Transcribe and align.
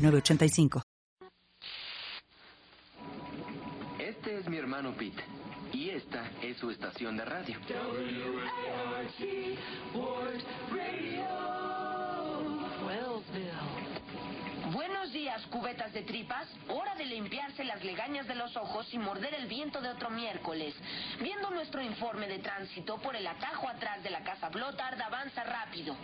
985. 0.00 0.82
Este 3.98 4.38
es 4.38 4.48
mi 4.48 4.56
hermano 4.56 4.92
Pete 4.92 5.22
y 5.72 5.90
esta 5.90 6.30
es 6.42 6.56
su 6.56 6.70
estación 6.70 7.16
de 7.16 7.24
radio. 7.24 7.56
Buenos 14.72 15.12
días, 15.12 15.42
cubetas 15.46 15.92
de 15.92 16.02
tripas. 16.02 16.46
Hora 16.68 16.94
de 16.94 17.04
limpiarse 17.04 17.64
las 17.64 17.82
legañas 17.84 18.26
de 18.26 18.34
los 18.34 18.56
ojos 18.56 18.86
y 18.92 18.98
morder 18.98 19.34
el 19.34 19.46
viento 19.46 19.80
de 19.80 19.88
otro 19.88 20.10
miércoles. 20.10 20.74
Viendo 21.20 21.50
nuestro 21.50 21.82
informe 21.82 22.28
de 22.28 22.38
tránsito 22.38 22.96
por 22.98 23.16
el 23.16 23.26
atajo 23.26 23.68
atrás 23.68 24.02
de 24.02 24.10
la 24.10 24.22
casa 24.22 24.48
Blotard 24.48 25.00
avanza 25.00 25.44
rápido. 25.44 25.96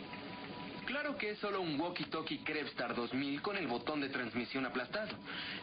Claro 0.86 1.16
que 1.18 1.30
es 1.30 1.38
solo 1.38 1.60
un 1.60 1.78
walkie-talkie 1.80 2.44
Krebstar 2.44 2.94
2000 2.94 3.42
con 3.42 3.56
el 3.56 3.66
botón 3.66 4.00
de 4.00 4.08
transmisión 4.08 4.66
aplastado, 4.66 5.16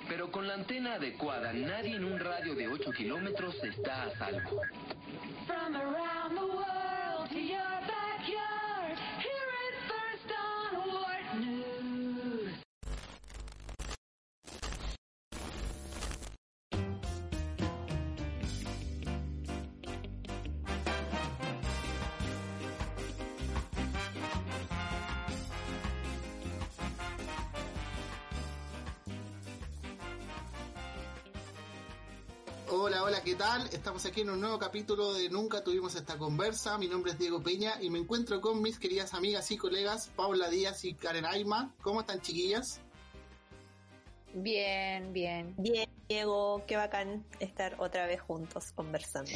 pero 0.09 0.29
con 0.29 0.47
la 0.47 0.53
antena 0.53 0.95
adecuada 0.95 1.53
nadie 1.53 1.95
en 1.95 2.03
un 2.03 2.19
radio 2.19 2.53
de 2.55 2.67
8 2.67 2.91
kilómetros 2.91 3.55
está 3.63 4.03
a 4.03 4.17
salvo. 4.17 4.61
Hola, 33.03 33.17
hola, 33.17 33.23
¿qué 33.25 33.35
tal? 33.35 33.67
Estamos 33.73 34.05
aquí 34.05 34.21
en 34.21 34.29
un 34.29 34.39
nuevo 34.39 34.57
capítulo 34.57 35.13
de 35.13 35.27
Nunca 35.27 35.61
tuvimos 35.61 35.93
esta 35.93 36.17
conversa. 36.17 36.77
Mi 36.77 36.87
nombre 36.87 37.11
es 37.11 37.19
Diego 37.19 37.43
Peña 37.43 37.73
y 37.81 37.89
me 37.89 37.99
encuentro 37.99 38.39
con 38.39 38.61
mis 38.61 38.79
queridas 38.79 39.13
amigas 39.13 39.51
y 39.51 39.57
colegas 39.57 40.09
Paula 40.15 40.49
Díaz 40.49 40.85
y 40.85 40.93
Karen 40.93 41.25
Aima. 41.25 41.75
¿Cómo 41.81 41.99
están, 41.99 42.21
chiquillas? 42.21 42.79
Bien, 44.33 45.11
bien. 45.11 45.53
Bien, 45.57 45.89
Diego, 46.07 46.63
qué 46.65 46.77
bacán 46.77 47.25
estar 47.41 47.75
otra 47.77 48.07
vez 48.07 48.21
juntos 48.21 48.71
conversando. 48.71 49.31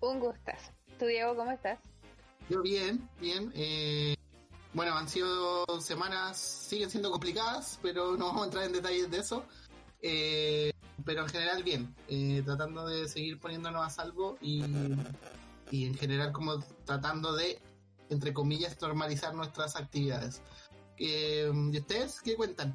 Un 0.00 0.20
gustazo. 0.20 0.70
¿Tú, 0.98 1.06
Diego, 1.06 1.34
cómo 1.36 1.52
estás? 1.52 1.78
Yo 2.50 2.60
bien, 2.60 3.08
bien. 3.18 3.50
Eh, 3.54 4.14
bueno, 4.74 4.94
han 4.94 5.08
sido 5.08 5.64
semanas, 5.80 6.36
siguen 6.36 6.90
siendo 6.90 7.10
complicadas, 7.10 7.78
pero 7.80 8.14
no 8.18 8.26
vamos 8.26 8.42
a 8.42 8.44
entrar 8.44 8.64
en 8.64 8.72
detalles 8.72 9.10
de 9.10 9.18
eso. 9.20 9.42
Eh, 10.02 10.73
pero 11.04 11.22
en 11.22 11.28
general 11.28 11.62
bien, 11.62 11.94
eh, 12.08 12.42
tratando 12.44 12.86
de 12.86 13.08
seguir 13.08 13.38
poniéndonos 13.38 13.86
a 13.86 13.90
salvo 13.90 14.36
y, 14.40 14.64
y 15.70 15.86
en 15.86 15.94
general 15.94 16.32
como 16.32 16.60
tratando 16.84 17.34
de, 17.34 17.58
entre 18.10 18.32
comillas, 18.32 18.80
normalizar 18.80 19.34
nuestras 19.34 19.76
actividades. 19.76 20.42
Eh, 20.98 21.50
¿Y 21.72 21.78
ustedes 21.78 22.20
qué 22.20 22.36
cuentan? 22.36 22.74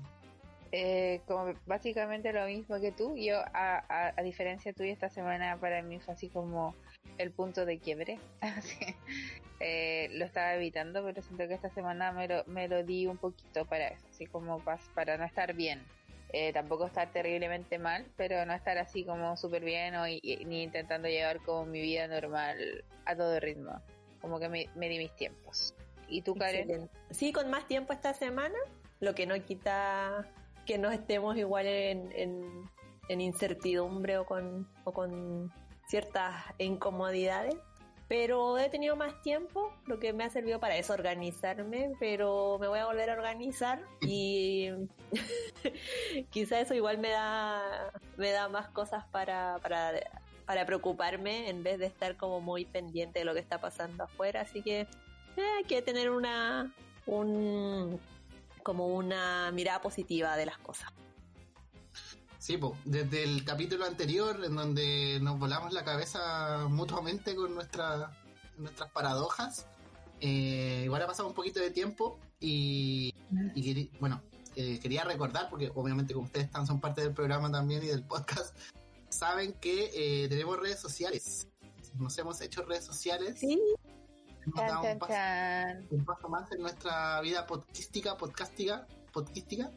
Eh, 0.71 1.21
como 1.25 1.53
básicamente 1.65 2.31
lo 2.31 2.45
mismo 2.45 2.79
que 2.79 2.91
tú. 2.91 3.15
Yo, 3.15 3.39
a, 3.53 4.13
a, 4.15 4.21
diferencia 4.21 4.73
tuya, 4.73 4.91
esta 4.91 5.09
semana 5.09 5.57
para 5.59 5.81
mí 5.81 5.99
fue 5.99 6.13
así 6.13 6.29
como 6.29 6.75
el 7.17 7.31
punto 7.31 7.65
de 7.65 7.79
quiebre. 7.79 8.19
Eh, 9.61 10.07
lo 10.13 10.23
estaba 10.23 10.53
evitando, 10.53 11.03
pero 11.03 11.21
siento 11.21 11.45
que 11.45 11.53
esta 11.53 11.69
semana 11.69 12.13
me 12.13 12.29
lo, 12.29 12.45
me 12.45 12.69
lo 12.69 12.81
di 12.81 13.07
un 13.07 13.17
poquito 13.17 13.65
para 13.65 13.89
eso, 13.89 14.05
así 14.09 14.25
como 14.25 14.59
para, 14.59 14.79
para 14.95 15.17
no 15.17 15.25
estar 15.25 15.53
bien. 15.53 15.83
Eh, 16.31 16.53
tampoco 16.53 16.85
estar 16.85 17.11
terriblemente 17.11 17.79
mal, 17.79 18.05
pero 18.15 18.45
no 18.45 18.53
estar 18.53 18.77
así 18.77 19.03
como 19.03 19.35
súper 19.35 19.63
bien 19.63 19.95
o, 19.95 20.05
ni 20.05 20.63
intentando 20.63 21.07
llevar 21.07 21.39
como 21.39 21.65
mi 21.65 21.81
vida 21.81 22.07
normal 22.07 22.83
a 23.05 23.15
todo 23.15 23.39
ritmo. 23.39 23.81
Como 24.21 24.39
que 24.39 24.49
me, 24.49 24.89
di 24.89 24.97
mis 24.97 25.15
tiempos. 25.15 25.73
¿Y 26.07 26.21
tú, 26.21 26.35
Karen? 26.35 26.89
Sí, 27.09 27.31
con 27.31 27.49
más 27.49 27.67
tiempo 27.67 27.93
esta 27.93 28.13
semana, 28.13 28.57
lo 28.99 29.15
que 29.15 29.25
no 29.25 29.41
quita 29.43 30.27
que 30.65 30.77
no 30.77 30.91
estemos 30.91 31.35
igual 31.35 31.65
en, 31.65 32.11
en, 32.11 32.69
en 33.07 33.21
incertidumbre 33.21 34.19
o 34.19 34.25
con, 34.25 34.69
o 34.83 34.93
con 34.93 35.51
ciertas 35.87 36.35
incomodidades. 36.59 37.55
Pero 38.09 38.57
he 38.57 38.69
tenido 38.69 38.95
más 38.95 39.21
tiempo, 39.21 39.71
lo 39.85 39.99
que 39.99 40.13
me 40.13 40.23
ha 40.23 40.29
servido 40.31 40.59
para 40.59 40.75
eso, 40.77 40.93
organizarme, 40.93 41.91
pero 41.99 42.57
me 42.59 42.67
voy 42.67 42.79
a 42.79 42.87
volver 42.87 43.11
a 43.11 43.13
organizar 43.13 43.79
y 44.01 44.69
quizá 46.31 46.59
eso 46.59 46.73
igual 46.73 46.97
me 46.97 47.09
da, 47.09 47.91
me 48.17 48.31
da 48.31 48.49
más 48.49 48.67
cosas 48.69 49.05
para, 49.11 49.59
para, 49.61 49.93
para 50.47 50.65
preocuparme 50.65 51.49
en 51.49 51.61
vez 51.61 51.77
de 51.77 51.85
estar 51.85 52.17
como 52.17 52.41
muy 52.41 52.65
pendiente 52.65 53.19
de 53.19 53.25
lo 53.25 53.35
que 53.35 53.39
está 53.41 53.61
pasando 53.61 54.05
afuera. 54.05 54.41
Así 54.41 54.63
que 54.63 54.81
eh, 54.81 54.87
hay 55.57 55.63
que 55.65 55.83
tener 55.83 56.09
una, 56.09 56.73
un, 57.05 57.99
como 58.63 58.87
una 58.87 59.51
mirada 59.51 59.81
positiva 59.81 60.35
de 60.35 60.47
las 60.47 60.57
cosas. 60.57 60.91
Sí, 62.39 62.57
pues, 62.57 62.73
desde 62.85 63.23
el 63.23 63.43
capítulo 63.43 63.85
anterior, 63.85 64.43
en 64.43 64.55
donde 64.55 65.19
nos 65.21 65.37
volamos 65.37 65.73
la 65.73 65.83
cabeza 65.83 66.65
mutuamente 66.69 67.35
con 67.35 67.53
nuestra, 67.53 68.17
nuestras 68.57 68.89
paradojas, 68.91 69.67
eh, 70.21 70.83
igual 70.85 71.01
ha 71.01 71.07
pasado 71.07 71.27
un 71.27 71.35
poquito 71.35 71.59
de 71.59 71.69
tiempo 71.69 72.17
y, 72.39 73.13
y 73.55 73.91
bueno, 73.99 74.21
eh, 74.55 74.79
quería 74.79 75.03
recordar, 75.03 75.49
porque 75.49 75.69
obviamente 75.75 76.13
como 76.13 76.27
ustedes 76.27 76.45
están, 76.45 76.65
son 76.65 76.79
parte 76.79 77.01
del 77.01 77.13
programa 77.13 77.51
también 77.51 77.83
y 77.83 77.87
del 77.87 78.03
podcast, 78.03 78.57
saben 79.09 79.53
que 79.53 79.91
eh, 79.93 80.29
tenemos 80.29 80.57
redes 80.59 80.79
sociales. 80.79 81.49
Nos 81.95 82.17
hemos 82.17 82.39
hecho 82.39 82.63
redes 82.63 82.85
sociales. 82.85 83.37
Sí, 83.39 83.59
Hemos 84.45 84.55
Chan, 84.55 84.67
dado 84.67 84.93
un 84.93 84.99
paso, 84.99 85.13
chan. 85.13 85.87
un 85.91 86.05
paso 86.05 86.29
más 86.29 86.51
en 86.53 86.61
nuestra 86.61 87.19
vida 87.19 87.45
podcastica, 87.45 88.17
podcastica, 88.17 88.87
podcastica. 89.11 89.71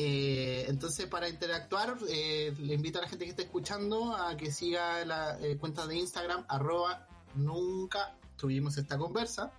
Eh, 0.00 0.64
entonces, 0.68 1.06
para 1.06 1.28
interactuar, 1.28 1.96
eh, 2.08 2.54
le 2.56 2.74
invito 2.74 3.00
a 3.00 3.02
la 3.02 3.08
gente 3.08 3.24
que 3.24 3.32
esté 3.32 3.42
escuchando 3.42 4.14
a 4.14 4.36
que 4.36 4.52
siga 4.52 5.04
la 5.04 5.36
eh, 5.40 5.56
cuenta 5.56 5.88
de 5.88 5.96
Instagram, 5.96 6.44
arroba 6.46 7.08
nunca 7.34 8.16
tuvimos 8.36 8.78
esta 8.78 8.96
conversa. 8.96 9.52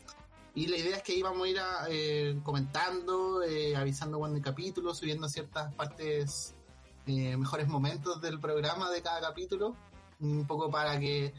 Y 0.56 0.68
la 0.68 0.78
idea 0.78 0.96
es 0.96 1.04
que 1.04 1.14
íbamos 1.14 1.46
a 1.46 1.90
ir 1.92 2.42
comentando, 2.42 3.42
avisando 3.76 4.18
cuando 4.18 4.38
hay 4.38 4.42
capítulo, 4.42 4.96
subiendo 4.96 5.28
ciertas 5.28 5.74
partes, 5.74 6.56
mejores 7.06 7.68
momentos 7.68 8.22
del 8.22 8.40
programa 8.40 8.90
de 8.90 9.02
cada 9.02 9.20
capítulo, 9.20 9.76
un 10.22 10.48
poco 10.48 10.72
para 10.72 11.00
que 11.00 11.34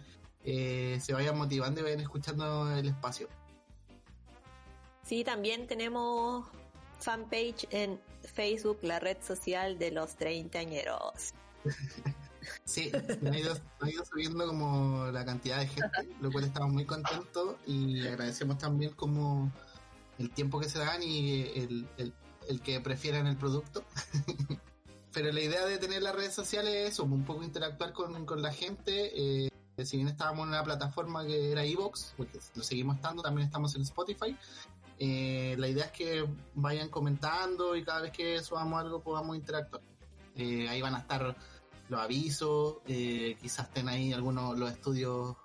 se 0.45 1.13
vayan 1.13 1.39
motivando 1.39 1.81
y 1.81 1.85
vayan 1.85 2.01
escuchando 2.01 2.71
el 2.71 2.89
espacio. 2.89 3.29
Sí, 5.03 5.25
también 5.25 5.67
tenemos 5.67 6.47
fanpage 7.01 7.67
en 7.71 7.99
Facebook, 8.31 8.79
la 8.83 8.99
red 8.99 9.17
social 9.23 9.79
de 9.79 9.91
los 9.91 10.17
treintañeros. 10.17 11.35
Sí, 12.65 12.91
ha 12.91 13.37
ido, 13.39 13.55
ha 13.81 13.91
ido 13.91 14.05
subiendo 14.05 14.47
como 14.47 15.07
la 15.13 15.25
cantidad 15.25 15.59
de 15.59 15.69
gente, 15.69 16.09
lo 16.21 16.33
cual 16.33 16.45
estamos 16.45 16.73
muy 16.73 16.85
contentos 16.85 17.57
y 17.67 18.07
agradecemos 18.07 18.59
también 18.59 18.93
como 18.93 19.53
el 20.19 20.31
tiempo 20.31 20.59
que 20.59 20.69
se 20.69 20.79
dan 20.79 21.03
y 21.03 21.43
el, 21.55 21.89
el, 21.99 22.15
el 22.49 22.61
que 22.63 22.81
prefieren 22.81 23.27
el 23.27 23.37
producto. 23.37 23.85
Pero 25.13 25.33
la 25.33 25.41
idea 25.41 25.67
de 25.67 25.79
tener 25.79 26.03
las 26.03 26.15
redes 26.15 26.35
sociales 26.35 26.75
es 26.75 26.93
eso, 26.93 27.05
un 27.05 27.25
poco 27.25 27.43
interactuar 27.43 27.93
con, 27.93 28.25
con 28.25 28.43
la 28.43 28.53
gente. 28.53 29.11
eh, 29.47 29.51
si 29.85 29.97
bien 29.97 30.09
estábamos 30.09 30.45
en 30.45 30.51
una 30.51 30.63
plataforma 30.63 31.25
que 31.25 31.53
era 31.53 31.65
Evox, 31.65 32.15
porque 32.17 32.39
lo 32.55 32.63
seguimos 32.63 32.97
estando, 32.97 33.23
también 33.23 33.47
estamos 33.47 33.75
en 33.75 33.83
Spotify. 33.83 34.37
Eh, 35.03 35.57
la 35.59 35.67
idea 35.67 35.87
es 35.87 35.93
que 35.93 36.25
vayan 36.55 36.91
comentando 36.91 37.75
y 37.75 37.83
cada 37.83 38.03
vez 38.03 38.13
que 38.13 38.41
subamos 38.43 38.81
algo 38.81 39.01
podamos 39.03 39.35
interactuar. 39.35 39.83
Eh, 40.37 40.69
ahí 40.69 40.81
van 40.83 40.95
a 40.95 40.99
estar 40.99 41.35
los 41.89 42.01
avisos, 42.01 42.77
eh, 42.87 43.37
quizás 43.41 43.67
estén 43.67 43.89
ahí 43.89 44.13
algunos 44.13 44.57
los 44.59 44.71
estudios 44.71 45.37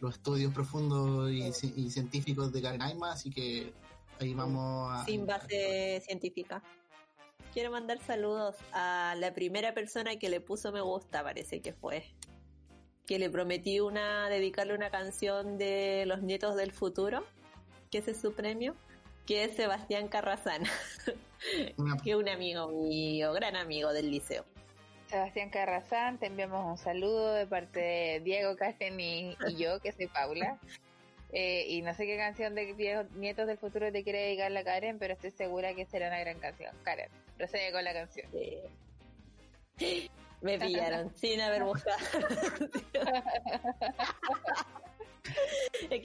los 0.00 0.14
estudios 0.16 0.52
profundos 0.52 1.30
y, 1.30 1.40
ci- 1.52 1.72
y 1.74 1.90
científicos 1.90 2.52
de 2.52 2.60
Karen 2.60 2.82
Aima, 2.82 3.12
así 3.12 3.30
que 3.30 3.72
ahí 4.20 4.34
vamos 4.34 4.92
a... 4.92 5.04
Sin 5.06 5.24
base 5.24 6.02
científica. 6.04 6.62
quiero 7.54 7.70
mandar 7.70 7.98
saludos 8.04 8.56
a 8.72 9.14
la 9.16 9.32
primera 9.32 9.72
persona 9.72 10.16
que 10.16 10.28
le 10.28 10.42
puso 10.42 10.70
me 10.70 10.82
gusta, 10.82 11.22
parece 11.22 11.62
que 11.62 11.72
fue. 11.72 12.04
Que 13.06 13.18
le 13.18 13.30
prometí 13.30 13.80
una, 13.80 14.28
dedicarle 14.28 14.74
una 14.74 14.90
canción 14.90 15.56
de 15.56 16.04
Los 16.06 16.20
Nietos 16.20 16.56
del 16.56 16.72
Futuro, 16.72 17.24
que 17.90 17.98
ese 17.98 18.10
es 18.10 18.20
su 18.20 18.34
premio, 18.34 18.74
que 19.26 19.44
es 19.44 19.56
Sebastián 19.56 20.08
Carrazana, 20.08 20.70
Una- 21.76 21.96
que 22.02 22.10
es 22.10 22.16
un 22.16 22.28
amigo 22.28 22.68
mío, 22.68 23.32
gran 23.32 23.56
amigo 23.56 23.92
del 23.92 24.10
liceo. 24.10 24.44
Sebastián 25.08 25.50
Carrazán, 25.50 26.18
te 26.18 26.26
enviamos 26.26 26.64
un 26.66 26.78
saludo 26.78 27.32
de 27.34 27.46
parte 27.46 27.80
de 27.80 28.20
Diego 28.20 28.56
Casten 28.56 28.98
y, 28.98 29.36
y 29.48 29.56
yo, 29.56 29.78
que 29.80 29.92
soy 29.92 30.08
Paula. 30.08 30.58
Eh, 31.32 31.66
y 31.68 31.82
no 31.82 31.92
sé 31.94 32.06
qué 32.06 32.16
canción 32.16 32.54
de 32.54 32.72
Diego- 32.74 33.08
Nietos 33.14 33.46
del 33.46 33.58
Futuro 33.58 33.90
te 33.92 34.02
quiere 34.04 34.20
dedicar 34.22 34.50
la 34.50 34.64
Karen, 34.64 34.98
pero 34.98 35.14
estoy 35.14 35.30
segura 35.32 35.74
que 35.74 35.84
será 35.86 36.08
una 36.08 36.20
gran 36.20 36.38
canción. 36.38 36.74
Karen, 36.82 37.08
procede 37.36 37.72
con 37.72 37.84
la 37.84 37.92
canción. 37.92 38.28
Eh, 38.32 38.68
Me 40.40 40.58
pillaron 40.58 41.14
sin 41.16 41.40
haber 41.40 41.64
buscado. 41.64 41.96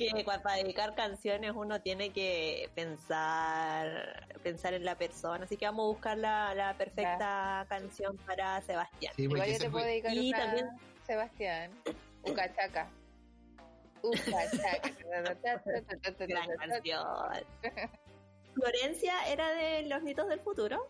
que 0.09 0.23
para 0.23 0.55
dedicar 0.55 0.95
canciones 0.95 1.51
uno 1.55 1.81
tiene 1.81 2.11
que 2.11 2.69
pensar 2.75 4.27
pensar 4.43 4.73
en 4.73 4.83
la 4.85 4.95
persona, 4.97 5.45
así 5.45 5.55
que 5.57 5.65
vamos 5.65 5.83
a 5.83 5.87
buscar 5.87 6.17
la, 6.17 6.55
la 6.55 6.73
perfecta 6.75 7.65
canción 7.69 8.17
para 8.17 8.61
Sebastián. 8.61 9.13
Sí, 9.15 9.23
Igual 9.23 9.39
porque 9.39 9.53
yo 9.53 9.59
te 9.59 9.69
puedo 9.69 9.85
dedicar 9.85 10.13
Y 10.13 10.29
una, 10.29 10.37
también- 10.39 10.69
Sebastián. 11.05 11.71
Ucachaca. 12.23 12.89
Ucachaca. 14.03 14.89
Gran 16.27 16.47
canción. 16.57 17.05
Florencia 18.53 19.13
era 19.27 19.49
de 19.51 19.83
Los 19.83 20.03
Nitos 20.03 20.27
del 20.27 20.39
Futuro. 20.39 20.87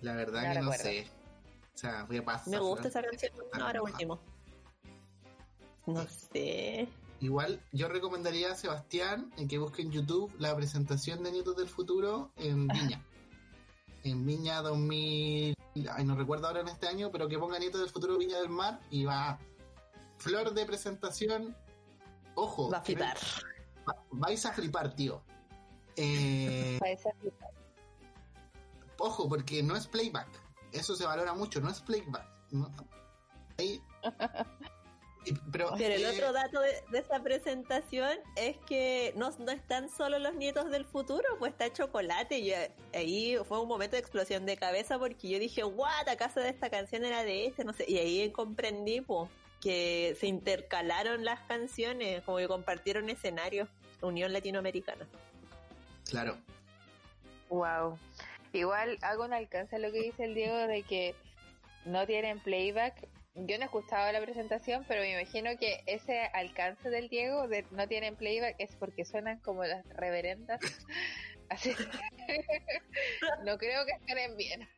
La 0.00 0.14
verdad 0.16 0.42
No 0.42 0.52
que 0.52 0.58
no 0.60 0.70
recuerdo. 0.72 0.82
sé. 0.84 1.06
O 1.74 1.78
sea, 1.78 2.04
voy 2.04 2.18
a 2.18 2.24
pasar. 2.24 2.48
Me 2.48 2.58
gusta 2.58 2.88
esa 2.88 3.02
canción. 3.02 3.32
No, 3.58 3.64
ahora 3.66 3.82
último. 3.82 4.18
No 5.86 6.06
sé. 6.06 6.88
Igual 7.20 7.60
yo 7.72 7.88
recomendaría 7.88 8.52
a 8.52 8.54
Sebastián 8.54 9.30
en 9.36 9.46
que 9.48 9.58
busque 9.58 9.82
en 9.82 9.90
YouTube 9.92 10.32
la 10.38 10.54
presentación 10.56 11.22
de 11.22 11.32
Nietos 11.32 11.56
del 11.56 11.68
Futuro 11.68 12.32
en 12.36 12.66
Viña. 12.68 13.04
en 14.04 14.24
Viña 14.24 14.62
2000, 14.62 15.54
ay, 15.92 16.04
no 16.04 16.16
recuerdo 16.16 16.46
ahora 16.46 16.60
en 16.60 16.68
este 16.68 16.88
año, 16.88 17.10
pero 17.12 17.28
que 17.28 17.38
ponga 17.38 17.58
Nietos 17.58 17.80
del 17.82 17.90
Futuro 17.90 18.16
Viña 18.16 18.38
del 18.38 18.48
Mar 18.48 18.80
y 18.90 19.04
va 19.04 19.38
flor 20.18 20.54
de 20.54 20.64
presentación. 20.64 21.54
Ojo, 22.34 22.70
Va 22.70 22.78
a 22.78 22.82
flipar. 22.82 23.18
va- 23.86 24.02
vais 24.12 24.46
a 24.46 24.52
flipar, 24.52 24.94
tío. 24.94 25.22
Eh, 25.96 26.78
ojo, 28.98 29.28
porque 29.28 29.62
no 29.62 29.76
es 29.76 29.86
playback. 29.86 30.28
Eso 30.72 30.96
se 30.96 31.04
valora 31.04 31.34
mucho, 31.34 31.60
no 31.60 31.68
es 31.68 31.80
playback. 31.80 32.26
No- 32.52 32.70
Ahí- 33.58 33.82
pero 35.52 35.72
Pero 35.76 35.94
el 35.94 36.02
eh, 36.02 36.08
otro 36.08 36.32
dato 36.32 36.60
de, 36.60 36.82
de 36.90 36.98
esa 36.98 37.22
presentación 37.22 38.18
es 38.36 38.56
que 38.66 39.12
no, 39.16 39.30
no 39.38 39.52
están 39.52 39.88
solo 39.88 40.18
los 40.18 40.34
nietos 40.34 40.70
del 40.70 40.84
futuro, 40.84 41.24
pues 41.38 41.52
está 41.52 41.72
chocolate. 41.72 42.38
Y 42.38 42.52
eh, 42.52 42.72
ahí 42.94 43.36
fue 43.46 43.60
un 43.60 43.68
momento 43.68 43.96
de 43.96 44.00
explosión 44.00 44.46
de 44.46 44.56
cabeza 44.56 44.98
porque 44.98 45.28
yo 45.28 45.38
dije, 45.38 45.64
what, 45.64 46.08
¿acaso 46.08 46.40
de 46.40 46.48
esta 46.48 46.70
canción 46.70 47.04
era 47.04 47.22
de 47.22 47.46
este? 47.46 47.64
No 47.64 47.72
sé. 47.72 47.84
Y 47.88 47.98
ahí 47.98 48.30
comprendí, 48.30 49.00
pues, 49.00 49.30
que 49.60 50.16
se 50.18 50.26
intercalaron 50.26 51.24
las 51.24 51.40
canciones, 51.40 52.22
como 52.22 52.38
que 52.38 52.48
compartieron 52.48 53.10
escenarios. 53.10 53.68
Unión 54.02 54.32
Latinoamericana. 54.32 55.06
Claro. 56.08 56.38
Wow. 57.50 57.98
Igual 58.52 58.98
hago 59.02 59.24
un 59.24 59.32
alcance 59.32 59.76
a 59.76 59.78
lo 59.78 59.92
que 59.92 60.00
dice 60.00 60.24
el 60.24 60.34
Diego 60.34 60.56
de 60.56 60.82
que 60.82 61.14
no 61.84 62.06
tienen 62.06 62.40
playback. 62.40 63.06
Yo 63.34 63.56
no 63.58 63.62
he 63.62 63.66
escuchado 63.66 64.10
la 64.12 64.20
presentación, 64.20 64.84
pero 64.88 65.02
me 65.02 65.12
imagino 65.12 65.56
que 65.56 65.82
ese 65.86 66.22
alcance 66.34 66.90
del 66.90 67.08
Diego 67.08 67.46
de 67.46 67.64
no 67.70 67.86
tienen 67.86 68.16
playback 68.16 68.56
es 68.58 68.74
porque 68.76 69.04
suenan 69.04 69.38
como 69.40 69.64
las 69.64 69.86
reverendas. 69.90 70.60
Así 71.48 71.70
no 73.44 73.56
creo 73.58 73.84
que 73.86 73.92
estén 73.92 74.36
bien. 74.36 74.68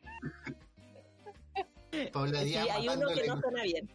Paula 2.12 2.43
Sí, 2.43 2.56
hay 2.56 2.88
uno 2.88 3.08
que 3.08 3.26
no 3.26 3.40
suena 3.40 3.62
bien. 3.62 3.90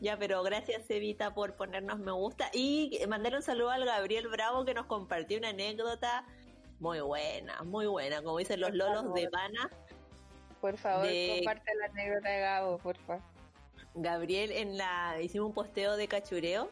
ya, 0.00 0.16
pero 0.16 0.42
gracias 0.42 0.88
Evita 0.90 1.32
por 1.34 1.54
ponernos 1.54 1.98
me 2.00 2.12
gusta 2.12 2.50
y 2.52 2.98
mandar 3.08 3.34
un 3.34 3.42
saludo 3.42 3.70
al 3.70 3.84
Gabriel 3.84 4.28
Bravo 4.28 4.64
que 4.64 4.74
nos 4.74 4.86
compartió 4.86 5.38
una 5.38 5.50
anécdota 5.50 6.26
muy 6.80 7.00
buena, 7.00 7.62
muy 7.62 7.86
buena, 7.86 8.22
como 8.22 8.38
dicen 8.38 8.60
los 8.60 8.72
lolos 8.74 9.12
de 9.14 9.28
Pana. 9.28 9.70
Por 10.60 10.76
favor, 10.76 11.06
De- 11.06 11.34
comparte 11.36 11.74
la 11.76 11.86
anécdota 11.86 12.28
de 12.28 12.40
Gabo, 12.40 12.78
por 12.78 12.96
favor. 12.98 13.22
Gabriel 13.94 14.52
en 14.52 14.76
la 14.76 15.16
hicimos 15.20 15.48
un 15.48 15.54
posteo 15.54 15.96
de 15.96 16.06
cachureos 16.08 16.68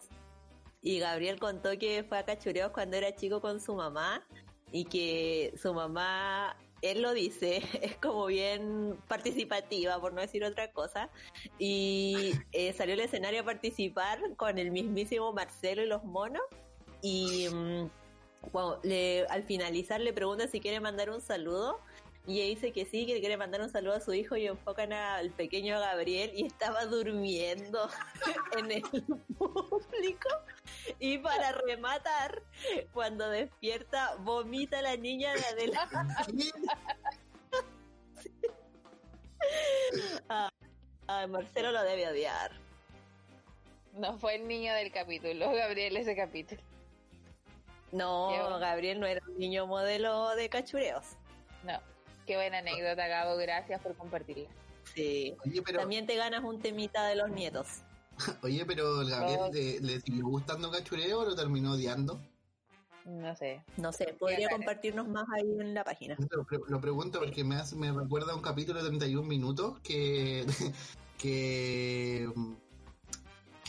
y 0.82 0.98
Gabriel 1.00 1.38
contó 1.40 1.70
que 1.78 2.04
fue 2.04 2.18
a 2.18 2.24
cachureos 2.24 2.70
cuando 2.72 2.96
era 2.96 3.14
chico 3.14 3.40
con 3.40 3.60
su 3.60 3.74
mamá 3.74 4.24
y 4.72 4.84
que 4.84 5.52
su 5.60 5.72
mamá 5.74 6.56
él 6.82 7.00
lo 7.02 7.14
dice, 7.14 7.62
es 7.82 7.96
como 7.96 8.26
bien 8.26 8.96
participativa, 9.08 9.98
por 10.00 10.12
no 10.12 10.20
decir 10.20 10.44
otra 10.44 10.70
cosa, 10.72 11.08
y 11.58 12.32
eh, 12.52 12.72
salió 12.74 12.94
al 12.94 13.00
escenario 13.00 13.40
a 13.40 13.44
participar 13.44 14.20
con 14.36 14.58
el 14.58 14.70
mismísimo 14.70 15.32
Marcelo 15.32 15.82
y 15.82 15.86
los 15.86 16.04
monos, 16.04 16.42
y 17.02 17.48
mm, 17.48 17.88
bueno, 18.52 18.78
le- 18.82 19.26
al 19.30 19.42
finalizar 19.44 20.00
le 20.00 20.12
pregunta 20.12 20.46
si 20.48 20.60
quiere 20.60 20.78
mandar 20.80 21.08
un 21.10 21.20
saludo, 21.22 21.80
y 22.26 22.40
ella 22.40 22.48
dice 22.48 22.72
que 22.72 22.86
sí, 22.86 23.06
que 23.06 23.20
quiere 23.20 23.36
mandar 23.36 23.60
un 23.60 23.70
saludo 23.70 23.94
a 23.94 24.00
su 24.00 24.12
hijo 24.12 24.36
y 24.36 24.48
enfocan 24.48 24.92
al 24.92 25.30
pequeño 25.30 25.78
Gabriel 25.78 26.32
y 26.34 26.46
estaba 26.46 26.84
durmiendo 26.84 27.88
en 28.58 28.72
el 28.72 28.82
público. 29.38 30.28
Y 30.98 31.18
para 31.18 31.52
rematar, 31.52 32.42
cuando 32.92 33.30
despierta, 33.30 34.16
vomita 34.16 34.82
la 34.82 34.96
niña 34.96 35.34
de 35.34 35.44
adelante. 35.44 36.50
Ay, 41.06 41.28
Marcelo 41.28 41.70
lo 41.70 41.82
debe 41.84 42.08
odiar. 42.08 42.50
No 43.92 44.18
fue 44.18 44.34
el 44.34 44.48
niño 44.48 44.74
del 44.74 44.90
capítulo, 44.90 45.52
Gabriel, 45.52 45.96
ese 45.96 46.16
capítulo. 46.16 46.60
No, 47.92 48.58
Gabriel 48.58 48.98
no 48.98 49.06
era 49.06 49.22
un 49.28 49.38
niño 49.38 49.68
modelo 49.68 50.34
de 50.34 50.48
cachureos. 50.48 51.16
No. 51.62 51.80
Qué 52.26 52.36
buena 52.36 52.58
anécdota, 52.58 53.06
Gabo. 53.06 53.36
Gracias 53.36 53.80
por 53.80 53.94
compartirla. 53.96 54.48
Sí. 54.94 55.34
Oye, 55.44 55.62
pero, 55.62 55.80
También 55.80 56.06
te 56.06 56.16
ganas 56.16 56.42
un 56.44 56.60
temita 56.60 57.06
de 57.06 57.16
los 57.16 57.28
nietos. 57.30 57.66
oye, 58.42 58.64
pero 58.66 59.02
el 59.02 59.10
Gabriel 59.10 59.38
Oh. 59.42 59.50
le, 59.52 59.80
le 59.80 60.00
siguió 60.00 60.26
gustando 60.26 60.70
Cachureo 60.70 61.20
o 61.20 61.24
lo 61.24 61.34
terminó 61.36 61.72
odiando. 61.72 62.20
No 63.04 63.36
sé. 63.36 63.62
No 63.76 63.92
sé, 63.92 64.16
podría 64.18 64.48
compartirnos 64.48 65.06
más 65.06 65.24
ahí 65.32 65.48
en 65.60 65.74
la 65.74 65.84
página. 65.84 66.16
Lo, 66.30 66.44
pre- 66.44 66.58
lo 66.66 66.80
pregunto 66.80 67.20
porque 67.20 67.44
me, 67.44 67.54
hace- 67.54 67.76
me 67.76 67.92
recuerda 67.92 68.32
a 68.32 68.34
un 68.34 68.42
capítulo 68.42 68.82
de 68.82 68.88
31 68.88 69.22
minutos 69.28 69.78
que, 69.80 70.44
que, 71.18 72.28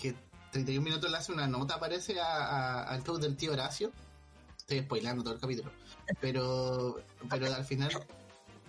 que 0.02 0.16
31 0.52 0.84
minutos 0.84 1.12
le 1.12 1.18
hace 1.18 1.32
una 1.32 1.46
nota, 1.46 1.80
parece, 1.80 2.20
a, 2.20 2.26
a- 2.26 2.84
al 2.86 3.04
show 3.04 3.18
del 3.20 3.38
tío 3.38 3.52
Horacio. 3.54 3.92
Estoy 4.58 4.80
spoilando 4.80 5.24
todo 5.24 5.36
el 5.36 5.40
capítulo. 5.40 5.72
Pero, 6.20 6.98
pero 7.30 7.54
al 7.54 7.64
final, 7.64 7.92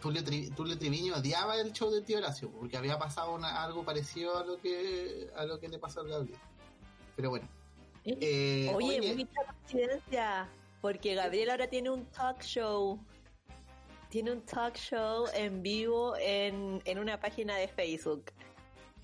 Tulio, 0.01 0.23
Tri- 0.23 0.51
Tulio 0.55 0.79
Triviño 0.79 1.17
odiaba 1.17 1.57
el 1.61 1.73
show 1.73 1.91
del 1.91 2.05
tío 2.05 2.19
Horacio 2.19 2.51
porque 2.51 2.77
había 2.77 2.99
pasado 2.99 3.35
una- 3.35 3.63
algo 3.63 3.85
parecido 3.85 4.39
a 4.39 4.45
lo 4.45 4.61
que 4.61 5.29
a 5.37 5.45
lo 5.45 5.59
que 5.59 5.69
le 5.69 5.79
pasó 5.79 6.01
al 6.01 6.09
Gabriel. 6.09 6.39
Pero 7.17 7.31
bueno. 7.31 7.49
Eh, 8.05 8.71
Oye, 8.75 9.01
oye, 9.01 9.15
mucha 9.17 9.45
coincidencia, 9.53 10.49
porque 10.81 11.15
Gabriel 11.15 11.51
ahora 11.51 11.67
tiene 11.69 11.91
un 11.91 12.07
talk 12.07 12.43
show. 12.43 12.99
Tiene 14.09 14.33
un 14.33 14.41
talk 14.43 14.77
show 14.77 15.27
en 15.35 15.63
vivo 15.63 16.17
en, 16.17 16.81
en 16.87 16.99
una 16.99 17.21
página 17.21 17.57
de 17.57 17.69
Facebook. 17.69 18.25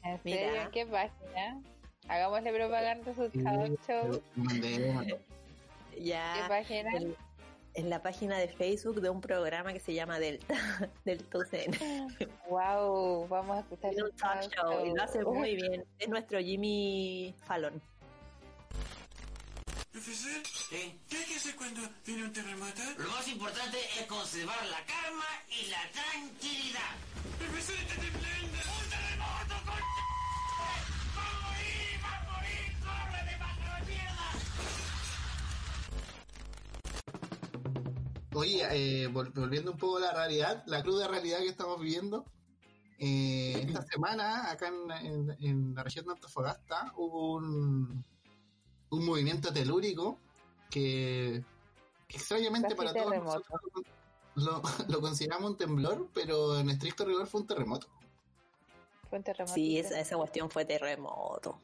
¿En 0.04 0.18
Mira. 0.24 0.70
qué 0.70 0.86
página? 0.86 1.60
Hagámosle 2.08 2.52
propaganda 2.52 3.10
a 3.10 3.14
su 3.14 3.28
talk 3.30 3.78
show. 3.86 4.22
mandé- 4.36 5.18
¿Qué 5.92 6.02
Ya 6.04 6.46
página? 6.48 6.90
en, 6.96 7.16
en 7.74 7.90
la 7.90 8.02
página 8.02 8.38
de 8.38 8.48
Facebook 8.48 9.00
de 9.00 9.10
un 9.10 9.20
programa 9.20 9.72
que 9.72 9.80
se 9.80 9.94
llama 9.94 10.18
Delta, 10.18 10.54
Delta 11.04 11.38
UCN. 11.38 12.30
Wow, 12.48 13.28
vamos 13.28 13.56
a 13.56 13.60
escuchar 13.60 13.94
su 13.94 14.04
un 14.04 14.12
talk 14.16 14.42
show 14.54 14.86
y 14.86 14.94
lo 14.94 15.02
hace 15.02 15.24
muy 15.24 15.56
bien. 15.56 15.84
Es 15.98 16.08
nuestro 16.08 16.38
Jimmy 16.38 17.34
Fallon. 17.46 17.82
Profesor, 19.92 20.42
¿qué 20.70 21.16
hay 21.16 21.24
que 21.24 21.36
hacer 21.36 21.54
cuando 21.54 21.82
viene 22.04 22.24
un 22.24 22.32
terremoto? 22.32 22.82
Lo 22.98 23.08
más 23.10 23.28
importante 23.28 23.78
es 23.98 24.06
conservar 24.06 24.66
la 24.66 24.84
calma 24.84 25.24
y 25.48 25.66
la 25.70 25.78
tranquilidad. 25.92 26.94
Profesor, 27.38 27.76
está 27.76 27.94
temblando. 27.94 28.58
¡Un 28.82 28.90
terremoto, 28.90 29.54
con... 29.66 30.93
Oye, 38.34 38.62
eh, 39.04 39.08
vol- 39.08 39.32
volviendo 39.32 39.70
un 39.72 39.78
poco 39.78 39.98
a 39.98 40.00
la 40.00 40.12
realidad, 40.12 40.62
la 40.66 40.82
cruda 40.82 41.06
realidad 41.08 41.38
que 41.38 41.48
estamos 41.48 41.80
viviendo, 41.80 42.24
eh, 42.98 43.64
esta 43.66 43.82
semana 43.82 44.50
acá 44.50 44.68
en, 44.68 44.90
en- 44.90 45.36
en 45.40 45.74
la 45.74 45.82
región 45.82 46.06
de 46.06 46.12
Antofagasta 46.12 46.92
hubo 46.96 47.34
un, 47.34 48.04
un 48.90 49.06
movimiento 49.06 49.52
telúrico 49.52 50.18
que, 50.70 51.44
que 52.08 52.16
extrañamente 52.16 52.68
Casi 52.74 52.76
para 52.76 52.92
todos 52.92 53.16
nosotros 53.16 53.60
lo, 54.36 54.62
lo 54.88 55.00
consideramos 55.00 55.52
un 55.52 55.56
temblor, 55.56 56.08
pero 56.12 56.58
en 56.58 56.70
estricto 56.70 57.04
rigor 57.04 57.26
fue 57.28 57.42
un 57.42 57.46
terremoto. 57.46 57.86
Fue 59.08 59.18
un 59.18 59.24
terremoto. 59.24 59.54
Sí, 59.54 59.78
esa, 59.78 60.00
esa 60.00 60.16
cuestión 60.16 60.50
fue 60.50 60.64
terremoto. 60.64 61.56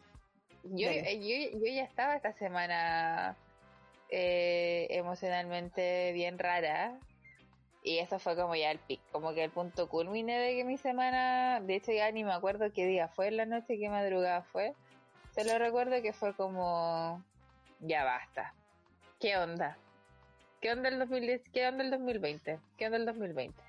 Yo, 0.63 0.87
Dale. 0.87 1.19
yo, 1.19 1.59
yo 1.59 1.67
ya 1.67 1.83
estaba 1.83 2.15
esta 2.15 2.33
semana 2.35 3.37
eh, 4.11 4.87
emocionalmente 4.91 6.13
bien 6.13 6.39
rara. 6.39 6.99
Y 7.83 7.99
eso 7.99 8.19
fue 8.19 8.37
como 8.37 8.55
ya 8.55 8.71
el 8.71 8.79
pic, 8.79 9.01
como 9.11 9.33
que 9.33 9.45
el 9.45 9.51
punto 9.51 9.89
culmine 9.89 10.39
de 10.39 10.55
que 10.55 10.65
mi 10.65 10.77
semana, 10.77 11.61
de 11.61 11.77
hecho 11.77 11.93
ya 11.93 12.11
ni 12.13 12.25
me 12.25 12.33
acuerdo 12.33 12.71
qué 12.75 12.87
día 12.87 13.09
fue 13.09 13.29
en 13.29 13.39
la 13.39 13.47
noche, 13.47 13.79
qué 13.79 13.89
madrugada 13.89 14.43
fue. 14.43 14.75
Solo 15.35 15.59
recuerdo 15.59 16.03
que 16.03 16.13
fue 16.13 16.35
como, 16.35 17.25
ya 17.81 18.05
basta. 18.05 18.55
¿Qué 19.19 19.37
onda? 19.39 19.79
¿Qué 20.61 20.73
onda 20.73 20.91
el 20.91 20.99
2010? 20.99 21.43
¿Qué 21.55 21.67
onda 21.67 21.85
el 21.85 21.91
2020? 21.91 22.61
¿Qué 22.77 22.85
onda 22.85 22.99
el 22.99 23.07
2020? 23.07 23.63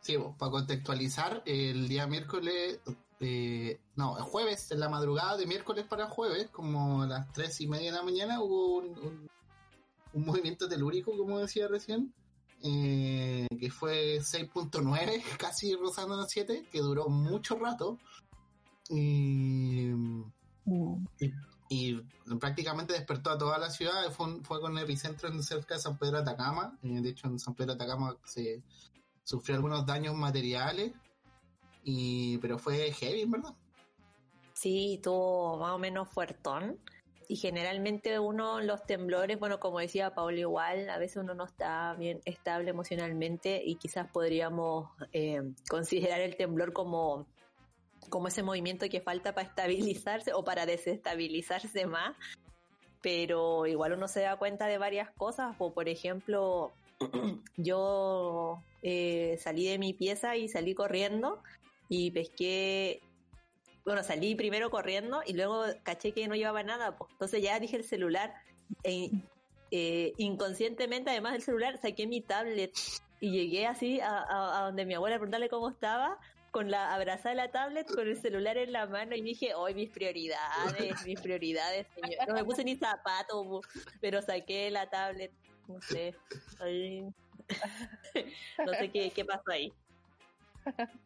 Sí, 0.00 0.16
para 0.38 0.50
contextualizar, 0.50 1.42
el 1.46 1.88
día 1.88 2.06
miércoles, 2.06 2.80
eh, 3.20 3.80
no, 3.96 4.16
el 4.18 4.22
jueves, 4.24 4.70
en 4.70 4.80
la 4.80 4.88
madrugada 4.88 5.36
de 5.36 5.46
miércoles 5.46 5.84
para 5.88 6.06
jueves, 6.06 6.48
como 6.50 7.02
a 7.02 7.06
las 7.06 7.32
tres 7.32 7.60
y 7.60 7.66
media 7.66 7.90
de 7.90 7.98
la 7.98 8.04
mañana, 8.04 8.40
hubo 8.40 8.78
un- 8.78 9.28
un 10.14 10.24
movimiento 10.24 10.68
telúrico, 10.68 11.16
como 11.16 11.38
decía 11.38 11.68
recién, 11.68 12.12
eh, 12.62 13.46
que 13.58 13.70
fue 13.70 14.18
6.9, 14.20 15.22
casi 15.38 15.74
rozando 15.74 16.16
las 16.16 16.30
7, 16.30 16.66
que 16.70 16.78
duró 16.80 17.08
mucho 17.08 17.56
rato. 17.58 17.98
Y, 18.88 19.90
y, 21.18 21.32
y 21.70 22.02
prácticamente 22.38 22.92
despertó 22.92 23.30
a 23.30 23.38
toda 23.38 23.58
la 23.58 23.70
ciudad. 23.70 24.10
Fue, 24.12 24.26
un- 24.26 24.44
fue 24.44 24.60
con 24.60 24.76
epicentro 24.78 25.28
en 25.28 25.42
cerca 25.42 25.76
de 25.76 25.80
San 25.80 25.96
Pedro 25.98 26.16
de 26.22 26.30
Atacama. 26.30 26.76
Eh, 26.82 27.00
de 27.00 27.08
hecho, 27.10 27.26
en 27.28 27.38
San 27.38 27.54
Pedro 27.54 27.74
de 27.74 27.82
Atacama 27.84 28.16
se 28.24 28.62
sufrió 29.24 29.56
algunos 29.56 29.86
daños 29.86 30.14
materiales. 30.14 30.92
Y, 31.84 32.38
pero 32.38 32.58
fue 32.58 32.92
heavy, 32.92 33.24
verdad. 33.24 33.54
Sí, 34.52 35.00
tuvo 35.02 35.58
más 35.58 35.72
o 35.72 35.78
menos 35.78 36.08
fuertón. 36.10 36.78
Y 37.28 37.36
generalmente 37.36 38.18
uno, 38.18 38.60
los 38.60 38.84
temblores, 38.84 39.38
bueno, 39.38 39.60
como 39.60 39.78
decía 39.78 40.14
Paula, 40.14 40.40
igual, 40.40 40.90
a 40.90 40.98
veces 40.98 41.18
uno 41.18 41.34
no 41.34 41.44
está 41.44 41.94
bien 41.94 42.20
estable 42.24 42.70
emocionalmente 42.70 43.62
y 43.64 43.76
quizás 43.76 44.10
podríamos 44.10 44.88
eh, 45.12 45.42
considerar 45.68 46.20
el 46.20 46.36
temblor 46.36 46.72
como, 46.72 47.26
como 48.08 48.28
ese 48.28 48.42
movimiento 48.42 48.88
que 48.88 49.00
falta 49.00 49.34
para 49.34 49.48
estabilizarse 49.48 50.32
o 50.32 50.44
para 50.44 50.66
desestabilizarse 50.66 51.86
más. 51.86 52.16
Pero 53.00 53.66
igual 53.66 53.94
uno 53.94 54.08
se 54.08 54.20
da 54.20 54.36
cuenta 54.36 54.66
de 54.66 54.78
varias 54.78 55.10
cosas, 55.10 55.56
o 55.58 55.72
por 55.72 55.88
ejemplo, 55.88 56.72
yo 57.56 58.62
eh, 58.82 59.36
salí 59.40 59.66
de 59.66 59.78
mi 59.78 59.92
pieza 59.92 60.36
y 60.36 60.48
salí 60.48 60.74
corriendo 60.74 61.42
y 61.88 62.10
pesqué 62.10 63.00
bueno, 63.84 64.02
salí 64.02 64.34
primero 64.34 64.70
corriendo 64.70 65.22
y 65.26 65.32
luego 65.32 65.64
caché 65.82 66.12
que 66.12 66.28
no 66.28 66.34
llevaba 66.34 66.62
nada, 66.62 66.96
pues. 66.96 67.10
Entonces 67.12 67.42
ya 67.42 67.58
dije 67.60 67.76
el 67.76 67.84
celular. 67.84 68.34
E, 68.84 69.10
eh, 69.70 70.12
inconscientemente, 70.18 71.10
además 71.10 71.32
del 71.32 71.42
celular, 71.42 71.78
saqué 71.78 72.06
mi 72.06 72.20
tablet 72.20 72.72
y 73.20 73.30
llegué 73.30 73.66
así 73.66 74.00
a, 74.00 74.18
a- 74.18 74.60
a 74.60 74.64
donde 74.66 74.84
mi 74.84 74.94
abuela 74.94 75.16
a 75.16 75.18
preguntarle 75.18 75.48
cómo 75.48 75.68
estaba, 75.70 76.18
con 76.50 76.70
la 76.70 76.92
abrazada 76.94 77.34
la 77.34 77.50
tablet, 77.50 77.86
con 77.86 78.06
el 78.06 78.20
celular 78.20 78.58
en 78.58 78.72
la 78.72 78.86
mano 78.86 79.14
y 79.16 79.22
dije, 79.22 79.54
hoy 79.54 79.74
mis 79.74 79.88
prioridades, 79.90 80.36
mis 81.06 81.20
prioridades, 81.20 81.86
señor. 81.94 82.28
No 82.28 82.34
me 82.34 82.44
puse 82.44 82.62
ni 82.64 82.76
zapato, 82.76 83.62
pero 84.00 84.20
saqué 84.20 84.70
la 84.70 84.88
tablet, 84.90 85.32
no 85.68 85.80
sé. 85.80 86.14
Ay. 86.60 87.06
no 88.66 88.74
sé 88.74 88.90
qué, 88.90 89.10
qué 89.10 89.24
pasó 89.24 89.50
ahí. 89.50 89.72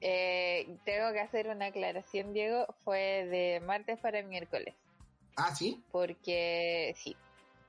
Eh, 0.00 0.76
tengo 0.84 1.12
que 1.12 1.20
hacer 1.20 1.48
una 1.48 1.66
aclaración, 1.66 2.32
Diego. 2.32 2.66
Fue 2.84 3.26
de 3.26 3.60
martes 3.60 3.98
para 3.98 4.22
miércoles. 4.22 4.74
Ah, 5.36 5.54
sí. 5.54 5.82
Porque 5.92 6.94
sí, 6.96 7.16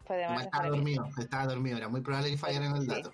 fue 0.05 0.17
de 0.17 0.27
martes 0.27 0.45
estaba 0.45 0.63
para 0.63 0.75
miércoles. 0.75 0.97
dormido, 0.97 1.23
estaba 1.23 1.45
dormido. 1.45 1.77
Era 1.77 1.87
muy 1.89 2.01
probable 2.01 2.29
que 2.31 2.37
fallara 2.37 2.65
en 2.65 2.75
el 2.75 2.81
Sí. 2.83 2.87
dato. 2.87 3.13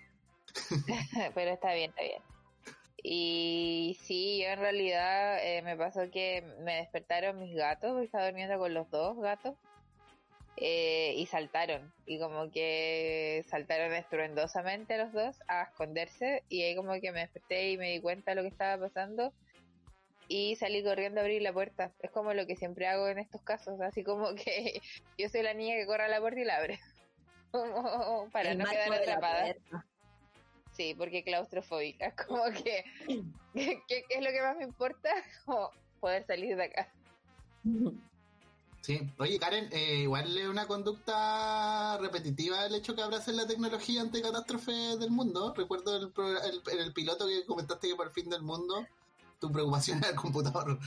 Pero 1.36 1.52
está 1.52 1.74
bien, 1.74 1.90
está 1.92 2.04
bien. 2.04 2.22
Y 3.06 3.98
sí, 4.02 4.42
yo 4.42 4.50
en 4.50 4.60
realidad 4.60 5.38
eh, 5.46 5.62
me 5.62 5.76
pasó 5.76 6.10
que 6.12 6.42
me 6.62 6.76
despertaron 6.78 7.38
mis 7.40 7.54
gatos, 7.56 7.92
porque 7.92 8.06
estaba 8.06 8.26
durmiendo 8.28 8.58
con 8.58 8.74
los 8.74 8.90
dos 8.92 9.18
gatos, 9.20 9.56
eh, 10.58 11.14
y 11.16 11.26
saltaron. 11.26 11.92
Y 12.06 12.20
como 12.20 12.52
que 12.52 13.44
saltaron 13.50 13.94
estruendosamente 13.94 14.98
los 14.98 15.12
dos 15.14 15.36
a 15.48 15.64
esconderse, 15.64 16.44
y 16.50 16.64
ahí 16.64 16.76
como 16.76 16.94
que 17.00 17.12
me 17.12 17.22
desperté 17.22 17.72
y 17.72 17.78
me 17.78 17.92
di 17.92 18.02
cuenta 18.02 18.32
de 18.32 18.36
lo 18.36 18.42
que 18.44 18.50
estaba 18.50 18.86
pasando. 18.86 19.34
Y 20.28 20.56
salí 20.56 20.84
corriendo 20.84 21.20
a 21.20 21.24
abrir 21.24 21.42
la 21.42 21.52
puerta. 21.54 21.92
Es 22.00 22.10
como 22.12 22.34
lo 22.34 22.48
que 22.48 22.56
siempre 22.56 22.88
hago 22.88 23.08
en 23.08 23.20
estos 23.20 23.42
casos, 23.42 23.80
así 23.82 24.04
como 24.04 24.34
que 24.36 24.82
yo 25.18 25.30
soy 25.30 25.44
la 25.44 25.54
niña 25.54 25.76
que 25.76 25.86
corre 25.86 26.04
a 26.04 26.08
la 26.08 26.20
puerta 26.20 26.40
y 26.40 26.46
la 26.46 26.58
abre. 26.58 26.80
Como 27.52 28.30
para 28.32 28.50
El 28.50 28.58
no 28.58 28.66
quedar 28.66 28.92
atrapada. 28.92 29.56
Sí, 30.72 30.96
porque 30.98 31.24
claustrofóbica, 31.24 32.16
como 32.28 32.46
que- 32.46 32.84
¿qué 33.54 34.06
es 34.10 34.24
lo 34.24 34.32
que 34.32 34.42
más 34.42 34.58
me 34.58 34.64
importa? 34.64 35.12
Como 35.46 35.70
poder 36.00 36.26
salir 36.26 36.56
de 36.56 36.64
acá. 36.64 36.92
Sí. 38.84 39.00
Oye, 39.18 39.40
Karen, 39.40 39.70
eh, 39.72 40.00
igual 40.00 40.38
es 40.38 40.46
una 40.46 40.68
conducta 40.68 41.98
repetitiva 42.00 42.66
el 42.66 42.76
hecho 42.76 42.94
que 42.94 43.02
abraces 43.02 43.34
la 43.34 43.48
tecnología 43.48 44.02
ante 44.02 44.22
catástrofes 44.22 45.00
del 45.00 45.10
mundo. 45.10 45.54
Recuerdo 45.56 45.96
el, 45.96 46.12
el, 46.44 46.62
en 46.74 46.80
el 46.82 46.92
piloto 46.92 47.26
que 47.26 47.46
comentaste 47.46 47.88
que 47.88 47.96
por 47.96 48.08
el 48.08 48.12
fin 48.14 48.30
del 48.30 48.42
mundo 48.42 48.86
tu 49.40 49.50
preocupación 49.50 50.00
era 50.00 50.10
el 50.10 50.18
computador. 50.18 50.78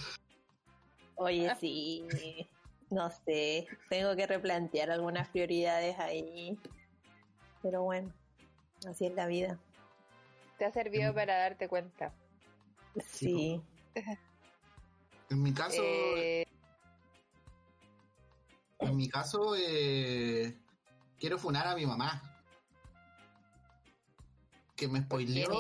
Oye, 1.14 1.50
sí, 1.58 2.04
no 2.90 3.10
sé, 3.24 3.66
tengo 3.88 4.14
que 4.14 4.26
replantear 4.26 4.90
algunas 4.90 5.28
prioridades 5.28 5.98
ahí. 5.98 6.58
Pero 7.62 7.82
bueno, 7.82 8.12
así 8.86 9.06
es 9.06 9.14
la 9.14 9.26
vida. 9.26 9.58
Te 10.58 10.66
ha 10.66 10.70
servido 10.70 11.14
para 11.14 11.38
darte 11.38 11.66
cuenta. 11.66 12.12
Sí, 13.06 13.58
En 15.30 15.42
mi 15.42 15.54
caso, 15.54 15.82
Eh, 15.82 16.46
en 18.78 18.96
mi 18.96 19.08
caso, 19.08 19.54
eh, 19.56 20.56
quiero 21.18 21.38
funar 21.38 21.66
a 21.66 21.74
mi 21.76 21.86
mamá. 21.86 22.22
Que 24.76 24.88
me 24.88 24.98
¿qué, 25.00 25.04
spoileó. 25.06 25.50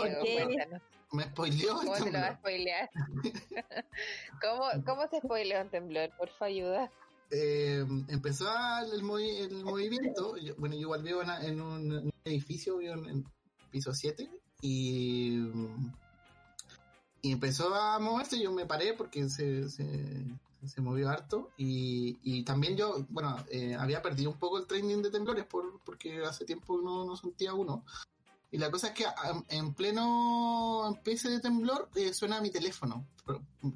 Me 1.12 1.22
spoileó 1.24 1.74
¿Cómo 1.76 1.92
te 1.94 2.10
lo 2.10 2.18
va 2.20 2.26
a 2.26 2.36
spoilear? 2.36 2.90
¿Cómo, 4.42 4.64
¿Cómo 4.84 5.08
se 5.08 5.18
spoilea 5.20 5.62
un 5.62 5.70
temblor? 5.70 6.10
Por 6.18 6.28
favor, 6.30 6.46
ayuda. 6.48 6.90
eh, 7.30 7.84
empezó 8.08 8.46
el, 8.92 9.02
movi- 9.02 9.38
el 9.38 9.64
movimiento. 9.64 10.36
Yo- 10.36 10.54
bueno, 10.56 10.74
yo 10.74 10.82
igual 10.82 11.02
vivo 11.02 11.22
en, 11.22 11.30
en 11.30 11.60
un, 11.60 11.92
en 11.92 12.04
un 12.06 12.12
edificio, 12.24 12.78
vivo 12.78 12.94
en, 12.94 13.06
en 13.08 13.24
piso 13.70 13.94
7, 13.94 14.28
y, 14.60 15.38
y 17.22 17.32
empezó 17.32 17.74
a 17.74 17.98
moverse. 17.98 18.38
Yo 18.38 18.52
me 18.52 18.66
paré 18.66 18.92
porque 18.92 19.28
se, 19.30 19.68
se, 19.70 19.84
se 20.68 20.80
movió 20.80 21.08
harto. 21.08 21.50
Y, 21.56 22.18
y 22.22 22.44
también 22.44 22.76
yo, 22.76 23.06
bueno, 23.08 23.36
eh, 23.50 23.74
había 23.74 24.02
perdido 24.02 24.30
un 24.30 24.38
poco 24.38 24.58
el 24.58 24.66
training 24.66 25.02
de 25.02 25.10
temblores 25.10 25.46
por, 25.46 25.80
porque 25.84 26.24
hace 26.24 26.44
tiempo 26.44 26.80
no, 26.82 27.04
no 27.04 27.16
sentía 27.16 27.54
uno. 27.54 27.84
Y 28.50 28.58
la 28.58 28.70
cosa 28.70 28.88
es 28.88 28.94
que 28.94 29.04
en 29.48 29.74
pleno 29.74 30.86
empiece 30.88 31.28
de 31.28 31.40
temblor 31.40 31.90
eh, 31.94 32.14
suena 32.14 32.40
mi 32.40 32.50
teléfono. 32.50 33.06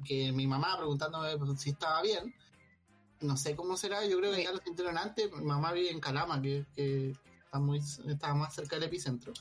Que 0.05 0.31
mi 0.31 0.47
mamá 0.47 0.77
preguntándome 0.77 1.37
si 1.57 1.71
estaba 1.71 2.01
bien 2.01 2.33
no 3.21 3.37
sé 3.37 3.55
cómo 3.55 3.77
será, 3.77 4.05
yo 4.05 4.17
creo 4.17 4.33
que 4.33 4.43
ya 4.43 4.51
lo 4.51 4.59
sintieron 4.59 4.97
antes. 4.97 5.31
Mi 5.31 5.45
mamá 5.45 5.71
vive 5.71 5.91
en 5.91 5.99
Calama, 5.99 6.41
que, 6.41 6.65
que 6.75 7.15
está 7.45 7.59
muy, 7.59 7.79
estaba 7.79 8.33
más 8.33 8.53
cerca 8.53 8.75
del 8.75 8.85
epicentro. 8.85 9.33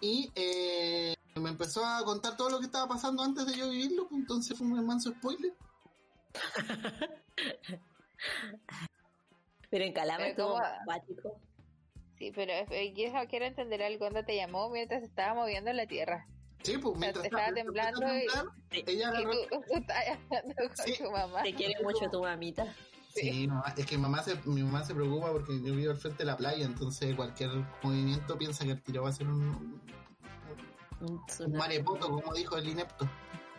Y 0.00 0.30
eh, 0.34 1.14
me 1.36 1.50
empezó 1.50 1.84
a 1.84 2.04
contar 2.04 2.36
todo 2.36 2.50
lo 2.50 2.58
que 2.58 2.66
estaba 2.66 2.86
pasando 2.86 3.22
antes 3.22 3.46
de 3.46 3.56
yo 3.56 3.70
vivirlo, 3.70 4.08
pues, 4.08 4.20
entonces 4.20 4.56
fue 4.56 4.66
un 4.66 4.86
manso 4.86 5.10
spoiler. 5.10 5.52
pero 9.70 9.84
en 9.84 9.92
Calama 9.92 10.18
Pero 10.18 10.30
estuvo 10.30 10.58
simpático. 10.78 11.40
Sí, 12.18 12.32
pero 12.34 12.52
eh, 12.52 12.92
yo 12.94 13.10
quiero 13.28 13.44
entender 13.44 13.82
algo. 13.82 13.98
¿Cuándo 14.00 14.24
te 14.24 14.36
llamó 14.36 14.70
mientras 14.70 15.02
estaba 15.02 15.34
moviendo 15.34 15.72
la 15.72 15.86
tierra? 15.86 16.26
Sí, 16.62 16.78
pues 16.78 16.96
mientras 16.96 17.24
estaba 17.24 17.52
temblando 17.52 18.06
y- 18.14 18.26
ella 18.86 19.12
Y 19.20 19.24
tú, 19.24 19.30
tú 19.50 19.74
estabas 19.74 20.04
hablando 20.30 20.54
con 20.56 20.76
Sí. 20.86 20.94
tu 21.02 21.10
mamá. 21.10 21.42
Te 21.42 21.54
quiere 21.54 21.74
mucho 21.82 22.08
tu 22.10 22.22
mamita. 22.22 22.74
Sí, 23.14 23.46
mamá- 23.48 23.74
es 23.76 23.86
que 23.86 23.98
mamá 23.98 24.22
se, 24.22 24.36
mi 24.44 24.62
mamá 24.62 24.82
se 24.84 24.94
preocupa 24.94 25.30
porque 25.32 25.60
yo 25.62 25.74
vivo 25.74 25.90
al 25.92 25.98
frente 25.98 26.18
de 26.18 26.24
la 26.24 26.36
playa, 26.36 26.64
entonces 26.64 27.14
cualquier 27.14 27.50
movimiento 27.82 28.38
piensa 28.38 28.64
que 28.64 28.72
el 28.72 28.82
tiro 28.82 29.02
va 29.02 29.10
a 29.10 29.12
ser 29.12 29.26
un, 29.28 29.42
un, 29.42 29.82
Un 31.00 31.10
un 31.10 31.26
tsunami. 31.26 31.56
maremoto, 31.58 32.10
como 32.10 32.32
dijo 32.32 32.56
el 32.56 32.68
inepto. 32.68 33.08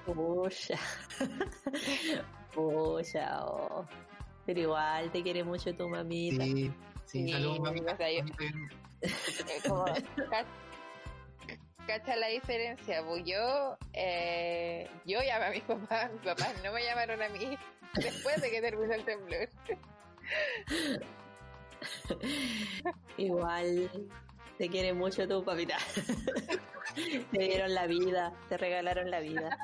Pucha. 0.05 0.77
Pucha, 2.55 3.45
oh. 3.45 3.85
Pero 4.45 4.59
igual 4.61 5.11
te 5.11 5.21
quiere 5.21 5.43
mucho 5.43 5.75
tu 5.75 5.87
mamita. 5.89 6.43
Sí, 6.43 6.53
sí, 6.53 6.71
Sí, 7.05 7.31
saludos, 7.31 7.59
mamita. 7.59 7.93
o 7.93 7.97
sea, 7.97 8.11
yo- 8.11 8.23
Mamita, 8.23 8.43
Eh, 9.01 9.61
como, 9.67 9.85
cacha 11.85 12.15
la 12.15 12.27
diferencia, 12.27 13.03
pues 13.05 13.23
yo, 13.25 13.77
eh, 13.93 14.89
yo 15.05 15.19
llamé 15.21 15.45
a 15.45 15.49
mis 15.51 15.61
papás, 15.67 16.11
mis 16.13 16.21
papás 16.21 16.55
no 16.63 16.71
me 16.73 16.83
llamaron 16.83 17.21
a 17.21 17.29
mí 17.29 17.57
después 17.95 18.41
de 18.41 18.49
que 18.49 18.61
terminó 18.61 18.93
el 18.93 19.03
temblor. 19.05 19.49
Igual 23.17 23.91
te 24.57 24.69
quiere 24.69 24.93
mucho 24.93 25.27
tu 25.27 25.43
papita. 25.43 25.77
te 27.31 27.39
dieron 27.39 27.73
la 27.75 27.85
vida, 27.87 28.33
te 28.49 28.57
regalaron 28.57 29.11
la 29.11 29.19
vida. 29.19 29.57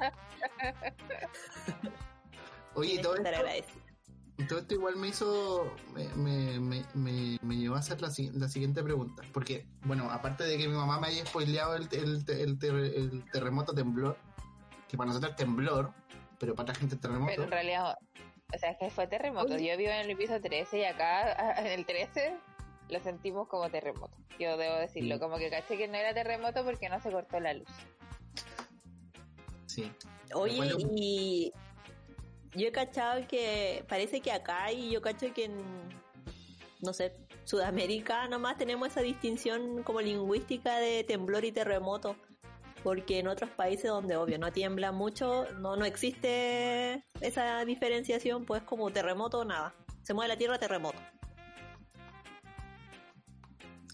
Oye, 2.76 3.00
todo 3.02 3.16
esto, 3.16 3.30
todo 4.48 4.60
esto 4.60 4.74
igual 4.74 4.96
me 4.96 5.10
hizo, 5.10 5.72
me, 5.94 6.08
me, 6.16 6.60
me, 6.60 6.86
me, 6.94 7.38
me 7.42 7.56
llevó 7.58 7.76
a 7.76 7.80
hacer 7.80 8.02
la, 8.02 8.10
la 8.34 8.48
siguiente 8.48 8.82
pregunta. 8.82 9.24
Porque, 9.34 9.66
bueno, 9.84 10.10
aparte 10.10 10.46
de 10.46 10.58
que 10.58 10.68
mi 10.68 10.74
mamá 10.76 11.00
me 11.00 11.08
haya 11.08 11.26
spoileado 11.26 11.76
el, 11.76 11.88
el, 11.92 12.24
el, 12.28 12.58
ter- 12.60 12.76
el 12.76 13.24
terremoto 13.32 13.74
temblor, 13.74 14.18
que 14.88 14.98
para 14.98 15.08
nosotros 15.10 15.32
es 15.32 15.38
temblor, 15.38 15.94
pero 16.40 16.56
para 16.56 16.64
otra 16.64 16.76
gente 16.76 16.96
es 16.96 17.02
terremoto. 17.02 17.30
Pero 17.30 17.44
en 17.44 17.52
realidad, 17.52 17.98
o 18.54 18.58
sea, 18.58 18.72
es 18.72 18.78
que 18.80 18.90
fue 18.90 19.06
terremoto. 19.08 19.54
Oye. 19.54 19.70
Yo 19.72 19.78
vivo 19.78 19.92
en 19.92 20.10
el 20.10 20.18
piso 20.18 20.40
13 20.42 20.80
y 20.80 20.84
acá 20.86 21.34
en 21.60 21.68
el 21.68 21.86
13 21.86 22.36
lo 22.90 23.00
sentimos 23.02 23.48
como 23.48 23.70
terremoto. 23.70 24.18
Yo 24.40 24.58
debo 24.58 24.76
decirlo, 24.78 25.20
como 25.20 25.38
que 25.38 25.50
caché 25.50 25.78
que 25.78 25.88
no 25.88 25.96
era 25.96 26.14
terremoto 26.14 26.64
porque 26.66 26.90
no 26.90 27.00
se 27.02 27.12
cortó 27.12 27.40
la 27.40 27.54
luz. 27.54 27.68
Sí. 29.68 29.92
Oye, 30.34 30.58
Bueno. 30.58 30.78
y 30.96 31.54
yo 32.54 32.68
he 32.68 32.72
cachado 32.72 33.26
que 33.28 33.86
parece 33.88 34.22
que 34.22 34.32
acá 34.32 34.72
y 34.72 34.92
yo 34.92 35.02
cacho 35.02 35.34
que 35.34 35.46
en, 35.46 35.64
no 36.82 36.94
sé, 36.94 37.16
Sudamérica 37.46 38.28
nomás 38.28 38.58
tenemos 38.58 38.90
esa 38.90 39.02
distinción 39.02 39.84
como 39.84 40.02
lingüística 40.02 40.78
de 40.78 41.04
temblor 41.04 41.46
y 41.46 41.52
terremoto. 41.52 42.16
Porque 42.84 43.20
en 43.20 43.28
otros 43.28 43.52
países 43.52 43.92
donde 43.92 44.16
obvio 44.16 44.40
no 44.40 44.52
tiembla 44.52 44.92
mucho, 44.92 45.46
no, 45.60 45.76
no 45.76 45.86
existe 45.86 47.06
esa 47.20 47.64
diferenciación, 47.64 48.44
pues 48.46 48.64
como 48.64 48.90
terremoto 48.90 49.40
o 49.40 49.46
nada. 49.46 49.76
Se 50.02 50.16
mueve 50.16 50.30
la 50.30 50.38
tierra, 50.38 50.58
terremoto. 50.58 50.98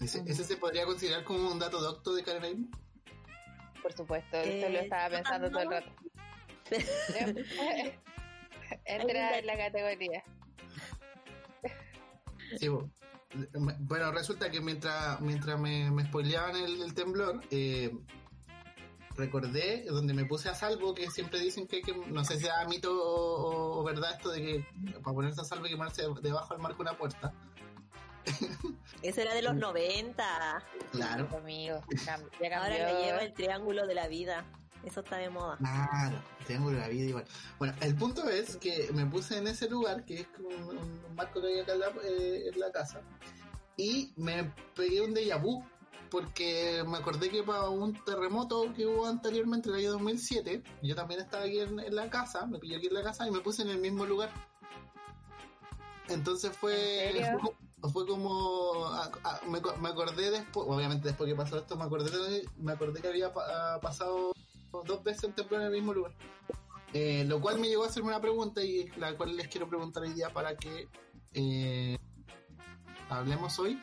Ese, 0.00 0.22
ese 0.26 0.42
se 0.42 0.56
podría 0.56 0.86
considerar 0.86 1.22
como 1.24 1.50
un 1.50 1.58
dato 1.58 1.82
docto 1.82 2.14
de 2.14 2.22
Carolina. 2.22 2.66
Por 3.82 3.92
supuesto, 3.92 4.38
Eh, 4.38 4.58
eso 4.58 4.68
lo 4.70 4.78
estaba 4.78 5.10
pensando 5.10 5.50
todo 5.50 5.60
el 5.60 5.70
rato. 5.70 5.90
Entra 8.84 9.38
en 9.38 9.46
la 9.46 9.56
categoría. 9.56 10.24
Sí, 12.58 12.68
bueno, 13.80 14.12
resulta 14.12 14.50
que 14.50 14.60
mientras, 14.60 15.20
mientras 15.20 15.58
me, 15.60 15.90
me 15.90 16.04
spoileaban 16.06 16.56
el, 16.56 16.80
el 16.82 16.94
temblor, 16.94 17.42
eh, 17.50 17.94
recordé 19.16 19.84
donde 19.84 20.14
me 20.14 20.24
puse 20.24 20.48
a 20.48 20.54
salvo 20.54 20.94
que 20.94 21.10
siempre 21.10 21.40
dicen 21.40 21.66
que, 21.66 21.76
hay 21.76 21.82
que 21.82 21.94
no 21.94 22.24
sé 22.24 22.38
si 22.38 22.46
era 22.46 22.64
mito 22.66 22.90
o, 22.90 23.50
o- 23.50 23.80
o 23.80 23.84
verdad 23.84 24.12
esto 24.12 24.30
de 24.30 24.40
que 24.40 24.64
para 25.02 25.14
ponerse 25.14 25.40
a 25.42 25.44
salvo 25.44 25.64
hay 25.66 25.72
que 25.72 25.76
ponerse 25.76 26.02
debajo 26.22 26.54
del 26.54 26.62
marco 26.62 26.78
de 26.82 26.90
una 26.90 26.98
puerta. 26.98 27.34
Eso 29.02 29.20
era 29.20 29.34
de 29.34 29.42
los 29.42 29.54
90. 29.54 30.62
Claro, 30.92 31.28
Conmigo. 31.28 31.80
Cam- 32.06 32.28
Ya 32.40 32.58
Ahora 32.62 32.92
le 32.92 33.02
lleva 33.04 33.18
el 33.22 33.32
triángulo 33.32 33.86
de 33.86 33.94
la 33.94 34.08
vida. 34.08 34.44
Eso 34.88 35.00
está 35.00 35.16
de 35.18 35.28
moda. 35.30 35.56
claro, 35.58 36.16
triángulo 36.46 36.76
de 36.76 36.80
la 36.82 36.88
vida 36.88 37.04
igual. 37.04 37.24
Bueno, 37.58 37.74
el 37.80 37.94
punto 37.94 38.28
es 38.28 38.56
que 38.56 38.90
me 38.94 39.04
puse 39.06 39.36
en 39.38 39.46
ese 39.48 39.68
lugar, 39.68 40.04
que 40.04 40.20
es 40.20 40.26
un, 40.38 40.76
un 40.78 41.14
marco 41.14 41.40
que 41.40 41.46
hay 41.48 41.60
acá 41.60 41.72
en 41.74 41.80
la, 41.80 41.86
eh, 42.04 42.50
en 42.52 42.58
la 42.60 42.72
casa, 42.72 43.00
y 43.76 44.12
me 44.16 44.44
pegué 44.74 45.00
un 45.02 45.14
déjà 45.14 45.40
vu, 45.40 45.62
porque 46.10 46.82
me 46.86 46.96
acordé 46.96 47.28
que 47.28 47.42
para 47.42 47.68
un 47.68 47.92
terremoto 48.04 48.72
que 48.74 48.86
hubo 48.86 49.06
anteriormente, 49.06 49.68
en 49.68 49.74
el 49.74 49.80
año 49.82 49.92
2007, 49.92 50.62
yo 50.82 50.94
también 50.94 51.20
estaba 51.20 51.44
aquí 51.44 51.58
en, 51.60 51.78
en 51.80 51.94
la 51.94 52.08
casa, 52.08 52.46
me 52.46 52.58
pillé 52.58 52.76
aquí 52.76 52.86
en 52.86 52.94
la 52.94 53.02
casa 53.02 53.28
y 53.28 53.30
me 53.30 53.40
puse 53.40 53.60
en 53.62 53.68
el 53.68 53.78
mismo 53.78 54.06
lugar. 54.06 54.30
Entonces 56.08 56.56
fue, 56.56 57.10
fue, 57.92 58.06
como, 58.06 58.86
a- 58.86 59.10
a- 59.24 59.40
me, 59.46 59.60
co- 59.60 59.76
me 59.76 59.90
acordé 59.90 60.30
después, 60.30 60.66
obviamente 60.66 61.08
después 61.08 61.28
que 61.28 61.36
pasó 61.36 61.58
esto, 61.58 61.76
me 61.76 61.84
acordé, 61.84 62.10
de- 62.10 62.48
me 62.56 62.72
acordé 62.72 63.02
que 63.02 63.08
había 63.08 63.30
pa- 63.34 63.44
ah, 63.74 63.80
pasado 63.80 64.32
dos 64.72 65.02
veces 65.04 65.24
un 65.24 65.32
temblor 65.32 65.60
en 65.60 65.66
el 65.68 65.72
mismo 65.72 65.92
lugar. 65.94 66.12
Eh, 66.94 67.24
lo 67.26 67.40
cual 67.40 67.58
me 67.58 67.68
llevó 67.68 67.84
a 67.84 67.88
hacerme 67.88 68.08
una 68.08 68.20
pregunta 68.20 68.62
y 68.62 68.88
la 68.96 69.14
cual 69.16 69.36
les 69.36 69.48
quiero 69.48 69.68
preguntar 69.68 70.02
hoy 70.02 70.12
día 70.14 70.30
para 70.32 70.56
que 70.56 70.88
eh, 71.34 71.98
hablemos 73.10 73.58
hoy 73.58 73.80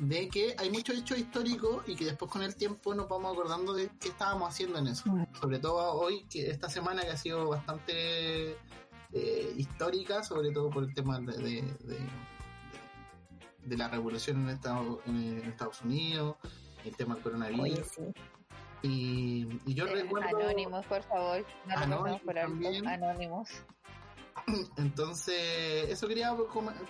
de 0.00 0.28
que 0.28 0.54
hay 0.58 0.70
muchos 0.70 0.96
hechos 0.96 1.18
históricos 1.18 1.82
y 1.88 1.94
que 1.96 2.04
después 2.04 2.30
con 2.30 2.42
el 2.42 2.54
tiempo 2.56 2.94
nos 2.94 3.08
vamos 3.08 3.32
acordando 3.32 3.72
de 3.74 3.90
qué 4.00 4.08
estábamos 4.08 4.48
haciendo 4.48 4.78
en 4.78 4.88
eso. 4.88 5.04
Sobre 5.40 5.58
todo 5.58 5.92
hoy, 5.94 6.24
que 6.30 6.50
esta 6.50 6.68
semana 6.68 7.02
que 7.02 7.10
ha 7.10 7.16
sido 7.16 7.48
bastante 7.48 8.52
eh, 9.12 9.54
histórica, 9.56 10.22
sobre 10.24 10.50
todo 10.50 10.70
por 10.70 10.84
el 10.84 10.94
tema 10.94 11.20
de, 11.20 11.32
de, 11.38 11.62
de- 11.62 12.34
de 13.64 13.78
la 13.78 13.88
revolución 13.88 14.42
en 14.42 14.50
Estados, 14.50 14.98
en 15.06 15.38
Estados 15.48 15.80
Unidos, 15.82 16.36
el 16.84 16.94
tema 16.96 17.14
del 17.14 17.22
coronavirus. 17.22 17.62
Oye, 17.62 17.84
sí. 17.84 18.02
Y, 18.86 19.48
y 19.64 19.74
yo 19.74 19.86
Eh, 19.86 19.94
recuerdo... 20.02 20.38
Anónimos, 20.40 20.84
por 20.86 21.02
favor. 21.04 21.44
No 21.66 21.74
Anónimos 21.78 22.20
por 22.20 22.38
alto. 22.38 22.68
Anónimos. 22.86 23.48
Entonces, 24.76 25.88
eso 25.88 26.06
quería 26.06 26.36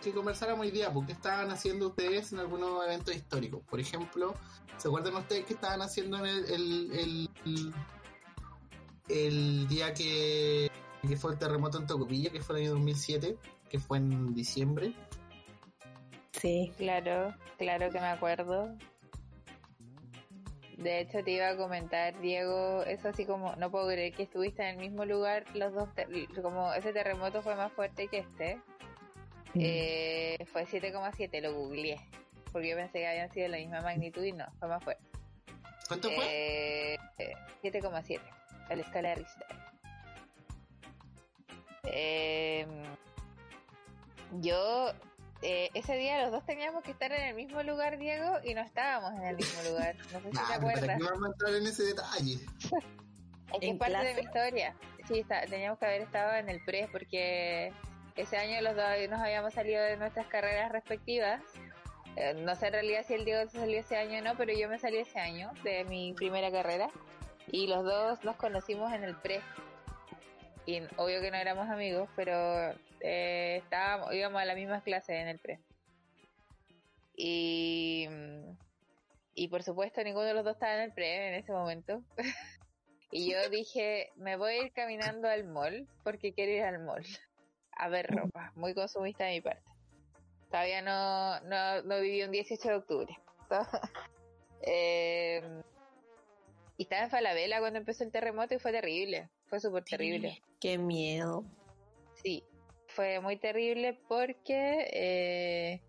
que 0.02 0.12
conversáramos 0.12 0.66
hoy 0.66 0.72
día, 0.72 0.92
porque 0.92 1.12
estaban 1.12 1.50
haciendo 1.52 1.88
ustedes 1.88 2.32
en 2.32 2.40
algunos 2.40 2.84
eventos 2.84 3.14
históricos. 3.14 3.62
Por 3.70 3.78
ejemplo, 3.78 4.34
¿se 4.76 4.88
acuerdan 4.88 5.14
ustedes 5.14 5.44
que 5.44 5.54
estaban 5.54 5.82
haciendo 5.82 6.18
en 6.18 6.26
el, 6.26 6.44
el, 6.46 6.90
el, 6.92 7.30
el- 7.44 7.74
el 9.08 9.68
día 9.68 9.92
que, 9.92 10.70
que 11.06 11.16
fue 11.16 11.32
el 11.32 11.38
terremoto 11.38 11.78
en 11.78 11.86
Tocopilla, 11.86 12.30
que 12.30 12.40
fue 12.40 12.56
el 12.56 12.62
año 12.62 12.72
2007, 12.72 13.36
que 13.68 13.78
fue 13.78 13.98
en 13.98 14.34
diciembre? 14.34 14.94
Sí. 16.32 16.72
Claro, 16.76 17.34
claro 17.58 17.90
que 17.90 18.00
me 18.00 18.06
acuerdo. 18.06 18.74
De 20.78 21.00
hecho, 21.00 21.22
te 21.22 21.30
iba 21.30 21.48
a 21.48 21.56
comentar, 21.56 22.18
Diego, 22.20 22.82
eso 22.82 23.08
así 23.08 23.24
como, 23.24 23.54
no 23.56 23.70
puedo 23.70 23.86
creer 23.86 24.12
que 24.12 24.24
estuviste 24.24 24.62
en 24.62 24.70
el 24.70 24.76
mismo 24.78 25.04
lugar, 25.04 25.44
los 25.54 25.72
dos, 25.72 25.88
como 26.42 26.72
ese 26.72 26.92
terremoto 26.92 27.42
fue 27.42 27.54
más 27.54 27.72
fuerte 27.72 28.08
que 28.08 28.18
este. 28.18 28.60
Eh, 29.54 30.44
fue 30.52 30.66
7,7, 30.66 31.40
lo 31.40 31.54
googleé, 31.54 32.00
porque 32.52 32.70
yo 32.70 32.76
pensé 32.76 32.98
que 32.98 33.06
habían 33.06 33.30
sido 33.30 33.44
de 33.44 33.48
la 33.50 33.58
misma 33.58 33.82
magnitud 33.82 34.24
y 34.24 34.32
no, 34.32 34.46
fue 34.58 34.68
más 34.68 34.82
fuerte. 34.82 35.04
¿Cuánto 35.86 36.10
fue? 36.10 36.24
Eh, 36.28 36.98
eh, 37.18 37.34
7,7 37.62 38.20
a 38.68 38.74
la 38.74 38.82
escala 38.82 39.10
de 39.10 39.14
Richter. 39.14 39.46
Eh, 41.84 42.66
yo, 44.40 44.92
eh, 45.44 45.70
ese 45.74 45.94
día 45.96 46.20
los 46.22 46.32
dos 46.32 46.44
teníamos 46.46 46.82
que 46.82 46.90
estar 46.92 47.12
en 47.12 47.22
el 47.22 47.34
mismo 47.34 47.62
lugar, 47.62 47.98
Diego, 47.98 48.38
y 48.42 48.54
no 48.54 48.62
estábamos 48.62 49.12
en 49.20 49.24
el 49.26 49.36
mismo 49.36 49.62
lugar. 49.70 49.94
No 50.12 50.20
sé 50.20 50.30
si 50.30 50.36
Nah, 50.36 50.46
te 50.46 50.52
pero 50.54 50.60
¿para 50.60 50.72
acuerdas. 50.72 50.98
qué 50.98 51.04
vamos 51.04 51.24
a 51.24 51.26
entrar 51.32 51.54
en 51.54 51.66
ese 51.66 51.82
detalle? 51.84 52.32
Es 53.52 53.60
que 53.60 53.66
¿En 53.66 53.72
es 53.74 53.78
parte 53.78 54.04
de 54.04 54.14
mi 54.14 54.20
historia. 54.22 54.74
Sí, 55.06 55.18
está- 55.20 55.42
teníamos 55.46 55.78
que 55.78 55.86
haber 55.86 56.00
estado 56.02 56.34
en 56.34 56.48
el 56.48 56.64
pre 56.64 56.88
porque 56.90 57.72
ese 58.16 58.36
año 58.36 58.60
los 58.62 58.74
dos 58.74 58.84
nos 59.10 59.20
habíamos 59.20 59.54
salido 59.54 59.82
de 59.82 59.96
nuestras 59.96 60.26
carreras 60.28 60.72
respectivas. 60.72 61.40
Eh, 62.16 62.32
no 62.34 62.54
sé 62.54 62.68
en 62.68 62.72
realidad 62.74 63.04
si 63.06 63.14
el 63.14 63.24
Diego 63.24 63.48
se 63.50 63.58
salió 63.58 63.78
ese 63.80 63.96
año 63.96 64.18
o 64.20 64.22
no, 64.22 64.36
pero 64.36 64.52
yo 64.52 64.68
me 64.68 64.78
salí 64.78 64.98
ese 64.98 65.18
año 65.20 65.50
de 65.62 65.84
mi 65.84 66.14
primera 66.14 66.50
carrera 66.50 66.88
y 67.48 67.66
los 67.66 67.84
dos 67.84 68.24
nos 68.24 68.36
conocimos 68.36 68.92
en 68.92 69.04
el 69.04 69.14
pre. 69.16 69.40
Y 70.66 70.80
obvio 70.96 71.20
que 71.20 71.30
no 71.30 71.36
éramos 71.36 71.68
amigos, 71.68 72.08
pero 72.16 72.70
eh, 73.00 73.60
estábamos, 73.62 74.14
íbamos 74.14 74.40
a 74.40 74.44
las 74.44 74.56
mismas 74.56 74.82
clases 74.82 75.16
en 75.16 75.28
el 75.28 75.38
pre. 75.38 75.60
Y, 77.16 78.08
y 79.34 79.48
por 79.48 79.62
supuesto 79.62 80.02
ninguno 80.02 80.24
de 80.26 80.34
los 80.34 80.44
dos 80.44 80.54
estaba 80.54 80.74
en 80.74 80.82
el 80.82 80.92
pre 80.92 81.28
en 81.28 81.34
ese 81.34 81.52
momento. 81.52 82.02
Y 83.16 83.30
yo 83.30 83.48
dije, 83.48 84.10
me 84.16 84.34
voy 84.34 84.54
a 84.54 84.64
ir 84.64 84.72
caminando 84.72 85.28
al 85.28 85.44
mall 85.44 85.86
porque 86.02 86.32
quiero 86.32 86.50
ir 86.50 86.64
al 86.64 86.82
mall 86.82 87.04
a 87.76 87.88
ver 87.88 88.08
ropa. 88.08 88.52
Muy 88.56 88.74
consumista 88.74 89.24
de 89.24 89.34
mi 89.34 89.40
parte. 89.40 89.62
Todavía 90.50 90.82
no, 90.82 91.40
no, 91.42 91.82
no 91.82 92.00
viví 92.00 92.22
un 92.22 92.30
18 92.30 92.68
de 92.68 92.74
octubre. 92.74 93.18
Eh, 94.66 95.42
y 96.78 96.84
estaba 96.84 97.02
en 97.02 97.10
Falabella 97.10 97.60
cuando 97.60 97.78
empezó 97.78 98.02
el 98.02 98.10
terremoto 98.10 98.54
y 98.54 98.58
fue 98.58 98.72
terrible. 98.72 99.28
Fue 99.46 99.60
súper 99.60 99.84
terrible. 99.84 100.40
Qué 100.64 100.78
miedo. 100.78 101.44
Sí, 102.22 102.42
fue 102.86 103.20
muy 103.20 103.36
terrible 103.36 104.00
porque 104.08 104.88
eh, 104.94 105.82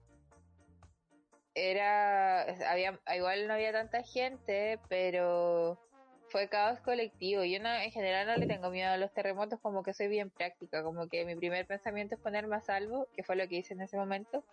era, 1.54 2.42
había, 2.70 3.00
igual 3.16 3.48
no 3.48 3.54
había 3.54 3.72
tanta 3.72 4.04
gente, 4.04 4.82
pero 4.90 5.80
fue 6.28 6.50
caos 6.50 6.82
colectivo. 6.82 7.46
Yo 7.46 7.62
no, 7.62 7.74
en 7.74 7.90
general 7.90 8.28
no 8.28 8.36
le 8.36 8.48
tengo 8.48 8.70
miedo 8.70 8.92
a 8.92 8.98
los 8.98 9.14
terremotos, 9.14 9.62
como 9.62 9.82
que 9.82 9.94
soy 9.94 10.10
bien 10.10 10.30
práctica, 10.30 10.84
como 10.84 11.08
que 11.08 11.24
mi 11.24 11.38
primer 11.38 11.66
pensamiento 11.66 12.16
es 12.16 12.22
ponerme 12.22 12.58
a 12.58 12.62
salvo, 12.62 13.08
que 13.16 13.24
fue 13.24 13.38
lo 13.38 13.48
que 13.48 13.56
hice 13.56 13.76
en 13.76 13.80
ese 13.80 13.96
momento. 13.96 14.44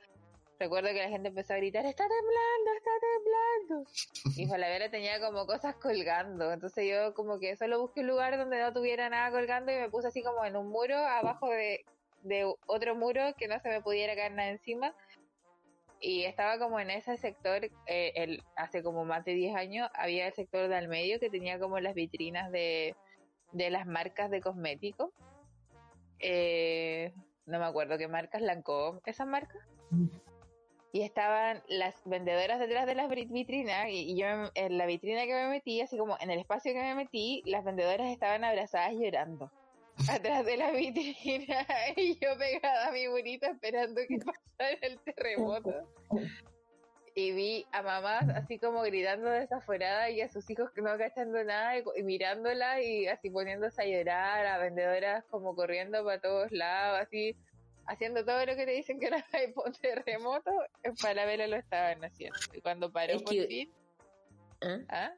Recuerdo 0.58 0.88
que 0.90 1.02
la 1.02 1.08
gente 1.08 1.28
empezó 1.28 1.54
a 1.54 1.56
gritar, 1.56 1.84
está 1.86 2.04
temblando, 2.04 2.72
está 2.76 2.90
temblando. 3.00 3.90
Y 4.36 4.46
Falabella 4.46 4.90
tenía 4.90 5.20
como 5.20 5.46
cosas 5.46 5.74
colgando. 5.76 6.52
Entonces 6.52 6.86
yo 6.88 7.14
como 7.14 7.38
que 7.38 7.56
solo 7.56 7.80
busqué 7.80 8.00
un 8.00 8.08
lugar 8.08 8.36
donde 8.36 8.60
no 8.60 8.72
tuviera 8.72 9.08
nada 9.08 9.30
colgando 9.30 9.72
y 9.72 9.76
me 9.76 9.90
puse 9.90 10.08
así 10.08 10.22
como 10.22 10.44
en 10.44 10.56
un 10.56 10.68
muro 10.68 10.96
abajo 10.96 11.50
de, 11.50 11.84
de 12.22 12.52
otro 12.66 12.94
muro 12.94 13.34
que 13.36 13.48
no 13.48 13.58
se 13.60 13.68
me 13.68 13.80
pudiera 13.80 14.14
caer 14.14 14.32
nada 14.32 14.50
encima. 14.50 14.94
Y 16.00 16.24
estaba 16.24 16.58
como 16.58 16.80
en 16.80 16.90
ese 16.90 17.16
sector, 17.16 17.64
eh, 17.86 18.12
el, 18.16 18.42
hace 18.56 18.82
como 18.82 19.04
más 19.04 19.24
de 19.24 19.34
10 19.34 19.54
años, 19.54 19.88
había 19.94 20.26
el 20.26 20.32
sector 20.32 20.68
del 20.68 20.88
medio 20.88 21.20
que 21.20 21.30
tenía 21.30 21.60
como 21.60 21.78
las 21.78 21.94
vitrinas 21.94 22.50
de, 22.50 22.96
de 23.52 23.70
las 23.70 23.86
marcas 23.86 24.30
de 24.30 24.40
cosméticos. 24.40 25.10
Eh, 26.18 27.12
no 27.46 27.58
me 27.58 27.66
acuerdo 27.66 27.98
qué 27.98 28.08
marcas, 28.08 28.42
Lancôme, 28.42 29.00
esas 29.06 29.26
marcas. 29.26 29.62
Y 30.94 31.00
estaban 31.02 31.62
las 31.68 31.94
vendedoras 32.04 32.60
detrás 32.60 32.86
de 32.86 32.94
las 32.94 33.08
vit- 33.08 33.32
vitrinas 33.32 33.88
y, 33.88 34.14
yo 34.14 34.26
en 34.54 34.76
la 34.76 34.84
vitrina 34.84 35.24
que 35.24 35.32
me 35.32 35.48
metí, 35.48 35.80
así 35.80 35.96
como 35.96 36.18
en 36.20 36.30
el 36.30 36.38
espacio 36.38 36.74
que 36.74 36.80
me 36.80 36.94
metí, 36.94 37.42
las 37.46 37.64
vendedoras 37.64 38.10
estaban 38.10 38.44
abrazadas 38.44 38.92
llorando 38.92 39.50
atrás 40.10 40.44
de 40.44 40.56
la 40.58 40.70
vitrina 40.72 41.66
y 41.96 42.18
yo 42.18 42.36
pegada 42.38 42.88
a 42.88 42.92
mi 42.92 43.06
burita 43.08 43.48
esperando 43.48 44.02
que 44.06 44.18
pasara 44.18 44.78
el 44.82 44.98
terremoto. 45.00 45.72
Y 47.14 47.32
vi 47.32 47.66
a 47.72 47.82
mamás 47.82 48.26
así 48.30 48.58
como 48.58 48.80
gritando 48.82 49.28
desaforada 49.28 50.08
y 50.08 50.22
a 50.22 50.28
sus 50.28 50.48
hijos 50.48 50.70
que 50.72 50.80
no 50.80 50.96
cachando 50.96 51.44
nada 51.44 51.76
y, 51.78 51.84
y 51.96 52.02
mirándola 52.02 52.80
y 52.82 53.06
así 53.06 53.28
poniéndose 53.28 53.82
a 53.82 53.86
llorar, 53.86 54.46
a 54.46 54.58
vendedoras 54.58 55.24
como 55.30 55.54
corriendo 55.54 56.02
para 56.04 56.20
todos 56.22 56.50
lados, 56.52 57.00
así 57.02 57.36
haciendo 57.86 58.24
todo 58.24 58.44
lo 58.46 58.54
que 58.56 58.64
te 58.64 58.72
dicen 58.72 58.98
que 59.00 59.06
era 59.06 59.24
un 59.64 59.72
terremoto, 59.72 60.50
en 60.82 60.96
Falabella 60.96 61.46
lo 61.46 61.56
estaban 61.56 62.04
haciendo. 62.04 62.38
Y 62.52 62.60
cuando 62.60 62.90
paró 62.92 63.14
Es 63.14 63.22
por 63.22 63.32
que- 63.32 63.46
fin, 63.46 63.72
¿Ah? 64.62 64.78
¿ah? 64.88 65.12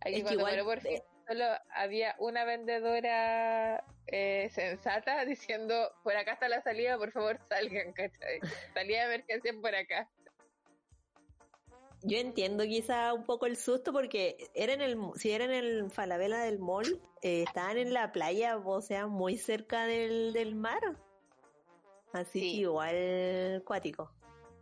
Aquí 0.00 0.14
Es 0.14 0.16
que 0.16 0.22
cuando 0.22 0.40
igual, 0.40 0.52
paró 0.52 0.64
por 0.64 0.80
fin, 0.80 0.92
eh, 0.96 1.02
solo 1.26 1.44
había 1.74 2.14
una 2.18 2.44
vendedora 2.44 3.84
eh, 4.06 4.48
sensata 4.52 5.24
diciendo, 5.26 5.92
por 6.02 6.16
acá 6.16 6.32
está 6.32 6.48
la 6.48 6.62
salida, 6.62 6.96
por 6.98 7.12
favor 7.12 7.38
salgan, 7.48 7.92
¿cachai? 7.92 8.40
Salida 8.74 9.06
de 9.08 9.14
emergencia 9.14 9.52
por 9.60 9.74
acá. 9.74 10.08
Yo 12.02 12.16
entiendo 12.18 12.62
quizá 12.64 13.12
un 13.12 13.24
poco 13.24 13.46
el 13.46 13.56
susto 13.56 13.92
porque 13.92 14.36
era 14.54 14.72
en 14.72 14.80
el, 14.80 14.96
si 15.16 15.32
era 15.32 15.44
en 15.44 15.50
el 15.50 15.90
Falabella 15.90 16.38
del 16.38 16.60
mall, 16.60 17.02
eh, 17.22 17.42
estaban 17.42 17.76
en 17.76 17.92
la 17.92 18.12
playa, 18.12 18.56
o 18.56 18.80
sea, 18.80 19.08
muy 19.08 19.36
cerca 19.36 19.84
del, 19.84 20.32
del 20.32 20.54
mar. 20.54 20.78
Así 22.12 22.40
Sí. 22.40 22.52
que 22.52 22.60
igual 22.62 23.62
cuático. 23.66 24.10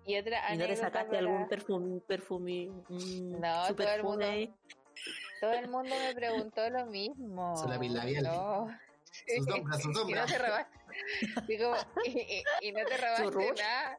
Y 0.05 0.17
otra 0.19 0.53
¿Y 0.55 0.59
no 0.59 0.67
te 0.67 0.77
sacaste 0.77 1.07
para- 1.09 1.19
algún 1.19 1.49
perfume, 1.49 2.01
perfume, 2.01 2.69
mm, 2.89 3.41
No, 3.41 3.67
su 3.67 3.75
todo 3.75 3.89
el 3.93 4.03
mundo-? 4.05 4.27
Todo 5.41 5.53
el 5.53 5.69
mundo 5.71 5.95
me 6.07 6.15
preguntó 6.15 6.71
lo 6.71 6.87
mismo. 6.87 7.57
Su 7.57 7.69
lápiz 7.69 7.91
labial. 7.91 8.25
No. 8.25 8.69
Su 9.11 9.45
sombra, 9.45 9.79
su 9.79 9.91
Y 10.09 10.13
no 10.15 10.27
te 10.27 10.39
robaste. 10.39 10.79
y, 11.49 11.59
como- 11.59 11.77
y- 12.05 12.21
y- 12.21 12.45
y 12.69 12.73
no 12.73 12.85
te 12.85 12.97
robaste 12.97 13.53
nada. 13.63 13.99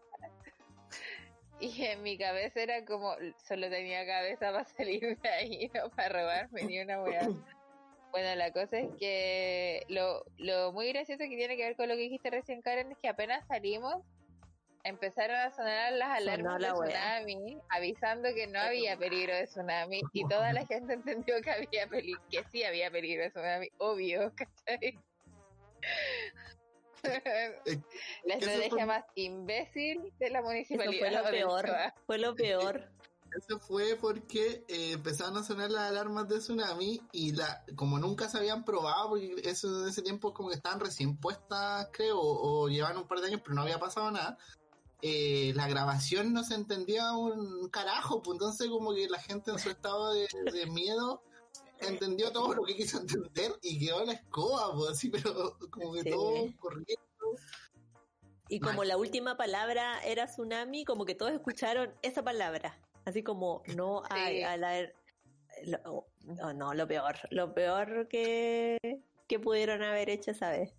Y 1.60 1.84
en 1.86 2.04
mi 2.04 2.18
cabeza 2.20 2.62
era 2.62 2.86
como, 2.86 3.16
solo 3.48 3.68
tenía 3.70 4.06
cabeza 4.06 4.52
para 4.52 4.64
salir 4.66 5.18
de 5.20 5.30
ahí, 5.30 5.72
no 5.74 5.90
para 5.90 6.10
robarme 6.10 6.64
ni 6.64 6.80
una 6.82 7.02
weá. 7.02 7.28
Bueno, 8.18 8.34
la 8.34 8.52
cosa 8.52 8.80
es 8.80 8.90
que 9.00 9.84
lo, 9.90 10.24
lo 10.40 10.72
muy 10.74 10.88
gracioso 10.92 11.20
que 11.20 11.38
tiene 11.38 11.56
que 11.56 11.66
ver 11.66 11.76
con 11.76 11.88
lo 11.88 11.94
que 11.94 12.02
dijiste 12.02 12.32
recién, 12.32 12.64
Karen, 12.64 12.92
es 12.92 12.98
que 12.98 13.10
apenas 13.10 13.46
salimos, 13.46 14.04
empezaron 14.84 15.36
a 15.36 15.52
sonar 15.52 15.94
las 15.94 16.18
Sonó 16.24 16.32
alarmas 16.32 16.60
la 16.62 16.74
de 16.74 16.80
wea. 16.80 16.90
tsunami, 16.90 17.58
avisando 17.70 18.30
que 18.34 18.48
no 18.48 18.60
había 18.60 18.98
peligro 18.98 19.36
de 19.36 19.44
tsunami, 19.46 20.02
y 20.14 20.28
toda 20.28 20.52
la 20.52 20.66
gente 20.66 20.94
entendió 21.28 21.40
que 21.44 21.52
había 21.52 21.86
peli 21.88 22.16
que 22.32 22.44
sí 22.52 22.64
había 22.64 22.90
peligro 22.90 23.22
de 23.26 23.30
tsunami, 23.30 23.68
obvio, 23.78 24.34
¿cachai? 24.66 24.98
la 27.04 28.34
eso 28.34 28.50
estrategia 28.50 28.70
fue- 28.70 28.86
más 28.88 29.06
imbécil 29.14 30.12
de 30.18 30.30
la 30.32 30.40
Eso 30.40 30.48
municipalidad. 30.48 31.00
fue 31.00 31.12
lo 31.12 31.24
de 31.26 31.30
peor, 31.32 31.66
Ochoa. 31.66 31.94
fue 32.08 32.18
lo 32.18 32.36
peor. 32.36 32.90
Eso 33.36 33.60
fue 33.60 33.96
porque 34.00 34.66
eh, 34.68 34.92
empezaron 34.94 35.38
a 35.38 35.44
sonar 35.44 35.70
las 35.72 35.90
alarmas 35.90 36.28
de 36.28 36.40
tsunami 36.40 37.02
y 37.12 37.34
la 37.34 37.64
como 37.76 38.00
nunca 38.00 38.30
se 38.30 38.38
habían 38.38 38.64
probado, 38.66 39.10
porque 39.10 39.36
eso 39.44 39.84
en 39.84 39.90
ese 39.90 40.02
tiempo 40.02 40.34
como 40.34 40.50
que 40.50 40.56
estaban 40.56 40.80
recién 40.80 41.18
puestas, 41.18 41.90
creo, 41.94 42.20
o, 42.20 42.64
o 42.64 42.68
llevaban 42.70 42.98
un 42.98 43.08
par 43.08 43.20
de 43.20 43.28
años, 43.28 43.42
pero 43.44 43.56
no 43.56 43.62
había 43.62 43.80
pasado 43.80 44.10
nada. 44.12 44.38
eh, 45.02 45.54
la 45.56 45.68
grabación 45.68 46.34
no 46.34 46.44
se 46.44 46.56
entendía 46.56 47.12
un 47.14 47.70
carajo, 47.70 48.22
pues 48.24 48.36
entonces 48.36 48.68
como 48.70 48.94
que 48.96 49.08
la 49.08 49.20
gente 49.20 49.52
en 49.52 49.60
su 49.60 49.70
estado 49.70 50.12
de, 50.14 50.28
de 50.52 50.66
miedo 50.68 51.22
entendió 51.80 52.32
todo 52.32 52.56
lo 52.56 52.64
que 52.64 52.76
quiso 52.76 53.00
entender 53.00 53.54
y 53.62 53.78
quedó 53.86 54.04
la 54.06 54.14
escoba, 54.14 54.74
pues 54.74 54.92
así, 54.92 55.10
pero 55.10 55.56
como 55.70 55.94
que 55.94 56.02
Sí. 56.04 56.10
todo 56.10 56.34
corriendo. 56.60 56.98
Y 58.50 58.60
como 58.62 58.78
Mal. 58.78 58.88
la 58.88 58.98
última 58.98 59.36
palabra 59.38 60.00
era 60.04 60.26
tsunami, 60.26 60.86
como 60.86 61.06
que 61.06 61.14
todos 61.16 61.34
escucharon 61.34 61.94
esa 62.02 62.24
palabra. 62.24 62.80
Así 63.08 63.24
como 63.24 63.64
no 63.78 64.04
hay 64.10 64.40
Sí. 64.40 64.44
a 64.44 64.58
la 64.58 64.82
lo- 65.64 66.06
no, 66.26 66.54
no, 66.54 66.74
lo 66.74 66.86
peor, 66.90 67.16
lo 67.30 67.54
peor 67.54 68.10
que, 68.10 68.78
que 69.30 69.40
pudieron 69.40 69.82
haber 69.82 70.10
hecho 70.10 70.32
esa 70.32 70.52
vez. 70.52 70.74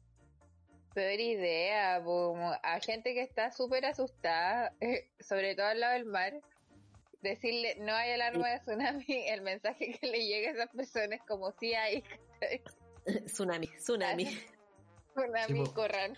Peor 0.95 1.19
idea, 1.19 2.03
como 2.05 2.53
a 2.63 2.81
gente 2.81 3.15
que 3.15 3.23
está 3.23 3.51
súper 3.51 3.87
asustada, 3.87 4.75
eh, 4.83 5.09
sobre 5.21 5.55
todo 5.57 5.69
al 5.69 5.81
lado 5.81 5.95
del 5.95 6.05
mar, 6.05 6.35
decirle 7.23 7.77
no 7.81 7.95
hay 7.95 8.11
alarma 8.11 8.47
de 8.51 8.59
tsunami, 8.61 9.07
el 9.29 9.41
mensaje 9.41 9.99
que 9.99 10.07
le 10.07 10.27
llega 10.27 10.51
a 10.51 10.53
esas 10.53 10.69
personas 10.69 11.21
es 11.21 11.27
como 11.27 11.51
si 11.53 11.73
hay 11.73 12.03
¿cachai? 12.03 12.63
tsunami, 13.27 13.69
tsunami. 13.79 14.25
tsunami, 15.15 15.65
Sí, 15.65 15.73
corran. 15.73 16.15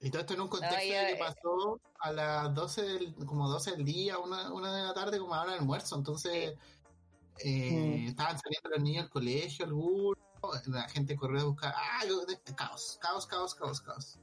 Y 0.00 0.10
todo 0.10 0.20
esto 0.22 0.34
en 0.34 0.40
un 0.40 0.48
contexto 0.48 0.76
No, 0.78 0.84
yo, 0.94 1.00
de 1.00 1.06
que 1.12 1.16
pasó 1.16 1.80
a 2.00 2.12
las 2.12 2.54
12 2.54 2.82
del, 2.82 3.14
como 3.26 3.48
12 3.48 3.72
del 3.72 3.84
día, 3.84 4.18
una, 4.18 4.52
una 4.52 4.74
de 4.76 4.82
la 4.84 4.94
tarde, 4.94 5.18
como 5.18 5.34
a 5.34 5.38
la 5.38 5.42
hora 5.42 5.52
del 5.52 5.60
almuerzo. 5.60 5.96
Entonces, 5.96 6.54
eh, 7.38 7.70
Mm. 7.70 8.08
estaban 8.08 8.38
saliendo 8.38 8.68
los 8.70 8.80
niños 8.80 9.04
del 9.04 9.10
colegio, 9.10 9.64
algunos, 9.64 10.16
la 10.66 10.88
gente 10.88 11.16
corrió 11.16 11.40
a 11.40 11.44
buscar. 11.44 11.74
¡Ah! 11.76 12.04
yo- 12.08 12.24
Caos, 12.56 12.98
caos, 13.00 13.26
caos, 13.26 13.54
caos, 13.54 13.80
caos. 13.80 14.18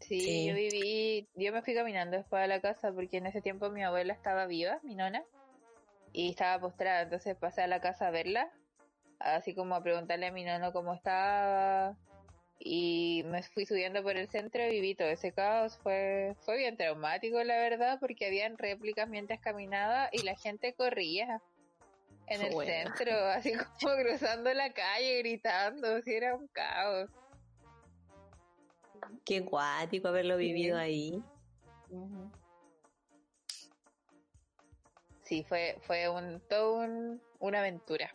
Sí, 0.00 0.20
Sí. 0.20 0.46
yo 0.46 0.54
viví, 0.54 1.28
yo 1.34 1.52
me 1.52 1.60
fui 1.62 1.74
caminando 1.74 2.16
después 2.16 2.40
de 2.42 2.48
la 2.48 2.60
casa 2.60 2.92
porque 2.92 3.18
en 3.18 3.26
ese 3.26 3.40
tiempo 3.42 3.68
mi 3.70 3.82
abuela 3.82 4.12
estaba 4.14 4.46
viva, 4.46 4.80
mi 4.82 4.94
nona, 4.94 5.22
y 6.12 6.30
estaba 6.30 6.60
postrada, 6.60 7.02
entonces 7.02 7.36
pasé 7.36 7.62
a 7.62 7.66
la 7.66 7.80
casa 7.80 8.06
a 8.06 8.10
verla, 8.10 8.50
así 9.18 9.54
como 9.54 9.74
a 9.74 9.82
preguntarle 9.82 10.26
a 10.28 10.32
mi 10.32 10.44
nono 10.44 10.72
cómo 10.72 10.94
estaba, 10.94 11.96
y 12.58 13.22
me 13.26 13.42
fui 13.42 13.66
subiendo 13.66 14.02
por 14.02 14.16
el 14.16 14.28
centro 14.28 14.64
y 14.66 14.70
viví 14.70 14.94
todo 14.94 15.08
ese 15.08 15.32
caos, 15.32 15.78
fue, 15.82 16.36
fue 16.40 16.58
bien 16.58 16.76
traumático 16.76 17.42
la 17.44 17.56
verdad, 17.56 17.98
porque 18.00 18.26
habían 18.26 18.58
réplicas 18.58 19.08
mientras 19.08 19.40
caminaba 19.40 20.08
y 20.12 20.22
la 20.22 20.34
gente 20.34 20.74
corría 20.74 21.40
en 22.26 22.42
el 22.42 22.52
Bueno. 22.52 22.72
centro, 22.72 23.12
así 23.30 23.52
como 23.52 23.94
cruzando 23.96 24.52
la 24.54 24.72
calle, 24.72 25.18
gritando, 25.18 25.96
así 25.96 26.14
era 26.14 26.34
un 26.34 26.48
caos. 26.48 27.10
Qué 29.24 29.40
guático 29.40 30.08
haberlo 30.08 30.36
Sí. 30.36 30.44
vivido 30.44 30.78
ahí. 30.78 31.22
Sí, 35.22 35.44
fue, 35.44 35.76
fue 35.82 36.08
un, 36.08 36.40
todo 36.48 36.78
un, 36.78 37.22
una 37.38 37.60
aventura. 37.60 38.12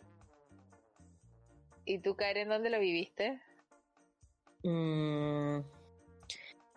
¿Y 1.84 1.98
tú, 1.98 2.16
Karen, 2.16 2.48
dónde 2.48 2.70
lo 2.70 2.78
viviste? 2.80 3.40
Mm, 4.64 5.60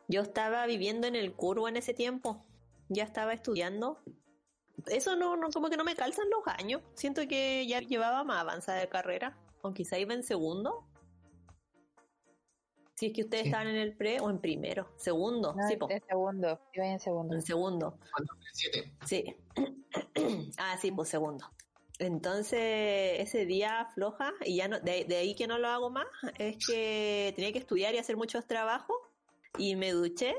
yo 0.10 0.21
estaba 0.21 0.65
viviendo 0.65 1.08
en 1.08 1.15
el 1.15 1.34
curvo 1.34 1.67
en 1.67 1.78
ese 1.78 1.93
tiempo. 1.93 2.45
Ya 2.89 3.04
estaba 3.04 3.34
estudiando. 3.34 4.00
Eso 4.88 5.15
no, 5.15 5.36
no, 5.36 5.50
como 5.50 5.69
que 5.69 5.78
no 5.78 5.84
me 5.84 5.95
calzan 5.95 6.30
los 6.30 6.41
años. 6.47 6.82
Siento 6.93 7.28
que 7.28 7.65
ya 7.67 7.80
llevaba 7.80 8.23
más 8.23 8.41
avanzada 8.41 8.80
de 8.80 8.89
carrera. 8.89 9.38
O 9.62 9.73
quizá 9.73 9.97
iba 9.97 10.13
en 10.13 10.23
segundo. 10.23 10.86
Si 12.95 13.08
es 13.08 13.13
que 13.13 13.23
ustedes 13.23 13.43
Sí. 13.43 13.50
estaban 13.50 13.67
en 13.67 13.76
el 13.76 13.95
pre 13.95 14.19
o 14.19 14.30
en 14.30 14.39
primero. 14.39 14.89
Segundo, 14.97 15.54
No, 15.54 15.67
sí, 15.67 15.78
po, 15.78 15.88
en 15.89 16.02
segundo. 16.08 16.60
Iba 16.73 16.86
en 16.88 17.00
segundo. 17.00 17.36
en 17.36 17.41
segundo. 17.41 18.00
Cuando 18.12 18.34
7. 18.54 18.93
Sí. 19.06 19.36
ah, 20.58 20.78
sí, 20.82 20.91
pues 20.91 21.10
segundo. 21.10 21.45
Entonces, 22.00 23.20
ese 23.20 23.46
día 23.46 23.90
floja, 23.96 24.32
y 24.46 24.58
ya 24.58 24.68
no, 24.68 24.80
de, 24.80 25.08
ahí 25.18 25.34
que 25.36 25.48
no 25.48 25.58
lo 25.58 25.68
hago 25.68 25.90
más, 25.90 26.06
es 26.38 26.58
que 26.66 27.34
tenía 27.36 27.52
que 27.52 27.60
estudiar 27.60 27.96
y 27.96 27.98
hacer 27.98 28.18
muchos 28.18 28.46
trabajos, 28.46 28.98
y 29.58 29.76
me 29.76 29.92
duché 29.92 30.36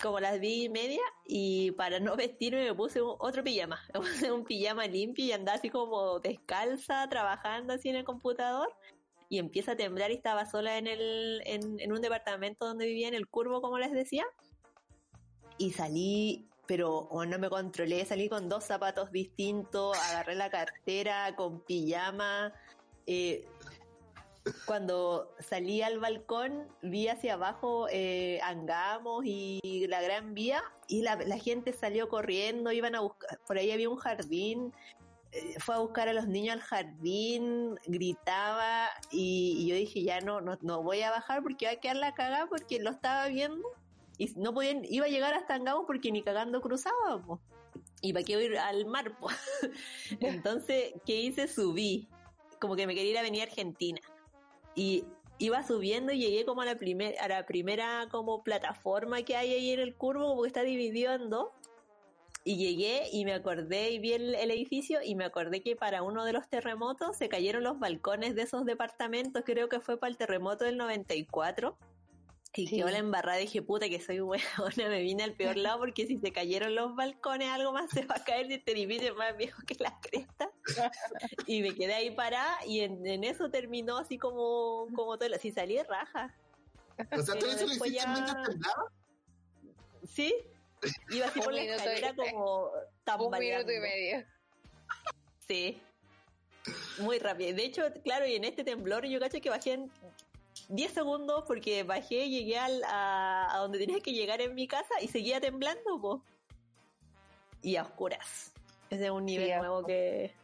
como 0.00 0.20
las 0.20 0.40
diez 0.40 0.66
y 0.66 0.68
media 0.68 1.00
y 1.26 1.72
para 1.72 1.98
no 1.98 2.14
vestirme 2.16 2.64
me 2.64 2.74
puse 2.74 3.00
un- 3.02 3.16
otro 3.18 3.42
pijama, 3.42 3.80
me 3.94 4.00
puse 4.00 4.30
un 4.30 4.44
pijama 4.44 4.86
limpio 4.86 5.24
y 5.24 5.32
andaba 5.32 5.58
así 5.58 5.70
como 5.70 6.20
descalza 6.20 7.08
trabajando 7.08 7.72
así 7.72 7.88
en 7.88 7.96
el 7.96 8.04
computador 8.04 8.68
y 9.28 9.38
empieza 9.38 9.72
a 9.72 9.76
temblar 9.76 10.10
y 10.10 10.14
estaba 10.14 10.44
sola 10.44 10.76
en 10.76 10.86
el 10.86 11.40
en 11.46 11.90
un 11.90 12.02
departamento 12.02 12.66
donde 12.66 12.86
vivía 12.86 13.08
en 13.08 13.14
el 13.14 13.26
curvo 13.26 13.62
como 13.62 13.78
les 13.78 13.90
decía. 13.90 14.26
Y 15.56 15.72
salí 15.72 16.51
pero 16.66 17.08
no 17.12 17.38
me 17.38 17.50
controlé, 17.50 18.04
salí 18.04 18.28
con 18.28 18.48
dos 18.48 18.64
zapatos 18.64 19.10
distintos, 19.10 19.96
agarré 20.10 20.34
la 20.34 20.50
cartera 20.50 21.34
con 21.36 21.60
pijama, 21.60 22.52
eh, 23.06 23.46
cuando 24.66 25.34
salí 25.38 25.82
al 25.82 26.00
balcón 26.00 26.66
vi 26.82 27.08
hacia 27.08 27.34
abajo 27.34 27.86
eh, 27.90 28.40
Angamos 28.42 29.24
y 29.24 29.86
la 29.88 30.02
Gran 30.02 30.34
Vía 30.34 30.62
y 30.88 31.02
la, 31.02 31.16
gente 31.38 31.72
salió 31.72 32.08
corriendo, 32.08 32.72
iban 32.72 32.94
a 32.94 33.00
buscar, 33.00 33.38
por 33.46 33.56
ahí 33.56 33.70
había 33.70 33.88
un 33.88 33.96
jardín, 33.96 34.72
eh, 35.30 35.54
fue 35.60 35.76
a 35.76 35.78
buscar 35.78 36.08
a 36.08 36.12
los 36.12 36.26
niños 36.26 36.54
al 36.54 36.60
jardín, 36.60 37.76
gritaba 37.86 38.88
y, 39.10 39.56
y 39.58 39.68
yo 39.68 39.76
dije 39.76 40.02
ya 40.02 40.20
no, 40.20 40.40
no, 40.40 40.58
no 40.60 40.82
voy 40.82 41.02
a 41.02 41.10
bajar 41.10 41.42
porque 41.42 41.66
va 41.66 41.72
a 41.72 41.76
quedar 41.76 41.96
la 41.96 42.14
cagada 42.14 42.46
porque 42.46 42.80
lo 42.80 42.90
estaba 42.90 43.28
viendo 43.28 43.68
y 44.22 44.32
no 44.36 44.54
podían, 44.54 44.84
iba 44.84 45.06
a 45.06 45.08
llegar 45.08 45.34
hasta 45.34 45.54
Angamos 45.54 45.84
porque 45.86 46.12
ni 46.12 46.22
cagando 46.22 46.60
cruzaba, 46.60 47.20
po. 47.26 47.40
y 48.00 48.12
para 48.12 48.24
ir 48.30 48.56
al 48.56 48.86
mar, 48.86 49.18
po. 49.18 49.28
entonces, 50.20 50.94
¿qué 51.04 51.20
hice? 51.20 51.48
Subí, 51.48 52.08
como 52.60 52.76
que 52.76 52.86
me 52.86 52.94
quería 52.94 53.10
ir 53.10 53.18
a 53.18 53.22
venir 53.22 53.40
a 53.40 53.44
Argentina 53.44 54.00
y 54.76 55.04
iba 55.38 55.62
subiendo 55.64 56.12
y 56.12 56.20
llegué 56.20 56.44
como 56.44 56.62
a 56.62 56.64
la, 56.64 56.76
primer, 56.76 57.18
a 57.18 57.26
la 57.26 57.46
primera 57.46 58.06
como 58.12 58.44
plataforma 58.44 59.22
que 59.22 59.36
hay 59.36 59.52
ahí 59.52 59.70
en 59.70 59.80
el 59.80 59.96
curvo, 59.96 60.28
como 60.28 60.42
que 60.42 60.48
está 60.48 60.62
dividido 60.62 61.12
en 61.14 61.28
dos. 61.28 61.48
Y 62.44 62.56
llegué 62.56 63.08
y 63.12 63.24
me 63.24 63.34
acordé 63.34 63.90
y 63.90 63.98
vi 64.00 64.14
el, 64.14 64.34
el 64.34 64.50
edificio 64.50 65.00
y 65.02 65.14
me 65.14 65.24
acordé 65.24 65.62
que 65.62 65.76
para 65.76 66.02
uno 66.02 66.24
de 66.24 66.32
los 66.32 66.48
terremotos 66.48 67.16
se 67.16 67.28
cayeron 67.28 67.62
los 67.62 67.78
balcones 67.78 68.34
de 68.34 68.42
esos 68.42 68.64
departamentos, 68.64 69.44
creo 69.44 69.68
que 69.68 69.78
fue 69.80 69.96
para 69.96 70.10
el 70.10 70.16
terremoto 70.16 70.64
del 70.64 70.76
94. 70.76 71.76
Y 72.54 72.66
Sí. 72.66 72.76
quedó 72.76 72.90
la 72.90 72.98
embarrada, 72.98 73.38
dije, 73.38 73.62
puta 73.62 73.88
que 73.88 73.98
soy 73.98 74.20
buena, 74.20 74.44
me 74.76 75.00
vine 75.00 75.22
al 75.22 75.32
peor 75.32 75.56
lado 75.56 75.78
porque 75.78 76.06
si 76.06 76.18
se 76.18 76.32
cayeron 76.32 76.74
los 76.74 76.94
balcones 76.94 77.48
algo 77.48 77.72
más 77.72 77.88
se 77.90 78.04
va 78.04 78.16
a 78.16 78.24
caer 78.24 78.46
de 78.48 78.56
este 78.56 78.72
edificio 78.72 79.14
más 79.14 79.34
viejo 79.38 79.62
que 79.66 79.74
la 79.78 79.98
cresta. 80.00 80.50
y 81.46 81.62
me 81.62 81.74
quedé 81.74 81.94
ahí 81.94 82.10
parada 82.10 82.58
y 82.66 82.80
en, 82.80 83.06
en 83.06 83.24
eso 83.24 83.50
terminó 83.50 83.96
así 83.96 84.18
como, 84.18 84.86
como 84.94 85.16
todo, 85.16 85.28
si 85.38 85.50
salí 85.50 85.76
de 85.76 85.84
raja. 85.84 86.34
O 87.16 87.22
sea, 87.22 87.38
tú 87.38 87.46
eso 87.46 87.66
lo 87.66 87.72
hiciste 87.72 87.90
ya-. 87.90 88.44
¿Sí? 90.06 90.34
Iba 91.10 91.26
así 91.26 91.38
Un 91.38 91.44
por 91.44 91.54
la 91.54 91.62
escalera 91.62 92.14
como 92.14 92.64
Un 92.66 92.70
tambaleando. 93.04 93.66
minuto 93.68 93.72
y 93.72 93.80
medio. 93.80 94.26
Sí. 95.48 95.80
Muy 96.98 97.18
rápido. 97.18 97.54
De 97.56 97.64
hecho, 97.64 97.82
claro, 98.04 98.26
y 98.26 98.34
en 98.34 98.44
este 98.44 98.62
temblor 98.62 99.06
yo 99.06 99.18
cacho 99.20 99.40
que 99.40 99.48
bajé 99.50 99.72
en 99.72 99.90
10 100.74 100.92
segundos 100.92 101.44
porque 101.46 101.82
bajé, 101.82 102.28
llegué 102.28 102.58
al, 102.58 102.82
a, 102.84 103.54
a 103.54 103.58
donde 103.58 103.78
tenía 103.78 104.00
que 104.00 104.12
llegar 104.12 104.40
en 104.40 104.54
mi 104.54 104.66
casa 104.66 104.94
y 105.00 105.08
seguía 105.08 105.40
temblando, 105.40 106.00
po. 106.00 106.22
Y 107.60 107.76
a 107.76 107.82
oscuras. 107.82 108.52
Ese 108.90 109.04
es 109.04 109.10
un 109.10 109.24
nivel 109.24 109.48
Sí, 109.50 109.54
nuevo 109.58 109.84
que, 109.86 110.34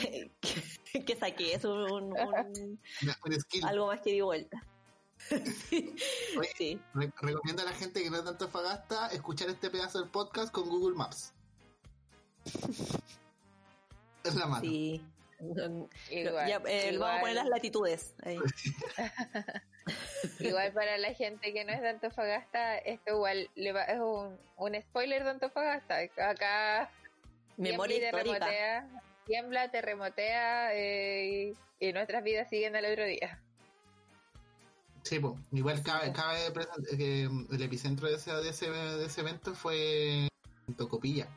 que, 0.00 0.30
que- 0.92 1.04
que 1.04 1.16
saqué. 1.16 1.54
Es 1.54 1.64
un, 1.64 1.78
un- 1.90 2.12
un- 2.18 2.80
Un 3.24 3.40
skill. 3.40 3.64
algo 3.64 3.86
más 3.86 4.00
que 4.00 4.10
di 4.12 4.20
vuelta. 4.20 4.62
sí. 5.18 5.94
Oye, 6.38 6.48
sí. 6.56 6.80
Re- 6.94 7.12
recomiendo 7.22 7.62
a 7.62 7.66
la 7.66 7.72
gente 7.72 8.02
que 8.02 8.10
no 8.10 8.16
es 8.18 8.24
de 8.24 8.30
Antofagasta 8.30 9.06
escuchar 9.08 9.48
este 9.50 9.70
pedazo 9.70 10.00
del 10.00 10.10
podcast 10.10 10.52
con 10.52 10.68
Google 10.68 10.96
Maps. 10.96 11.32
Es 14.24 14.34
la 14.34 14.46
mano. 14.46 14.62
sí. 14.64 15.00
Igual, 16.10 16.48
Ya, 16.48 16.62
eh, 16.66 16.96
Vamos 16.98 17.16
a 17.16 17.20
poner 17.20 17.36
las 17.36 17.46
latitudes 17.48 18.14
ahí. 18.24 18.38
igual 20.40 20.72
para 20.72 20.96
la 20.98 21.12
gente 21.14 21.52
que 21.52 21.64
no 21.64 21.72
es 21.72 21.80
de 21.82 21.88
Antofagasta, 21.90 22.78
esto 22.78 23.12
igual 23.14 23.50
le 23.54 23.72
va- 23.72 23.84
es 23.84 24.00
un, 24.00 24.38
un 24.56 24.82
spoiler 24.82 25.24
de 25.24 25.30
Antofagasta. 25.30 25.98
Acá 26.28 26.90
Memoria 27.56 28.10
terremotea, 28.10 28.88
tiembla, 29.26 29.70
terremotea 29.70 30.74
eh, 30.74 31.54
y, 31.80 31.86
y 31.88 31.92
nuestras 31.92 32.24
vidas 32.24 32.48
siguen 32.48 32.76
al 32.76 32.84
otro 32.86 33.04
día. 33.04 33.40
Sí, 35.02 35.18
po. 35.20 35.38
igual 35.52 35.82
cabe, 35.82 36.12
cabe 36.12 36.38
que 36.96 37.24
el 37.24 37.62
epicentro 37.62 38.08
de 38.08 38.14
ese, 38.14 38.32
de 38.32 38.48
ese, 38.48 38.70
de 38.70 39.04
ese 39.04 39.20
evento 39.20 39.54
fue 39.54 40.28
en 40.66 40.74
Tocopilla, 40.76 41.28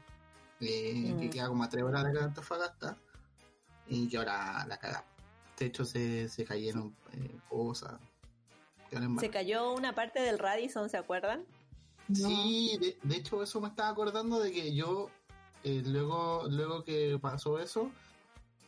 eh, 0.62 1.14
que 1.20 1.28
Mm. 1.28 1.30
queda 1.30 1.48
como 1.50 1.64
a 1.66 1.70
tres 1.70 1.84
horas 1.84 2.12
de 2.14 2.20
Antofagasta, 2.20 2.98
y 3.90 4.08
que 4.08 4.18
ahora 4.18 4.66
la 4.68 4.78
cagamos. 4.78 5.10
De 5.58 5.66
hecho, 5.66 5.86
se, 5.86 6.30
se 6.30 6.46
cayeron 6.46 6.96
eh, 7.14 7.40
cosas. 7.50 8.00
Se 9.20 9.30
cayó 9.30 9.74
una 9.74 9.94
parte 9.94 10.22
del 10.22 10.40
Radisson, 10.40 10.90
¿se 10.90 10.98
acuerdan? 10.98 11.46
Sí, 12.14 12.78
de, 12.80 12.98
de 13.04 13.16
hecho 13.18 13.44
eso 13.44 13.60
me 13.60 13.68
estaba 13.68 13.90
acordando 13.90 14.40
de 14.40 14.52
que 14.52 14.74
yo 14.74 15.10
eh, 15.64 15.82
luego 15.86 16.46
luego 16.50 16.86
que 16.86 17.20
pasó 17.22 17.60
eso, 17.60 17.92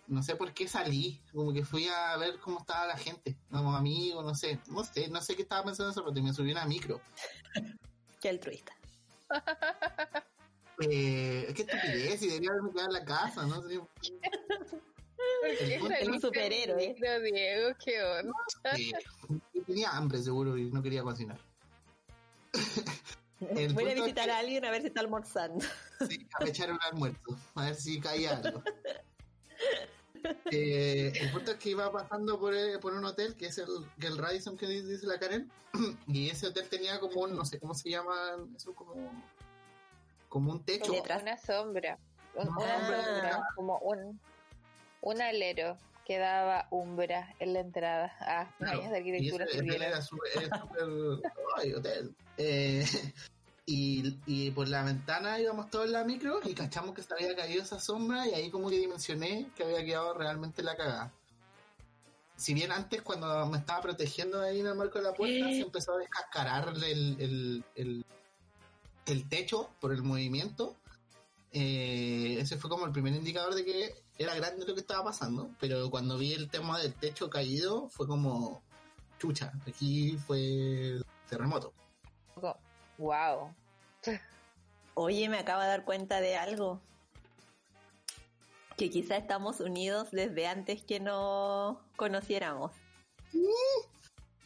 no 0.07 0.21
sé 0.23 0.35
por 0.35 0.53
qué 0.53 0.67
salí, 0.67 1.21
como 1.33 1.53
que 1.53 1.63
fui 1.63 1.87
a 1.87 2.17
ver 2.17 2.39
cómo 2.39 2.59
estaba 2.59 2.87
la 2.87 2.97
gente, 2.97 3.37
como 3.49 3.75
amigos, 3.75 4.25
no 4.25 4.35
sé, 4.35 4.59
no 4.67 4.83
sé, 4.83 5.07
no 5.07 5.21
sé 5.21 5.35
qué 5.35 5.43
estaba 5.43 5.63
pensando 5.63 5.91
eso, 5.91 6.03
pero 6.03 6.21
me 6.21 6.33
subí 6.33 6.49
a 6.49 6.53
una 6.55 6.65
micro. 6.65 6.99
Qué 8.19 8.29
altruista. 8.29 8.73
Eh, 10.81 11.45
es 11.49 11.55
que 11.55 11.63
estupidez, 11.63 12.21
y 12.21 12.27
debería 12.27 12.51
haberme 12.51 12.71
quedado 12.71 12.87
en 12.87 12.93
la 12.93 13.03
casa, 13.03 13.45
¿no? 13.45 13.61
Sí, 15.19 15.41
¿Por 15.41 15.57
qué 15.57 15.75
El- 15.75 15.81
saliste 15.81 16.09
un 16.11 16.21
superhéroe. 16.21 16.95
Diego? 17.31 17.75
¿Qué 17.83 18.03
onda? 18.03 18.33
tenía 19.65 19.89
hambre 19.91 20.19
seguro 20.21 20.57
y 20.57 20.71
no 20.71 20.81
quería 20.81 21.03
cocinar. 21.03 21.37
El 23.55 23.73
Voy 23.73 23.89
a 23.89 23.93
visitar 23.93 24.25
que- 24.25 24.31
a 24.31 24.37
alguien 24.39 24.65
a 24.65 24.71
ver 24.71 24.81
si 24.81 24.87
está 24.87 24.99
almorzando. 25.01 25.63
Sí, 26.09 26.27
a 26.39 26.45
echar 26.45 26.71
un 26.71 26.79
almuerzo, 26.81 27.37
a 27.55 27.65
ver 27.65 27.75
si 27.75 27.99
caía 27.99 28.37
algo. 28.37 28.63
Eh, 30.51 31.13
el 31.15 31.31
punto 31.31 31.51
es 31.51 31.57
que 31.57 31.69
iba 31.69 31.89
pasando 31.93 32.37
por, 32.37 32.53
eh, 32.53 32.77
por 32.79 32.93
un 32.93 33.05
hotel 33.05 33.35
que 33.37 33.45
es 33.47 33.57
el, 33.57 33.67
que 33.97 34.07
el 34.07 34.17
Radisson 34.17 34.57
que 34.57 34.67
dice 34.67 35.07
la 35.07 35.17
Karen, 35.17 35.49
y 36.07 36.29
ese 36.29 36.47
hotel 36.47 36.67
tenía 36.67 36.99
como 36.99 37.21
un, 37.21 37.35
no 37.37 37.45
sé 37.45 37.57
cómo 37.57 37.73
se 37.73 37.89
llama, 37.89 38.35
eso 38.53 38.73
como, 38.75 38.95
como 40.27 40.51
un 40.51 40.61
techo. 40.65 40.91
Como 40.91 41.01
una 41.21 41.37
sombra. 41.37 41.97
Un- 42.35 42.49
Una 42.49 42.57
una 42.57 42.79
sombra. 42.79 43.03
sombra, 43.05 43.43
como 43.55 43.77
un, 43.79 44.19
un 45.01 45.21
alero 45.21 45.77
que 46.05 46.17
daba 46.17 46.67
umbra 46.71 47.35
en 47.39 47.53
la 47.53 47.59
entrada. 47.59 48.15
Ah, 48.19 48.49
Claro, 48.57 48.79
años 48.79 48.91
de 48.91 49.01
y 49.01 49.27
ese 49.27 49.43
arquitectura 49.43 49.77
era 49.77 49.87
era 49.87 49.99
ay, 51.57 51.73
hotel. 51.73 52.15
Eh, 52.37 52.85
y, 53.65 54.17
y 54.25 54.49
por 54.49 54.67
la 54.67 54.83
ventana 54.83 55.39
íbamos 55.39 55.69
todos 55.69 55.85
en 55.85 55.91
la 55.91 56.03
micro 56.03 56.39
y 56.43 56.55
cachamos 56.55 56.95
que 56.95 57.03
se 57.03 57.13
había 57.13 57.35
caído 57.35 57.61
esa 57.61 57.79
sombra 57.79 58.27
y 58.27 58.33
ahí 58.33 58.49
como 58.49 58.69
que 58.71 58.79
dimensioné 58.79 59.51
que 59.55 59.63
había 59.63 59.85
quedado 59.85 60.15
realmente 60.15 60.63
la 60.63 60.75
cagada. 60.75 61.11
Si 62.35 62.55
bien 62.55 62.71
antes 62.71 63.03
cuando 63.03 63.45
me 63.45 63.59
estaba 63.59 63.81
protegiendo 63.81 64.41
ahí 64.41 64.61
en 64.61 64.67
el 64.67 64.75
marco 64.75 64.97
de 64.97 65.03
la 65.03 65.13
puerta 65.13 65.49
se 65.49 65.59
empezó 65.59 65.93
a 65.93 65.97
descascarar 65.97 66.73
el, 66.75 66.83
el, 67.19 67.63
el, 67.75 68.05
el 69.05 69.29
techo 69.29 69.69
por 69.79 69.93
el 69.93 70.01
movimiento, 70.01 70.75
eh, 71.51 72.37
ese 72.39 72.57
fue 72.57 72.69
como 72.69 72.85
el 72.87 72.91
primer 72.91 73.13
indicador 73.13 73.53
de 73.53 73.65
que 73.65 73.93
era 74.19 74.35
grande 74.35 74.65
lo 74.65 74.75
que 74.75 74.81
estaba 74.81 75.05
pasando, 75.05 75.49
pero 75.61 75.89
cuando 75.89 76.17
vi 76.17 76.33
el 76.33 76.49
tema 76.49 76.77
del 76.77 76.93
techo 76.93 77.29
caído 77.29 77.87
fue 77.89 78.05
como 78.05 78.61
chucha, 79.17 79.53
aquí 79.65 80.17
fue 80.27 80.99
terremoto. 81.29 81.73
Wow. 82.97 83.55
Oye, 84.95 85.29
me 85.29 85.39
acabo 85.39 85.61
de 85.61 85.67
dar 85.67 85.85
cuenta 85.85 86.19
de 86.19 86.35
algo. 86.35 86.81
Que 88.75 88.89
quizá 88.89 89.15
estamos 89.15 89.61
unidos 89.61 90.11
desde 90.11 90.47
antes 90.47 90.83
que 90.83 90.99
nos 90.99 91.77
conociéramos. 91.95 92.73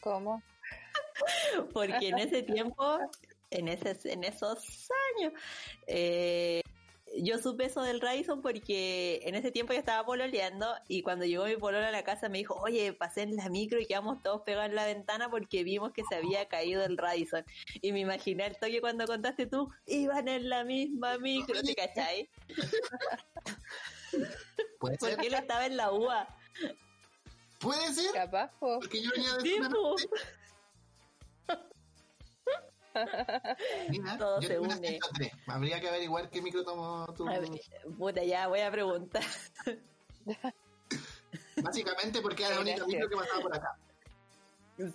¿Cómo? 0.02 0.44
Porque 1.74 2.10
en 2.10 2.20
ese 2.20 2.44
tiempo, 2.44 3.00
en, 3.50 3.68
ese, 3.70 3.98
en 4.12 4.24
esos 4.24 4.90
años, 5.18 5.34
eh, 5.88 6.62
yo 7.18 7.38
supe 7.38 7.66
eso 7.66 7.82
del 7.84 8.02
Radisson 8.02 8.42
porque 8.42 9.22
en 9.24 9.36
ese 9.36 9.52
tiempo 9.52 9.74
yo 9.74 9.80
estaba 9.80 10.06
pololeando 10.06 10.74
y 10.88 11.04
cuando 11.04 11.26
llegó 11.26 11.46
mi 11.46 11.56
polola 11.58 11.90
a 11.90 11.92
la 11.92 12.04
casa 12.04 12.30
me 12.30 12.40
dijo, 12.40 12.56
oye, 12.56 12.94
pasé 12.94 13.22
en 13.22 13.36
la 13.36 13.50
micro 13.50 13.80
y 13.80 13.86
quedamos 13.86 14.22
todos 14.24 14.42
pegados 14.42 14.70
en 14.70 14.76
la 14.76 14.86
ventana 14.86 15.30
porque 15.30 15.64
vimos 15.64 15.92
que 15.94 16.04
se 16.10 16.16
había 16.16 16.48
caído 16.48 16.84
el 16.84 16.98
Radisson. 16.98 17.46
Y 17.82 17.92
me 17.92 18.00
imaginé 18.00 18.48
el 18.48 18.58
toque 18.58 18.82
cuando 18.82 19.06
contaste 19.06 19.46
tú, 19.46 19.72
iban 19.86 20.28
en 20.28 20.50
la 20.50 20.64
misma 20.64 21.18
micro, 21.18 21.62
¿te 21.62 21.76
cachai? 21.76 22.30
Puede 24.80 24.98
ser, 25.00 25.12
Porque 25.12 25.28
él 25.28 25.34
estaba 25.34 25.66
en 25.66 25.78
la 25.78 25.92
UA. 25.92 26.28
puede 27.60 27.94
ser, 27.94 28.12
Capaz, 28.14 28.52
po. 28.60 28.80
porque 28.80 29.02
yo 29.02 29.10
venía 29.12 29.34
de 29.36 29.42
Sí. 29.42 29.58
Mira, 33.90 34.18
Todo 34.18 34.40
yo 34.42 34.48
se 34.48 34.60
une. 34.60 34.88
103. 34.88 35.32
Habría 35.48 35.80
que 35.80 35.90
averiguar 35.90 36.30
qué 36.30 36.42
micro 36.42 36.64
tomó 36.64 37.06
tu... 37.14 37.26
Puta, 37.98 38.24
ya 38.24 38.48
voy 38.48 38.60
a 38.62 38.72
preguntar. 38.72 39.24
Básicamente 41.62 42.22
porque 42.22 42.44
era 42.46 42.56
la 42.56 42.62
única 42.62 42.78
Gracias. 42.78 42.88
micro 43.02 43.10
que 43.10 43.16
pasaba 43.16 43.42
por 43.42 43.56
acá. 43.56 43.78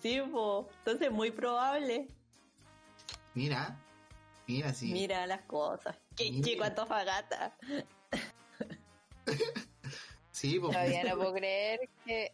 Sí, 0.02 0.20
po. 0.32 0.68
Entonces, 0.78 1.10
muy 1.10 1.30
probable. 1.30 2.08
Mira, 3.34 3.76
mira, 4.46 4.72
sí. 4.74 4.92
Mira 4.92 5.26
las 5.26 5.42
cosas. 5.42 5.96
Qué 6.16 6.30
Mira. 6.30 6.44
chico 6.46 6.64
Antofagasta. 6.64 7.56
Sí, 10.30 10.60
pues. 10.60 10.72
Todavía 10.72 11.02
no 11.02 11.16
puedo 11.16 11.34
creer 11.34 11.80
que 12.06 12.32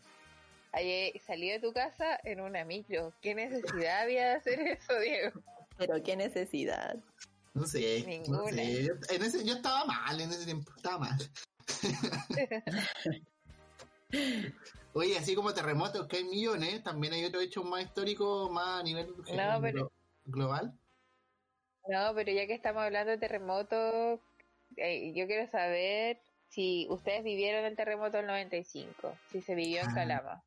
salido 1.24 1.54
de 1.54 1.60
tu 1.60 1.72
casa 1.72 2.18
en 2.24 2.40
una 2.40 2.64
micro. 2.64 3.12
¿Qué 3.20 3.34
necesidad 3.34 4.02
había 4.02 4.28
de 4.30 4.34
hacer 4.36 4.60
eso, 4.60 4.98
Diego? 4.98 5.40
Pero 5.76 6.02
qué 6.02 6.16
necesidad. 6.16 6.96
No 7.54 7.66
sé, 7.66 8.00
no 8.02 8.08
Ninguna. 8.08 8.52
sé. 8.52 8.84
Yo, 8.84 8.94
en 9.10 9.22
ese, 9.22 9.44
yo 9.44 9.54
estaba 9.54 9.84
mal 9.84 10.20
en 10.20 10.30
ese 10.30 10.44
tiempo, 10.44 10.72
estaba 10.76 10.98
mal. 10.98 11.18
Oye, 14.92 15.18
así 15.18 15.34
como 15.34 15.52
terremotos, 15.54 16.06
que 16.06 16.18
hay 16.18 16.24
millones, 16.24 16.82
también 16.84 17.12
hay 17.14 17.24
otros 17.24 17.42
hechos 17.42 17.64
más 17.64 17.82
históricos, 17.82 18.50
más 18.50 18.80
a 18.80 18.82
nivel 18.84 19.08
No, 19.08 19.60
pero- 19.60 19.86
glo- 19.88 19.90
global. 20.26 20.72
No, 21.88 22.14
pero 22.14 22.32
ya 22.32 22.46
que 22.46 22.54
estamos 22.54 22.82
hablando 22.82 23.10
de 23.10 23.18
terremotos, 23.18 24.20
eh, 24.76 25.12
yo 25.14 25.26
quiero 25.26 25.50
saber 25.50 26.20
si 26.48 26.86
ustedes 26.88 27.22
vivieron 27.24 27.64
el 27.64 27.76
terremoto 27.76 28.16
del 28.16 28.26
95, 28.26 29.16
si 29.30 29.42
se 29.42 29.54
vivió 29.54 29.82
en 29.82 29.88
Ah. 29.90 29.94
Calama. 29.94 30.44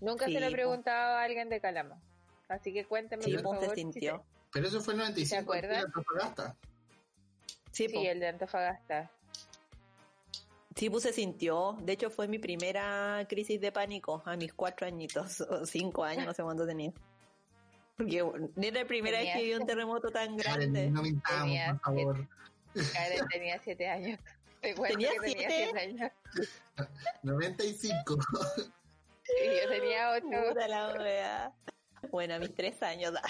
Nunca 0.00 0.26
Sí, 0.26 0.34
se 0.34 0.40
lo 0.40 0.46
he 0.46 0.50
preguntado 0.52 1.16
a 1.16 1.22
alguien 1.22 1.48
de 1.48 1.60
Calama. 1.60 2.00
Así 2.48 2.72
que 2.72 2.84
cuéntame, 2.84 3.22
Sí, 3.22 3.32
por 3.38 3.56
pues 3.58 3.60
se 3.60 3.68
si 3.70 3.80
sintió. 3.82 4.24
Pero 4.52 4.68
eso 4.68 4.80
fue 4.80 4.94
en 4.94 4.98
95. 5.00 5.28
¿Se 5.28 5.36
acuerdan? 5.42 5.78
en 5.80 5.84
Antofagasta. 5.86 6.56
Sí. 7.72 7.88
Sí, 7.88 8.06
el 8.06 8.20
de 8.20 8.28
Antofagasta. 8.28 9.10
Sí, 10.76 10.90
pues 10.90 11.04
se 11.04 11.12
sintió. 11.12 11.76
De 11.82 11.92
hecho, 11.92 12.10
fue 12.10 12.28
mi 12.28 12.38
primera 12.38 13.24
crisis 13.28 13.60
de 13.60 13.72
pánico 13.72 14.22
a 14.26 14.36
mis 14.36 14.52
cuatro 14.52 14.86
añitos, 14.86 15.40
o 15.40 15.64
cinco 15.66 16.04
años, 16.04 16.26
no 16.26 16.34
sé 16.34 16.42
cuánto 16.42 16.66
tenía. 16.66 16.92
Porque 17.96 18.18
era 18.56 18.80
la 18.82 18.86
primera 18.86 19.18
vez 19.18 19.34
que 19.36 19.42
vi 19.44 19.54
un 19.54 19.66
terremoto 19.66 20.10
tan 20.10 20.36
Karen, 20.36 20.72
grande. 20.72 20.90
no 20.90 21.02
mintamos, 21.02 21.42
Tenía 21.44 21.80
por 21.84 21.96
favor. 21.96 22.28
Karen 22.92 23.26
tenía 23.28 23.58
siete 23.62 23.88
años. 23.88 24.18
Te 24.60 24.74
¿Tenía 24.74 25.10
que 25.12 25.20
tenía 25.20 25.48
siete? 25.48 25.70
siete 25.72 25.80
años. 25.80 26.12
95. 27.22 28.18
Y 29.28 29.60
yo 29.62 29.68
tenía 29.68 30.10
ocho. 30.16 30.48
Puta 30.48 30.68
la. 30.68 31.52
Bueno, 32.10 32.34
a 32.34 32.38
mis 32.38 32.54
tres 32.54 32.82
años. 32.82 33.12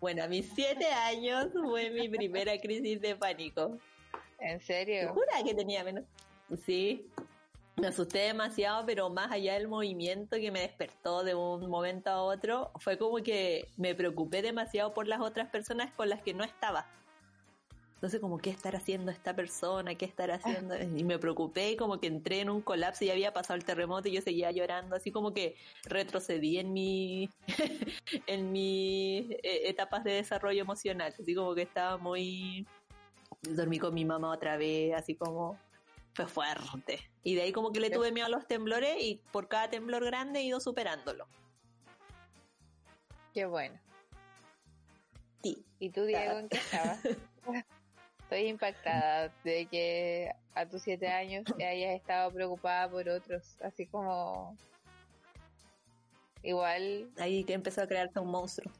Bueno, 0.00 0.24
a 0.24 0.28
mis 0.28 0.50
siete 0.54 0.86
años 0.86 1.48
fue 1.52 1.90
mi 1.90 2.08
primera 2.08 2.58
crisis 2.60 3.00
de 3.00 3.16
pánico. 3.16 3.78
¿En 4.38 4.58
¿Te 4.58 4.64
serio? 4.64 5.12
jura 5.14 5.42
que 5.44 5.54
tenía 5.54 5.82
menos? 5.82 6.04
Sí. 6.64 7.10
Me 7.76 7.88
asusté 7.88 8.18
demasiado, 8.20 8.84
pero 8.86 9.08
más 9.10 9.30
allá 9.32 9.54
del 9.54 9.68
movimiento 9.68 10.36
que 10.36 10.50
me 10.50 10.60
despertó 10.60 11.24
de 11.24 11.34
un 11.34 11.68
momento 11.68 12.10
a 12.10 12.22
otro, 12.22 12.70
fue 12.80 12.96
como 12.98 13.16
que 13.22 13.68
me 13.76 13.94
preocupé 13.94 14.42
demasiado 14.42 14.94
por 14.94 15.08
las 15.08 15.20
otras 15.20 15.48
personas 15.48 15.92
con 15.94 16.08
las 16.08 16.22
que 16.22 16.32
no 16.34 16.44
estaba. 16.44 16.86
Entonces, 17.96 18.20
como, 18.20 18.36
¿qué 18.36 18.50
estará 18.50 18.76
haciendo 18.76 19.10
esta 19.10 19.34
persona? 19.34 19.94
¿Qué 19.94 20.04
estará 20.04 20.34
haciendo? 20.34 20.78
Y 20.78 21.02
me 21.02 21.18
preocupé 21.18 21.70
y 21.72 21.76
como 21.76 21.98
que 21.98 22.08
entré 22.08 22.40
en 22.40 22.50
un 22.50 22.60
colapso 22.60 23.06
y 23.06 23.10
había 23.10 23.32
pasado 23.32 23.56
el 23.56 23.64
terremoto 23.64 24.08
y 24.08 24.12
yo 24.12 24.20
seguía 24.20 24.50
llorando, 24.50 24.96
así 24.96 25.10
como 25.10 25.32
que 25.32 25.56
retrocedí 25.84 26.58
en 26.58 26.74
mi, 26.74 27.30
en 28.26 28.52
mis 28.52 29.30
eh, 29.30 29.68
etapas 29.68 30.04
de 30.04 30.12
desarrollo 30.12 30.60
emocional, 30.60 31.14
así 31.18 31.34
como 31.34 31.54
que 31.54 31.62
estaba 31.62 31.96
muy... 31.96 32.66
Dormí 33.42 33.78
con 33.78 33.94
mi 33.94 34.04
mamá 34.04 34.30
otra 34.32 34.58
vez, 34.58 34.94
así 34.94 35.14
como 35.14 35.58
fue 36.12 36.26
fuerte. 36.26 37.00
Y 37.22 37.34
de 37.34 37.42
ahí 37.42 37.52
como 37.52 37.72
que 37.72 37.80
le 37.80 37.90
tuve 37.90 38.12
miedo 38.12 38.26
a 38.26 38.30
los 38.30 38.46
temblores 38.46 38.96
y 39.00 39.22
por 39.32 39.48
cada 39.48 39.70
temblor 39.70 40.04
grande 40.04 40.40
he 40.40 40.42
ido 40.42 40.60
superándolo. 40.60 41.26
Qué 43.32 43.46
bueno. 43.46 43.80
Sí. 45.42 45.64
¿Y 45.78 45.90
tú, 45.90 46.04
Diego, 46.04 46.38
en 46.38 46.48
qué 46.48 46.56
estabas? 46.72 47.00
Estoy 48.26 48.48
impactada 48.48 49.32
de 49.44 49.66
que 49.66 50.32
a 50.56 50.66
tus 50.66 50.82
siete 50.82 51.06
años 51.06 51.44
hayas 51.60 51.94
estado 51.94 52.32
preocupada 52.32 52.90
por 52.90 53.08
otros, 53.08 53.56
así 53.62 53.86
como... 53.86 54.56
Igual, 56.42 57.08
Ahí 57.18 57.44
que 57.44 57.52
empezó 57.52 57.82
a 57.82 57.86
crearse 57.86 58.18
un 58.18 58.32
monstruo. 58.32 58.72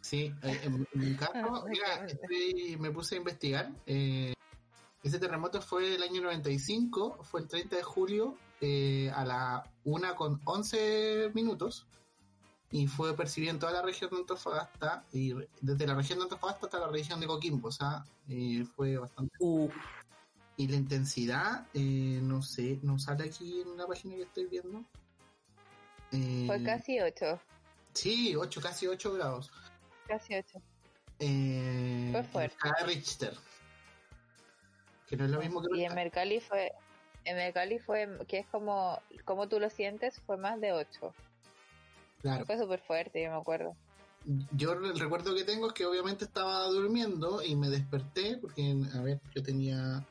Sí, 0.00 0.32
eh, 0.42 0.60
en, 0.62 0.86
mi 0.94 1.14
caso, 1.14 1.32
Ah, 1.34 1.64
mira, 1.68 2.06
estoy- 2.06 2.78
me 2.78 2.90
puse 2.90 3.16
a 3.16 3.18
investigar. 3.18 3.70
eh, 3.86 4.32
ese 5.02 5.18
terremoto 5.18 5.60
fue 5.60 5.96
el 5.96 6.02
año 6.02 6.22
95, 6.22 7.18
fue 7.24 7.40
el 7.42 7.48
30 7.48 7.76
de 7.76 7.82
julio 7.82 8.38
eh, 8.62 9.10
a 9.14 9.26
la 9.26 9.70
1 9.84 10.14
con 10.14 10.40
11 10.44 11.30
minutos 11.34 11.86
y 12.72 12.86
fue 12.86 13.14
percibido 13.14 13.52
en 13.52 13.58
toda 13.58 13.72
la 13.72 13.82
región 13.82 14.10
de 14.10 14.16
Antofagasta 14.16 15.04
y 15.12 15.34
desde 15.60 15.86
la 15.86 15.94
región 15.94 16.18
de 16.18 16.24
Antofagasta 16.24 16.66
hasta 16.66 16.80
la 16.80 16.88
región 16.88 17.20
de 17.20 17.26
Coquimbo, 17.26 17.68
o 17.68 17.72
sea, 17.72 18.02
eh, 18.28 18.64
fue 18.74 18.96
bastante. 18.96 19.32
Uf. 19.38 19.72
Y 20.56 20.66
la 20.68 20.76
intensidad, 20.76 21.66
eh, 21.74 22.18
no 22.22 22.42
sé, 22.42 22.78
no 22.82 22.98
sale 22.98 23.24
aquí 23.24 23.60
en 23.60 23.76
la 23.76 23.86
página 23.86 24.16
que 24.16 24.22
estoy 24.22 24.46
viendo. 24.46 24.84
Eh, 26.12 26.44
fue 26.46 26.62
casi 26.62 26.98
ocho, 27.00 27.40
Sí, 27.94 28.34
8, 28.34 28.60
casi 28.62 28.86
8 28.86 29.12
grados. 29.14 29.50
casi 30.08 30.34
ocho. 30.34 30.58
Eh, 31.18 32.08
Fue 32.10 32.22
fuerte. 32.24 32.56
en 32.64 32.68
escala 32.70 32.86
Richter. 32.86 33.34
Que 35.06 35.16
no 35.16 35.26
es 35.26 35.30
lo 35.30 35.40
mismo 35.40 35.60
que 35.62 35.76
Y 35.76 35.84
en 35.84 35.94
Mercalli 35.94 36.40
fue, 36.40 36.72
en 37.24 37.36
Mercalli 37.36 37.78
fue, 37.78 38.08
que 38.26 38.38
es 38.38 38.46
como, 38.46 38.98
como 39.26 39.46
tú 39.48 39.60
lo 39.60 39.68
sientes, 39.68 40.20
fue 40.26 40.36
más 40.38 40.58
de 40.60 40.72
ocho. 40.72 41.14
Claro. 42.22 42.46
Fue 42.46 42.58
súper 42.58 42.80
fuerte, 42.80 43.22
yo 43.22 43.30
me 43.30 43.36
acuerdo. 43.36 43.76
Yo 44.52 44.72
el 44.72 44.98
recuerdo 44.98 45.34
que 45.34 45.44
tengo 45.44 45.68
es 45.68 45.72
que 45.72 45.84
obviamente 45.84 46.24
estaba 46.24 46.64
durmiendo 46.68 47.42
y 47.42 47.56
me 47.56 47.68
desperté 47.68 48.38
porque, 48.38 48.76
a 48.94 49.00
ver, 49.00 49.20
yo 49.34 49.42
tenía 49.42 50.06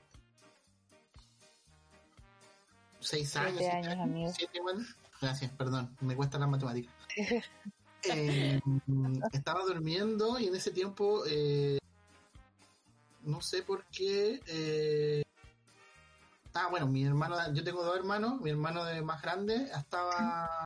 seis 3.00 3.36
años. 3.38 3.58
Siete 3.58 3.71
siete 3.71 3.88
años, 3.88 4.04
amigo. 4.04 4.32
siete, 4.36 4.60
bueno. 4.62 4.86
Gracias, 5.21 5.52
perdón, 5.52 5.95
me 6.02 6.15
cuesta 6.15 6.38
la 6.38 6.47
matemática. 6.47 6.91
Eh, 8.04 8.60
estaba 9.32 9.62
durmiendo 9.62 10.39
y 10.39 10.47
en 10.47 10.56
ese 10.56 10.71
tiempo, 10.71 11.21
eh, 11.28 11.78
no 13.21 13.41
sé 13.41 13.62
por 13.62 13.86
qué. 13.91 14.39
Eh, 14.47 15.21
ah, 16.56 16.67
bueno, 16.71 16.88
mi 16.88 17.06
hermano, 17.06 17.36
yo 17.54 17.63
tengo 17.63 17.84
dos 17.84 17.95
hermanos, 17.95 18.41
mi 18.41 18.50
hermano 18.50 18.86
de 18.86 19.04
más 19.04 19.21
grande 19.21 19.69
estaba. 19.78 20.65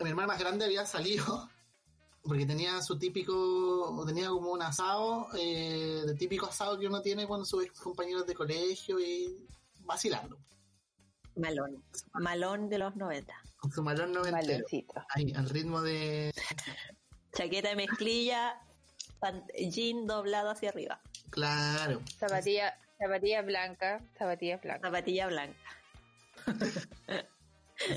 Mi 0.00 0.10
hermano 0.10 0.28
más 0.28 0.38
grande 0.38 0.64
había 0.64 0.86
salido 0.86 1.48
porque 2.22 2.46
tenía 2.46 2.80
su 2.82 2.98
típico, 2.98 4.02
tenía 4.06 4.28
como 4.28 4.52
un 4.52 4.62
asado, 4.62 5.28
eh, 5.38 6.02
de 6.06 6.14
típico 6.14 6.46
asado 6.46 6.78
que 6.78 6.86
uno 6.86 7.02
tiene 7.02 7.26
cuando 7.26 7.44
sus 7.44 7.70
compañeros 7.72 8.26
de 8.26 8.34
colegio 8.34 8.98
y 8.98 9.46
vacilando. 9.80 10.38
Malón. 11.36 11.82
Malón 12.14 12.68
de 12.68 12.78
los 12.78 12.96
90. 12.96 13.34
Con 13.58 13.72
su 13.72 13.82
malón 13.82 14.12
noventero. 14.12 14.46
Maloncito. 14.46 15.04
Ahí, 15.10 15.32
al 15.34 15.48
ritmo 15.50 15.82
de. 15.82 16.32
Chaqueta 17.32 17.70
de 17.70 17.76
mezclilla, 17.76 18.60
jean 19.70 20.06
doblado 20.06 20.50
hacia 20.50 20.70
arriba. 20.70 21.00
Claro. 21.30 22.00
Zapatilla, 22.16 22.78
zapatilla 22.96 23.42
blanca, 23.42 24.00
zapatilla 24.16 24.58
blanca. 24.58 24.88
Zapatilla 24.88 25.26
blanca. 25.26 25.58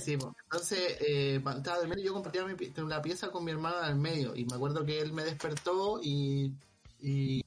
Sí, 0.01 0.17
pues. 0.17 0.33
Entonces, 0.43 0.97
eh, 1.01 1.35
estaba 1.35 1.77
durmiendo, 1.79 2.03
yo 2.03 2.13
compartía 2.13 2.45
mi 2.45 2.55
la 2.87 3.01
pieza 3.01 3.31
con 3.31 3.43
mi 3.43 3.51
hermano 3.51 3.77
al 3.77 3.95
medio. 3.95 4.35
Y 4.35 4.45
me 4.45 4.55
acuerdo 4.55 4.85
que 4.85 4.99
él 4.99 5.13
me 5.13 5.23
despertó 5.23 5.99
y. 6.01 6.53
y 6.99 7.43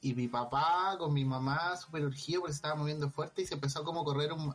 y 0.00 0.14
mi 0.14 0.28
papá 0.28 0.96
con 0.98 1.14
mi 1.14 1.24
mamá 1.24 1.78
súper 1.78 2.04
urgido 2.04 2.42
porque 2.42 2.52
se 2.52 2.58
estaba 2.58 2.74
moviendo 2.74 3.08
fuerte 3.08 3.40
y 3.40 3.46
se 3.46 3.54
empezó 3.54 3.80
a 3.80 3.84
como 3.84 4.04
correr 4.04 4.34
un, 4.34 4.54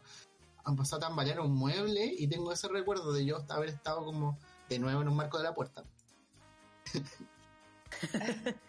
empezó 0.63 0.97
a 0.97 0.99
tambalear 0.99 1.39
un 1.39 1.55
mueble 1.55 2.05
y 2.05 2.28
tengo 2.28 2.51
ese 2.51 2.67
recuerdo 2.67 3.11
de 3.11 3.26
yo 3.26 3.43
haber 3.49 3.69
estado 3.69 4.05
como 4.05 4.38
de 4.69 4.78
nuevo 4.78 5.01
en 5.01 5.07
un 5.07 5.15
marco 5.15 5.39
de 5.39 5.43
la 5.45 5.55
puerta. 5.55 5.84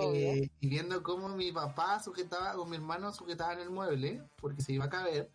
Eh, 0.00 0.48
y 0.60 0.68
viendo 0.68 1.02
cómo 1.02 1.28
mi 1.28 1.50
papá 1.50 2.00
sujetaba, 2.00 2.56
o 2.56 2.64
mi 2.64 2.76
hermano 2.76 3.12
sujetaba 3.12 3.54
en 3.54 3.60
el 3.60 3.70
mueble, 3.70 4.22
porque 4.40 4.62
se 4.62 4.72
iba 4.72 4.84
a 4.84 4.90
caer, 4.90 5.28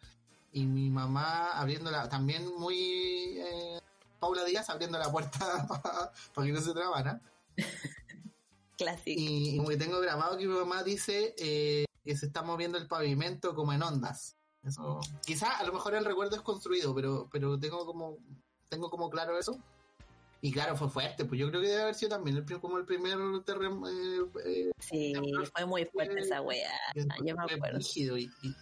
y 0.51 0.65
mi 0.65 0.89
mamá 0.89 1.51
abriéndola, 1.51 2.09
también 2.09 2.47
muy 2.57 3.37
eh, 3.39 3.79
Paula 4.19 4.43
Díaz 4.43 4.69
abriendo 4.69 4.97
la 4.97 5.11
puerta 5.11 5.39
para 6.33 6.47
que 6.47 6.53
no 6.53 6.61
se 6.61 6.73
trabara. 6.73 7.21
Clásico. 8.77 9.19
Y, 9.19 9.59
y 9.59 9.77
tengo 9.77 9.99
grabado 9.99 10.37
que 10.37 10.47
mi 10.47 10.53
mamá 10.53 10.83
dice 10.83 11.33
eh, 11.37 11.85
que 12.03 12.15
se 12.15 12.27
está 12.27 12.43
moviendo 12.43 12.77
el 12.77 12.87
pavimento 12.87 13.55
como 13.55 13.73
en 13.73 13.83
ondas. 13.83 14.35
Eso, 14.63 14.99
quizá 15.25 15.57
a 15.57 15.63
lo 15.63 15.73
mejor 15.73 15.95
el 15.95 16.05
recuerdo 16.05 16.35
es 16.35 16.41
construido, 16.41 16.93
pero, 16.93 17.29
pero 17.31 17.57
tengo 17.59 17.85
como, 17.85 18.17
tengo 18.69 18.89
como 18.89 19.09
claro 19.09 19.37
eso. 19.37 19.57
Y 20.41 20.51
claro, 20.51 20.75
fue 20.77 20.89
fuerte, 20.89 21.25
pues 21.25 21.39
yo 21.39 21.49
creo 21.49 21.61
que 21.61 21.67
debe 21.67 21.81
haber 21.81 21.95
sido 21.95 22.09
también 22.09 22.37
el, 22.37 22.59
como 22.59 22.77
el 22.77 22.85
primer 22.85 23.17
terremoto. 23.43 23.91
Sí, 24.79 25.13
fue 25.51 25.65
muy 25.65 25.85
fuerte 25.85 26.19
esa 26.19 26.41
weá. 26.41 26.69
Yo 26.93 27.35
me 27.35 27.43
acuerdo. 27.43 27.77
rígido 27.79 28.17
y, 28.17 28.29
y, 28.43 28.55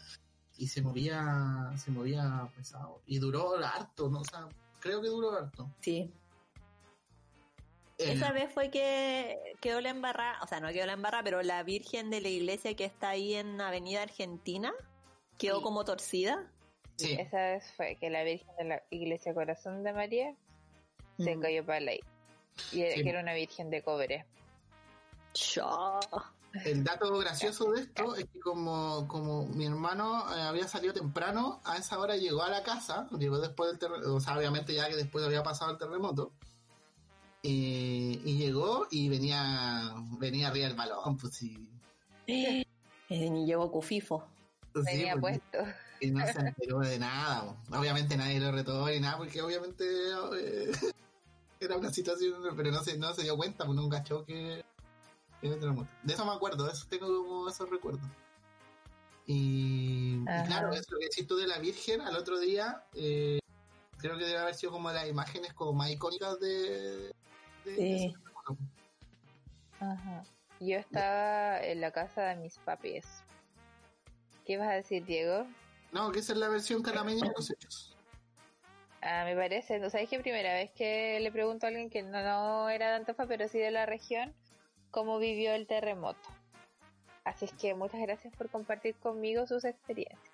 y 0.58 0.68
se 0.68 0.82
movía, 0.82 1.72
se 1.78 1.92
movía 1.92 2.48
pesado. 2.56 3.02
Y 3.08 3.20
duró 3.20 3.56
harto, 3.58 4.10
¿no? 4.10 4.20
O 4.22 4.24
sea, 4.26 4.48
creo 4.80 5.02
que 5.02 5.08
duró 5.10 5.32
harto. 5.34 5.70
Sí. 5.82 6.12
Esa 7.98 8.32
vez 8.34 8.52
fue 8.54 8.70
que 8.70 9.40
quedó 9.62 9.80
la 9.80 9.90
embarrada, 9.90 10.42
o 10.44 10.48
sea, 10.48 10.60
no 10.60 10.68
quedó 10.74 10.86
la 10.86 10.94
embarrada, 10.94 11.24
pero 11.24 11.42
la 11.44 11.64
Virgen 11.64 12.10
de 12.10 12.20
la 12.20 12.28
iglesia 12.28 12.76
que 12.76 12.84
está 12.84 13.10
ahí 13.10 13.36
en 13.36 13.60
Avenida 13.62 14.02
Argentina 14.02 14.74
quedó 15.38 15.58
Sí. 15.58 15.64
como 15.64 15.86
torcida. 15.86 16.52
sí, 16.98 17.14
Esa 17.20 17.38
vez 17.38 17.74
fue 17.76 17.98
que 17.98 18.10
la 18.10 18.24
Virgen 18.24 18.56
de 18.58 18.64
la 18.66 18.84
Iglesia 18.90 19.34
Corazón 19.34 19.84
de 19.84 19.92
María 19.94 20.34
se 21.18 21.36
Mm. 21.36 21.42
cayó 21.42 21.66
para 21.66 21.80
la 21.82 21.94
Y 22.72 22.82
era, 22.82 22.96
Sí. 22.96 23.04
que 23.04 23.10
era 23.10 23.20
una 23.22 23.34
Virgen 23.34 23.70
de 23.70 23.82
cobre. 23.82 24.26
Chao. 25.34 26.00
El 26.64 26.84
dato 26.84 27.18
gracioso 27.18 27.72
de 27.72 27.82
esto 27.82 28.16
es 28.16 28.26
que 28.26 28.40
como, 28.40 29.08
como 29.08 29.46
mi 29.48 29.66
hermano 29.66 30.26
eh, 30.36 30.42
había 30.42 30.68
salido 30.68 30.94
temprano, 30.94 31.62
a 31.66 31.78
esa 31.78 32.00
hora 32.00 32.16
llegó 32.16 32.44
a 32.44 32.50
la 32.50 32.64
casa, 32.64 33.08
llegó 33.18 33.40
después 33.40 33.70
del 33.70 33.80
terremoto, 33.80 34.16
o 34.16 34.20
sea, 34.20 34.38
obviamente 34.38 34.74
ya 34.74 34.88
que 34.88 34.96
después 34.96 35.26
había 35.26 35.44
pasado 35.44 35.72
el 35.72 35.78
terremoto, 35.78 36.32
eh, 37.44 38.22
y 38.24 38.38
llegó 38.38 38.88
y 38.90 39.08
venía 39.10 39.94
venía 40.18 40.48
arriba 40.48 40.68
del 40.68 40.76
balón, 40.76 41.18
pues 41.18 41.36
sí. 41.36 41.70
Eh, 42.26 42.66
Ni 43.10 43.46
llegó 43.46 43.72
Cufifo. 43.72 44.26
Sí, 44.74 44.82
Venía 44.84 45.16
pues, 45.16 45.40
puesto. 45.52 45.72
y 46.02 46.10
no 46.12 46.26
se 46.26 46.40
enteró 46.40 46.80
de 46.80 46.98
nada. 46.98 47.56
po. 47.70 47.78
Obviamente 47.78 48.18
nadie 48.18 48.40
lo 48.40 48.52
retó 48.52 48.88
ni 48.88 49.00
nada, 49.00 49.18
porque 49.18 49.42
obviamente 49.42 49.86
eh, 50.40 50.72
era 51.60 51.78
una 51.78 51.92
situación, 51.94 52.34
pero 52.58 52.72
no 52.72 52.84
se, 52.84 52.98
no 52.98 53.14
se 53.14 53.22
dio 53.24 53.38
cuenta, 53.38 53.66
pues 53.66 53.76
nunca 53.76 53.98
cachó 54.00 54.26
que, 54.26 54.66
De 55.50 56.14
eso 56.14 56.26
me 56.26 56.32
acuerdo, 56.34 56.66
de 56.66 56.72
eso 56.74 56.86
tengo 56.90 57.08
como 57.08 57.50
esos 57.50 57.70
recuerdos. 57.70 58.02
Y, 59.28 60.24
claro, 60.46 60.72
eso 60.74 60.96
que 61.00 61.06
decís 61.06 61.26
tú 61.28 61.36
de 61.36 61.48
la 61.48 61.58
Virgen, 61.60 62.02
al 62.02 62.16
otro 62.16 62.40
día, 62.40 62.84
eh, 62.94 63.40
creo 63.98 64.18
que 64.18 64.26
debe 64.26 64.38
haber 64.38 64.54
sido 64.56 64.72
como 64.72 64.92
las 64.92 65.08
imágenes 65.08 65.54
como 65.54 65.74
más 65.74 65.90
icónicas 65.90 66.40
de... 66.40 67.12
de- 67.66 67.76
Sí. 67.76 68.14
Ajá. 69.80 70.24
Yo 70.60 70.78
estaba 70.78 71.60
en 71.62 71.82
la 71.82 71.92
casa 71.92 72.22
de 72.24 72.36
mis 72.36 72.58
papis. 72.60 73.06
¿Qué 74.46 74.58
vas 74.58 74.70
a 74.70 74.74
decir, 74.74 75.04
Diego? 75.06 75.46
No, 75.92 76.12
que 76.12 76.20
esa 76.20 76.34
es 76.34 76.40
la 76.40 76.48
versión 76.50 76.82
canameña 76.84 77.28
de 77.28 77.34
los 77.36 77.50
hechos. 77.50 77.96
Ah, 79.02 79.24
me 79.26 79.36
parece, 79.36 79.80
no 79.80 79.90
sabes 79.90 80.08
que 80.10 80.20
primera 80.20 80.54
vez 80.54 80.72
que 80.72 81.20
le 81.20 81.32
pregunto 81.32 81.66
a 81.66 81.70
alguien 81.70 81.90
que 81.90 82.04
no, 82.04 82.22
no 82.22 82.70
era 82.70 82.90
de 82.90 82.96
Antofa, 82.96 83.26
pero 83.28 83.48
sí 83.48 83.58
de 83.60 83.72
la 83.72 83.86
región, 83.86 84.34
cómo 84.96 85.20
vivió 85.20 85.54
el 85.54 85.68
terremoto. 85.68 86.30
Así 87.26 87.44
es 87.44 87.52
que 87.52 87.74
muchas 87.74 88.00
gracias 88.00 88.34
por 88.36 88.50
compartir 88.50 88.96
conmigo 88.96 89.46
sus 89.46 89.66
experiencias. 89.66 90.34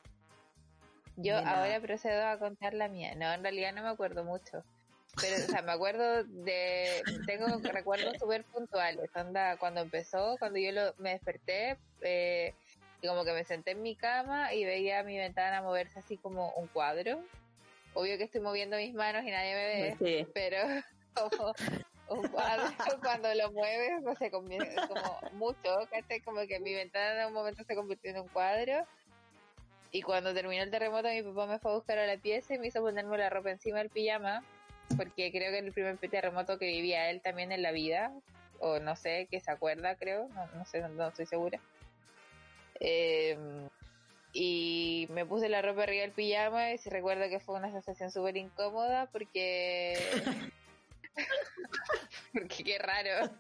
Yo 1.16 1.34
nada. 1.41 1.64
ahora 1.64 1.80
procedo 1.82 2.28
a 2.28 2.38
contar 2.38 2.76
la 2.76 2.88
mía. 2.88 3.16
No, 3.16 3.34
en 3.34 3.41
realidad 3.41 3.74
no 3.74 3.82
me 3.82 3.89
acuerdo 3.89 4.24
mucho. 4.24 4.64
Pero, 5.20 5.38
o 5.38 5.47
sea, 5.49 5.64
me 5.64 5.72
acuerdo 5.72 6.24
de... 6.26 7.01
Tengo 7.26 7.47
recuerdos 7.72 8.18
súper 8.20 8.43
puntuales. 8.45 9.09
Onda, 9.16 9.57
cuando 9.57 9.82
empezó, 9.82 10.38
cuando 10.38 10.59
yo 10.59 10.72
lo- 10.72 10.93
me 10.99 11.09
desperté, 11.09 11.78
eh, 12.01 12.53
y 13.01 13.07
como 13.07 13.26
que 13.26 13.34
me 13.34 13.43
senté 13.43 13.72
en 13.72 13.82
mi 13.82 13.95
cama 13.95 14.53
y 14.53 14.64
veía 14.64 15.01
mi 15.03 15.18
ventana 15.18 15.64
moverse 15.64 15.97
así 15.99 16.18
como 16.18 16.51
un 16.53 16.68
cuadro. 16.68 17.20
Obvio 17.95 18.18
que 18.20 18.26
estoy 18.26 18.41
moviendo 18.41 18.78
mis 18.78 18.93
manos 18.93 19.24
y 19.24 19.32
nadie 19.32 19.55
me 19.55 19.66
ve, 19.66 19.95
Sí. 19.99 20.28
pero 20.36 20.59
como 21.16 21.53
un 22.14 22.28
cuadro 22.28 22.64
cuando 23.01 23.34
lo 23.34 23.51
mueves 23.51 24.03
se 24.18 24.32
convierte 24.32 24.76
como 24.88 25.20
mucho. 25.34 25.88
Como 26.26 26.41
que 26.47 26.59
mi 26.59 26.74
ventana 26.74 27.22
en 27.22 27.28
un 27.28 27.34
momento 27.34 27.64
se 27.64 27.76
convirtió 27.76 28.12
en 28.12 28.20
un 28.20 28.28
cuadro 28.28 28.86
y 29.91 30.01
cuando 30.01 30.34
terminó 30.34 30.64
el 30.64 30.72
terremoto 30.72 31.09
mi 31.09 31.22
papá 31.22 31.47
me 31.47 31.59
fue 31.59 31.72
a 31.72 31.76
buscar 31.76 31.97
a 31.99 32.07
la 32.07 32.18
pieza 32.18 32.55
y 32.55 32.59
me 32.59 32.68
hizo 32.68 32.82
ponerme 32.82 33.18
la 33.18 33.30
ropa 33.30 33.51
encima 33.51 33.80
del 33.80 33.89
pijama 33.89 34.43
porque 34.95 35.32
creo 35.32 35.51
que 35.51 35.59
el 35.59 35.74
primer 35.74 35.97
terremoto 35.97 36.57
que 36.57 36.66
vivía 36.66 37.09
él 37.09 37.22
también 37.22 37.51
en 37.51 37.62
la 37.62 37.72
vida 37.72 38.14
o 38.59 38.80
no 38.80 38.95
sé, 38.95 39.28
que 39.30 39.39
se 39.39 39.51
acuerda 39.51 39.95
creo, 39.95 40.30
no, 40.30 40.45
no 40.55 40.66
sé, 40.66 40.88
no, 40.88 41.07
estoy 41.07 41.26
segura. 41.26 41.59
Eh, 42.80 43.38
y 44.34 45.07
me 45.12 45.26
puse 45.26 45.49
la 45.49 45.62
ropa 45.62 45.84
arriba 45.84 46.03
del 46.03 46.12
pijama 46.12 46.72
y 46.72 46.78
recuerdo 46.89 47.28
que 47.30 47.39
fue 47.39 47.55
una 47.55 47.72
sensación 47.72 48.12
súper 48.12 48.38
incómoda 48.38 49.07
porque 49.12 49.93
porque 52.34 52.64
qué 52.64 52.78
raro 52.80 53.32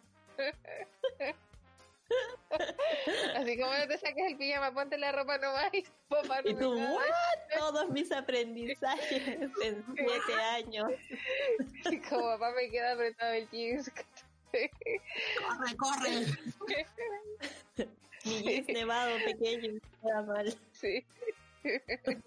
así 3.35 3.57
como 3.57 3.73
no 3.73 3.87
te 3.87 3.97
saques 3.97 4.31
el 4.31 4.37
pijama 4.37 4.73
ponte 4.73 4.97
la 4.97 5.11
ropa 5.11 5.37
nomás 5.37 5.73
y 5.73 5.85
papá 6.09 6.41
no 6.41 6.49
Y 6.49 6.53
me 6.53 6.59
tú. 6.59 6.73
¿what? 6.73 7.57
Todos 7.57 7.89
mis 7.89 8.11
aprendizajes 8.11 9.27
en 9.63 9.85
siete 9.95 10.33
años. 10.33 10.91
y 11.89 11.99
como 12.01 12.23
papá 12.23 12.51
me 12.55 12.69
queda 12.69 12.93
apretado 12.93 13.33
el 13.33 13.49
jeans 13.49 13.91
¡Corre, 14.51 15.75
corre! 15.77 16.25
Mi 18.25 18.41
jeans 18.43 18.67
nevado 18.67 19.15
pequeño, 19.25 19.79
nada 20.03 20.21
mal. 20.23 20.57
Sí. 20.73 21.05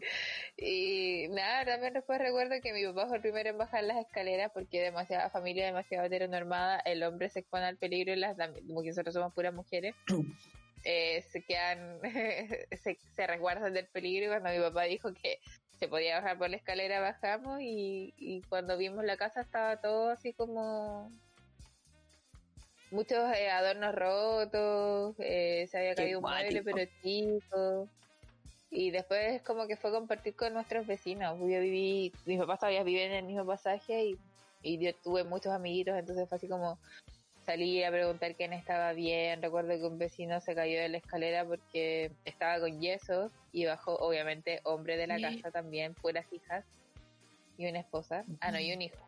y 0.57 1.29
nada, 1.29 1.65
también 1.65 1.95
después 1.95 2.19
recuerdo 2.19 2.55
que 2.63 2.73
mi 2.73 2.85
papá 2.85 3.07
fue 3.07 3.17
el 3.17 3.23
primero 3.23 3.51
en 3.51 3.59
bajar 3.59 3.85
las 3.85 3.99
escaleras 3.99 4.51
porque 4.53 4.81
demasiada 4.81 5.31
familia, 5.31 5.67
demasiado 5.67 6.07
heteronormada, 6.07 6.81
el 6.81 7.03
hombre 7.03 7.29
se 7.31 7.41
expone 7.41 7.65
al 7.67 7.77
peligro 7.77 8.13
y 8.13 8.17
las 8.17 8.37
como 8.37 8.83
que 8.83 8.89
nosotros 8.89 9.15
somos 9.15 9.33
puras 9.35 9.55
mujeres, 9.55 9.95
eh, 10.85 11.23
se 11.31 11.43
quedan, 11.43 12.01
se, 12.83 12.99
se 13.15 13.27
resguardan 13.27 13.75
del 13.75 13.87
peligro 13.87 14.27
y 14.27 14.29
cuando 14.29 14.51
mi 14.51 14.59
papá 14.59 14.85
dijo 14.85 15.13
que 15.15 15.39
se 15.79 15.89
podía 15.89 16.21
bajar 16.21 16.39
por 16.39 16.51
la 16.51 16.57
escalera 16.57 17.01
bajamos 17.01 17.61
y, 17.61 18.15
y 18.17 18.43
cuando 18.43 18.77
vimos 18.77 19.05
la 19.05 19.17
casa 19.17 19.41
estaba 19.41 19.81
todo 19.81 20.11
así 20.11 20.33
como 20.33 21.11
muchos 22.95 23.19
eh, 23.37 23.51
adornos 23.51 23.95
rotos, 23.95 25.17
eh, 25.19 25.67
se 25.71 25.79
había 25.79 25.95
Qué 25.95 26.03
caído 26.03 26.21
un 26.21 26.31
mueble 26.31 26.63
pero 26.63 26.91
chico. 27.03 27.89
Y 28.75 28.91
después 28.91 29.41
como 29.43 29.69
que 29.69 29.77
fue 29.77 29.93
compartir 29.93 30.35
con 30.35 30.53
nuestros 30.53 30.85
vecinos. 30.85 31.39
Yo 31.39 31.47
viví, 31.47 32.13
mis 32.27 32.39
papás 32.41 32.59
todavía 32.59 32.83
viven 32.83 33.13
en 33.13 33.19
el 33.19 33.25
mismo 33.25 33.47
pasaje 33.47 34.05
y, 34.05 34.19
y 34.63 34.79
yo 34.79 34.93
tuve 34.97 35.23
muchos 35.23 35.53
amiguitos, 35.53 35.97
entonces 35.97 36.29
fue 36.29 36.37
así 36.37 36.49
como 36.49 36.77
salir 37.47 37.85
a 37.85 37.91
preguntar 37.93 38.35
quién 38.35 38.53
estaba 38.53 38.93
bien. 38.93 39.41
Recuerdo 39.41 39.69
que 39.69 39.85
un 39.87 39.97
vecino 39.99 40.41
se 40.41 40.57
cayó 40.57 40.81
de 40.81 40.89
la 40.89 40.97
escalera 40.99 41.45
porque 41.45 42.11
estaba 42.25 42.59
con 42.59 42.81
yeso 42.81 43.31
y 43.53 43.65
bajó, 43.65 43.95
obviamente, 43.95 44.61
hombre 44.65 44.97
de 44.97 45.07
la 45.07 45.21
casa 45.21 45.53
también, 45.53 45.95
puras 45.95 46.27
hijas 46.33 46.65
y 47.57 47.69
una 47.69 47.79
esposa. 47.79 48.25
Ah, 48.41 48.51
no, 48.51 48.59
y 48.59 48.73
un 48.73 48.83
hijo. 48.83 49.07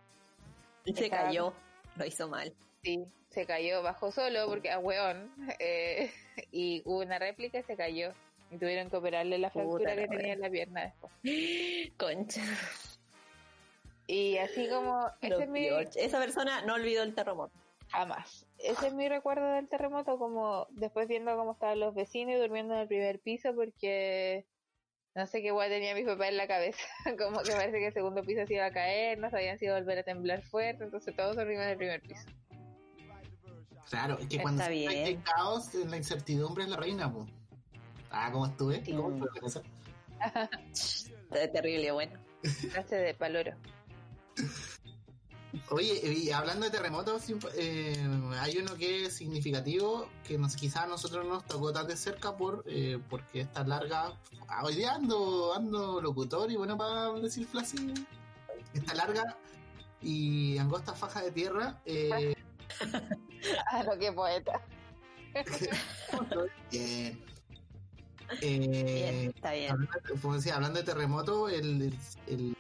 Y 0.85 0.95
se 0.95 1.07
Estaba- 1.07 1.25
cayó, 1.25 1.53
lo 1.97 2.05
hizo 2.07 2.29
mal. 2.29 2.53
Sí, 2.85 3.05
se 3.31 3.47
cayó, 3.47 3.83
bajó 3.83 4.12
solo 4.12 4.47
porque 4.47 4.71
a 4.71 4.79
hueón. 4.79 5.29
eh, 5.59 6.12
y 6.53 6.83
hubo 6.85 7.01
una 7.01 7.19
réplica 7.19 7.59
y 7.59 7.64
se 7.64 7.75
cayó. 7.75 8.12
Y 8.51 8.59
tuvieron 8.59 8.89
que 8.91 8.97
operarle 8.97 9.39
la 9.39 9.51
fractura 9.51 9.97
que 9.97 10.07
tenía 10.09 10.35
en 10.35 10.41
la 10.41 10.51
pierna 10.51 10.83
después. 10.85 11.13
Concha. 11.97 12.43
Y 14.07 14.39
así 14.39 14.69
como, 14.69 15.11
ese 15.21 15.43
es 15.43 15.49
mi. 15.49 15.69
Esa 15.97 16.19
persona 16.19 16.63
no 16.63 16.75
olvidó 16.75 17.03
el 17.03 17.15
terremoto. 17.15 17.53
jamás. 17.89 18.47
Ese 18.59 18.89
es 18.89 18.95
mi 18.95 19.09
recuerdo 19.09 19.47
del 19.55 19.69
terremoto, 19.69 20.19
como 20.19 20.67
después 20.71 21.09
viendo 21.09 21.37
cómo 21.37 21.53
estaban 21.53 21.81
los 21.81 21.95
vecinos 21.95 22.37
y 22.37 22.39
durmiendo 22.39 22.75
en 22.75 22.81
el 22.81 22.89
primer 22.89 23.19
piso 23.21 23.55
porque 23.55 24.47
no 25.15 25.27
sé 25.27 25.43
qué 25.43 25.51
guay 25.51 25.69
tenía 25.71 25.95
mi 25.95 26.05
papá 26.05 26.29
en 26.29 26.37
la 26.37 26.47
cabeza. 26.47 26.85
como 27.19 27.41
que 27.43 27.53
parece 27.53 27.79
que 27.79 27.89
el 27.89 27.93
segundo 27.95 28.23
piso 28.23 28.47
se 28.47 28.55
iba 28.55 28.67
a 28.67 28.71
caer, 28.73 29.19
no 29.19 29.29
sabían 29.31 29.59
si 29.59 29.65
iba 29.65 29.77
a 29.77 29.81
volver 29.81 29.99
a 29.99 30.03
temblar 30.05 30.43
fuerte, 30.43 30.85
entonces 30.85 31.15
todos 31.17 31.35
dormimos 31.37 31.65
en 31.65 31.71
el 31.71 31.77
primer 31.77 32.01
piso. 32.03 32.29
Claro, 33.91 34.19
es 34.19 34.27
que 34.29 34.41
cuando 34.41 34.63
Está 34.63 34.73
hay 34.73 35.05
bien. 35.05 35.23
caos, 35.23 35.73
la 35.75 35.97
incertidumbre 35.97 36.65
es 36.65 36.71
la 36.71 36.77
reina, 36.77 37.13
po. 37.13 37.27
Ah, 38.11 38.31
¿cómo 38.33 38.47
estuve? 38.47 38.85
Sí. 38.85 38.93
¿Cómo 38.93 39.27
con 39.27 39.45
eso? 39.45 39.63
Terrible, 41.53 41.93
bueno. 41.93 42.13
Clase 42.73 42.97
de 42.97 43.15
paloro. 43.15 43.53
Oye, 45.71 46.01
y 46.13 46.31
hablando 46.31 46.67
de 46.67 46.71
terremotos, 46.71 47.25
eh, 47.57 47.97
hay 48.39 48.59
uno 48.59 48.75
que 48.75 49.07
es 49.07 49.15
significativo, 49.17 50.09
que 50.23 50.39
nos, 50.39 50.55
quizás 50.55 50.85
a 50.85 50.87
nosotros 50.87 51.25
no 51.25 51.35
nos 51.35 51.47
tocó 51.47 51.73
tan 51.73 51.87
de 51.87 51.97
cerca 51.97 52.37
por 52.37 52.63
eh, 52.67 52.99
porque 53.09 53.41
está 53.41 53.65
larga. 53.65 54.13
Ah, 54.49 54.65
hoy 54.65 54.77
día 54.77 54.95
ando, 54.95 55.55
ando 55.55 56.01
locutor 56.01 56.51
y 56.51 56.57
bueno, 56.57 56.77
para 56.77 57.13
decir 57.15 57.49
así, 57.59 57.95
está 58.75 58.95
larga 58.95 59.37
y 60.03 60.59
angosta 60.59 60.95
faja 60.95 61.23
de 61.23 61.33
tierra. 61.33 61.81
Eh, 61.85 62.35
Ah, 63.71 63.83
lo 63.85 63.97
que 63.99 64.13
poeta. 64.13 64.61
bien. 66.71 67.36
Eh, 68.41 68.59
Bien, 68.68 69.33
está 69.35 69.53
bien. 69.53 69.70
hablando, 69.72 69.99
como 70.22 70.35
decía, 70.35 70.57
hablando 70.57 70.79
de 70.81 70.85
terremoto, 70.85 71.49
el, 71.49 71.83
el, 71.83 71.95
el- 72.27 72.57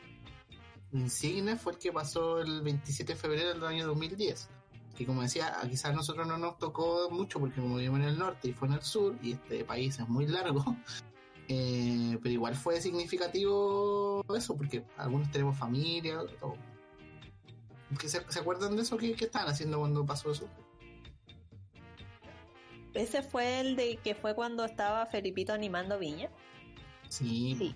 insigne 0.92 1.56
fue 1.56 1.72
el 1.72 1.78
que 1.78 1.92
pasó 1.92 2.40
el 2.40 2.62
27 2.62 3.12
de 3.14 3.18
febrero 3.18 3.48
del 3.54 3.64
año 3.64 3.86
2010. 3.86 4.48
Que 4.96 5.04
como 5.04 5.20
decía, 5.22 5.54
quizás 5.68 5.86
a 5.86 5.92
nosotros 5.92 6.26
no 6.26 6.38
nos 6.38 6.56
tocó 6.58 7.10
mucho 7.10 7.38
porque 7.38 7.60
como 7.60 7.76
vivimos 7.76 8.00
en 8.00 8.06
el 8.06 8.18
norte 8.18 8.48
y 8.48 8.52
fue 8.52 8.68
en 8.68 8.74
el 8.74 8.82
sur 8.82 9.14
y 9.22 9.32
este 9.32 9.64
país 9.64 9.98
es 9.98 10.08
muy 10.08 10.26
largo. 10.26 10.64
eh, 11.48 12.18
pero 12.22 12.32
igual 12.32 12.54
fue 12.56 12.80
significativo 12.80 14.24
eso 14.34 14.56
porque 14.56 14.84
algunos 14.96 15.30
tenemos 15.30 15.58
familia. 15.58 16.20
¿Que 18.00 18.08
se, 18.08 18.24
¿Se 18.30 18.38
acuerdan 18.40 18.74
de 18.76 18.82
eso? 18.82 18.96
¿Qué, 18.96 19.14
qué 19.14 19.26
estaban 19.26 19.48
haciendo 19.48 19.78
cuando 19.78 20.04
pasó 20.06 20.30
eso? 20.32 20.48
Ese 22.96 23.22
fue 23.22 23.60
el 23.60 23.76
de 23.76 23.96
que 23.98 24.14
fue 24.14 24.34
cuando 24.34 24.64
estaba 24.64 25.06
Felipito 25.06 25.52
animando 25.52 25.98
Viña. 25.98 26.28
Sí, 27.08 27.54
Sí. 27.56 27.74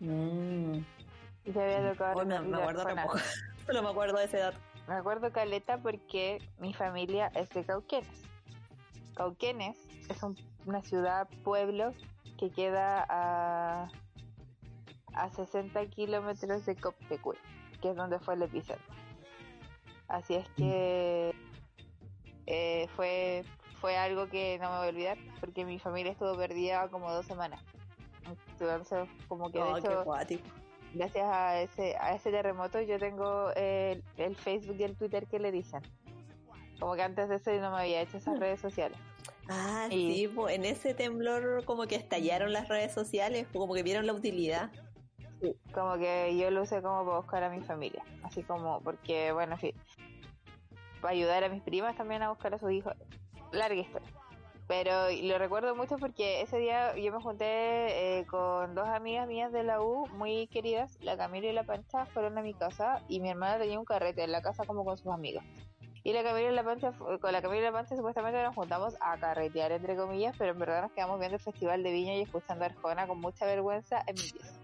Mm. 0.00 0.78
Y 1.46 1.52
se 1.52 1.62
había 1.62 1.92
tocado 1.92 2.20
Oh, 2.20 2.24
no, 2.24 2.42
me 2.42 2.56
acuerdo 2.56 2.84
tampoco. 2.84 3.18
No 3.72 3.82
me 3.82 3.88
acuerdo 3.88 4.18
de 4.18 4.24
ese 4.26 4.36
dato. 4.38 4.58
Me 4.88 4.94
acuerdo 4.94 5.32
caleta 5.32 5.78
porque 5.78 6.38
mi 6.58 6.74
familia 6.74 7.28
es 7.34 7.48
de 7.50 7.64
Cauquenes. 7.64 8.22
Cauquenes 9.14 9.78
es 10.10 10.22
un- 10.22 10.36
una 10.66 10.82
ciudad, 10.82 11.26
pueblo, 11.42 11.94
que 12.38 12.50
queda 12.50 13.06
a, 13.08 13.88
a 15.14 15.30
60 15.30 15.86
kilómetros 15.86 16.66
de 16.66 16.76
Coptecue, 16.76 17.38
que 17.80 17.90
es 17.90 17.96
donde 17.96 18.18
fue 18.18 18.34
el 18.34 18.42
epicentro. 18.42 18.84
Así 20.08 20.34
es 20.34 20.46
que 20.50 21.34
eh, 22.46 22.88
fue, 22.96 23.44
fue 23.80 23.96
algo 23.96 24.28
que 24.28 24.58
no 24.58 24.70
me 24.70 24.76
voy 24.78 24.86
a 24.86 24.90
olvidar, 24.90 25.18
porque 25.40 25.64
mi 25.64 25.78
familia 25.78 26.12
estuvo 26.12 26.36
perdida 26.36 26.88
como 26.88 27.12
dos 27.12 27.26
semanas. 27.26 27.60
Entonces, 28.52 29.08
como 29.28 29.50
que 29.50 29.58
de 29.58 29.70
Oh, 29.70 29.78
hecho, 29.78 30.04
gracias 30.94 31.26
a 31.26 31.60
ese, 31.60 31.96
a 31.98 32.14
ese 32.14 32.30
terremoto 32.30 32.80
yo 32.80 32.98
tengo 32.98 33.50
el, 33.52 34.02
el 34.16 34.36
Facebook 34.36 34.76
y 34.78 34.84
el 34.84 34.96
Twitter 34.96 35.26
que 35.26 35.38
le 35.38 35.52
dicen. 35.52 35.80
Como 36.80 36.94
que 36.94 37.02
antes 37.02 37.28
de 37.28 37.36
eso 37.36 37.52
yo 37.52 37.60
no 37.60 37.70
me 37.70 37.82
había 37.82 38.00
hecho 38.02 38.16
esas 38.16 38.38
redes 38.38 38.60
sociales. 38.60 38.98
Ah, 39.48 39.88
Y- 39.90 40.14
sí, 40.14 40.28
po, 40.28 40.48
en 40.48 40.64
ese 40.64 40.94
temblor 40.94 41.64
como 41.64 41.86
que 41.86 41.96
estallaron 41.96 42.52
las 42.52 42.68
redes 42.68 42.92
sociales, 42.92 43.46
como 43.52 43.74
que 43.74 43.82
vieron 43.82 44.06
la 44.06 44.14
utilidad. 44.14 44.70
Como 45.74 45.98
que 45.98 46.36
yo 46.38 46.50
lo 46.50 46.62
usé 46.62 46.80
como 46.80 47.04
para 47.04 47.18
buscar 47.18 47.42
a 47.44 47.50
mi 47.50 47.60
familia. 47.60 48.02
Así 48.22 48.42
como, 48.42 48.80
porque, 48.80 49.32
bueno, 49.32 49.52
en 49.54 49.58
fin, 49.58 49.72
ayudar 51.10 51.44
a 51.44 51.48
mis 51.48 51.62
primas 51.62 51.96
también 51.96 52.22
a 52.22 52.30
buscar 52.30 52.54
a 52.54 52.58
sus 52.58 52.72
hijos. 52.72 52.94
Larga 53.52 53.80
historia. 53.80 54.08
Pero 54.66 55.10
lo 55.22 55.38
recuerdo 55.38 55.76
mucho 55.76 55.98
porque 55.98 56.40
ese 56.40 56.58
día 56.58 56.96
yo 56.96 57.12
me 57.12 57.22
junté 57.22 58.18
eh, 58.18 58.26
con 58.26 58.74
dos 58.74 58.88
amigas 58.88 59.28
mías 59.28 59.52
de 59.52 59.62
la 59.62 59.82
U 59.82 60.06
muy 60.08 60.46
queridas, 60.46 60.98
la 61.02 61.18
Camila 61.18 61.48
y 61.48 61.52
la 61.52 61.64
Pancha, 61.64 62.06
fueron 62.06 62.38
a 62.38 62.42
mi 62.42 62.54
casa 62.54 63.02
y 63.08 63.20
mi 63.20 63.28
hermana 63.28 63.58
tenía 63.58 63.78
un 63.78 63.84
carrete 63.84 64.24
en 64.24 64.32
la 64.32 64.40
casa 64.40 64.64
como 64.64 64.84
con 64.84 64.96
sus 64.96 65.12
amigos. 65.12 65.44
Y 66.02 66.12
la 66.14 66.22
Camila 66.22 66.50
y 66.50 66.54
la 66.54 66.64
Pancha, 66.64 66.92
con 66.92 67.32
la 67.32 67.42
Camila 67.42 67.60
y 67.60 67.64
la 67.64 67.72
Pancha 67.72 67.96
supuestamente 67.96 68.42
nos 68.42 68.54
juntamos 68.54 68.94
a 69.00 69.18
carretear 69.18 69.72
entre 69.72 69.96
comillas, 69.96 70.34
pero 70.38 70.52
en 70.52 70.58
verdad 70.58 70.82
nos 70.82 70.92
quedamos 70.92 71.18
viendo 71.18 71.36
el 71.36 71.42
Festival 71.42 71.82
de 71.82 71.92
Viña 71.92 72.14
y 72.14 72.22
escuchando 72.22 72.64
Arjona 72.64 73.06
con 73.06 73.20
mucha 73.20 73.44
vergüenza 73.44 74.02
en 74.06 74.14
mi 74.14 74.30
pieza. 74.30 74.63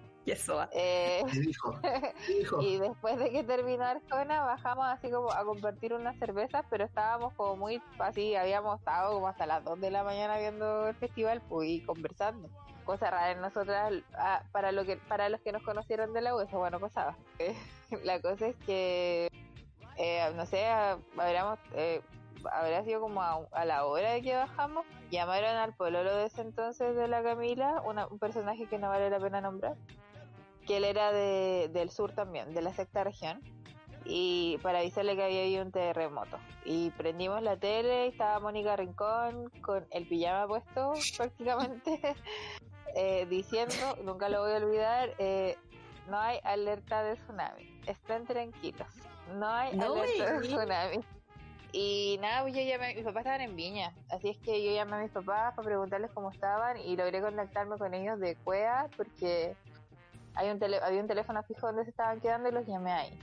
Eh, 0.73 1.23
¿Qué 1.33 1.41
dijo? 1.41 1.81
¿Qué 2.27 2.33
dijo? 2.39 2.61
y 2.63 2.79
después 2.79 3.19
de 3.19 3.31
que 3.31 3.43
terminó 3.45 3.85
Arjona, 3.85 4.43
bajamos 4.45 4.87
así 4.87 5.11
como 5.11 5.31
a 5.33 5.45
compartir 5.45 5.93
unas 5.95 6.17
cervezas, 6.19 6.65
pero 6.71 6.85
estábamos 6.85 7.33
como 7.35 7.57
muy 7.57 7.83
así, 7.99 8.35
habíamos 8.37 8.79
estado 8.79 9.15
como 9.15 9.29
hasta 9.29 9.47
las 9.47 9.65
2 9.65 9.81
de 9.81 9.91
la 9.91 10.05
mañana 10.05 10.39
viendo 10.39 10.89
el 10.89 10.95
festival 10.95 11.41
pues, 11.49 11.69
y 11.69 11.81
conversando. 11.83 12.49
Cosa 12.85 13.11
rara 13.11 13.33
en 13.33 13.41
nosotras, 13.41 13.93
ah, 14.17 14.43
para, 14.53 14.73
lo 14.73 14.85
que, 14.85 14.97
para 14.97 15.29
los 15.29 15.41
que 15.43 15.53
nos 15.53 15.63
conocieron 15.63 16.13
de 16.13 16.23
la 16.23 16.35
U, 16.35 16.41
eso 16.41 16.59
bueno 16.59 16.81
pasaba. 16.81 17.17
la 18.05 18.21
cosa 18.21 18.49
es 18.49 18.57
que, 18.67 19.29
eh, 19.97 20.33
no 20.35 20.47
sé, 20.47 20.67
ah, 20.67 20.99
habríamos, 21.17 21.59
eh, 21.75 22.01
habría 22.51 22.83
sido 22.85 23.01
como 23.03 23.23
a, 23.23 23.39
a 23.53 23.65
la 23.67 23.85
hora 23.85 24.13
de 24.13 24.23
que 24.23 24.35
bajamos, 24.35 24.87
llamaron 25.11 25.57
al 25.57 25.75
pololo 25.75 26.17
de 26.17 26.27
ese 26.27 26.41
entonces 26.41 26.97
de 26.97 27.07
la 27.07 27.23
Camila, 27.23 27.83
una- 27.85 28.07
un 28.07 28.19
personaje 28.19 28.67
que 28.67 28.79
no 28.79 28.89
vale 28.89 29.11
la 29.11 29.21
pena 29.21 29.41
nombrar 29.43 29.75
que 30.71 30.77
él 30.77 30.85
era 30.85 31.11
de, 31.11 31.69
del 31.73 31.91
sur 31.91 32.13
también, 32.13 32.55
de 32.55 32.63
la 32.63 32.73
sexta 32.73 33.03
región, 33.03 33.43
y 34.05 34.57
para 34.63 34.79
avisarle 34.79 35.17
que 35.17 35.25
había 35.25 35.41
habido 35.41 35.65
un 35.65 35.73
terremoto. 35.73 36.39
Y 36.65 36.91
prendimos 36.91 37.43
la 37.43 37.57
tele, 37.57 38.07
estaba 38.07 38.39
Mónica 38.39 38.77
Rincón 38.77 39.51
con 39.63 39.85
el 39.91 40.07
pijama 40.07 40.47
puesto 40.47 40.93
prácticamente, 41.17 42.15
eh, 42.95 43.27
diciendo, 43.29 43.75
nunca 44.05 44.29
lo 44.29 44.43
voy 44.43 44.53
a 44.53 44.57
olvidar, 44.59 45.11
eh, 45.19 45.57
no 46.09 46.17
hay 46.21 46.39
alerta 46.45 47.03
de 47.03 47.17
tsunami, 47.17 47.81
estén 47.87 48.25
tranquilos, 48.27 48.87
no 49.41 49.49
hay 49.49 49.77
No 49.77 49.95
alerta 49.95 50.39
de 50.39 50.47
tsunami. 50.47 51.05
Y 51.73 52.19
nada, 52.21 52.43
pues 52.43 52.55
yo 52.55 52.63
llamé, 52.63 52.95
mis 52.95 53.05
papás 53.05 53.23
estaban 53.23 53.41
en 53.41 53.57
Viña, 53.57 53.93
así 54.09 54.29
es 54.29 54.39
que 54.39 54.65
yo 54.65 54.73
llamé 54.73 54.99
a 54.99 55.01
mis 55.01 55.11
papás 55.11 55.53
para 55.57 55.67
preguntarles 55.67 56.13
cómo 56.13 56.31
estaban 56.31 56.77
y 56.79 56.97
logré 56.97 57.21
contactarme 57.21 57.77
con 57.77 57.93
ellos 57.93 58.21
de 58.21 58.37
Cuea 58.37 58.87
porque 58.97 59.57
hay 60.35 60.51
un 60.51 60.59
tele- 60.59 60.81
había 60.83 61.01
un 61.01 61.09
teléfono 61.09 61.43
fijo 61.43 61.67
donde 61.67 61.85
se 61.85 61.91
estaban 61.91 62.21
quedando 62.21 62.49
y 62.49 62.53
los 62.53 62.67
llamé 62.67 62.93
ahí. 62.93 63.19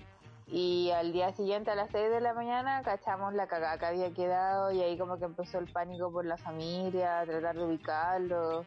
Y 0.50 0.92
al 0.92 1.12
día 1.12 1.34
siguiente 1.34 1.72
a 1.72 1.76
las 1.76 1.90
6 1.92 2.10
de 2.10 2.22
la 2.22 2.34
mañana 2.34 2.82
cachamos 2.82 3.34
la 3.34 3.48
cagada 3.48 3.78
que 3.78 3.86
había 3.86 4.14
quedado 4.14 4.72
y 4.72 4.82
ahí 4.82 4.98
como 4.98 5.18
que 5.18 5.26
empezó 5.26 5.60
el 5.60 5.70
pánico 5.72 6.12
por 6.12 6.26
la 6.26 6.38
familia, 6.38 7.24
tratar 7.26 7.56
de 7.56 7.64
ubicarlo. 7.66 8.66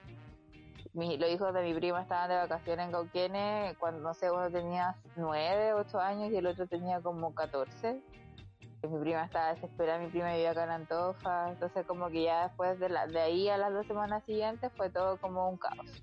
Mi- 0.93 1.16
los 1.16 1.30
hijos 1.30 1.55
de 1.55 1.62
mi 1.62 1.72
prima 1.72 2.03
estaban 2.03 2.28
de 2.28 2.36
vacaciones 2.36 2.86
en 2.86 2.93
Cauquenes 2.93 3.78
cuando, 3.78 4.03
no 4.03 4.12
sé, 4.12 4.30
uno 4.30 4.51
tenía 4.51 4.97
9, 5.16 5.72
8 5.72 6.01
años 6.01 6.30
y 6.32 6.36
el 6.36 6.47
otro 6.47 6.66
tenía 6.66 7.01
como 7.01 7.32
14. 7.34 8.03
Y 8.82 8.86
mi 8.88 8.99
prima 9.01 9.24
estaba 9.24 9.55
desesperada, 9.55 9.99
mi 10.01 10.09
prima 10.09 10.32
vivía 10.32 10.51
acá 10.51 10.64
en 10.64 10.70
Antofa, 10.70 11.51
entonces 11.51 11.86
como 11.86 12.09
que 12.09 12.24
ya 12.24 12.49
después 12.49 12.78
de, 12.80 12.88
la, 12.88 13.07
de 13.07 13.20
ahí 13.20 13.49
a 13.49 13.57
las 13.57 13.72
dos 13.72 13.86
semanas 13.86 14.22
siguientes 14.24 14.72
fue 14.76 14.91
todo 14.91 15.18
como 15.18 15.49
un 15.49 15.57
caos. 15.59 16.03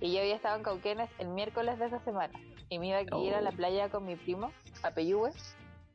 Y 0.00 0.12
yo 0.12 0.20
había 0.20 0.34
estado 0.34 0.56
en 0.56 0.62
Cauquenes 0.62 1.10
el 1.18 1.28
miércoles 1.28 1.78
de 1.78 1.86
esa 1.86 2.00
semana. 2.00 2.38
Y 2.68 2.78
me 2.78 2.88
iba 2.88 2.98
a 2.98 3.18
ir 3.18 3.34
a 3.34 3.40
la 3.40 3.52
playa 3.52 3.90
con 3.90 4.04
mi 4.04 4.16
primo, 4.16 4.50
a 4.82 4.90
Peyúgue, 4.92 5.30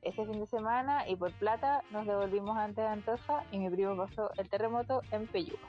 ese 0.04 0.26
fin 0.26 0.40
de 0.40 0.46
semana. 0.46 1.10
Y 1.10 1.16
por 1.16 1.34
plata 1.34 1.82
nos 1.92 2.06
devolvimos 2.06 2.56
antes 2.58 2.84
de 2.84 2.88
Antofa. 2.88 3.44
Y 3.52 3.58
mi 3.58 3.70
primo 3.70 3.98
pasó 3.98 4.30
el 4.38 4.48
terremoto 4.50 5.02
en 5.12 5.26
Peyúgue. 5.28 5.60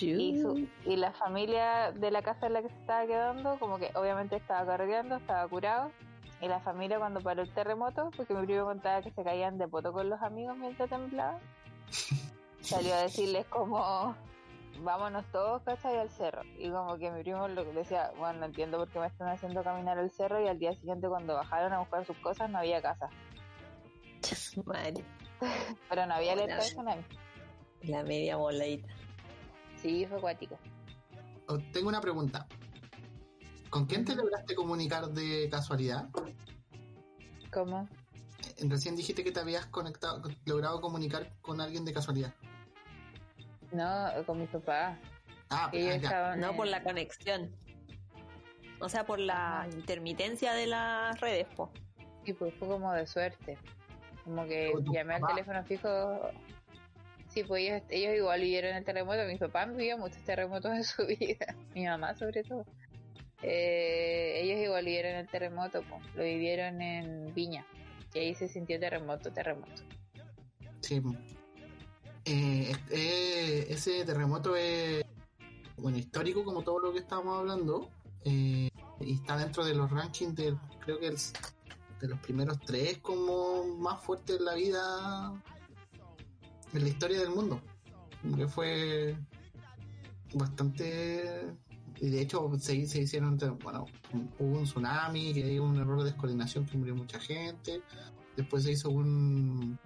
Y, 0.00 0.40
su, 0.40 0.68
y 0.84 0.96
la 0.96 1.12
familia 1.12 1.92
de 1.92 2.10
la 2.10 2.22
casa 2.22 2.48
en 2.48 2.54
la 2.54 2.62
que 2.62 2.70
se 2.70 2.74
estaba 2.74 3.06
quedando, 3.06 3.56
como 3.60 3.78
que 3.78 3.92
obviamente 3.94 4.34
estaba 4.34 4.66
cargando, 4.66 5.16
estaba 5.16 5.46
curado. 5.46 5.92
Y 6.40 6.48
la 6.48 6.58
familia 6.60 6.98
cuando 6.98 7.20
paró 7.20 7.42
el 7.42 7.54
terremoto, 7.54 8.10
porque 8.16 8.34
mi 8.34 8.46
primo 8.46 8.64
contaba 8.64 9.02
que 9.02 9.12
se 9.12 9.22
caían 9.22 9.58
de 9.58 9.68
poto 9.68 9.92
con 9.92 10.08
los 10.08 10.20
amigos 10.22 10.56
mientras 10.56 10.88
temblaba, 10.88 11.38
salió 12.60 12.94
a 12.94 13.02
decirles 13.02 13.46
como, 13.46 14.16
vámonos 14.82 15.24
todos, 15.32 15.62
¿cachai? 15.62 15.98
Al 15.98 16.10
cerro. 16.10 16.42
Y 16.58 16.70
como 16.70 16.96
que 16.98 17.10
mi 17.10 17.22
primo 17.22 17.48
lo 17.48 17.64
decía, 17.72 18.10
bueno, 18.18 18.40
no 18.40 18.46
entiendo 18.46 18.78
por 18.78 18.88
qué 18.88 18.98
me 18.98 19.06
están 19.06 19.28
haciendo 19.28 19.62
caminar 19.62 19.98
al 19.98 20.10
cerro 20.10 20.42
y 20.42 20.48
al 20.48 20.58
día 20.58 20.74
siguiente 20.74 21.08
cuando 21.08 21.34
bajaron 21.34 21.72
a 21.72 21.78
buscar 21.80 22.04
sus 22.06 22.16
cosas 22.18 22.50
no 22.50 22.58
había 22.58 22.80
casa. 22.82 23.08
Madre, 24.64 25.04
Pero 25.88 26.06
no 26.06 26.14
había 26.14 26.32
alerta 26.34 26.56
de 26.56 26.60
tsunami. 26.60 27.02
la 27.82 28.02
media 28.02 28.36
voladita. 28.36 28.88
Sí, 29.76 30.04
fue 30.06 30.18
acuático. 30.18 30.58
Oh, 31.48 31.58
Tengo 31.72 31.88
una 31.88 32.00
pregunta. 32.00 32.46
¿Con 33.70 33.86
quién 33.86 34.04
te 34.04 34.14
lograste 34.14 34.54
comunicar 34.54 35.08
de 35.08 35.48
casualidad? 35.48 36.08
¿Cómo? 37.52 37.88
Eh, 38.58 38.66
Recién 38.68 38.96
dijiste 38.96 39.24
que 39.24 39.32
te 39.32 39.40
habías 39.40 39.66
conectado, 39.66 40.22
logrado 40.44 40.80
comunicar 40.80 41.32
con 41.40 41.60
alguien 41.60 41.84
de 41.84 41.92
casualidad. 41.92 42.34
No, 43.72 44.10
con 44.26 44.40
mi 44.40 44.46
papá. 44.46 44.98
Ah, 45.50 45.70
Ellos 45.72 45.92
ah, 45.92 45.96
estaban 45.96 46.40
No 46.40 46.50
en- 46.50 46.56
por 46.56 46.66
la 46.66 46.82
conexión. 46.82 47.50
O 48.80 48.88
sea, 48.88 49.04
por 49.04 49.18
la 49.18 49.62
Ajá. 49.62 49.68
intermitencia 49.72 50.52
de 50.54 50.66
las 50.66 51.20
redes, 51.20 51.46
po. 51.54 51.70
Sí, 52.24 52.32
pues 52.32 52.54
fue 52.54 52.68
como 52.68 52.92
de 52.92 53.06
suerte. 53.06 53.58
Como 54.24 54.44
que 54.46 54.72
llamé 54.92 55.14
al 55.14 55.20
papá. 55.20 55.34
teléfono 55.34 55.64
fijo. 55.64 56.20
Sí, 57.28 57.44
pues 57.44 57.62
ellos, 57.62 57.82
ellos 57.90 58.14
igual 58.16 58.40
vivieron 58.40 58.74
el 58.76 58.84
terremoto. 58.84 59.24
Mis 59.26 59.38
papás 59.38 59.64
han 59.68 59.76
vivido 59.76 59.98
muchos 59.98 60.22
terremotos 60.24 60.72
en 60.72 60.84
su 60.84 61.06
vida. 61.20 61.54
Mi 61.74 61.84
mamá, 61.86 62.14
sobre 62.14 62.42
todo. 62.42 62.64
Eh, 63.42 64.40
ellos 64.42 64.58
igual 64.64 64.84
vivieron 64.84 65.12
el 65.14 65.28
terremoto, 65.28 65.82
pues. 65.82 66.02
Lo 66.14 66.22
vivieron 66.24 66.80
en 66.82 67.32
Viña. 67.34 67.64
Y 68.14 68.18
ahí 68.18 68.34
se 68.34 68.48
sintió 68.48 68.78
terremoto, 68.80 69.32
terremoto. 69.32 69.82
Sí. 70.80 71.00
Eh, 72.32 72.72
eh, 72.90 73.66
ese 73.70 74.04
terremoto 74.04 74.54
es 74.54 75.04
bueno 75.76 75.98
histórico 75.98 76.44
como 76.44 76.62
todo 76.62 76.78
lo 76.78 76.92
que 76.92 77.00
estábamos 77.00 77.40
hablando 77.40 77.90
eh, 78.24 78.70
y 79.00 79.14
está 79.14 79.36
dentro 79.36 79.64
de 79.64 79.74
los 79.74 79.90
rankings 79.90 80.36
de 80.36 80.56
creo 80.78 81.00
que 81.00 81.08
es 81.08 81.32
de 82.00 82.06
los 82.06 82.20
primeros 82.20 82.60
tres 82.60 82.98
como 82.98 83.64
más 83.78 84.00
fuertes 84.00 84.38
en 84.38 84.44
la 84.44 84.54
vida 84.54 85.42
en 86.72 86.82
la 86.84 86.88
historia 86.88 87.18
del 87.18 87.30
mundo 87.30 87.60
que 88.36 88.46
fue 88.46 89.16
bastante 90.34 91.52
y 92.00 92.10
de 92.10 92.20
hecho 92.20 92.48
se, 92.60 92.86
se 92.86 93.00
hicieron, 93.02 93.38
bueno, 93.64 93.86
hubo 94.38 94.58
un 94.58 94.64
tsunami, 94.64 95.34
que 95.34 95.58
hubo 95.58 95.68
un 95.68 95.80
error 95.80 95.98
de 95.98 96.04
descoordinación 96.04 96.64
que 96.64 96.78
murió 96.78 96.94
mucha 96.94 97.20
gente. 97.20 97.82
Después 98.36 98.64
se 98.64 98.72
hizo 98.72 98.88
un... 98.88 99.78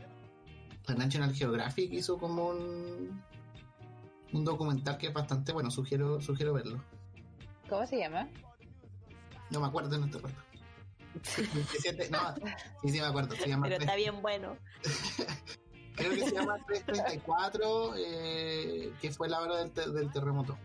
La 0.87 0.95
National 0.95 1.35
Geographic 1.35 1.93
hizo 1.93 2.19
como 2.19 2.49
un, 2.49 3.23
un 4.33 4.45
documental 4.45 4.99
que 4.99 5.07
es 5.09 5.13
bastante 5.15 5.53
bueno, 5.53 5.71
sugiero, 5.71 6.21
sugiero 6.21 6.53
verlo. 6.53 6.83
¿Cómo 7.69 7.87
se 7.87 7.99
llama? 7.99 8.29
No 9.51 9.61
me 9.61 9.67
acuerdo 9.67 9.97
este 10.05 10.19
rato. 10.19 10.35
27, 11.55 12.11
no, 12.11 12.19
sí, 12.83 12.89
sí 12.91 13.01
me 13.01 13.07
acuerdo. 13.07 13.35
Se 13.37 13.49
llama 13.49 13.67
Pero 13.69 13.81
está 13.81 13.95
bien 13.97 14.21
bueno. 14.21 14.57
Creo 15.97 16.11
que 16.11 16.25
se 16.29 16.33
llama 16.35 16.57
334, 16.67 17.95
eh, 17.97 18.93
que 19.01 19.11
fue 19.13 19.29
la 19.29 19.41
hora 19.41 19.57
del, 19.59 19.71
te- 19.71 19.91
del 19.91 20.11
terremoto. 20.11 20.59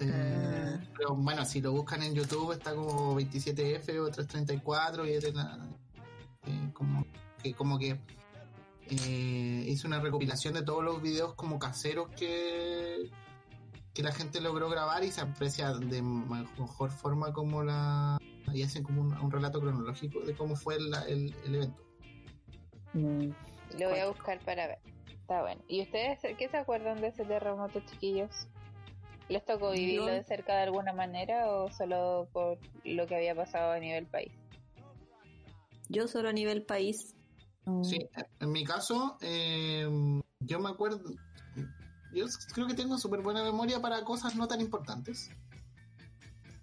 Eh, 0.00 0.78
Pero 0.98 1.14
bueno, 1.14 1.44
si 1.44 1.60
lo 1.60 1.70
buscan 1.72 2.02
en 2.02 2.12
YouTube 2.14 2.52
está 2.52 2.74
como 2.74 3.14
27F 3.18 3.98
o 4.00 4.10
334 4.10 5.06
y 5.06 5.12
la- 5.32 5.58
eh, 6.46 6.70
como 6.72 7.06
que 7.42 7.54
como 7.54 7.78
que 7.78 8.00
eh, 8.90 9.64
hizo 9.68 9.86
una 9.88 10.00
recopilación 10.00 10.54
de 10.54 10.62
todos 10.62 10.82
los 10.84 11.00
videos 11.02 11.34
como 11.34 11.58
caseros 11.58 12.08
que 12.10 13.10
que 13.94 14.02
la 14.02 14.10
gente 14.10 14.40
logró 14.40 14.68
grabar 14.68 15.04
y 15.04 15.12
se 15.12 15.20
aprecia 15.20 15.72
de 15.72 16.02
mejor 16.02 16.90
forma 16.90 17.32
como 17.32 17.62
la 17.62 18.18
y 18.52 18.62
hacen 18.64 18.82
como 18.82 19.00
un, 19.02 19.12
un 19.16 19.30
relato 19.30 19.60
cronológico 19.60 20.18
de 20.20 20.34
cómo 20.34 20.56
fue 20.56 20.80
la- 20.80 21.02
el, 21.04 21.32
el 21.46 21.54
evento. 21.54 21.82
Lo 23.78 23.88
voy 23.90 23.98
a 24.00 24.08
buscar 24.08 24.40
para 24.40 24.66
ver. 24.66 24.78
Está 25.12 25.42
bueno. 25.42 25.62
¿Y 25.68 25.82
ustedes 25.82 26.18
qué 26.36 26.48
se 26.48 26.56
acuerdan 26.56 27.00
de 27.00 27.08
ese 27.08 27.24
terremoto, 27.24 27.80
chiquillos? 27.88 28.48
¿Les 29.28 29.44
tocó 29.44 29.70
vivirlo 29.70 30.06
de 30.06 30.22
cerca 30.24 30.56
de 30.56 30.64
alguna 30.64 30.92
manera 30.92 31.50
o 31.50 31.70
solo 31.70 32.28
por 32.32 32.58
lo 32.84 33.06
que 33.06 33.14
había 33.16 33.34
pasado 33.34 33.72
a 33.72 33.78
nivel 33.78 34.06
país? 34.06 34.32
Yo 35.88 36.08
solo 36.08 36.28
a 36.28 36.32
nivel 36.32 36.62
país. 36.64 37.13
Sí, 37.82 37.98
en 38.40 38.52
mi 38.52 38.64
caso, 38.64 39.16
eh, 39.20 39.88
yo 40.40 40.60
me 40.60 40.68
acuerdo, 40.70 41.00
yo 42.12 42.26
creo 42.52 42.66
que 42.66 42.74
tengo 42.74 42.98
súper 42.98 43.22
buena 43.22 43.42
memoria 43.42 43.80
para 43.80 44.04
cosas 44.04 44.34
no 44.36 44.46
tan 44.48 44.60
importantes. 44.60 45.30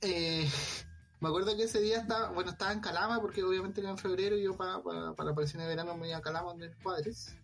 Eh, 0.02 0.48
me 1.20 1.30
acuerdo 1.30 1.56
que 1.56 1.64
ese 1.64 1.82
día 1.82 2.00
estaba, 2.00 2.30
bueno, 2.32 2.52
estaba 2.52 2.72
en 2.72 2.80
Calama, 2.82 3.20
porque 3.22 3.44
obviamente 3.44 3.82
era 3.82 3.90
en 3.92 3.98
febrero 3.98 4.36
y 4.38 4.44
yo 4.44 4.56
para, 4.56 4.82
para, 4.82 5.14
para 5.14 5.30
la 5.30 5.36
vacaciones 5.36 5.68
de 5.68 5.76
verano 5.76 5.96
me 5.98 6.08
iba 6.10 6.18
a 6.18 6.22
Calama 6.22 6.50
con 6.50 6.60
mis 6.60 6.76
padres. 6.78 7.36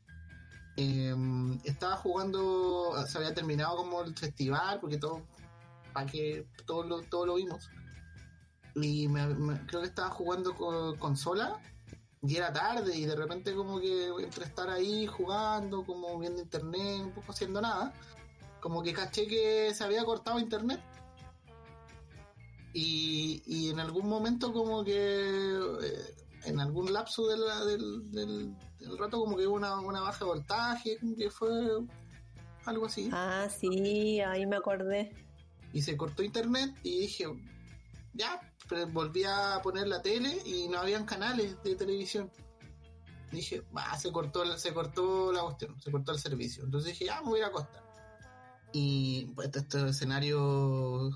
Eh, 0.75 1.15
estaba 1.63 1.95
jugando, 1.97 2.93
se 3.07 3.17
había 3.17 3.33
terminado 3.33 3.75
como 3.77 4.03
el 4.03 4.15
festival, 4.15 4.79
porque 4.79 4.97
todo, 4.97 5.23
para 5.93 6.05
que 6.05 6.45
todo 6.67 6.83
lo, 6.83 7.01
todo 7.01 7.25
lo 7.25 7.35
vimos. 7.35 7.69
Y 8.75 9.07
me- 9.07 9.25
me- 9.33 9.65
creo 9.65 9.81
que 9.81 9.87
estaba 9.87 10.11
jugando 10.11 10.53
con 10.53 10.95
consola 10.97 11.59
y 12.23 12.35
era 12.35 12.51
tarde 12.51 12.95
y 12.95 13.05
de 13.05 13.15
repente 13.15 13.53
como 13.55 13.79
que 13.79 14.07
entre 14.19 14.45
estar 14.45 14.69
ahí 14.69 15.05
jugando, 15.07 15.85
como 15.85 16.17
viendo 16.19 16.41
internet, 16.41 17.01
un 17.03 17.11
poco 17.11 17.31
haciendo 17.31 17.61
nada, 17.61 17.93
como 18.59 18.81
que 18.83 18.93
caché 18.93 19.27
que 19.27 19.73
se 19.73 19.83
había 19.83 20.03
cortado 20.03 20.39
internet. 20.39 20.81
Y, 22.73 23.41
y 23.45 23.69
en 23.69 23.79
algún 23.79 24.07
momento 24.07 24.53
como 24.53 24.83
que 24.83 24.93
eh, 24.95 26.15
en 26.45 26.59
algún 26.59 26.91
lapso 26.93 27.25
de 27.27 27.37
la- 27.37 27.65
del, 27.65 28.11
del- 28.11 28.55
del 28.79 28.97
rato 28.97 29.19
como 29.19 29.35
que 29.35 29.47
hubo 29.47 29.55
una, 29.55 29.79
una 29.79 30.01
baja 30.01 30.19
de 30.19 30.25
voltaje, 30.25 30.97
como 30.99 31.15
que 31.15 31.29
fue 31.31 31.49
algo 32.65 32.85
así. 32.85 33.09
Ah, 33.11 33.47
sí, 33.49 34.19
ahí 34.21 34.45
me 34.45 34.57
acordé. 34.57 35.11
y 35.73 35.81
se 35.81 35.97
cortó 35.97 36.23
internet 36.23 36.73
y 36.83 36.99
dije, 36.99 37.25
ya, 38.13 38.39
volví 38.91 39.23
a 39.23 39.59
poner 39.63 39.87
la 39.87 40.01
tele 40.01 40.41
y 40.45 40.67
no 40.67 40.79
habían 40.79 41.05
canales 41.05 41.61
de 41.63 41.75
televisión. 41.75 42.31
Dije, 43.31 43.61
va, 43.75 43.97
se 43.97 44.11
cortó, 44.11 44.57
se 44.57 44.73
cortó 44.73 45.31
la 45.31 45.41
cuestión, 45.41 45.79
se 45.81 45.91
cortó 45.91 46.11
el 46.11 46.19
servicio. 46.19 46.63
Entonces 46.63 46.91
dije, 46.91 47.05
ya, 47.05 47.21
me 47.21 47.29
voy 47.29 47.39
a 47.39 47.39
ir 47.39 47.45
a 47.45 47.47
acostar. 47.47 47.83
Y 48.73 49.25
pues 49.35 49.49
este 49.53 49.89
escenario 49.89 51.11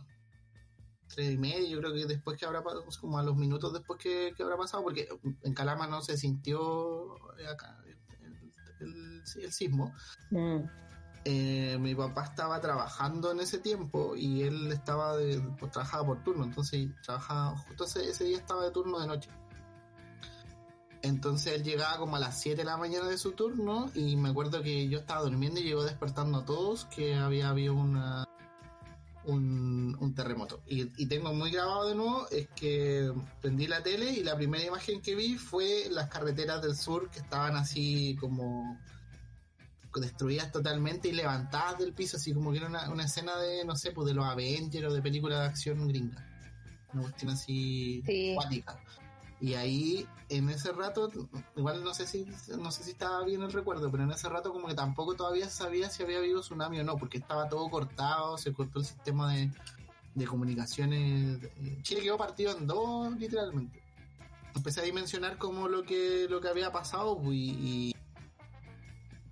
tres 1.14 1.34
y 1.34 1.38
medio, 1.38 1.68
yo 1.68 1.80
creo 1.80 1.94
que 1.94 2.06
después 2.06 2.38
que 2.38 2.46
habrá 2.46 2.64
pasado, 2.64 2.86
como 3.00 3.20
a 3.20 3.24
los 3.24 3.36
minutos 3.36 3.74
después 3.74 4.00
que, 4.00 4.34
que 4.36 4.44
habrá 4.44 4.58
pasado, 4.58 4.84
porque 4.84 5.08
en 5.44 5.54
Calama 5.54 5.88
no 5.88 6.02
se 6.02 6.18
sintió 6.18 7.18
el, 8.80 9.52
sismo, 9.52 9.94
eh, 11.24 11.78
mi 11.80 11.94
papá 11.94 12.26
estaba 12.26 12.60
trabajando 12.62 13.32
en 13.32 13.42
ese 13.42 13.60
tiempo 13.60 14.16
y 14.16 14.44
él 14.44 14.72
estaba 14.72 15.16
de, 15.18 15.40
pues, 15.60 15.72
trabajaba 15.72 16.06
por 16.06 16.24
turno, 16.24 16.44
entonces 16.44 16.90
trabajaba, 17.04 17.58
justo 17.58 17.84
ese, 17.86 18.10
ese 18.10 18.24
día 18.24 18.38
estaba 18.38 18.64
de 18.64 18.72
turno 18.72 19.00
de 19.00 19.08
noche. 19.08 19.30
Entonces 21.04 21.54
él 21.54 21.64
llegaba 21.64 21.98
como 21.98 22.16
a 22.16 22.20
las 22.20 22.40
7 22.40 22.58
de 22.58 22.64
la 22.64 22.78
mañana 22.78 23.08
de 23.08 23.18
su 23.18 23.32
turno 23.32 23.90
y 23.96 24.16
me 24.16 24.30
acuerdo 24.30 24.62
que 24.62 24.88
yo 24.88 25.00
estaba 25.00 25.22
durmiendo 25.22 25.60
y 25.60 25.64
llegó 25.64 25.84
despertando 25.84 26.40
a 26.40 26.46
todos 26.46 26.86
que 26.86 27.16
había 27.16 27.50
habido 27.50 27.74
una 27.74 28.28
un, 29.26 29.96
un 30.00 30.16
terremoto. 30.16 30.62
Y, 30.68 30.92
y 31.02 31.08
tengo 31.08 31.34
muy 31.34 31.52
grabado 31.52 31.88
de 31.88 31.96
nuevo 31.96 32.28
es 32.30 32.48
que 32.50 33.12
prendí 33.42 33.68
la 33.68 33.84
tele 33.84 34.12
y 34.12 34.24
la 34.24 34.36
primera 34.36 34.64
imagen 34.64 35.02
que 35.02 35.16
vi 35.16 35.38
fue 35.38 35.88
las 35.92 36.08
carreteras 36.10 36.62
del 36.62 36.76
sur 36.76 37.10
que 37.10 37.20
estaban 37.20 37.56
así 37.56 38.16
como 38.20 38.80
destruidas 40.00 40.52
totalmente 40.52 41.10
y 41.10 41.12
levantadas 41.12 41.78
del 41.80 41.94
piso, 41.94 42.18
así 42.18 42.34
como 42.34 42.52
que 42.52 42.60
era 42.60 42.68
una, 42.68 42.90
una 42.90 43.04
escena 43.06 43.36
de, 43.38 43.66
no 43.66 43.76
sé, 43.76 43.92
pues 43.92 44.08
de 44.08 44.14
los 44.14 44.26
Avengers 44.26 44.88
o 44.88 44.94
de 44.94 45.02
película 45.02 45.40
de 45.42 45.46
acción 45.48 45.88
gringa. 45.88 46.26
Una 46.94 47.04
cuestión 47.04 47.32
así 47.32 48.02
Sí. 48.06 48.36
Y 49.40 49.56
ahí, 49.56 50.08
en 50.30 50.50
ese 50.50 50.72
rato, 50.72 51.10
igual 51.56 51.84
no 51.84 51.96
sé 51.96 52.06
si 52.06 52.28
no 52.60 52.72
sé 52.72 52.84
si 52.84 52.92
estaba 52.92 53.24
bien 53.26 53.42
el 53.42 53.52
recuerdo, 53.52 53.90
pero 53.90 54.04
en 54.04 54.12
ese 54.12 54.30
rato 54.30 54.54
como 54.54 54.68
que 54.68 54.76
tampoco 54.76 55.16
todavía 55.16 55.50
sabía 55.50 55.90
si 55.90 56.04
había 56.04 56.20
habido 56.20 56.42
tsunami 56.42 56.80
o 56.80 56.84
no, 56.84 56.96
porque 56.96 57.18
estaba 57.18 57.50
todo 57.50 57.68
cortado, 57.70 58.38
se 58.38 58.54
cortó 58.54 58.80
el 58.80 58.86
sistema 58.86 59.34
de, 59.34 59.50
de 60.14 60.26
comunicaciones. 60.28 61.40
Chile 61.82 62.02
quedó 62.02 62.18
partido 62.18 62.56
en 62.56 62.68
dos, 62.68 63.12
literalmente. 63.18 63.82
Empecé 64.56 64.82
a 64.82 64.84
dimensionar 64.84 65.38
como 65.40 65.68
lo 65.68 65.82
que 65.84 66.28
lo 66.30 66.40
que 66.40 66.48
había 66.50 66.72
pasado 66.72 67.18
pues, 67.18 67.36
y, 67.36 67.50
y- 67.90 67.96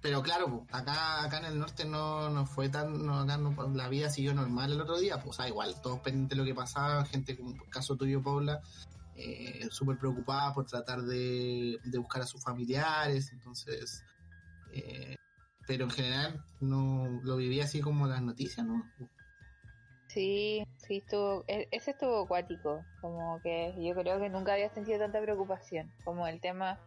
pero 0.02 0.22
claro, 0.22 0.50
pues, 0.50 0.62
acá 0.74 1.24
acá 1.24 1.40
en 1.40 1.46
el 1.46 1.60
norte 1.60 1.86
no, 1.86 2.30
no 2.30 2.46
fue 2.46 2.70
tan, 2.70 3.06
no, 3.06 3.20
acá 3.20 3.38
no- 3.38 3.56
la 3.74 3.90
vida 3.90 4.10
siguió 4.10 4.34
normal 4.34 4.72
el 4.72 4.82
otro 4.82 4.98
día, 5.00 5.22
pues 5.22 5.40
ah, 5.40 5.48
igual, 5.48 5.76
todos 5.82 6.00
pendientes 6.00 6.38
de 6.38 6.44
lo 6.44 6.48
que 6.48 6.56
pasaba, 6.56 7.06
gente 7.06 7.36
como 7.38 7.52
el 7.52 7.70
caso 7.70 7.96
tuyo, 7.96 8.22
Paula, 8.22 8.62
eh, 9.16 9.68
súper 9.70 9.98
preocupada 9.98 10.54
por 10.54 10.66
tratar 10.66 11.02
de, 11.02 11.78
de 11.84 11.98
buscar 11.98 12.22
a 12.22 12.26
sus 12.26 12.42
familiares, 12.44 13.32
entonces, 13.34 14.04
eh, 14.72 15.16
pero 15.68 15.86
en 15.86 15.92
general 15.92 16.44
no 16.62 17.20
lo 17.24 17.36
viví 17.36 17.60
así 17.60 17.82
como 17.82 18.08
las 18.08 18.22
noticias, 18.22 18.66
¿no? 18.66 18.90
Sí, 20.08 20.64
sí, 20.78 20.98
estuvo, 20.98 21.44
e- 21.48 21.68
ese 21.72 21.92
estuvo 21.92 22.24
acuático, 22.24 22.84
como 23.02 23.40
que 23.44 23.76
yo 23.78 23.94
creo 23.94 24.20
que 24.20 24.30
nunca 24.30 24.54
había 24.54 24.70
sentido 24.74 24.98
tanta 25.00 25.22
preocupación, 25.22 25.92
como 26.04 26.26
el 26.26 26.42
tema, 26.42 26.80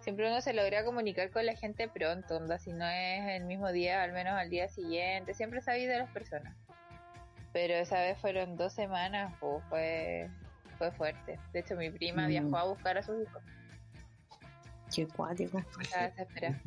siempre 0.00 0.28
uno 0.28 0.40
se 0.40 0.52
logra 0.52 0.84
comunicar 0.84 1.30
con 1.30 1.44
la 1.46 1.54
gente 1.54 1.88
pronto, 1.88 2.36
onda, 2.36 2.58
si 2.58 2.72
no 2.72 2.86
es 2.88 3.28
el 3.40 3.44
mismo 3.44 3.70
día, 3.72 4.02
al 4.02 4.12
menos 4.12 4.34
al 4.34 4.50
día 4.50 4.68
siguiente, 4.68 5.34
siempre 5.34 5.60
sabéis 5.60 5.88
de 5.88 5.98
las 5.98 6.10
personas. 6.10 6.54
Pero 7.52 7.74
esa 7.74 8.00
vez 8.00 8.18
fueron 8.18 8.56
dos 8.56 8.72
semanas, 8.72 9.34
pues, 9.40 9.62
fue, 9.68 10.28
fue 10.76 10.92
fuerte. 10.92 11.38
De 11.52 11.60
hecho, 11.60 11.76
mi 11.76 11.90
prima 11.90 12.24
Mm. 12.24 12.28
viajó 12.28 12.56
a 12.58 12.64
buscar 12.64 12.98
a 12.98 13.02
sus 13.02 13.22
hijos. 13.22 13.42
Qué 14.94 15.06
cuático. 15.06 15.62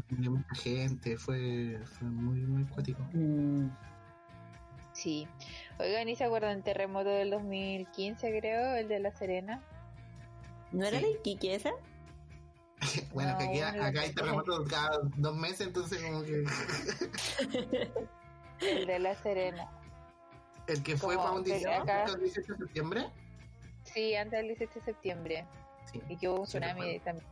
Murió 0.09 0.31
mucha 0.31 0.55
gente, 0.61 1.17
fue, 1.17 1.79
fue 1.85 2.07
muy, 2.07 2.39
muy 2.41 2.63
cuático. 2.65 3.01
Sí. 4.93 5.27
Oigan, 5.79 6.07
¿y 6.09 6.15
se 6.15 6.25
acuerdan 6.25 6.55
del 6.55 6.63
terremoto 6.63 7.09
del 7.09 7.31
2015, 7.31 8.39
creo, 8.39 8.75
el 8.75 8.87
de 8.87 8.99
La 8.99 9.11
Serena? 9.11 9.61
¿No 10.71 10.85
era 10.85 10.99
Sí. 10.99 11.03
de 11.05 11.11
Iquique 11.11 11.55
esa? 11.55 11.71
Bueno, 13.13 13.37
que 13.37 13.43
aquí, 13.45 13.59
bueno, 13.59 13.83
acá 13.85 14.01
hay 14.01 14.13
terremotos 14.13 14.67
cada 14.69 14.99
dos 15.17 15.35
meses, 15.35 15.61
entonces 15.67 16.01
como 16.03 16.23
que 16.23 16.43
El 18.61 18.85
de 18.87 18.99
La 18.99 19.15
Serena. 19.15 19.69
el 20.67 20.83
que 20.83 20.95
fue 20.97 21.15
para 21.17 21.31
un 21.31 21.43
que 21.43 21.55
18, 21.57 21.81
acá- 21.81 22.05
el 22.05 22.19
18 22.21 22.53
de 22.53 22.57
septiembre, 22.59 23.09
Sí, 23.83 24.15
antes 24.15 24.37
del 24.39 24.47
18 24.49 24.73
de 24.75 24.81
septiembre. 24.85 25.45
sí. 25.91 26.01
Y 26.07 26.17
que 26.17 26.29
hubo 26.29 26.41
un 26.41 26.45
tsunami 26.45 26.99
también. 26.99 27.25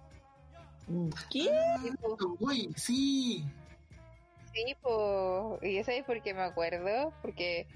¿Qué? 1.29 1.49
Sí, 1.83 1.91
po. 2.01 2.17
Uy, 2.39 2.73
sí, 2.75 3.45
Sí, 4.53 4.75
po. 4.81 5.59
y 5.61 5.77
eso 5.77 5.91
es 5.91 6.03
porque 6.03 6.33
me 6.33 6.41
acuerdo, 6.41 7.13
porque 7.21 7.67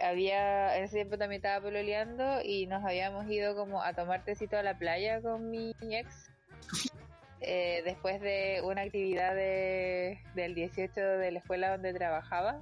había, 0.00 0.76
en 0.78 0.84
ese 0.84 0.94
tiempo 0.94 1.18
también 1.18 1.40
estaba 1.40 1.60
pololeando 1.60 2.40
y 2.44 2.66
nos 2.66 2.84
habíamos 2.84 3.28
ido 3.28 3.56
como 3.56 3.82
a 3.82 3.92
tomar 3.94 4.24
tecito 4.24 4.56
a 4.56 4.62
la 4.62 4.78
playa 4.78 5.20
con 5.20 5.50
mi 5.50 5.74
ex. 5.80 6.30
Eh, 7.42 7.82
después 7.84 8.20
de 8.20 8.60
una 8.64 8.82
actividad 8.82 9.34
de, 9.34 10.20
del 10.34 10.54
18 10.54 11.00
de 11.00 11.32
la 11.32 11.38
escuela 11.40 11.70
donde 11.72 11.94
trabajaba. 11.94 12.60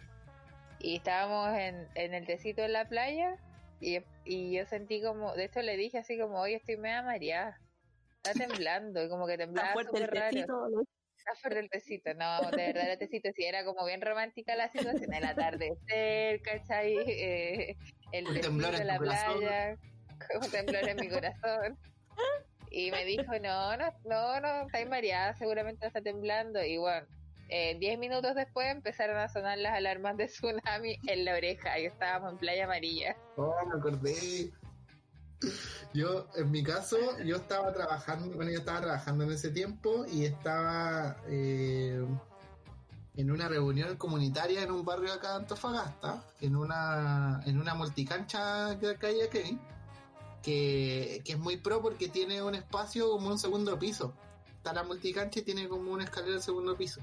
y 0.78 0.97
estábamos 0.97 1.57
en, 1.59 1.89
en 1.95 2.14
el 2.14 2.26
tecito 2.26 2.62
en 2.64 2.72
la 2.72 2.89
playa 2.89 3.37
y, 3.81 3.99
y 4.24 4.53
yo 4.57 4.66
sentí 4.66 5.03
como, 5.03 5.35
de 5.35 5.45
hecho 5.45 5.62
le 5.62 5.76
dije 5.76 5.99
así 5.99 6.18
como, 6.18 6.41
hoy 6.41 6.55
estoy 6.55 6.76
media 6.78 7.03
mareada, 7.03 7.61
está 8.22 8.35
temblando 8.35 9.03
y 9.05 9.09
como 9.11 9.26
que 9.26 9.39
temblaba 9.39 9.72
Está 9.72 9.72
fuerte 9.72 9.99
el 9.99 10.07
súper 10.07 10.14
raro. 10.14 10.31
tecito, 10.31 10.68
¿no? 10.70 10.83
Está 11.18 11.35
fuerte 11.37 11.61
el 11.61 11.70
tecito, 11.70 12.14
no, 12.14 12.53
de 12.53 12.66
verdad 12.72 12.91
el 12.93 12.99
tecito 12.99 13.31
sí 13.35 13.45
era 13.45 13.64
como 13.64 13.85
bien 13.87 14.01
romántica 14.03 14.57
la 14.57 14.68
situación, 14.70 15.12
el 15.14 15.24
atardecer, 15.24 16.41
¿cachai? 16.43 16.95
Eh, 17.09 17.76
el 18.12 18.26
Un 18.26 18.35
tecito 18.35 18.41
temblor 18.41 18.74
en 18.74 18.87
la 18.87 18.99
tu 18.99 18.99
corazón. 18.99 19.39
playa, 19.39 19.76
un 20.43 20.51
temblor 20.51 20.89
en 20.89 20.99
mi 20.99 21.09
corazón. 21.11 21.78
Y 22.71 22.91
me 22.93 23.05
dijo, 23.05 23.33
no, 23.43 23.77
no, 23.77 23.93
no, 24.05 24.41
no, 24.41 24.66
está 24.66 24.85
mareada, 24.89 25.35
seguramente 25.35 25.87
está 25.87 26.01
temblando. 26.01 26.62
Y 26.64 26.79
bueno, 26.79 27.07
eh, 27.49 27.77
diez 27.81 27.99
minutos 27.99 28.37
después 28.37 28.71
empezaron 28.71 29.16
a 29.18 29.29
sonar 29.29 29.59
las 29.59 29.75
alarmas 29.75 30.16
de 30.16 30.27
tsunami 30.27 30.97
en 31.09 31.25
la 31.25 31.35
oreja 31.35 31.79
y 31.81 31.87
estábamos 31.87 32.33
en 32.33 32.39
Playa 32.39 32.64
Amarilla. 32.64 33.16
Oh, 33.37 33.53
me 33.66 33.79
acordé. 33.79 34.53
Yo, 35.93 36.29
en 36.37 36.51
mi 36.51 36.62
caso, 36.62 36.97
yo 37.25 37.37
estaba 37.37 37.73
trabajando, 37.73 38.37
bueno, 38.37 38.53
yo 38.53 38.59
estaba 38.59 38.83
trabajando 38.83 39.25
en 39.25 39.33
ese 39.33 39.51
tiempo 39.51 40.05
y 40.07 40.27
estaba 40.27 41.16
eh, 41.29 42.05
en 43.16 43.31
una 43.31 43.49
reunión 43.49 43.97
comunitaria 43.97 44.62
en 44.62 44.71
un 44.71 44.85
barrio 44.85 45.12
acá 45.12 45.31
de 45.31 45.37
Antofagasta, 45.37 46.23
en 46.41 46.55
una, 46.55 47.41
en 47.47 47.59
una 47.59 47.75
multicancha 47.75 48.79
que 48.79 49.07
hay 49.07 49.23
aquí, 49.23 49.59
que, 50.43 51.22
que 51.24 51.32
es 51.32 51.38
muy 51.38 51.57
pro 51.57 51.82
porque 51.82 52.09
tiene 52.09 52.43
un 52.43 52.55
espacio 52.55 53.11
como 53.11 53.28
un 53.28 53.38
segundo 53.38 53.78
piso. 53.78 54.14
Está 54.57 54.72
la 54.72 54.82
multicancha 54.84 55.41
y 55.41 55.43
tiene 55.43 55.68
como 55.68 55.91
una 55.93 56.05
escalera 56.05 56.34
al 56.36 56.43
segundo 56.43 56.76
piso. 56.76 57.01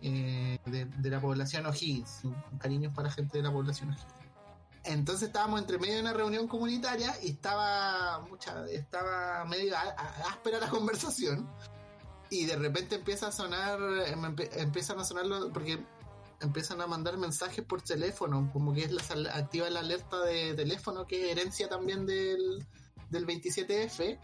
eh, 0.00 0.58
de, 0.66 0.84
de 0.84 1.10
la 1.10 1.20
población 1.20 1.66
O'Higgins. 1.66 2.20
Cariños 2.58 2.94
para 2.94 3.10
gente 3.10 3.38
de 3.38 3.42
la 3.44 3.52
población 3.52 3.90
O'Higgins. 3.90 4.14
Entonces 4.84 5.26
estábamos 5.28 5.60
entre 5.60 5.76
medio 5.78 5.96
de 5.96 6.00
una 6.02 6.12
reunión 6.12 6.46
comunitaria 6.46 7.12
y 7.22 7.30
estaba 7.30 8.20
mucha, 8.30 8.64
estaba 8.70 9.44
medio 9.44 9.76
á- 9.76 9.94
á- 9.98 10.28
áspera 10.30 10.60
la 10.60 10.68
conversación 10.70 11.48
y 12.30 12.44
de 12.46 12.56
repente 12.56 12.94
empieza 12.94 13.26
a 13.28 13.32
sonar, 13.32 13.78
em- 14.06 14.22
empe- 14.22 14.48
empiezan 14.52 14.98
a 15.00 15.04
sonar 15.04 15.26
los- 15.26 15.50
porque 15.52 15.80
empiezan 16.40 16.80
a 16.80 16.86
mandar 16.86 17.16
mensajes 17.16 17.64
por 17.64 17.82
teléfono, 17.82 18.50
como 18.52 18.72
que 18.74 18.84
es 18.84 18.92
la, 18.92 19.02
sal- 19.02 19.26
activa 19.32 19.68
la 19.70 19.80
alerta 19.80 20.20
de 20.22 20.54
teléfono 20.54 21.06
que 21.06 21.24
es 21.26 21.36
herencia 21.36 21.68
también 21.68 22.06
del, 22.06 22.64
del 23.10 23.26
27F 23.26 24.18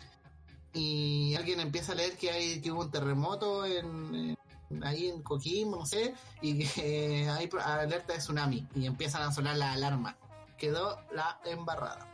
y 0.73 1.35
alguien 1.37 1.61
empieza 1.61 1.93
a 1.93 1.95
leer 1.95 2.17
que 2.17 2.31
hay 2.31 2.61
que 2.61 2.71
hubo 2.73 2.83
un 2.83 2.91
terremoto 2.91 3.65
en, 3.67 4.37
en- 4.71 4.85
ahí 4.85 5.09
en 5.09 5.23
Coquimbo, 5.23 5.77
no 5.79 5.87
sé, 5.87 6.15
y 6.41 6.67
que 6.67 7.29
hay 7.31 7.49
alerta 7.65 8.13
de 8.15 8.19
tsunami 8.19 8.67
y 8.75 8.87
empiezan 8.87 9.23
a 9.23 9.33
sonar 9.33 9.57
las 9.57 9.75
alarmas. 9.77 10.17
Quedó 10.59 10.99
la 11.13 11.41
embarrada. 11.45 12.09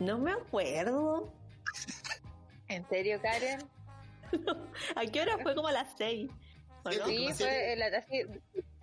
No 0.00 0.18
me 0.18 0.32
acuerdo. 0.32 1.32
¿En 2.68 2.88
serio, 2.88 3.20
Karen? 3.20 3.60
¿A 4.96 5.06
qué 5.06 5.20
hora 5.20 5.36
fue? 5.42 5.54
Como 5.56 5.68
a 5.68 5.72
las 5.72 5.88
seis. 5.96 6.30
Sí, 7.06 7.28
fue 7.34 7.72
el, 7.74 7.82
así, 7.82 8.24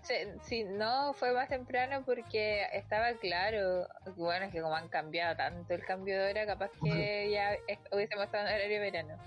se- 0.04 0.36
sí, 0.48 0.64
no, 0.64 1.14
fue 1.14 1.32
más 1.34 1.50
temprano 1.50 2.04
porque 2.06 2.66
estaba 2.74 3.14
claro, 3.14 3.88
bueno, 4.16 4.46
es 4.46 4.52
que 4.52 4.62
como 4.62 4.76
han 4.76 4.88
cambiado 4.90 5.36
tanto 5.36 5.74
el 5.74 5.84
cambio 5.86 6.20
de 6.22 6.32
hora, 6.32 6.46
capaz 6.46 6.72
que 6.84 7.30
ya 7.32 7.54
es- 7.68 7.80
hubiésemos 7.92 8.26
estado 8.26 8.48
en 8.48 8.54
horario 8.56 8.80
de 8.80 8.92
verano. 8.92 9.18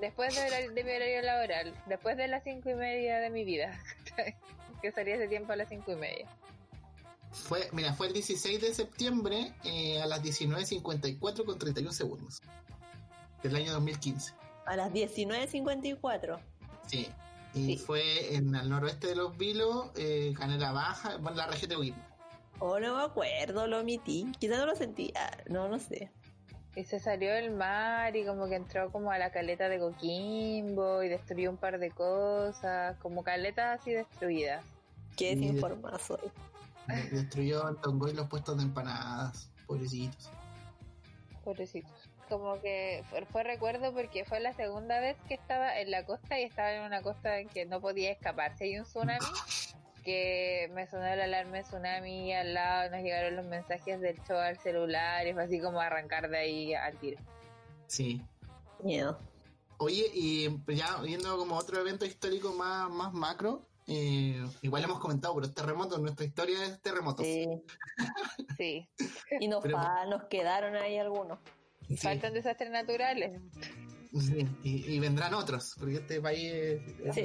Después 0.00 0.34
de 0.34 0.82
mi 0.84 0.90
horario 0.90 1.22
laboral, 1.22 1.74
después 1.86 2.16
de 2.16 2.26
las 2.26 2.42
cinco 2.42 2.70
y 2.70 2.74
media 2.74 3.20
de 3.20 3.30
mi 3.30 3.44
vida, 3.44 3.78
que 4.82 4.90
salía 4.90 5.14
ese 5.14 5.28
tiempo 5.28 5.52
a 5.52 5.56
las 5.56 5.68
cinco 5.68 5.92
y 5.92 5.96
media. 5.96 6.26
Fue, 7.30 7.68
mira, 7.72 7.92
fue 7.94 8.08
el 8.08 8.12
16 8.12 8.60
de 8.60 8.74
septiembre 8.74 9.52
eh, 9.64 10.02
a 10.02 10.06
las 10.06 10.22
19.54 10.22 11.44
con 11.46 11.58
31 11.58 11.92
segundos. 11.92 12.42
Del 13.42 13.56
año 13.56 13.72
2015. 13.72 14.34
A 14.66 14.76
las 14.76 14.92
19.54. 14.92 16.38
Sí. 16.86 17.08
Y 17.54 17.76
fue 17.76 18.34
en 18.34 18.54
el 18.54 18.68
noroeste 18.68 19.08
de 19.08 19.16
los 19.16 19.36
Vilos, 19.36 19.90
eh, 19.96 20.32
Canela 20.36 20.72
Baja, 20.72 21.18
bueno, 21.18 21.36
la 21.36 21.46
región 21.46 21.70
de. 21.70 21.94
Oh, 22.58 22.78
no 22.78 22.96
me 22.96 23.02
acuerdo, 23.02 23.66
lo 23.66 23.80
omití. 23.80 24.30
Quizás 24.38 24.58
no 24.58 24.66
lo 24.66 24.76
sentí. 24.76 25.12
Ah, 25.16 25.36
no, 25.48 25.68
no 25.68 25.78
sé. 25.78 26.10
Y 26.74 26.84
se 26.84 26.98
salió 26.98 27.32
del 27.32 27.50
mar 27.50 28.16
y 28.16 28.24
como 28.24 28.48
que 28.48 28.54
entró 28.54 28.90
como 28.90 29.10
a 29.10 29.18
la 29.18 29.30
caleta 29.30 29.68
de 29.68 29.78
Coquimbo 29.78 31.02
y 31.02 31.08
destruyó 31.08 31.50
un 31.50 31.58
par 31.58 31.78
de 31.78 31.90
cosas, 31.90 32.96
como 32.98 33.22
caletas 33.22 33.80
así 33.80 33.92
destruidas. 33.92 34.64
Qué 35.16 35.36
soy. 36.00 36.30
Eh, 36.88 37.08
Destruyó 37.12 37.66
Antongoy 37.66 38.14
los 38.14 38.28
puestos 38.28 38.56
de 38.56 38.62
empanadas. 38.62 39.50
Pobrecitos. 39.66 40.30
Pobrecitos. 41.44 42.01
Como 42.32 42.60
que 42.62 43.04
fue, 43.10 43.26
fue 43.26 43.42
recuerdo 43.42 43.92
porque 43.92 44.24
fue 44.24 44.40
la 44.40 44.54
segunda 44.54 45.00
vez 45.00 45.18
que 45.28 45.34
estaba 45.34 45.78
en 45.78 45.90
la 45.90 46.06
costa 46.06 46.40
y 46.40 46.44
estaba 46.44 46.72
en 46.72 46.82
una 46.82 47.02
costa 47.02 47.38
en 47.38 47.48
que 47.50 47.66
no 47.66 47.80
podía 47.82 48.10
escapar. 48.10 48.56
Si 48.56 48.64
hay 48.64 48.78
un 48.78 48.84
tsunami, 48.84 49.26
que 50.02 50.70
me 50.72 50.86
sonó 50.86 51.06
el 51.06 51.20
alarma 51.20 51.58
de 51.58 51.62
tsunami 51.64 52.28
y 52.30 52.32
al 52.32 52.54
lado 52.54 52.90
nos 52.90 53.02
llegaron 53.02 53.36
los 53.36 53.44
mensajes 53.44 54.00
del 54.00 54.16
show 54.24 54.38
al 54.38 54.58
celular 54.58 55.26
y 55.26 55.34
fue 55.34 55.44
así 55.44 55.60
como 55.60 55.78
arrancar 55.78 56.30
de 56.30 56.38
ahí 56.38 56.74
al 56.74 56.96
tiro. 56.96 57.20
Sí. 57.86 58.22
Miedo. 58.82 59.18
Oye, 59.76 60.06
y 60.14 60.48
ya 60.74 60.96
viendo 61.02 61.36
como 61.36 61.56
otro 61.58 61.80
evento 61.80 62.06
histórico 62.06 62.52
más, 62.54 62.88
más 62.88 63.12
macro, 63.12 63.68
eh, 63.86 64.42
igual 64.62 64.84
hemos 64.84 65.00
comentado, 65.00 65.34
pero 65.34 65.50
terremotos, 65.52 66.00
nuestra 66.00 66.24
historia 66.24 66.64
es 66.64 66.80
terremotos. 66.80 67.26
Sí. 67.26 67.46
Sí. 68.56 68.88
Y 69.38 69.48
nos, 69.48 69.62
Pero- 69.62 69.76
fa- 69.76 70.06
nos 70.06 70.24
quedaron 70.24 70.76
ahí 70.76 70.96
algunos. 70.98 71.38
Sí, 71.96 72.02
Faltan 72.02 72.34
desastres 72.34 72.70
naturales. 72.70 73.40
sí, 74.18 74.46
Y, 74.62 74.92
y 74.94 74.98
vendrán 75.00 75.34
otros, 75.34 75.74
porque 75.78 75.96
este 75.96 76.20
país 76.20 76.52
es, 76.52 76.82
es 77.04 77.14
Sí. 77.14 77.22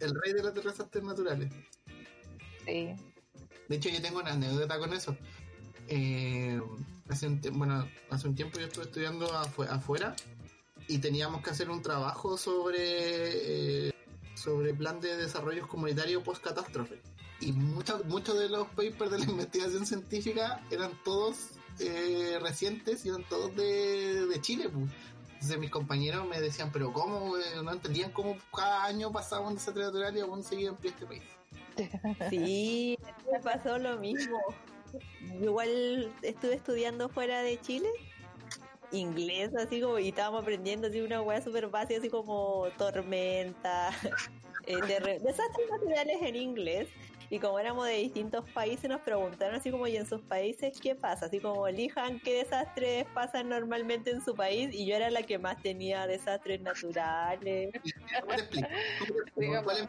el 0.00 0.14
rey 0.22 0.32
de 0.34 0.42
los 0.42 0.54
desastres 0.54 1.04
naturales. 1.04 1.52
Sí. 2.64 2.94
De 3.68 3.76
hecho, 3.76 3.88
yo 3.88 4.00
tengo 4.02 4.20
una 4.20 4.32
anécdota 4.32 4.78
con 4.78 4.92
eso. 4.92 5.16
Eh, 5.88 6.60
hace 7.08 7.26
un 7.28 7.40
bueno, 7.52 7.88
hace 8.10 8.28
un 8.28 8.34
tiempo 8.34 8.58
yo 8.58 8.66
estuve 8.66 8.84
estudiando 8.84 9.28
afu- 9.32 9.68
afuera 9.68 10.16
y 10.88 10.98
teníamos 10.98 11.42
que 11.42 11.50
hacer 11.50 11.70
un 11.70 11.80
trabajo 11.82 12.36
sobre 12.36 13.86
eh, 13.88 13.92
sobre 14.34 14.74
plan 14.74 15.00
de 15.00 15.16
desarrollo 15.16 15.66
comunitario 15.68 16.22
post 16.22 16.42
catástrofe. 16.42 17.00
Y 17.40 17.52
muchos 17.52 18.04
muchos 18.06 18.38
de 18.38 18.48
los 18.48 18.66
papers 18.68 19.10
de 19.12 19.18
la 19.18 19.24
investigación 19.26 19.86
científica 19.86 20.64
eran 20.70 20.90
todos 21.04 21.50
eh, 21.80 22.38
recientes 22.40 23.04
y 23.04 23.08
eran 23.08 23.24
todos 23.24 23.54
de, 23.56 24.26
de 24.26 24.40
Chile. 24.40 24.68
pues. 24.68 24.90
Entonces 25.34 25.58
mis 25.58 25.70
compañeros 25.70 26.26
me 26.26 26.40
decían, 26.40 26.70
pero 26.72 26.92
¿cómo? 26.92 27.36
eh, 27.36 27.42
No 27.62 27.72
entendían 27.72 28.10
cómo 28.12 28.36
cada 28.54 28.84
año 28.84 29.12
pasaba 29.12 29.46
un 29.46 29.54
desastre 29.54 29.82
natural 29.84 30.16
y 30.16 30.20
aún 30.20 30.42
seguía 30.42 30.70
en 30.70 30.76
pie 30.76 30.90
este 30.90 31.06
país. 31.06 31.22
Sí, 32.30 32.98
me 33.30 33.38
pasó 33.40 33.78
lo 33.78 33.98
mismo. 33.98 34.38
Igual 35.42 36.10
estuve 36.22 36.54
estudiando 36.54 37.08
fuera 37.10 37.42
de 37.42 37.60
Chile, 37.60 37.88
inglés, 38.92 39.50
así 39.56 39.80
como, 39.80 39.98
y 39.98 40.08
estábamos 40.08 40.42
aprendiendo 40.42 40.88
así 40.88 41.00
una 41.00 41.20
weá 41.20 41.42
super 41.42 41.66
básica, 41.68 41.98
así 41.98 42.08
como 42.08 42.66
tormenta, 42.78 43.90
eh, 44.66 44.76
desastres 45.22 45.70
naturales 45.70 46.16
en 46.22 46.36
inglés. 46.36 46.88
Y 47.30 47.38
como 47.40 47.58
éramos 47.58 47.86
de 47.86 47.94
distintos 47.94 48.48
países, 48.50 48.88
nos 48.88 49.00
preguntaron 49.00 49.54
así 49.56 49.70
como, 49.70 49.86
¿y 49.86 49.96
en 49.96 50.06
sus 50.06 50.20
países 50.22 50.78
qué 50.80 50.94
pasa? 50.94 51.26
Así 51.26 51.40
como, 51.40 51.66
elijan 51.66 52.20
qué 52.20 52.34
desastres 52.44 53.04
pasan 53.14 53.48
normalmente 53.48 54.10
en 54.10 54.24
su 54.24 54.34
país. 54.34 54.70
Y 54.72 54.86
yo 54.86 54.96
era 54.96 55.10
la 55.10 55.22
que 55.22 55.38
más 55.38 55.60
tenía 55.62 56.06
desastres 56.06 56.60
naturales. 56.60 57.70
¿Cómo 58.20 58.34
te 58.34 58.40
explico? 58.42 58.68
¿Cómo 59.00 59.12
te 59.14 59.20
explico? 59.22 59.40
Digamos. 59.40 59.64
¿Cuál 59.64 59.76
es- 59.78 59.88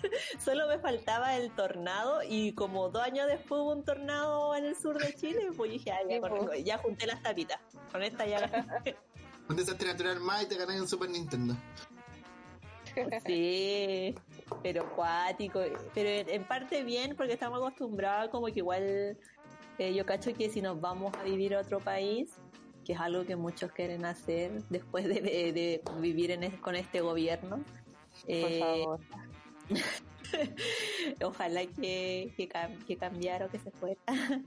Solo 0.44 0.68
me 0.68 0.78
faltaba 0.78 1.34
el 1.36 1.50
tornado 1.50 2.20
y 2.22 2.52
como 2.52 2.88
dos 2.88 3.02
años 3.02 3.26
después 3.26 3.60
hubo 3.60 3.72
un 3.72 3.84
tornado 3.84 4.54
en 4.54 4.66
el 4.66 4.76
sur 4.76 4.96
de 4.96 5.12
Chile, 5.14 5.48
pues 5.56 5.72
dije, 5.72 5.90
ah, 5.90 5.98
ya, 6.08 6.20
con- 6.20 6.46
pues. 6.46 6.62
ya 6.64 6.78
junté 6.78 7.06
las 7.06 7.20
tapitas. 7.22 7.58
Con 7.90 8.02
esta 8.04 8.24
ya 8.24 8.38
un 9.48 9.56
desastre 9.56 9.88
natural 9.88 10.20
más 10.20 10.42
y 10.44 10.46
te 10.46 10.56
ganas 10.56 10.80
un 10.80 10.86
Super 10.88 11.08
Nintendo. 11.10 11.56
Sí, 13.26 14.14
pero 14.62 14.90
cuático. 14.94 15.60
Pero 15.94 16.30
en, 16.30 16.44
parte 16.44 16.82
bien 16.84 17.14
porque 17.16 17.32
estamos 17.34 17.58
acostumbrados 17.58 18.30
como 18.30 18.46
que 18.46 18.58
igual 18.60 19.16
eh, 19.78 19.94
yo 19.94 20.04
cacho 20.06 20.32
que 20.34 20.48
si 20.50 20.60
nos 20.62 20.80
vamos 20.80 21.12
a 21.16 21.22
vivir 21.22 21.54
a 21.54 21.60
otro 21.60 21.80
país, 21.80 22.34
que 22.84 22.92
es 22.94 23.00
algo 23.00 23.24
que 23.24 23.36
muchos 23.36 23.70
quieren 23.72 24.04
hacer 24.04 24.62
después 24.70 25.04
de, 25.06 25.20
de- 25.20 25.52
de 25.52 25.82
vivir 26.00 26.30
en 26.30 26.42
es- 26.44 26.58
con 26.60 26.74
este 26.74 27.00
gobierno. 27.00 27.56
Por 27.58 27.64
eh, 28.28 28.58
favor. 28.60 29.00
Ojalá 31.24 31.66
que, 31.66 32.32
que, 32.36 32.48
cam- 32.48 32.84
que 32.86 32.96
cambiara 32.96 33.46
o 33.46 33.48
que 33.50 33.58
se 33.58 33.70
fuera. 33.72 34.00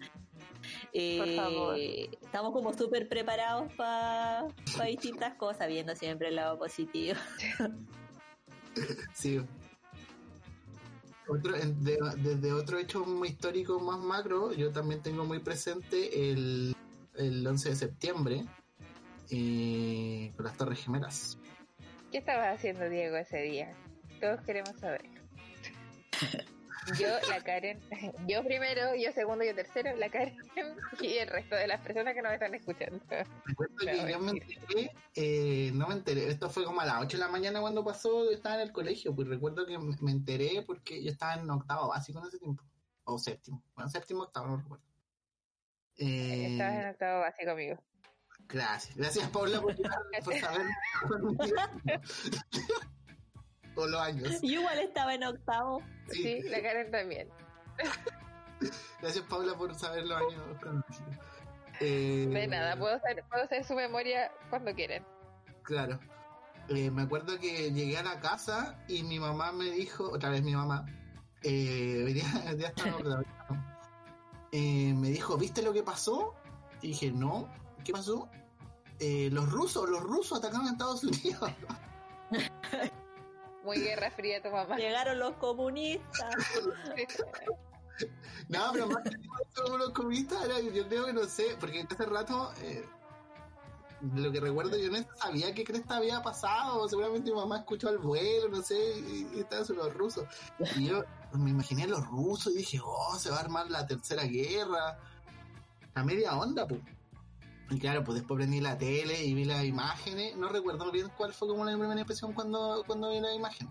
Eh, 0.93 1.17
Por 1.17 1.35
favor. 1.35 1.75
Estamos 1.79 2.51
como 2.53 2.71
súper 2.73 3.09
preparados 3.09 3.71
para 3.73 4.47
distintas 4.85 5.33
cosas, 5.35 5.67
viendo 5.67 5.95
siempre 5.95 6.27
el 6.27 6.35
lado 6.35 6.59
positivo. 6.59 7.17
Sí. 9.13 9.41
Otro, 11.33 11.55
en- 11.55 11.81
de- 11.83 11.97
desde 12.17 12.51
otro 12.51 12.77
hecho 12.77 13.05
muy 13.05 13.29
histórico 13.29 13.79
más 13.79 13.99
macro, 13.99 14.51
yo 14.53 14.71
también 14.71 15.01
tengo 15.01 15.23
muy 15.23 15.39
presente 15.39 16.31
el, 16.31 16.75
el 17.15 17.47
11 17.47 17.69
de 17.69 17.75
septiembre 17.75 18.45
eh, 19.29 20.33
con 20.35 20.45
las 20.45 20.57
Torres 20.57 20.83
Gemelas. 20.83 21.37
¿Qué 22.11 22.17
estabas 22.17 22.55
haciendo, 22.55 22.89
Diego, 22.89 23.15
ese 23.15 23.41
día? 23.43 23.73
Todos 24.19 24.41
queremos 24.41 24.71
saberlo. 24.79 25.09
Yo, 26.99 27.07
la 27.29 27.43
Karen, 27.43 27.79
yo 28.27 28.43
primero, 28.43 28.95
yo 28.95 29.11
segundo, 29.11 29.43
yo 29.43 29.55
tercero, 29.55 29.95
la 29.97 30.09
Karen 30.09 30.37
y 31.01 31.17
el 31.17 31.27
resto 31.27 31.55
de 31.55 31.67
las 31.67 31.81
personas 31.81 32.13
que 32.13 32.21
nos 32.21 32.33
están 32.33 32.53
escuchando. 32.53 32.99
Recuerdo 33.45 33.75
No, 33.75 33.85
que 33.85 34.11
yo 34.11 34.19
me 34.19 34.31
enteré, 34.31 34.91
eh, 35.15 35.71
no 35.73 35.87
me 35.87 35.95
enteré, 35.95 36.29
esto 36.29 36.49
fue 36.49 36.63
como 36.63 36.81
a 36.81 36.85
las 36.85 37.01
8 37.01 37.17
de 37.17 37.23
la 37.23 37.29
mañana 37.29 37.61
cuando 37.61 37.83
pasó, 37.83 38.25
yo 38.25 38.31
estaba 38.31 38.55
en 38.55 38.61
el 38.61 38.71
colegio, 38.71 39.15
pues 39.15 39.27
recuerdo 39.27 39.65
que 39.65 39.77
me 39.77 39.95
me 40.01 40.11
enteré 40.11 40.63
porque 40.65 41.03
yo 41.03 41.11
estaba 41.11 41.35
en 41.35 41.49
octavo 41.49 41.89
básico 41.89 42.19
en 42.19 42.27
ese 42.27 42.39
tiempo, 42.39 42.63
o 43.03 43.17
séptimo, 43.17 43.63
bueno, 43.75 43.89
séptimo, 43.89 44.23
octavo, 44.23 44.47
no 44.47 44.57
recuerdo. 44.57 44.85
Eh, 45.97 46.53
Estabas 46.53 46.75
en 46.75 46.89
octavo 46.89 47.19
básico, 47.19 47.51
amigo. 47.51 47.83
Gracias, 48.47 48.95
gracias 48.95 49.29
Paula 49.29 49.61
por, 49.61 49.75
por 50.23 50.35
saber 50.35 50.65
por 53.75 53.89
los 53.89 54.01
años. 54.01 54.41
Yo 54.41 54.47
igual 54.61 54.79
estaba 54.79 55.13
en 55.13 55.23
octavo. 55.23 55.81
Sí, 56.09 56.41
Sí, 56.41 56.49
la 56.49 56.61
Karen 56.61 56.91
también. 56.91 57.29
gracias 59.01 59.25
Paula 59.29 59.55
por 59.55 59.73
saber 59.75 60.05
los 60.05 60.17
años. 60.17 60.43
Eh, 61.83 62.27
De 62.29 62.45
nada, 62.45 62.77
puedo 62.77 62.93
hacer, 62.93 63.23
puedo 63.27 63.43
hacer 63.43 63.63
su 63.63 63.73
memoria 63.73 64.31
cuando 64.51 64.71
quieran. 64.75 65.03
Claro. 65.63 65.99
Eh, 66.69 66.91
me 66.91 67.01
acuerdo 67.01 67.39
que 67.39 67.71
llegué 67.71 67.97
a 67.97 68.03
la 68.03 68.19
casa 68.19 68.77
y 68.87 69.01
mi 69.01 69.19
mamá 69.19 69.51
me 69.51 69.65
dijo, 69.71 70.11
otra 70.11 70.29
vez 70.29 70.43
mi 70.43 70.55
mamá, 70.55 70.85
eh, 71.41 72.03
hoy 72.05 72.13
día, 72.13 72.25
hoy 72.47 72.55
día 72.55 72.67
estaba 72.67 72.91
acordado, 72.91 73.23
no. 73.49 73.79
Eh, 74.51 74.93
me 74.95 75.09
dijo, 75.09 75.37
¿viste 75.37 75.63
lo 75.63 75.73
que 75.73 75.81
pasó? 75.81 76.35
Y 76.83 76.89
dije, 76.89 77.11
no, 77.11 77.49
¿qué 77.83 77.93
pasó? 77.93 78.29
Eh, 78.99 79.29
los 79.31 79.49
rusos, 79.51 79.89
los 79.89 80.03
rusos 80.03 80.37
atacaron 80.37 80.67
a 80.67 80.71
Estados 80.73 81.03
Unidos. 81.03 81.51
Muy 83.63 83.79
guerra 83.79 84.11
fría 84.11 84.41
tu 84.41 84.49
mamá. 84.49 84.77
Llegaron 84.77 85.19
los 85.19 85.35
comunistas. 85.35 86.35
No, 88.49 88.69
pero 88.73 88.87
más 88.87 89.03
que 89.03 89.17
como 89.61 89.77
los 89.77 89.91
comunistas, 89.91 90.43
era, 90.45 90.59
yo 90.59 90.87
creo 90.87 91.05
que 91.05 91.13
no 91.13 91.23
sé, 91.25 91.55
porque 91.59 91.85
hace 91.89 92.05
rato, 92.05 92.51
eh, 92.61 92.83
lo 94.15 94.31
que 94.31 94.39
recuerdo 94.39 94.77
yo 94.77 94.89
no 94.89 94.97
sabía 95.15 95.53
qué 95.53 95.63
cresta 95.63 95.97
había 95.97 96.21
pasado, 96.21 96.87
seguramente 96.89 97.29
mi 97.29 97.37
mamá 97.37 97.59
escuchó 97.59 97.89
al 97.89 97.99
vuelo, 97.99 98.49
no 98.49 98.61
sé, 98.63 98.75
y, 98.75 99.29
y 99.35 99.39
estaban 99.41 99.65
sobre 99.65 99.83
los 99.83 99.93
rusos. 99.93 100.25
Y 100.77 100.87
yo 100.87 101.03
me 101.33 101.51
imaginé 101.51 101.83
a 101.83 101.87
los 101.87 102.05
rusos 102.07 102.53
y 102.53 102.59
dije, 102.59 102.79
oh, 102.83 103.15
se 103.19 103.29
va 103.29 103.37
a 103.37 103.41
armar 103.41 103.69
la 103.69 103.85
tercera 103.85 104.23
guerra, 104.23 104.97
a 105.93 106.03
media 106.03 106.35
onda, 106.35 106.67
pues. 106.67 106.81
Y 107.71 107.79
claro, 107.79 108.03
pues 108.03 108.19
después 108.19 108.37
prendí 108.37 108.59
la 108.59 108.77
tele 108.77 109.23
y 109.23 109.33
vi 109.33 109.45
las 109.45 109.63
imágenes, 109.63 110.35
no 110.35 110.49
recuerdo 110.49 110.91
bien 110.91 111.09
cuál 111.17 111.33
fue 111.33 111.47
como 111.47 111.63
la 111.63 111.71
primera 111.71 112.01
impresión 112.01 112.33
cuando, 112.33 112.83
cuando 112.85 113.09
vi 113.09 113.21
la 113.21 113.33
imagen. 113.33 113.69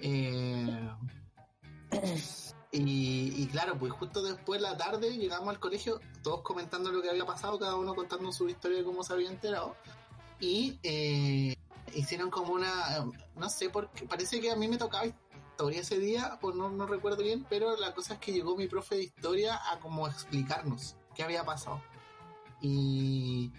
Eh, 0.00 0.90
y, 2.72 3.42
y 3.42 3.46
claro, 3.46 3.78
pues 3.78 3.92
justo 3.92 4.24
después 4.24 4.60
de 4.60 4.68
la 4.68 4.76
tarde 4.76 5.16
llegamos 5.16 5.48
al 5.50 5.60
colegio, 5.60 6.00
todos 6.24 6.42
comentando 6.42 6.90
lo 6.90 7.00
que 7.00 7.10
había 7.10 7.24
pasado, 7.24 7.60
cada 7.60 7.76
uno 7.76 7.94
contando 7.94 8.32
su 8.32 8.48
historia 8.48 8.78
de 8.78 8.84
cómo 8.84 9.04
se 9.04 9.12
había 9.12 9.30
enterado. 9.30 9.76
Y 10.40 10.80
eh, 10.82 11.54
hicieron 11.94 12.28
como 12.28 12.54
una, 12.54 13.06
no 13.36 13.48
sé, 13.48 13.70
porque 13.70 14.04
parece 14.04 14.40
que 14.40 14.50
a 14.50 14.56
mí 14.56 14.66
me 14.66 14.78
tocaba 14.78 15.06
historia 15.06 15.82
ese 15.82 16.00
día, 16.00 16.38
pues 16.40 16.56
no, 16.56 16.70
no 16.70 16.88
recuerdo 16.88 17.22
bien, 17.22 17.46
pero 17.48 17.76
la 17.76 17.94
cosa 17.94 18.14
es 18.14 18.18
que 18.18 18.32
llegó 18.32 18.56
mi 18.56 18.66
profe 18.66 18.96
de 18.96 19.04
historia 19.04 19.60
a 19.70 19.78
como 19.78 20.08
explicarnos 20.08 20.96
qué 21.14 21.22
había 21.22 21.44
pasado. 21.44 21.80
Y, 22.62 23.52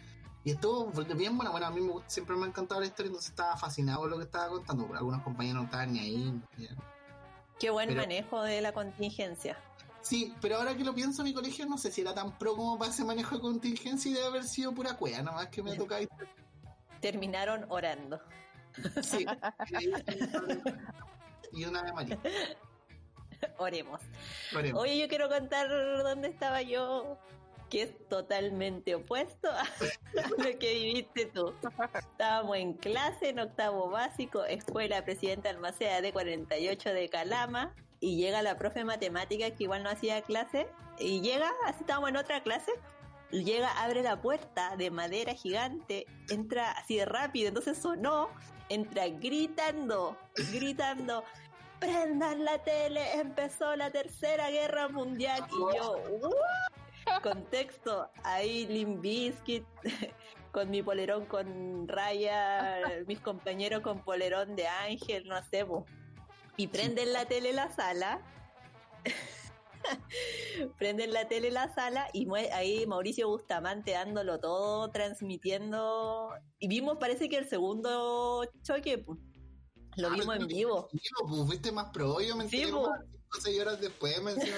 y 0.43 0.51
estuvo 0.51 0.87
bien 1.15 1.37
bueno, 1.37 1.51
bueno, 1.51 1.67
a 1.67 1.71
mí 1.71 1.81
me 1.81 1.93
siempre 2.07 2.35
me 2.35 2.45
ha 2.45 2.47
encantado 2.47 2.81
la 2.81 2.87
historia, 2.87 3.09
entonces 3.09 3.29
estaba 3.29 3.55
fascinado 3.57 3.99
con 4.01 4.09
lo 4.09 4.17
que 4.17 4.23
estaba 4.23 4.49
contando, 4.49 4.85
pero 4.87 4.99
algunos 4.99 5.21
compañeros 5.21 5.61
no 5.61 5.65
estaban 5.65 5.93
ni 5.93 5.99
ahí. 5.99 6.41
Qué 7.59 7.69
buen 7.69 7.89
Pero- 7.89 8.01
manejo 8.01 8.41
de 8.41 8.61
la 8.61 8.71
contingencia. 8.71 9.57
Sí, 10.01 10.33
pero 10.41 10.57
ahora 10.57 10.75
que 10.75 10.83
lo 10.83 10.93
pienso, 10.93 11.23
mi 11.23 11.33
colegio 11.33 11.65
no 11.65 11.77
sé 11.77 11.89
si 11.89 12.01
era 12.01 12.13
tan 12.13 12.37
pro 12.37 12.57
como 12.57 12.77
para 12.77 12.91
ese 12.91 13.05
manejo 13.05 13.35
de 13.35 13.41
contingencia 13.41 14.11
y 14.11 14.13
debe 14.13 14.27
haber 14.27 14.43
sido 14.43 14.73
pura 14.73 14.97
cueva, 14.97 15.19
nada 15.21 15.37
más 15.37 15.47
que 15.47 15.63
me 15.63 15.77
tocaba 15.77 16.01
Terminaron 16.99 17.65
orando. 17.69 18.19
Sí. 19.01 19.25
y 21.53 21.65
una 21.65 21.83
de 21.83 21.93
María. 21.93 22.19
Oremos. 23.57 24.01
Oremos. 24.55 24.81
Oye, 24.81 24.97
yo 24.97 25.07
quiero 25.07 25.29
contar 25.29 25.67
dónde 25.69 26.29
estaba 26.29 26.61
yo, 26.61 27.17
que 27.73 27.81
es 27.81 28.07
totalmente 28.07 28.93
opuesto 28.93 29.49
a 29.49 29.63
lo 30.37 30.59
que 30.59 30.73
viviste 30.75 31.25
tú. 31.25 31.55
Estábamos 31.95 32.57
en 32.57 32.73
clase, 32.73 33.29
en 33.29 33.39
octavo 33.39 33.89
básico, 33.89 34.45
escuela 34.45 35.03
Presidenta 35.03 35.49
Almacea 35.49 35.99
de 36.01 36.13
48 36.13 36.93
de 36.93 37.09
Calama, 37.09 37.73
y 37.99 38.17
llega 38.17 38.43
la 38.43 38.59
profe 38.59 38.79
de 38.79 38.85
matemáticas 38.85 39.53
que 39.53 39.63
igual 39.63 39.81
no 39.81 39.89
hacía 39.89 40.21
clase, 40.21 40.67
y 40.99 41.21
llega, 41.21 41.51
así 41.65 41.79
estábamos 41.79 42.11
en 42.11 42.17
otra 42.17 42.43
clase, 42.43 42.71
llega, 43.31 43.71
abre 43.83 44.03
la 44.03 44.21
puerta 44.21 44.75
de 44.77 44.91
madera 44.91 45.33
gigante, 45.33 46.05
entra 46.29 46.73
así 46.73 46.97
de 46.97 47.05
rápido, 47.05 47.47
entonces 47.47 47.79
sonó, 47.79 48.29
entra 48.69 49.07
gritando, 49.07 50.15
gritando, 50.51 51.23
prendan 51.79 52.45
la 52.45 52.59
tele, 52.59 53.15
empezó 53.15 53.75
la 53.75 53.89
tercera 53.89 54.51
guerra 54.51 54.89
mundial 54.89 55.43
y 55.49 55.75
yo, 55.75 55.97
"¿What?". 56.21 56.82
Contexto, 57.21 58.09
ahí 58.23 58.65
Limbiskit 58.67 59.65
con 60.51 60.69
mi 60.69 60.83
polerón 60.83 61.25
con 61.25 61.87
raya, 61.87 63.03
mis 63.07 63.19
compañeros 63.19 63.81
con 63.81 63.99
polerón 64.03 64.55
de 64.55 64.67
ángel, 64.67 65.27
no 65.27 65.43
sé, 65.49 65.63
bo. 65.63 65.85
y 66.57 66.67
prenden 66.67 67.11
la 67.11 67.25
tele 67.25 67.49
en 67.49 67.55
la 67.55 67.71
sala. 67.71 68.21
prenden 70.77 71.11
la 71.11 71.27
tele 71.27 71.51
la 71.51 71.73
sala 71.73 72.07
y 72.13 72.27
ahí 72.53 72.85
Mauricio 72.85 73.27
Bustamante 73.27 73.91
dándolo 73.91 74.39
todo, 74.39 74.91
transmitiendo. 74.91 76.29
Y 76.59 76.67
vimos, 76.67 76.97
parece 76.99 77.29
que 77.29 77.37
el 77.37 77.49
segundo 77.49 78.45
choque, 78.61 78.99
pues. 78.99 79.19
Lo 79.97 80.07
ah, 80.07 80.11
vimos 80.11 80.35
en 80.35 80.47
vivo. 80.47 80.89
pues, 81.47 81.73
más 81.73 81.91
pro, 81.91 82.19
yo 82.21 82.35
me 82.35 82.47
sí. 82.47 82.65
6 83.41 83.59
horas 83.59 83.81
después, 83.81 84.21
me 84.21 84.31
encima 84.31 84.57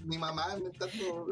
mi 0.00 0.18
mamá 0.18 0.54
inventando. 0.56 1.26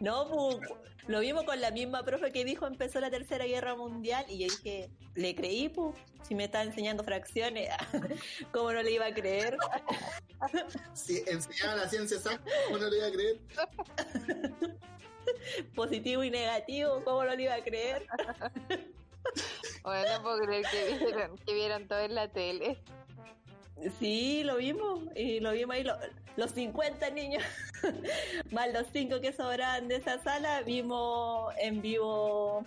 No, 0.00 0.28
pues, 0.28 0.58
lo 1.06 1.20
vimos 1.20 1.44
con 1.44 1.60
la 1.60 1.70
misma 1.70 2.02
profe 2.02 2.32
que 2.32 2.44
dijo 2.44 2.66
empezó 2.66 3.00
la 3.00 3.10
tercera 3.10 3.44
guerra 3.44 3.76
mundial 3.76 4.24
y 4.28 4.38
yo 4.38 4.54
dije, 4.54 4.90
le 5.14 5.34
creí, 5.34 5.68
pues, 5.68 5.96
si 6.26 6.34
me 6.34 6.44
está 6.44 6.62
enseñando 6.62 7.04
fracciones, 7.04 7.68
¿cómo 8.52 8.72
no 8.72 8.82
le 8.82 8.92
iba 8.92 9.06
a 9.06 9.14
creer? 9.14 9.56
si 10.94 11.22
enseñaba 11.26 11.76
la 11.76 11.88
ciencia 11.88 12.16
exacta, 12.16 12.50
¿cómo 12.66 12.78
no 12.78 12.88
le 12.88 12.96
iba 12.96 13.06
a 13.06 13.12
creer? 13.12 13.38
Positivo 15.74 16.24
y 16.24 16.30
negativo, 16.30 17.02
¿cómo 17.04 17.24
no 17.24 17.34
le 17.34 17.42
iba 17.42 17.54
a 17.54 17.62
creer? 17.62 18.06
Bueno, 19.82 20.04
no 20.16 20.22
puedo 20.22 20.38
creer 20.38 20.66
que 20.70 20.98
vieron, 20.98 21.38
que 21.38 21.54
vieron 21.54 21.88
todo 21.88 22.00
en 22.00 22.14
la 22.14 22.28
tele. 22.28 22.78
Sí, 23.98 24.42
lo 24.44 24.56
vimos, 24.56 25.00
y 25.14 25.40
lo 25.40 25.52
vimos 25.52 25.76
ahí, 25.76 25.84
lo- 25.84 25.96
los 26.36 26.50
50 26.52 27.10
niños, 27.10 27.42
más 28.50 28.72
los 28.72 28.86
5 28.92 29.20
que 29.20 29.32
sobraban 29.32 29.88
de 29.88 29.96
esa 29.96 30.22
sala, 30.22 30.62
vimos 30.62 31.52
en 31.58 31.82
vivo 31.82 32.64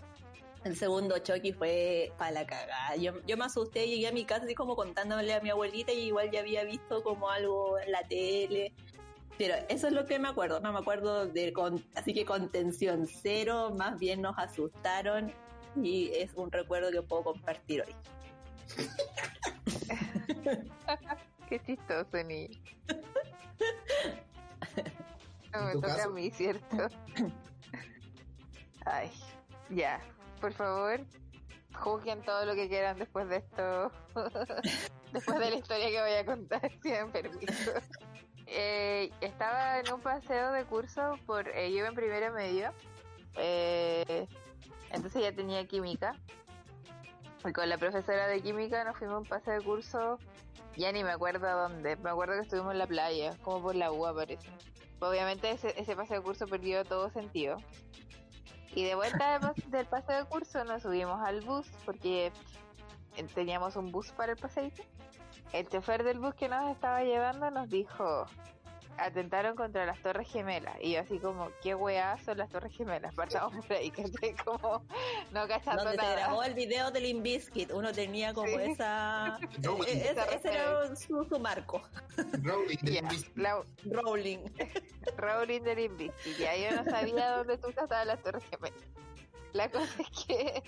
el 0.64 0.76
segundo 0.76 1.18
choque 1.20 1.50
y 1.50 1.54
fue 1.54 2.12
para 2.18 2.32
la 2.32 2.46
cagada. 2.46 2.96
Yo, 2.98 3.14
yo 3.26 3.38
me 3.38 3.46
asusté, 3.46 3.88
llegué 3.88 4.08
a 4.08 4.12
mi 4.12 4.26
casa 4.26 4.46
así 4.46 4.54
como 4.54 4.76
contándole 4.76 5.34
a 5.34 5.40
mi 5.40 5.50
abuelita 5.50 5.92
y 5.94 6.08
igual 6.08 6.30
ya 6.30 6.42
había 6.42 6.64
visto 6.66 7.02
como 7.04 7.30
algo 7.30 7.80
en 7.80 7.92
la 7.92 8.04
tele. 8.08 8.74
Pero 9.38 9.56
eso 9.70 9.88
es 9.88 9.94
lo 9.94 10.06
que 10.06 10.20
me 10.20 10.28
acuerdo, 10.28 10.60
no 10.60 10.74
me 10.74 10.80
acuerdo 10.80 11.26
de 11.28 11.54
con, 11.54 11.84
así 11.96 12.14
que 12.14 12.26
contención 12.26 13.08
cero, 13.08 13.72
más 13.78 13.98
bien 14.00 14.22
nos 14.22 14.38
asustaron 14.38 15.32
y 15.82 16.10
es 16.16 16.32
un 16.36 16.52
recuerdo 16.52 16.92
que 16.92 17.02
puedo 17.02 17.24
compartir 17.24 17.84
hoy. 17.84 17.96
Qué 21.50 21.60
chistoso, 21.66 22.24
ni. 22.26 22.50
No 25.54 25.60
¿En 25.60 25.66
me 25.68 25.74
toca 25.82 26.04
a 26.04 26.10
mí, 26.10 26.30
¿cierto? 26.30 26.88
Ay, 28.86 29.10
ya. 29.70 30.00
Por 30.42 30.54
favor, 30.54 31.00
juzguen 31.74 32.22
todo 32.22 32.46
lo 32.46 32.54
que 32.54 32.68
quieran 32.68 33.00
después 33.00 33.28
de 33.30 33.38
esto. 33.38 33.92
después 35.14 35.40
de 35.40 35.50
la 35.50 35.56
historia 35.56 35.90
que 35.90 36.02
voy 36.02 36.14
a 36.14 36.26
contar, 36.26 36.72
si 36.82 36.90
me 36.90 37.06
permiso. 37.08 37.72
Eh, 38.46 39.12
estaba 39.22 39.80
en 39.80 39.92
un 39.92 40.02
paseo 40.02 40.52
de 40.52 40.66
curso 40.66 41.18
por. 41.26 41.48
Eh, 41.50 41.72
yo 41.72 41.80
iba 41.80 41.88
en 41.88 41.96
primero 41.96 42.32
medio. 42.34 42.72
Eh, 43.36 44.28
entonces 44.92 45.22
ya 45.22 45.32
tenía 45.32 45.66
química. 45.66 46.16
Con 47.54 47.70
la 47.70 47.78
profesora 47.78 48.28
de 48.28 48.42
química 48.42 48.84
nos 48.84 48.98
fuimos 48.98 49.16
a 49.16 49.20
un 49.20 49.26
paseo 49.26 49.54
de 49.54 49.62
curso 49.64 50.18
Ya 50.76 50.92
ni 50.92 51.04
me 51.04 51.12
acuerdo 51.12 51.48
a 51.48 51.52
dónde. 51.52 51.96
Me 51.98 52.10
acuerdo 52.10 52.34
que 52.34 52.42
estuvimos 52.42 52.74
en 52.74 52.80
la 52.80 52.88
playa, 52.88 53.36
como 53.42 53.62
por 53.62 53.76
la 53.76 53.92
UA 53.92 54.14
parece. 54.14 54.50
Obviamente 55.00 55.52
ese, 55.52 55.80
ese 55.80 55.96
pase 55.96 56.16
de 56.16 56.22
curso 56.22 56.48
perdió 56.48 56.84
todo 56.84 57.10
sentido. 57.10 57.58
Y 58.76 58.84
de 58.84 58.96
vuelta 58.96 59.40
del 59.68 59.86
pase 59.86 60.14
de 60.14 60.26
curso 60.26 60.64
nos 60.66 60.84
subimos 60.84 61.20
al 61.22 61.42
bus 61.42 61.68
porque 61.86 62.32
eh, 63.16 63.24
teníamos 63.34 63.76
un 63.76 63.92
bus 63.92 64.12
para 64.12 64.34
el 64.34 64.38
paseíto. 64.38 64.84
El 65.54 65.68
chofer 65.70 66.04
del 66.04 66.20
bus 66.20 66.36
que 66.36 66.50
nos 66.50 66.70
estaba 66.70 67.04
llevando 67.04 67.50
nos 67.50 67.70
dijo, 67.70 68.26
atentaron 68.98 69.56
contra 69.56 69.86
las 69.86 70.02
Torres 70.02 70.28
Gemelas. 70.32 70.76
Y 70.82 70.94
yo 70.94 71.02
así 71.02 71.20
como, 71.20 71.50
¿qué 71.62 71.76
weá 71.76 72.18
son 72.26 72.38
las 72.38 72.50
Torres 72.50 72.76
Gemelas? 72.76 73.14
Partamos 73.16 73.66
por 73.66 73.76
ahí, 73.78 73.92
que 73.92 74.04
estoy 74.04 74.34
como 74.34 74.84
no 75.32 75.48
cachando 75.48 75.84
Donde 75.84 75.98
se 75.98 76.04
nada. 76.04 76.16
grabó 76.16 76.44
el 76.44 76.54
video 76.54 76.92
del 76.92 77.04
Limbiskit, 77.04 77.72
uno 77.72 77.92
tenía 77.94 78.34
como 78.34 78.48
Sí. 78.48 78.56
esa... 78.72 79.40
Eh, 79.88 80.10
ese, 80.12 80.36
ese 80.36 80.50
era 80.54 80.96
su, 80.96 81.24
su 81.26 81.40
marco. 81.40 81.82
Rowling 82.44 82.78
Rowling. 83.86 84.40
Rowling 85.18 85.62
del 85.62 85.80
Invisible. 85.80 86.38
Ya 86.40 86.56
yo 86.56 86.84
no 86.84 86.90
sabía 86.90 87.32
dónde 87.38 87.58
tú 87.58 87.70
estaban 87.70 88.08
las 88.08 88.22
Torres 88.22 88.44
Gemelas. 88.50 88.80
La 89.54 89.70
cosa 89.70 90.02
es 90.02 90.26
que 90.26 90.64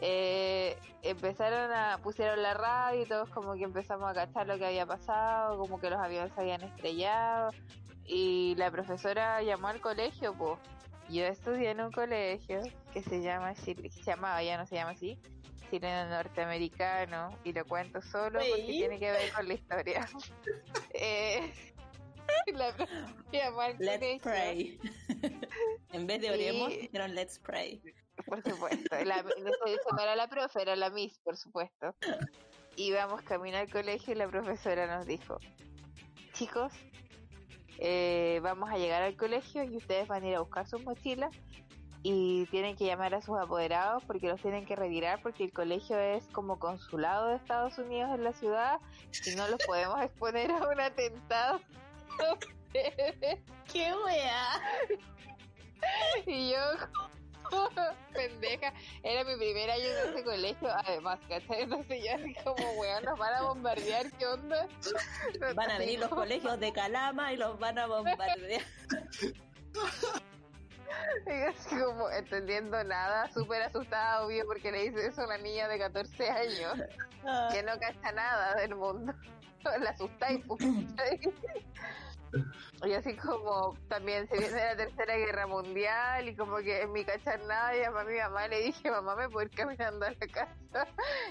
eh, 0.00 0.78
empezaron 1.02 1.72
a, 1.72 1.98
pusieron 2.02 2.42
la 2.42 2.54
radio 2.54 3.02
y 3.02 3.06
todos 3.06 3.28
como 3.30 3.54
que 3.54 3.64
empezamos 3.64 4.10
a 4.10 4.14
cachar 4.14 4.46
lo 4.46 4.58
que 4.58 4.66
había 4.66 4.86
pasado, 4.86 5.58
como 5.58 5.80
que 5.80 5.90
los 5.90 6.00
aviones 6.00 6.32
se 6.34 6.40
habían 6.40 6.62
estrellado 6.62 7.50
y 8.06 8.54
la 8.56 8.70
profesora 8.70 9.42
llamó 9.42 9.68
al 9.68 9.80
colegio, 9.80 10.34
pues. 10.34 10.58
Yo 11.08 11.24
estudié 11.24 11.70
en 11.70 11.80
un 11.80 11.92
colegio 11.92 12.60
que 12.92 13.00
se 13.00 13.22
llama 13.22 13.54
Chile, 13.54 13.90
se 13.90 14.02
llamaba, 14.02 14.42
ya 14.42 14.58
no 14.58 14.66
se 14.66 14.74
llama 14.74 14.90
así, 14.90 15.16
chileno 15.70 16.10
norteamericano, 16.10 17.30
y 17.44 17.52
lo 17.52 17.64
cuento 17.64 18.02
solo 18.02 18.40
porque 18.40 18.64
tiene 18.66 18.98
que 18.98 19.12
ver 19.12 19.32
con 19.32 19.46
la 19.46 19.54
historia. 19.54 20.08
eh, 20.94 21.52
la 22.52 22.74
Let's 23.78 24.22
pray. 24.22 24.78
en 25.92 26.06
vez 26.06 26.20
de 26.20 26.28
Sí. 26.28 26.32
oremos, 26.34 26.70
dijeron 26.70 27.14
let's 27.14 27.38
pray. 27.38 27.82
Por 28.26 28.42
supuesto. 28.42 28.96
La, 29.04 29.16
eso, 29.16 29.66
eso 29.66 29.88
no 29.92 30.02
era 30.02 30.16
la 30.16 30.28
profe, 30.28 30.62
era 30.62 30.76
la 30.76 30.90
Miss, 30.90 31.18
por 31.18 31.36
supuesto. 31.36 31.94
Íbamos 32.76 33.22
camino 33.22 33.58
al 33.58 33.70
colegio 33.70 34.14
y 34.14 34.16
la 34.16 34.28
profesora 34.28 34.86
nos 34.86 35.06
dijo, 35.06 35.38
chicos, 36.32 36.72
eh, 37.78 38.40
vamos 38.42 38.70
a 38.70 38.78
llegar 38.78 39.02
al 39.02 39.16
colegio 39.16 39.64
y 39.64 39.76
ustedes 39.76 40.08
van 40.08 40.24
a 40.24 40.28
ir 40.28 40.36
a 40.36 40.40
buscar 40.40 40.66
sus 40.66 40.82
mochilas 40.82 41.30
y 42.02 42.46
tienen 42.46 42.76
que 42.76 42.86
llamar 42.86 43.14
a 43.14 43.20
sus 43.20 43.36
apoderados 43.38 44.04
porque 44.04 44.28
los 44.28 44.40
tienen 44.40 44.64
que 44.64 44.76
retirar 44.76 45.20
porque 45.22 45.44
el 45.44 45.52
colegio 45.52 45.98
es 45.98 46.24
como 46.32 46.58
consulado 46.58 47.28
de 47.28 47.36
Estados 47.36 47.78
Unidos 47.78 48.10
en 48.14 48.24
la 48.24 48.32
ciudad 48.32 48.78
y 49.26 49.34
no 49.34 49.48
los 49.48 49.60
podemos 49.66 50.00
exponer 50.00 50.50
a 50.52 50.68
un 50.68 50.80
atentado. 50.80 51.60
¡Qué 53.72 53.92
wea! 54.04 54.60
Y 56.26 56.50
yo, 56.50 56.58
pendeja, 58.12 58.72
era 59.02 59.24
mi 59.24 59.36
primer 59.36 59.70
año 59.70 59.84
en 59.84 60.10
ese 60.10 60.24
colegio, 60.24 60.68
además, 60.84 61.20
¿cachai? 61.28 61.62
Entonces 61.62 62.02
yo 62.04 62.14
así 62.14 62.34
como, 62.42 62.72
weón, 62.72 63.04
nos 63.04 63.18
van 63.18 63.34
a 63.34 63.42
bombardear, 63.42 64.10
¿qué 64.12 64.26
onda? 64.26 64.66
Van 65.54 65.70
a 65.70 65.78
venir 65.78 66.00
los 66.00 66.08
colegios 66.08 66.58
de 66.58 66.72
Calama 66.72 67.32
y 67.32 67.36
los 67.36 67.58
van 67.58 67.78
a 67.78 67.86
bombardear. 67.86 68.62
Y 71.26 71.30
así 71.30 71.76
como, 71.78 72.10
entendiendo 72.10 72.82
nada, 72.84 73.30
súper 73.32 73.62
asustada, 73.62 74.24
obvio, 74.24 74.44
porque 74.46 74.72
le 74.72 74.86
hice 74.86 75.06
eso 75.06 75.22
a 75.22 75.26
una 75.26 75.38
niña 75.38 75.68
de 75.68 75.78
14 75.78 76.30
años, 76.30 76.74
que 77.52 77.62
no 77.62 77.78
cacha 77.78 78.12
nada 78.12 78.54
del 78.54 78.74
mundo. 78.74 79.12
La 79.80 79.90
asustáis, 79.90 80.44
pues. 80.46 80.62
Y 82.84 82.92
así 82.92 83.16
como 83.16 83.76
también 83.88 84.28
se 84.28 84.38
viene 84.38 84.56
la 84.56 84.76
tercera 84.76 85.16
guerra 85.16 85.46
mundial 85.46 86.28
y 86.28 86.36
como 86.36 86.58
que 86.58 86.82
en 86.82 86.92
mi 86.92 87.04
cachar 87.04 87.40
nada 87.44 87.74
llamé 87.74 88.00
a 88.00 88.04
mi 88.04 88.18
mamá 88.18 88.48
le 88.48 88.62
dije 88.62 88.90
mamá 88.90 89.16
me 89.16 89.28
puedo 89.28 89.46
ir 89.46 89.54
caminando 89.54 90.06
a 90.06 90.10
la 90.10 90.26
casa 90.26 90.86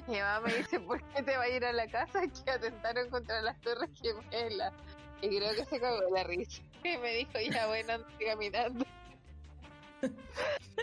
y 0.08 0.12
mi 0.12 0.20
mamá 0.20 0.42
me 0.42 0.54
dice 0.56 0.80
¿por 0.80 1.02
qué 1.10 1.24
te 1.24 1.38
va 1.38 1.44
a 1.44 1.50
ir 1.50 1.66
a 1.66 1.74
la 1.74 1.88
casa? 1.88 2.22
que 2.22 2.52
atentaron 2.52 3.10
contra 3.10 3.42
las 3.42 3.60
torres 3.62 3.90
gemelas 4.02 4.74
y 5.22 5.38
creo 5.38 5.56
que 5.56 5.66
se 5.66 5.80
cagó 5.80 6.02
la 6.14 6.24
risa. 6.24 6.62
Y 6.84 6.98
me 6.98 7.14
dijo 7.14 7.40
ya 7.40 7.68
bueno 7.68 7.94
ando 7.94 8.08
caminando 8.26 8.86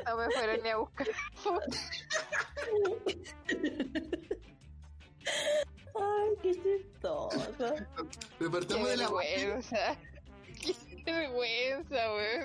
no 0.07 0.17
me 0.17 0.31
fueron 0.31 0.63
ni 0.63 0.71
a 0.71 0.77
buscar 0.77 1.07
Ay, 5.95 6.31
qué 6.43 6.53
chistoso. 6.55 7.31
Pero 7.59 7.87
qué 8.39 8.51
partamos 8.51 8.89
de 8.89 8.97
la 8.97 9.11
vergüenza 9.11 9.99
qué 11.05 11.13
vergüenza 11.13 12.15
weón 12.15 12.45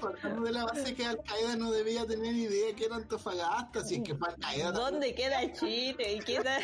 partamos 0.00 0.44
de 0.44 0.52
la 0.52 0.64
base 0.64 0.94
que 0.94 1.04
Al 1.04 1.22
Qaeda 1.22 1.56
no 1.56 1.70
debía 1.70 2.06
tener 2.06 2.34
idea 2.34 2.74
que 2.74 2.86
era 2.86 2.96
Antofagasta, 2.96 3.84
si 3.84 3.96
es 3.96 4.02
que 4.02 4.14
fue 4.16 4.28
Al 4.28 4.36
Qaeda. 4.36 4.72
¿Dónde 4.72 5.14
queda 5.14 5.52
Chile? 5.52 6.14
¿Y 6.14 6.18
queda... 6.20 6.58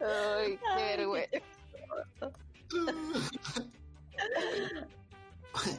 ay 0.00 0.58
qué 0.58 0.96
vergüenza 0.96 1.40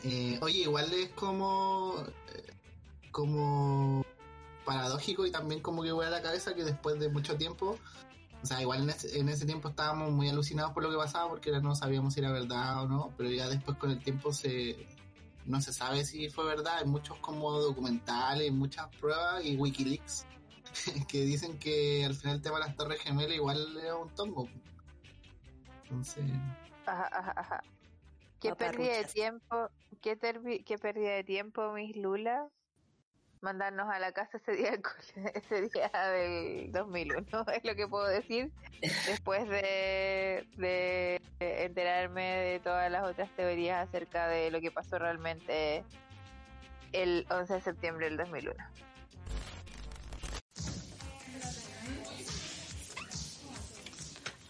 Eh, 0.03 0.39
oye, 0.41 0.61
igual 0.61 0.91
es 0.91 1.09
como 1.09 2.03
eh, 2.33 2.51
como 3.11 4.03
paradójico 4.67 5.25
y 5.25 5.31
también 5.31 5.61
como 5.61 5.81
que 5.81 5.93
voy 5.93 6.05
a 6.05 6.09
la 6.09 6.21
cabeza 6.21 6.53
que 6.53 6.65
después 6.65 6.99
de 6.99 7.07
mucho 7.07 7.37
tiempo, 7.37 7.79
o 8.43 8.45
sea, 8.45 8.61
igual 8.61 8.83
en 8.83 8.89
ese, 8.89 9.17
en 9.17 9.29
ese 9.29 9.45
tiempo 9.45 9.69
estábamos 9.69 10.11
muy 10.11 10.27
alucinados 10.27 10.73
por 10.73 10.83
lo 10.83 10.91
que 10.91 10.97
pasaba 10.97 11.29
porque 11.29 11.51
no 11.61 11.73
sabíamos 11.73 12.13
si 12.13 12.19
era 12.19 12.31
verdad 12.33 12.83
o 12.83 12.87
no, 12.87 13.13
pero 13.17 13.29
ya 13.31 13.47
después 13.47 13.77
con 13.77 13.91
el 13.91 14.03
tiempo 14.03 14.33
se 14.33 14.85
no 15.45 15.61
se 15.61 15.71
sabe 15.71 16.03
si 16.03 16.29
fue 16.29 16.43
verdad, 16.43 16.79
hay 16.79 16.85
muchos 16.85 17.17
como 17.19 17.49
documentales, 17.53 18.51
muchas 18.51 18.93
pruebas 18.97 19.45
y 19.45 19.55
Wikileaks 19.55 20.25
que 21.07 21.21
dicen 21.21 21.57
que 21.57 22.03
al 22.03 22.13
final 22.15 22.35
el 22.35 22.41
tema 22.41 22.59
de 22.59 22.65
las 22.65 22.75
torres 22.75 22.99
gemelas 22.99 23.37
igual 23.37 23.77
era 23.77 23.95
un 23.95 24.09
tongo. 24.09 24.49
Entonces, 25.83 26.25
Ajá, 26.85 27.09
ajá, 27.11 27.33
ajá. 27.37 27.63
Qué 28.41 28.53
pérdida 28.53 28.97
de 28.97 29.05
tiempo, 29.05 29.69
qué, 30.01 30.17
qué 30.65 30.77
pérdida 30.77 31.11
de 31.11 31.23
tiempo, 31.23 31.71
mis 31.71 31.95
Lula, 31.95 32.49
mandarnos 33.41 33.87
a 33.89 33.99
la 33.99 34.11
casa 34.11 34.37
ese 34.37 34.51
día, 34.53 34.71
ese 35.33 35.61
día 35.69 35.91
del 36.11 36.71
2001, 36.71 37.45
es 37.53 37.63
lo 37.63 37.75
que 37.75 37.87
puedo 37.87 38.07
decir, 38.07 38.51
después 38.81 39.47
de, 39.49 40.47
de 40.57 41.21
enterarme 41.39 42.23
de 42.23 42.59
todas 42.59 42.91
las 42.91 43.03
otras 43.03 43.29
teorías 43.35 43.87
acerca 43.87 44.27
de 44.27 44.51
lo 44.51 44.61
que 44.61 44.71
pasó 44.71 44.97
realmente 44.99 45.83
el 46.93 47.25
11 47.29 47.53
de 47.53 47.61
septiembre 47.61 48.05
del 48.07 48.17
2001. 48.17 48.55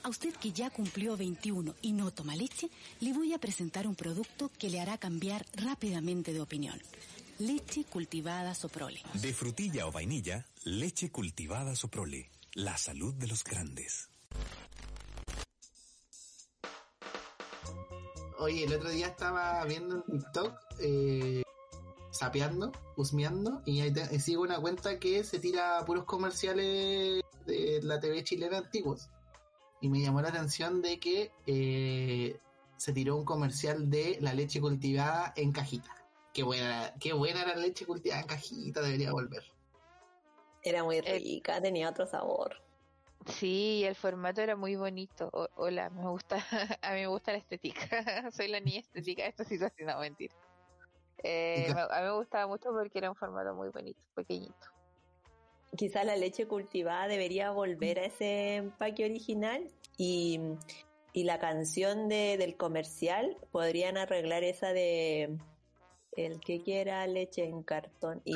A 0.08 0.10
usted 0.10 0.34
que 0.36 0.54
ya 0.54 0.70
cumplió 0.70 1.18
21 1.18 1.76
y 1.82 1.92
no 1.92 2.12
toma 2.12 2.34
leche, 2.34 2.70
le 3.02 3.12
voy 3.12 3.34
a 3.34 3.40
presentar 3.40 3.86
un 3.86 3.94
producto 3.94 4.50
que 4.58 4.70
le 4.70 4.80
hará 4.80 4.98
cambiar 4.98 5.46
rápidamente 5.54 6.32
de 6.32 6.40
opinión. 6.40 6.80
Leche 7.40 7.86
cultivada 7.86 8.54
Soprole. 8.56 9.02
De 9.14 9.34
frutilla 9.34 9.86
o 9.88 9.92
vainilla, 9.92 10.46
leche 10.64 11.12
cultivada 11.12 11.76
Soprole. 11.76 12.30
La 12.54 12.78
salud 12.78 13.14
de 13.14 13.28
los 13.28 13.44
grandes. 13.44 14.10
Oye, 18.40 18.64
el 18.64 18.74
otro 18.74 18.90
día 18.90 19.08
estaba 19.08 19.64
viendo 19.66 19.96
en 19.96 20.04
TikTok, 20.20 20.54
eh, 20.80 21.44
sapeando, 22.12 22.72
husmeando, 22.96 23.62
y 23.66 23.82
ahí 23.82 23.92
te- 23.94 24.20
sigo 24.20 24.42
una 24.44 24.60
cuenta 24.60 25.00
que 25.00 25.24
se 25.24 25.40
tira 25.40 25.84
puros 25.86 26.06
comerciales 26.06 27.22
de 27.46 27.80
la 27.84 28.00
TV 28.00 28.24
chilena 28.24 28.58
antiguos. 28.60 29.10
Y 29.82 29.90
me 29.90 30.02
llamó 30.02 30.22
la 30.22 30.30
atención 30.30 30.82
de 30.82 31.00
que 31.00 31.32
eh, 31.46 32.40
se 32.78 32.94
tiró 32.94 33.16
un 33.16 33.26
comercial 33.26 33.90
de 33.92 34.18
la 34.22 34.34
leche 34.34 34.60
cultivada 34.60 35.34
en 35.36 35.52
cajita. 35.52 35.94
Qué 36.38 36.44
buena, 36.44 36.94
qué 37.00 37.14
buena 37.14 37.44
la 37.48 37.56
leche 37.56 37.84
cultivada 37.88 38.22
en 38.22 38.28
cajita, 38.28 38.80
debería 38.84 39.12
volver. 39.12 39.42
Era 40.62 40.84
muy 40.84 40.98
Eh, 41.00 41.18
rica, 41.18 41.60
tenía 41.60 41.90
otro 41.90 42.06
sabor. 42.06 42.62
Sí, 43.26 43.84
el 43.84 43.96
formato 43.96 44.42
era 44.42 44.56
muy 44.56 44.76
bonito. 44.76 45.32
O- 45.34 45.48
hola, 45.56 45.90
me 45.90 46.08
gusta, 46.08 46.36
a 46.84 46.94
mí 46.94 47.00
me 47.00 47.08
gusta 47.08 47.32
la 47.32 47.40
estética. 47.40 47.80
Soy 48.32 48.50
la 48.50 48.60
niña 48.60 48.82
estética 48.82 49.24
de 49.24 49.30
esta 49.30 49.46
situación, 49.46 49.88
no 49.88 50.00
mentira. 50.00 50.36
Eh, 51.24 51.74
me- 51.74 51.82
a 51.82 52.02
mí 52.02 52.06
me 52.06 52.14
gustaba 52.18 52.46
mucho 52.46 52.70
porque 52.70 53.00
era 53.00 53.10
un 53.10 53.16
formato 53.16 53.56
muy 53.56 53.70
bonito, 53.70 54.00
pequeñito. 54.14 54.68
Quizás 55.76 56.06
la 56.06 56.18
leche 56.18 56.46
cultivada 56.48 57.08
debería 57.08 57.50
volver 57.50 57.98
a 57.98 58.06
ese 58.06 58.58
empaque 58.58 59.06
original 59.06 59.72
y, 59.98 60.40
y 61.14 61.24
la 61.24 61.40
canción 61.40 62.08
de, 62.08 62.38
del 62.38 62.58
comercial 62.58 63.38
podrían 63.52 63.98
arreglar 63.98 64.44
esa 64.44 64.72
de 64.72 65.36
el 66.18 66.40
que 66.40 66.62
quiera 66.62 67.06
leche 67.08 67.46
en 67.46 67.64
cartón 67.64 68.22
y 68.26 68.36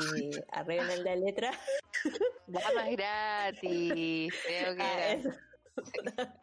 arreglan 0.52 1.04
la 1.04 1.16
letra 1.16 1.52
Damas 2.48 2.90
gratis, 2.92 4.34
creo 4.46 4.76
que 4.76 4.82
Ah, 4.82 5.14
era. 5.14 6.36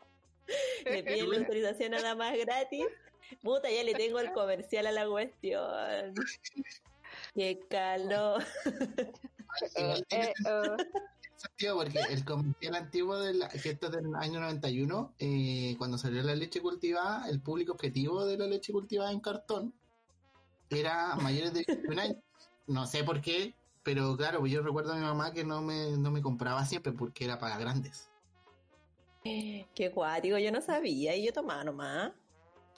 Le 0.84 1.02
piden 1.02 1.30
la 1.30 1.36
autorización 1.38 1.90
nada 1.92 2.14
más 2.14 2.36
gratis. 2.38 2.84
Puta, 3.42 3.70
ya 3.70 3.84
le 3.84 3.94
tengo 3.94 4.18
el 4.20 4.32
comercial 4.32 4.86
a 4.86 4.92
la 4.92 5.06
cuestión. 5.06 6.14
Qué 7.34 7.60
calor. 7.68 8.42
Igual 9.76 10.06
tiene 10.08 10.26
Eh, 10.28 10.32
oh. 10.50 10.76
sentido 11.36 11.76
porque 11.76 12.00
el 12.10 12.24
comercial 12.24 12.74
antiguo 12.76 13.18
de 13.18 13.34
la, 13.34 13.48
que 13.48 13.70
esto 13.70 13.86
es 13.88 13.92
del 13.92 14.14
año 14.16 14.40
91, 14.40 15.14
eh, 15.18 15.74
cuando 15.78 15.98
salió 15.98 16.22
la 16.22 16.34
leche 16.34 16.60
cultivada, 16.62 17.28
el 17.28 17.40
público 17.42 17.72
objetivo 17.72 18.24
de 18.24 18.38
la 18.38 18.46
leche 18.46 18.72
cultivada 18.72 19.12
en 19.12 19.20
cartón 19.20 19.74
era 20.70 21.16
mayores 21.16 21.52
de 21.54 21.64
21 21.66 21.98
años. 21.98 22.16
No 22.66 22.86
sé 22.86 23.02
por 23.04 23.20
qué, 23.20 23.54
pero 23.82 24.16
claro, 24.16 24.46
yo 24.46 24.62
recuerdo 24.62 24.92
a 24.92 24.96
mi 24.96 25.02
mamá 25.02 25.32
que 25.32 25.44
no 25.44 25.62
me, 25.62 25.96
no 25.96 26.10
me 26.10 26.20
compraba 26.22 26.64
siempre 26.64 26.92
porque 26.92 27.24
era 27.24 27.38
para 27.38 27.58
grandes. 27.58 28.10
Qué 29.24 29.90
guático, 29.94 30.38
yo 30.38 30.50
no 30.52 30.60
sabía 30.60 31.14
y 31.16 31.26
yo 31.26 31.32
tomaba 31.32 31.64
nomás. 31.64 32.12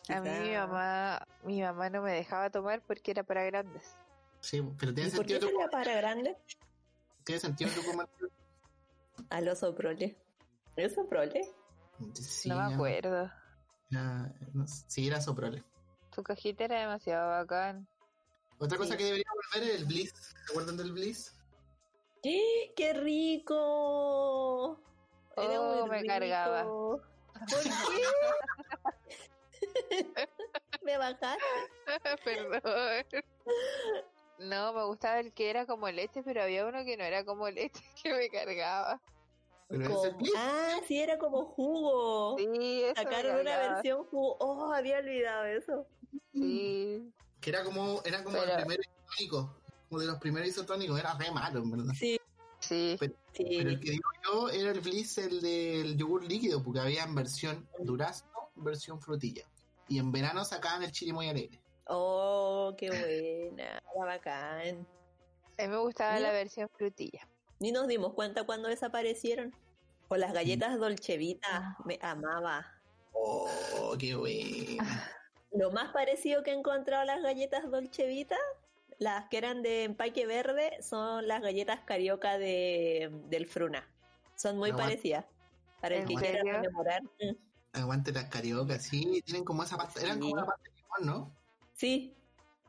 A 0.08 0.20
mí 0.20 0.28
mi 0.28 0.54
mamá, 0.56 1.26
mi 1.44 1.62
mamá 1.62 1.90
no 1.90 2.02
me 2.02 2.12
dejaba 2.12 2.50
tomar 2.50 2.82
porque 2.84 3.12
era 3.12 3.22
para 3.22 3.44
grandes. 3.44 3.96
Sí, 4.40 4.60
pero 4.78 4.92
tiene 4.92 5.10
¿Y 5.10 5.12
por 5.12 5.26
qué 5.26 5.34
sentido, 5.34 5.40
tu, 5.40 5.46
sería 5.46 5.68
para 5.70 5.94
grande? 5.94 6.36
tiene 7.24 7.40
sentido 7.40 7.70
tu 7.72 7.84
comercial. 7.84 8.30
A 9.28 9.40
los 9.40 9.58
soprole. 9.60 10.16
¿Es 10.76 10.94
soprole? 10.94 11.42
Sí, 12.14 12.48
no 12.48 12.56
me 12.56 12.74
acuerdo. 12.74 13.30
era- 13.90 14.34
no 14.54 14.66
sí, 14.66 15.06
era 15.06 15.20
soprole. 15.20 15.62
Tu 16.14 16.22
cajita 16.22 16.64
era 16.64 16.80
demasiado 16.80 17.28
bacán. 17.30 17.86
Otra 18.58 18.76
cosa 18.78 18.92
Sí. 18.92 18.98
que 18.98 19.04
debería 19.04 19.24
volver 19.34 19.70
es 19.70 19.76
el 19.80 19.84
Bliss. 19.86 20.12
¿Se 20.12 20.50
acuerdan 20.52 20.76
del 20.76 20.92
Bliss? 20.92 21.34
¡Eh, 22.22 22.72
¡Qué 22.76 22.92
rico! 22.92 24.78
Era 25.36 25.60
Oh, 25.60 25.80
muy 25.86 25.90
me 25.90 25.98
rico. 26.00 26.12
cargaba. 26.12 26.64
¿Por 26.64 27.00
qué? 27.62 27.70
me 30.82 30.98
bajaste. 30.98 31.42
Perdón. 32.24 33.04
No, 34.38 34.72
me 34.72 34.84
gustaba 34.84 35.20
el 35.20 35.32
que 35.32 35.50
era 35.50 35.66
como 35.66 35.88
leche, 35.90 36.22
pero 36.22 36.42
había 36.42 36.66
uno 36.66 36.84
que 36.84 36.96
no 36.96 37.04
era 37.04 37.24
como 37.24 37.48
leche 37.48 37.82
que 38.02 38.12
me 38.14 38.28
cargaba. 38.28 39.00
Como-. 39.68 40.18
Ah, 40.36 40.80
sí, 40.86 41.00
era 41.00 41.16
como 41.18 41.44
jugo. 41.46 42.36
Sí, 42.38 42.82
eso 42.84 42.94
me 42.96 43.02
Sacaron 43.04 43.40
una 43.40 43.56
versión 43.56 44.04
jugo. 44.06 44.36
Oh, 44.40 44.72
había 44.72 44.98
olvidado 44.98 45.44
eso. 45.44 45.86
Sí. 46.32 47.12
Que 47.40 47.50
era 47.50 47.64
como, 47.64 48.02
era 48.04 48.22
como 48.24 48.38
Pero- 48.38 48.52
el 48.52 48.64
primer 48.64 48.80
isotónico. 48.80 49.56
Como 49.88 50.00
de 50.00 50.06
los 50.06 50.18
primeros 50.18 50.48
isotónicos. 50.48 50.98
Era 50.98 51.14
re 51.14 51.30
malo, 51.32 51.60
en 51.62 51.70
verdad. 51.70 51.92
Sí, 51.98 52.18
Sí. 52.60 52.96
Pero, 53.00 53.14
sí. 53.32 53.44
pero 53.56 53.70
el 53.70 53.80
que 53.80 53.90
digo 53.92 54.08
yo 54.24 54.48
era 54.50 54.70
el 54.70 54.80
Bliss, 54.80 55.16
el 55.18 55.40
del 55.40 55.96
yogur 55.96 56.22
líquido, 56.24 56.62
porque 56.62 56.80
había 56.80 57.04
en 57.04 57.14
versión 57.14 57.66
durazno, 57.78 58.50
versión 58.56 59.00
frutilla. 59.00 59.44
Y 59.88 59.98
en 59.98 60.12
verano 60.12 60.44
sacaban 60.44 60.82
el 60.82 60.92
chile 60.92 61.12
muy 61.14 61.28
alegre. 61.28 61.58
Oh, 61.86 62.74
qué 62.78 62.88
buena. 62.90 63.80
Era 63.96 64.04
bacán. 64.04 64.86
A 65.58 65.62
mí 65.62 65.68
me 65.68 65.78
gustaba 65.78 66.20
la 66.20 66.30
versión 66.32 66.68
frutilla. 66.76 67.26
Ni 67.58 67.72
nos 67.72 67.88
dimos 67.88 68.12
cuenta 68.14 68.44
cuando 68.44 68.68
desaparecieron. 68.68 69.54
O 70.08 70.16
las 70.16 70.32
galletas 70.32 70.78
Dolce 70.78 71.16
Vita. 71.16 71.76
Me 71.84 71.98
amaba. 72.02 72.66
Oh, 73.12 73.96
qué 73.98 74.14
bueno. 74.14 74.82
Lo 75.52 75.70
más 75.72 75.92
parecido 75.92 76.42
que 76.42 76.50
he 76.52 76.54
encontrado 76.54 77.02
a 77.02 77.04
las 77.06 77.22
galletas 77.22 77.68
Dolce 77.70 78.06
Vita, 78.06 78.36
las 78.98 79.28
que 79.28 79.38
eran 79.38 79.62
de 79.62 79.84
empaque 79.84 80.26
verde, 80.26 80.82
son 80.82 81.26
las 81.26 81.40
galletas 81.42 81.80
carioca 81.80 82.38
de, 82.38 83.10
del 83.28 83.46
Fruna. 83.46 83.88
Son 84.36 84.56
muy 84.58 84.72
parecidas. 84.72 85.26
Para 85.80 85.96
el 85.96 86.02
¿En 86.02 86.08
que 86.08 86.14
quiera. 86.14 86.62
Mm, 86.62 87.34
Aguante 87.72 88.12
las 88.12 88.24
cariocas, 88.26 88.82
sí, 88.82 89.22
tienen 89.24 89.44
como 89.44 89.62
esa 89.62 89.76
pasta, 89.76 90.00
eran 90.00 90.14
Sí. 90.16 90.20
como 90.20 90.32
una 90.34 90.46
pasta 90.46 90.62
de 90.64 90.76
limón, 90.76 91.06
¿no? 91.06 91.36
Sí, 91.74 92.14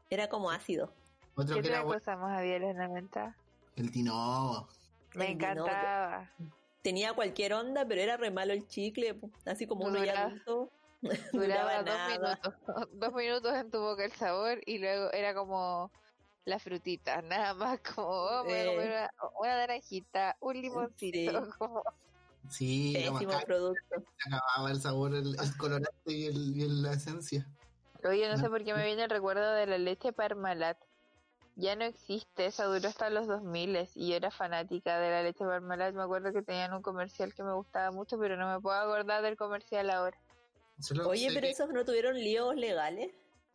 era 0.09 0.29
como 0.29 0.51
ácido. 0.51 0.93
Otro 1.35 1.55
¿Qué 1.55 1.61
que 1.63 1.69
otra 1.69 1.83
cosa 1.83 2.15
más 2.17 2.37
había 2.37 2.55
en 2.57 2.61
los 2.63 2.75
90? 2.75 3.35
el 3.77 3.91
tinobo. 3.91 4.67
Me 5.15 5.25
El 5.25 5.31
encantaba. 5.33 6.29
Tenía 6.83 7.13
cualquier 7.13 7.53
onda, 7.53 7.85
pero 7.85 8.01
era 8.01 8.17
re 8.17 8.31
malo 8.31 8.53
el 8.53 8.67
chicle, 8.67 9.19
así 9.45 9.65
como 9.67 9.85
uno 9.85 10.03
ya 10.03 10.25
adulto. 10.27 10.71
Duraba 11.33 11.77
dos 11.77 11.85
nada. 11.85 12.07
minutos. 12.07 12.53
Dos 12.93 13.13
minutos 13.13 13.53
en 13.55 13.71
tu 13.71 13.79
boca 13.79 14.05
el 14.05 14.11
sabor 14.11 14.59
y 14.65 14.77
luego 14.79 15.11
era 15.11 15.33
como 15.33 15.91
la 16.45 16.59
frutita, 16.59 17.21
nada 17.23 17.53
más 17.53 17.79
como 17.81 18.07
oh, 18.09 18.43
voy 18.43 18.53
a 18.59 18.65
comer 18.65 18.89
una, 18.89 19.09
una 19.39 19.57
naranjita, 19.57 20.37
un 20.39 20.61
limoncito, 20.61 21.45
Sí. 21.45 21.51
como 21.57 21.83
Sí, 22.49 22.93
Pésimo 22.95 23.39
producto. 23.45 24.03
se 24.17 24.35
acababa 24.35 24.71
el 24.71 24.81
sabor, 24.81 25.13
el, 25.13 25.39
el 25.39 25.57
colorante 25.57 25.91
y, 26.11 26.25
el, 26.25 26.57
y 26.57 26.67
la 26.81 26.93
esencia. 26.93 27.45
Oye, 28.03 28.27
no 28.27 28.35
No. 28.35 28.39
sé 28.43 28.49
por 28.49 28.63
qué 28.63 28.73
me 28.73 28.83
viene 28.83 29.03
el 29.03 29.09
recuerdo 29.09 29.53
de 29.53 29.67
la 29.67 29.77
leche 29.77 30.11
Parmalat. 30.11 30.77
Ya 31.55 31.75
no 31.75 31.83
existe, 31.85 32.47
esa 32.47 32.65
duró 32.65 32.87
hasta 32.89 33.09
los 33.11 33.27
2000 33.27 33.87
y 33.93 34.09
yo 34.09 34.15
era 34.15 34.31
fanática 34.31 34.99
de 34.99 35.11
la 35.11 35.21
leche 35.21 35.45
Parmalat. 35.45 35.93
Me 35.93 36.01
acuerdo 36.01 36.33
que 36.33 36.41
tenían 36.41 36.73
un 36.73 36.81
comercial 36.81 37.33
que 37.35 37.43
me 37.43 37.53
gustaba 37.53 37.91
mucho, 37.91 38.17
pero 38.17 38.35
no 38.37 38.51
me 38.51 38.59
puedo 38.59 38.75
acordar 38.77 39.21
del 39.21 39.37
comercial 39.37 39.89
ahora. 39.91 40.17
Solo 40.81 41.07
Oye, 41.09 41.27
pero 41.29 41.41
que- 41.41 41.51
esos 41.51 41.69
no 41.69 41.85
tuvieron 41.85 42.15
líos 42.15 42.55
legales. 42.55 43.11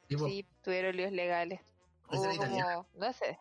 tipo, 0.06 0.26
Sí, 0.26 0.46
tuvieron 0.62 0.96
líos 0.96 1.12
legales. 1.12 1.60
Hubo 2.08 2.36
como, 2.36 2.86
no 2.94 3.12
sé. 3.12 3.38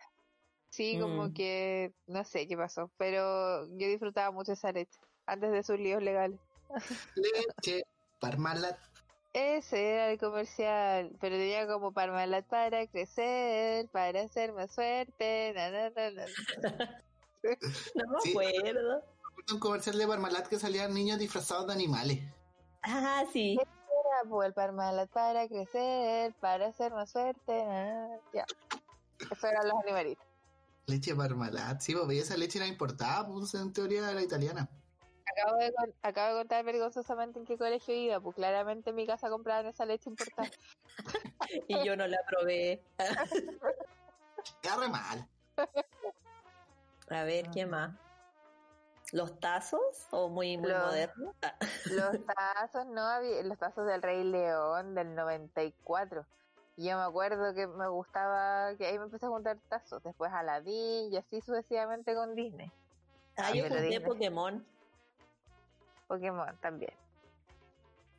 Sí, 0.69 0.97
como 0.99 1.27
Mm. 1.27 1.33
que, 1.33 1.93
no 2.07 2.23
sé 2.25 2.47
qué 2.47 2.57
pasó, 2.57 2.91
pero 2.97 3.65
yo 3.77 3.87
disfrutaba 3.87 4.31
mucho 4.31 4.53
esa 4.53 4.71
leche, 4.71 4.99
antes 5.27 5.51
de 5.51 5.63
sus 5.63 5.79
líos 5.79 6.01
legales. 6.01 6.39
leche, 7.15 7.83
Parmalat. 8.19 8.77
Ese 9.33 9.91
era 9.93 10.11
el 10.11 10.17
comercial, 10.17 11.11
pero 11.21 11.35
tenía 11.35 11.67
como 11.67 11.91
Parmalat 11.91 12.45
para 12.47 12.87
crecer, 12.87 13.87
para 13.89 14.21
hacer 14.21 14.53
más 14.53 14.71
fuerte, 14.73 15.51
na, 15.53 15.69
na, 15.69 15.89
na, 15.91 16.11
na. 16.11 16.25
No 17.95 18.07
me 18.23 18.29
acuerdo. 18.31 19.03
Un 19.51 19.59
comercial 19.59 19.97
de 19.99 20.07
Parmalat 20.07 20.47
que 20.47 20.57
salían 20.57 20.93
niños 20.93 21.19
disfrazados 21.19 21.67
de 21.67 21.73
animales. 21.73 22.19
Ah, 22.87 23.23
sí. 23.31 23.57
Era 23.59 24.29
pues, 24.29 24.47
el 24.47 24.53
Parmalat 24.53 25.09
para 25.09 25.47
crecer, 25.47 26.33
para 26.39 26.67
hacer 26.67 26.91
más 26.93 27.11
fuerte, 27.11 27.65
na. 27.65 28.09
ya. 28.33 28.45
Eso 29.31 29.47
eran 29.47 29.67
los 29.67 29.77
animalitos. 29.83 30.23
Leche 30.87 31.15
Parmalat, 31.15 31.81
sí, 31.81 31.95
porque 31.95 32.19
esa 32.19 32.37
leche 32.37 32.59
era 32.59 32.67
importada, 32.67 33.27
pues 33.27 33.53
en 33.55 33.73
teoría 33.73 34.11
era 34.11 34.21
italiana. 34.21 34.69
Acabo 35.35 35.57
de, 35.57 35.73
con- 35.73 35.93
acabo 36.03 36.27
de 36.35 36.41
contar 36.41 36.63
vergonzosamente 36.63 37.39
en 37.39 37.45
qué 37.45 37.57
colegio 37.57 37.95
iba, 37.95 38.19
pues 38.19 38.35
claramente 38.35 38.91
en 38.91 38.95
mi 38.95 39.07
casa 39.07 39.29
compraban 39.29 39.65
esa 39.65 39.85
leche 39.85 40.09
importada. 40.09 40.49
Y 41.67 41.83
yo 41.85 41.95
no 41.95 42.07
la 42.07 42.17
probé. 42.27 42.83
Re 44.63 44.89
mal. 44.89 45.27
A 47.09 47.23
ver, 47.23 47.49
¿qué 47.51 47.65
más? 47.65 47.91
¿Los 49.11 49.39
tazos? 49.39 49.79
¿O 50.11 50.29
muy, 50.29 50.57
muy 50.57 50.69
Los- 50.69 50.85
moderno? 50.85 51.33
Ah, 51.41 51.55
Los 51.85 52.11
tazos, 52.35 52.85
no 52.87 53.01
había, 53.01 53.43
los 53.43 53.57
tazos 53.57 53.85
del 53.87 54.01
Rey 54.01 54.23
León 54.23 54.95
del 54.95 55.13
94. 55.15 56.25
Y 56.77 56.89
yo 56.89 56.97
me 56.97 57.03
acuerdo 57.03 57.53
que 57.53 57.67
me 57.67 57.87
gustaba, 57.87 58.75
que 58.75 58.85
ahí 58.87 58.97
me 58.97 59.05
empecé 59.05 59.25
a 59.27 59.29
juntar 59.29 59.57
tazos, 59.69 60.03
después 60.03 60.31
Aladdin 60.33 61.13
y 61.13 61.17
así 61.17 61.39
sucesivamente 61.39 62.13
con 62.15 62.35
Disney. 62.35 62.69
Ah, 63.37 63.51
yo 63.53 63.63
junté 63.63 63.81
Disney. 63.83 63.99
Pokémon. 64.05 64.65
Pokémon 66.07 66.57
también. 66.61 66.93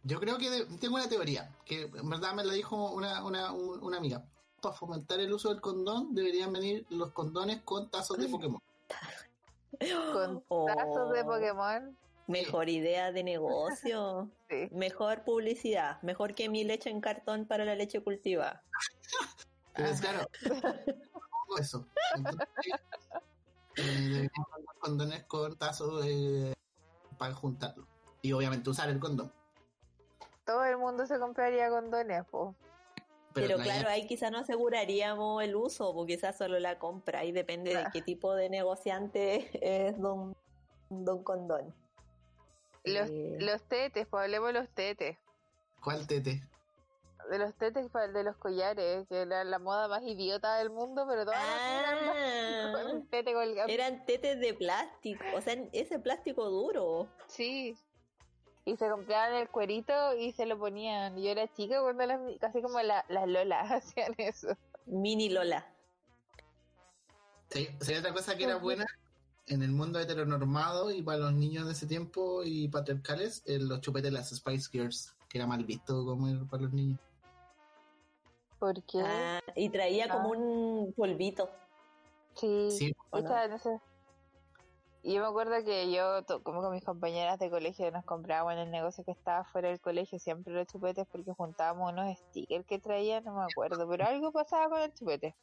Yo 0.05 0.21
creo 0.21 0.39
que 0.39 0.49
de- 0.51 0.65
tengo 0.79 0.95
una 0.95 1.09
teoría, 1.09 1.51
que 1.65 1.83
en 1.83 2.09
verdad 2.09 2.33
me 2.33 2.45
la 2.45 2.53
dijo 2.55 2.93
una, 2.93 3.25
una, 3.25 3.53
un- 3.53 3.83
una 3.83 3.99
amiga. 3.99 4.23
Para 4.63 4.75
fomentar 4.75 5.21
el 5.21 5.33
uso 5.33 5.49
del 5.51 5.61
condón, 5.61 6.15
deberían 6.15 6.53
venir 6.53 6.87
los 6.91 7.11
condones 7.13 7.61
con 7.63 7.91
tazos 7.91 8.17
de 8.17 8.29
Pokémon. 8.29 8.63
Con 10.13 10.45
Oh, 10.49 10.67
tazos 10.67 11.13
de 11.13 11.25
Pokémon. 11.25 11.97
Mejor 12.27 12.69
idea 12.69 13.13
de 13.13 13.23
negocio. 13.23 14.31
Sí. 14.49 14.69
Mejor 14.71 15.25
publicidad. 15.25 16.01
Mejor 16.03 16.37
que 16.37 16.49
mi 16.49 16.63
leche 16.63 16.89
en 16.89 17.01
cartón 17.01 17.47
para 17.47 17.65
la 17.65 17.75
leche 17.75 18.01
cultivada. 18.01 18.63
Entonces, 19.75 20.01
claro, 20.01 20.29
eso. 21.59 21.85
Eh, 23.77 23.83
venir 23.85 24.31
los 24.37 24.77
condones 24.79 25.25
con 25.25 25.57
tazos 25.59 26.07
eh, 26.07 26.55
para 27.19 27.35
juntarlo. 27.35 27.87
Y 28.23 28.33
obviamente 28.33 28.71
usar 28.71 28.89
el 28.89 29.01
condón. 29.01 29.33
Todo 30.45 30.65
el 30.65 30.79
mundo 30.79 31.07
se 31.07 31.19
compraría 31.19 31.69
condones, 31.69 32.25
po. 32.27 32.55
Pero, 33.37 33.59
claro, 33.59 33.89
ahí 33.89 34.07
quizás 34.07 34.31
no 34.31 34.39
aseguraríamos 34.39 35.43
el 35.43 35.55
uso, 35.57 35.95
porque 35.95 36.17
quizás 36.17 36.37
solo 36.37 36.59
la 36.59 36.79
compra. 36.79 37.25
Y 37.25 37.33
depende 37.33 37.75
de 37.75 37.85
qué 37.93 38.03
tipo 38.03 38.35
de 38.35 38.49
negociante 38.49 39.51
es 39.61 39.99
don, 40.01 40.37
don 40.89 41.23
Condón. 41.23 41.75
Los, 42.85 43.09
Eh, 43.11 43.37
los 43.41 43.63
tetes, 43.63 44.07
pues 44.07 44.25
hablemos 44.25 44.49
de 44.49 44.61
los 44.61 44.69
tetes. 44.71 45.19
¿Cuál 45.81 46.07
tete? 46.07 46.43
de 47.31 47.39
los 47.39 47.55
tetes 47.55 47.89
el 48.05 48.13
de 48.13 48.23
los 48.23 48.37
collares, 48.37 49.07
que 49.09 49.23
era 49.23 49.45
la 49.45 49.59
moda 49.59 49.89
más 49.89 50.03
idiota 50.03 50.59
del 50.59 50.71
mundo, 50.71 51.07
pero 51.09 51.25
todas 51.25 51.41
las 51.41 51.43
eran 51.81 51.99
Ah, 52.09 52.73
con 52.73 52.97
un 52.97 53.07
tete 53.09 53.35
eran 53.69 54.07
tetes 54.07 54.41
de 54.41 54.55
plástico, 54.55 55.25
o 55.35 55.41
sea, 55.41 55.55
ese 55.73 55.99
plástico 55.99 56.49
duro. 56.49 57.09
Sí. 57.27 57.77
Y 58.67 58.77
se 58.77 58.91
compraban 58.91 59.33
el 59.35 59.49
cuerito 59.49 60.15
y 60.17 60.33
se 60.33 60.45
lo 60.45 60.59
ponían. 60.59 61.17
Yo 61.17 61.31
era 61.31 61.47
chica 61.55 61.81
cuando 61.81 62.05
las, 62.05 62.21
casi 62.41 62.61
como 62.61 62.81
la- 62.83 63.05
las 63.09 63.27
lolas 63.29 63.71
hacían 63.71 64.13
eso. 64.19 64.49
Mini 64.87 65.29
Lola. 65.29 65.65
Sí, 67.49 67.69
otra 67.97 68.13
cosa 68.13 68.37
que 68.37 68.45
era 68.45 68.57
buena 68.57 68.85
en 69.47 69.63
el 69.63 69.71
mundo 69.71 70.01
heteronormado 70.01 70.91
y 70.91 71.01
para 71.01 71.19
los 71.19 71.33
niños 71.33 71.67
de 71.67 71.73
ese 71.73 71.87
tiempo 71.87 72.43
y 72.45 72.67
patriarcales, 72.69 73.45
eh, 73.47 73.59
los 73.61 73.81
chupetes 73.81 74.11
de 74.11 74.19
las 74.19 74.31
Spice 74.31 74.69
Girls, 74.73 75.15
que 75.29 75.39
era 75.39 75.47
mal 75.47 75.65
visto 75.65 76.05
comer 76.05 76.39
para 76.51 76.65
los 76.65 76.73
niños. 76.73 76.99
¿Por 78.59 78.83
qué? 78.83 79.01
Ah, 79.01 79.41
y 79.55 79.69
traía 79.69 80.09
como 80.09 80.35
Ah. 80.35 80.37
un 80.39 80.93
polvito. 80.97 81.49
Sí. 82.35 82.69
Sí, 82.71 82.97
¿O 83.11 83.21
no 83.21 83.59
sé. 83.61 83.81
Y 85.09 85.15
yo 85.15 85.20
me 85.23 85.28
acuerdo 85.28 85.65
que 85.65 85.93
yo, 85.93 86.24
como 86.43 86.62
con 86.62 86.73
mis 86.73 86.83
compañeras 86.83 87.39
de 87.39 87.49
colegio, 87.49 87.89
nos 87.93 88.05
comprábamos 88.05 88.55
en 88.55 88.59
el 88.59 88.70
negocio 88.73 89.05
que 89.05 89.12
estaba 89.12 89.45
fuera 89.45 89.69
del 89.69 89.78
colegio 89.78 90.19
siempre 90.19 90.53
los 90.53 90.66
chupetes 90.66 91.07
porque 91.07 91.33
juntábamos 91.33 91.93
unos 91.93 92.19
stickers 92.19 92.66
que 92.66 92.81
traían, 92.81 93.23
no 93.23 93.37
me 93.37 93.45
acuerdo, 93.45 93.89
pero 93.89 94.05
algo 94.05 94.33
pasaba 94.33 94.69
con 94.69 94.81
el 94.81 94.93
chupete. 94.93 95.37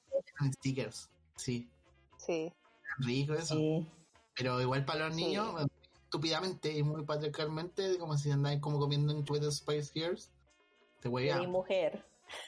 stickers. 0.56 1.10
Sí, 1.38 1.70
Sí. 2.18 2.54
rico 2.98 3.36
eso. 3.36 3.56
Sí. 3.56 3.88
Pero 4.36 4.60
igual 4.60 4.84
para 4.84 5.08
los 5.08 5.16
Sí. 5.16 5.28
niños, 5.28 5.56
estúpidamente 6.04 6.74
y 6.74 6.84
muy 6.84 7.06
patriarcalmente, 7.06 7.98
como 8.00 8.18
si 8.18 8.32
andáis 8.32 8.60
como 8.60 8.80
comiendo 8.80 9.16
un 9.16 9.24
chupete 9.24 9.46
de 9.46 9.52
Spice 9.54 9.92
Girls, 9.94 10.30
te 11.00 11.08
Mi 11.08 11.16
huevean. 11.16 11.50
mujer. 11.50 12.04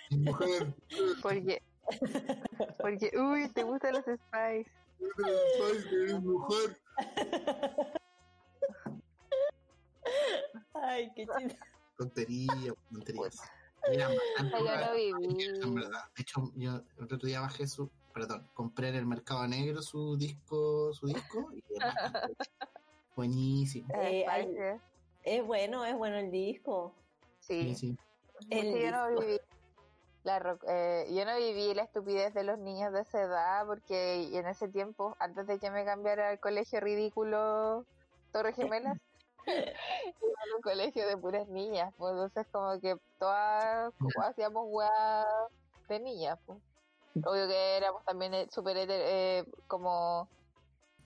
Mujer, 0.09 0.75
Porque, 1.23 1.61
porque, 2.81 3.11
uy, 3.17 3.47
te 3.53 3.63
gustan 3.63 3.93
los 3.93 4.03
Spice. 4.03 4.69
Girls, 4.99 6.23
mujer. 6.23 6.77
Ay, 10.73 11.11
qué 11.15 11.25
chido. 11.25 11.55
Tontería, 11.97 12.73
tonterías. 12.91 13.37
No 14.51 14.93
viví. 14.95 15.43
en 15.61 15.75
verdad. 15.75 16.03
De 16.15 16.21
hecho, 16.21 16.51
yo 16.55 16.81
el 16.97 17.03
otro 17.03 17.17
día 17.19 17.41
bajé 17.41 17.67
su, 17.67 17.89
perdón, 18.13 18.47
compré 18.53 18.89
en 18.89 18.95
el 18.95 19.05
mercado 19.05 19.47
negro 19.47 19.81
su 19.81 20.17
disco, 20.17 20.91
su 20.93 21.07
disco 21.07 21.51
y 21.53 21.63
buenísimo. 23.15 23.87
Eh, 24.01 24.25
hay- 24.27 24.55
¿eh? 24.57 24.79
Es 25.23 25.45
bueno, 25.45 25.85
es 25.85 25.95
bueno 25.95 26.17
el 26.17 26.31
disco. 26.31 26.93
Sí. 27.39 27.61
Sí, 27.61 27.75
sí. 27.75 27.97
El 28.49 28.71
Porque 28.71 28.85
yo 28.85 28.91
no 28.91 29.07
disco. 29.09 29.21
viví 29.21 29.39
la 30.25 30.57
eh, 30.67 31.07
yo 31.11 31.23
no 31.23 31.37
viví 31.37 31.73
la 31.75 31.83
estupidez 31.83 32.33
de 32.33 32.43
los 32.43 32.57
niños 32.57 32.91
de 32.91 33.01
esa 33.01 33.21
edad 33.21 33.65
porque 33.67 34.37
en 34.37 34.47
ese 34.47 34.67
tiempo, 34.67 35.15
antes 35.19 35.45
de 35.45 35.59
que 35.59 35.69
me 35.69 35.85
cambiara 35.85 36.29
al 36.29 36.39
colegio 36.39 36.79
ridículo 36.79 37.85
Torre 38.31 38.53
Gemelas, 38.53 38.97
iba 39.47 39.53
a 39.53 40.55
un 40.55 40.61
colegio 40.63 41.07
de 41.07 41.15
puras 41.15 41.47
niñas, 41.47 41.93
pues 41.97 42.13
entonces 42.13 42.47
como 42.51 42.79
que 42.81 42.97
todas 43.19 43.93
hacíamos 44.23 44.65
weas 44.67 45.27
de 45.87 45.99
niñas, 45.99 46.39
pues. 46.45 46.59
Obvio 47.23 47.47
que 47.47 47.77
éramos 47.77 48.03
también 48.03 48.33
eh, 48.33 48.47
súper 48.51 48.75
eh, 48.77 49.45
como 49.67 50.27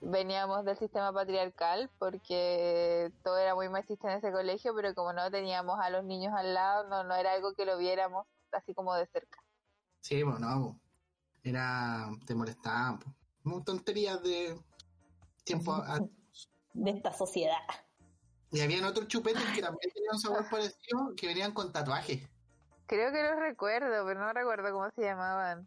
veníamos 0.00 0.64
del 0.64 0.76
sistema 0.76 1.12
patriarcal 1.12 1.88
porque 1.98 3.12
todo 3.22 3.36
era 3.36 3.54
muy 3.54 3.68
machista 3.68 4.10
en 4.10 4.18
ese 4.18 4.32
colegio, 4.32 4.74
pero 4.74 4.94
como 4.94 5.12
no 5.12 5.30
teníamos 5.30 5.78
a 5.78 5.90
los 5.90 6.04
niños 6.04 6.32
al 6.34 6.54
lado, 6.54 6.88
no, 6.88 7.04
no 7.04 7.14
era 7.14 7.32
algo 7.32 7.52
que 7.52 7.66
lo 7.66 7.76
viéramos 7.76 8.26
así 8.58 8.74
como 8.74 8.94
de 8.94 9.06
cerca. 9.06 9.38
Sí, 10.00 10.22
pues 10.24 10.38
no, 10.40 10.62
po. 10.62 10.80
era, 11.42 12.08
te 12.26 12.34
molestaban. 12.34 12.98
Como 13.42 13.62
tonterías 13.64 14.22
de 14.22 14.58
tiempo. 15.44 15.72
a- 15.74 16.00
De 16.72 16.90
esta 16.92 17.12
sociedad. 17.12 17.58
y 18.52 18.60
habían 18.60 18.84
otros 18.84 19.08
chupetes 19.08 19.42
que 19.54 19.60
también 19.60 19.92
tenían 19.92 20.14
un 20.14 20.20
sabor 20.20 20.48
parecido, 20.48 21.14
que 21.16 21.26
venían 21.26 21.52
con 21.52 21.72
tatuajes. 21.72 22.28
Creo 22.86 23.12
que 23.12 23.22
los 23.22 23.36
recuerdo, 23.36 24.04
pero 24.06 24.20
no 24.20 24.32
recuerdo 24.32 24.72
cómo 24.72 24.88
se 24.90 25.02
llamaban. 25.02 25.66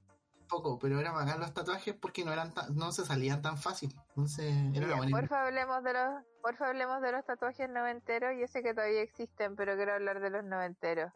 Poco, 0.49 0.77
pero 0.79 0.99
era 0.99 1.11
bacán 1.11 1.39
los 1.39 1.53
tatuajes 1.53 1.95
porque 1.95 2.23
no 2.25 2.31
eran 2.33 2.53
tan- 2.53 2.75
no 2.75 2.91
se 2.91 3.05
salían 3.05 3.41
tan 3.41 3.57
fácil. 3.57 3.93
Entonces, 4.09 4.53
era 4.75 4.87
idea. 4.87 5.07
Porfa 5.09 5.45
hablemos 5.45 5.83
de 5.83 5.93
los, 5.93 6.23
porfa 6.41 6.67
hablemos 6.67 7.01
de 7.01 7.11
los 7.13 7.25
tatuajes 7.25 7.69
noventeros. 7.69 8.31
Yo 8.39 8.47
sé 8.47 8.61
que 8.63 8.73
todavía 8.73 9.01
existen, 9.01 9.55
pero 9.55 9.75
quiero 9.75 9.93
hablar 9.93 10.19
de 10.19 10.29
los 10.29 10.43
noventeros. 10.43 11.11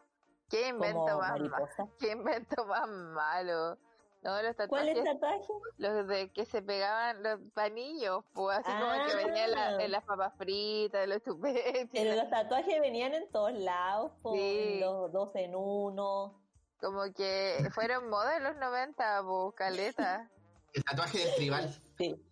¿Qué 0.48 0.68
invento 0.68 0.98
Como 1.04 1.18
más 1.18 1.30
malo? 1.32 1.48
mariposa. 1.50 1.88
¿Qué 1.98 2.10
invento 2.12 2.64
más 2.66 2.88
malo? 2.88 3.78
No, 4.20 4.42
los 4.42 4.56
¿Cuál 4.68 4.88
es 4.88 4.96
tatuajes, 4.96 4.96
el 4.98 5.04
tatuaje? 5.04 5.52
los 5.76 6.06
de 6.08 6.32
que 6.32 6.44
se 6.44 6.60
pegaban 6.60 7.22
los 7.22 7.38
panillos, 7.54 8.24
pues 8.34 8.58
así 8.58 8.70
como 8.72 8.92
que 9.06 9.12
Ah. 9.12 9.16
venía 9.26 9.44
en, 9.44 9.50
la- 9.52 9.84
en 9.84 9.92
las 9.92 10.04
papas 10.04 10.34
fritas, 10.36 11.04
en 11.04 11.10
los 11.10 11.22
chupetes. 11.22 11.88
Pero 11.92 12.16
los 12.16 12.28
tatuajes 12.28 12.80
venían 12.80 13.14
en 13.14 13.30
todos 13.30 13.52
lados, 13.52 14.12
Sí. 14.32 14.80
los 14.80 15.12
dos 15.12 15.30
en 15.36 15.54
uno. 15.54 16.42
Como 16.80 17.02
que 17.14 17.68
fueron 17.72 18.08
moda 18.08 18.36
en 18.38 18.42
los 18.44 18.56
90, 18.56 19.22
pues, 19.24 19.54
caleta. 19.54 20.28
El 20.74 20.84
tatuaje 20.84 21.18
del 21.18 21.34
tribal. 21.36 21.68
Sí, 21.96 22.24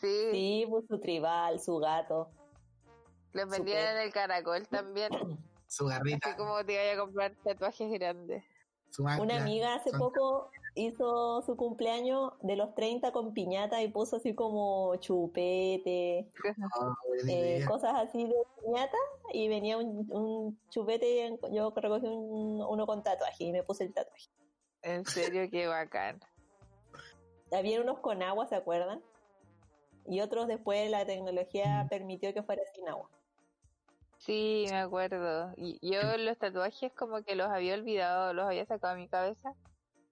Sí, 0.00 0.28
sí, 0.32 0.66
pues 0.68 0.84
su 0.88 0.98
tribal, 1.00 1.60
su 1.60 1.78
gato. 1.78 2.30
los 3.32 3.48
vendían 3.48 3.96
en 3.96 4.02
el 4.02 4.12
caracol 4.12 4.66
también. 4.68 5.10
Su 5.76 5.86
garrita, 5.86 6.28
Así 6.30 6.36
como 6.38 6.64
te 6.64 6.76
vaya 6.76 6.94
a 6.94 6.96
comprar 6.96 7.34
tatuajes 7.44 7.90
grandes. 7.92 8.42
Una 9.20 9.36
amiga 9.42 9.74
hace 9.74 9.90
son- 9.90 9.98
poco 9.98 10.50
hizo 10.74 11.42
su 11.42 11.54
cumpleaños 11.56 12.32
de 12.40 12.56
los 12.56 12.74
30 12.74 13.12
con 13.12 13.34
piñata 13.34 13.82
y 13.82 13.88
puso 13.88 14.16
así 14.16 14.34
como 14.34 14.96
chupete, 14.96 16.30
Ah, 16.80 16.94
eh, 17.28 17.62
cosas 17.68 17.94
así 17.96 18.24
de 18.26 18.34
piñata 18.64 18.96
y 19.34 19.48
venía 19.48 19.76
un, 19.76 20.06
un 20.10 20.58
chupete 20.70 21.26
y 21.26 21.54
yo 21.54 21.72
recogí 21.76 22.06
un- 22.06 22.62
uno 22.66 22.86
con 22.86 23.02
tatuaje 23.02 23.44
y 23.44 23.52
me 23.52 23.62
puse 23.62 23.84
el 23.84 23.92
tatuaje. 23.92 24.28
En 24.82 25.04
serio, 25.04 25.46
qué 25.50 25.66
bacán. 25.66 26.20
Había 27.52 27.80
unos 27.82 27.98
con 27.98 28.22
agua, 28.22 28.46
¿se 28.46 28.54
acuerdan? 28.54 29.02
Y 30.06 30.20
otros 30.20 30.46
después 30.48 30.90
la 30.90 31.04
tecnología 31.04 31.84
Mm. 31.84 31.88
permitió 31.88 32.32
que 32.32 32.42
fuera 32.42 32.62
sin 32.74 32.88
agua. 32.88 33.10
Sí, 34.26 34.66
me 34.70 34.78
acuerdo. 34.78 35.52
Y 35.56 35.78
yo 35.88 36.00
los 36.18 36.36
tatuajes 36.36 36.92
como 36.94 37.22
que 37.22 37.36
los 37.36 37.48
había 37.48 37.74
olvidado, 37.74 38.34
los 38.34 38.46
había 38.46 38.66
sacado 38.66 38.94
de 38.94 39.02
mi 39.02 39.08
cabeza. 39.08 39.54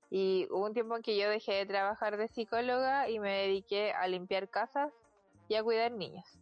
Y 0.08 0.46
hubo 0.52 0.66
un 0.66 0.72
tiempo 0.72 0.94
en 0.94 1.02
que 1.02 1.18
yo 1.18 1.28
dejé 1.28 1.54
de 1.54 1.66
trabajar 1.66 2.16
de 2.16 2.28
psicóloga 2.28 3.08
y 3.08 3.18
me 3.18 3.32
dediqué 3.32 3.92
a 3.92 4.06
limpiar 4.06 4.48
casas 4.48 4.92
y 5.48 5.56
a 5.56 5.64
cuidar 5.64 5.90
niños. 5.90 6.38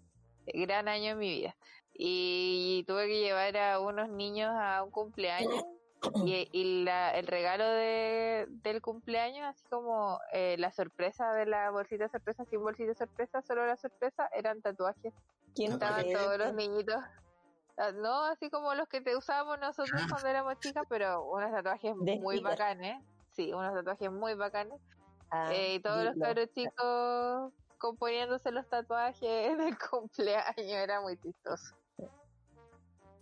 Gran 0.47 0.87
año 0.87 1.13
en 1.13 1.19
mi 1.19 1.31
vida. 1.31 1.57
Y 1.95 2.85
tuve 2.87 3.07
que 3.07 3.21
llevar 3.21 3.57
a 3.57 3.81
unos 3.81 4.11
niños 4.11 4.51
a 4.55 4.83
un 4.83 4.91
cumpleaños 4.91 5.65
y, 6.27 6.49
y 6.53 6.85
la, 6.85 7.13
el 7.13 7.27
regalo 7.27 7.65
de, 7.65 8.49
del 8.51 8.83
cumpleaños, 8.83 9.47
así 9.47 9.65
como 9.71 10.21
eh, 10.35 10.57
la 10.59 10.73
sorpresa 10.73 11.33
de 11.33 11.47
la 11.47 11.71
bolsita 11.71 12.07
sorpresa, 12.11 12.45
sin 12.45 12.61
bolsita 12.61 12.93
sorpresa, 12.95 13.41
solo 13.41 13.65
la 13.65 13.79
sorpresa, 13.79 14.29
eran 14.37 14.61
tatuajes. 14.61 15.15
¿Quién 15.55 15.73
Estaban 15.73 16.05
todos 16.13 16.37
los 16.37 16.53
niñitos. 16.53 17.03
Ah, 17.79 17.91
No, 17.93 18.25
así 18.25 18.51
como 18.51 18.75
los 18.75 18.89
que 18.89 19.01
te 19.01 19.17
usábamos 19.17 19.59
nosotros 19.59 20.01
cuando 20.09 20.29
éramos 20.29 20.59
chicas, 20.61 20.85
pero 20.89 21.25
unos 21.25 21.51
tatuajes 21.51 21.95
De 22.01 22.19
muy 22.21 22.41
bacanes. 22.41 23.03
Sí, 23.31 23.53
unos 23.53 23.73
tatuajes 23.75 24.11
muy 24.11 24.35
bacanes. 24.35 24.79
Ah, 25.31 25.53
Eh, 25.53 25.75
y 25.75 25.81
todos 25.81 26.05
los 26.05 26.15
cabros 26.17 26.51
chicos 26.55 27.53
componiéndose 27.79 28.51
los 28.53 28.69
tatuajes 28.69 29.23
en 29.53 29.61
el 29.61 29.79
cumpleaños. 29.79 30.55
Era 30.57 31.01
muy 31.01 31.17
chistoso. 31.17 31.75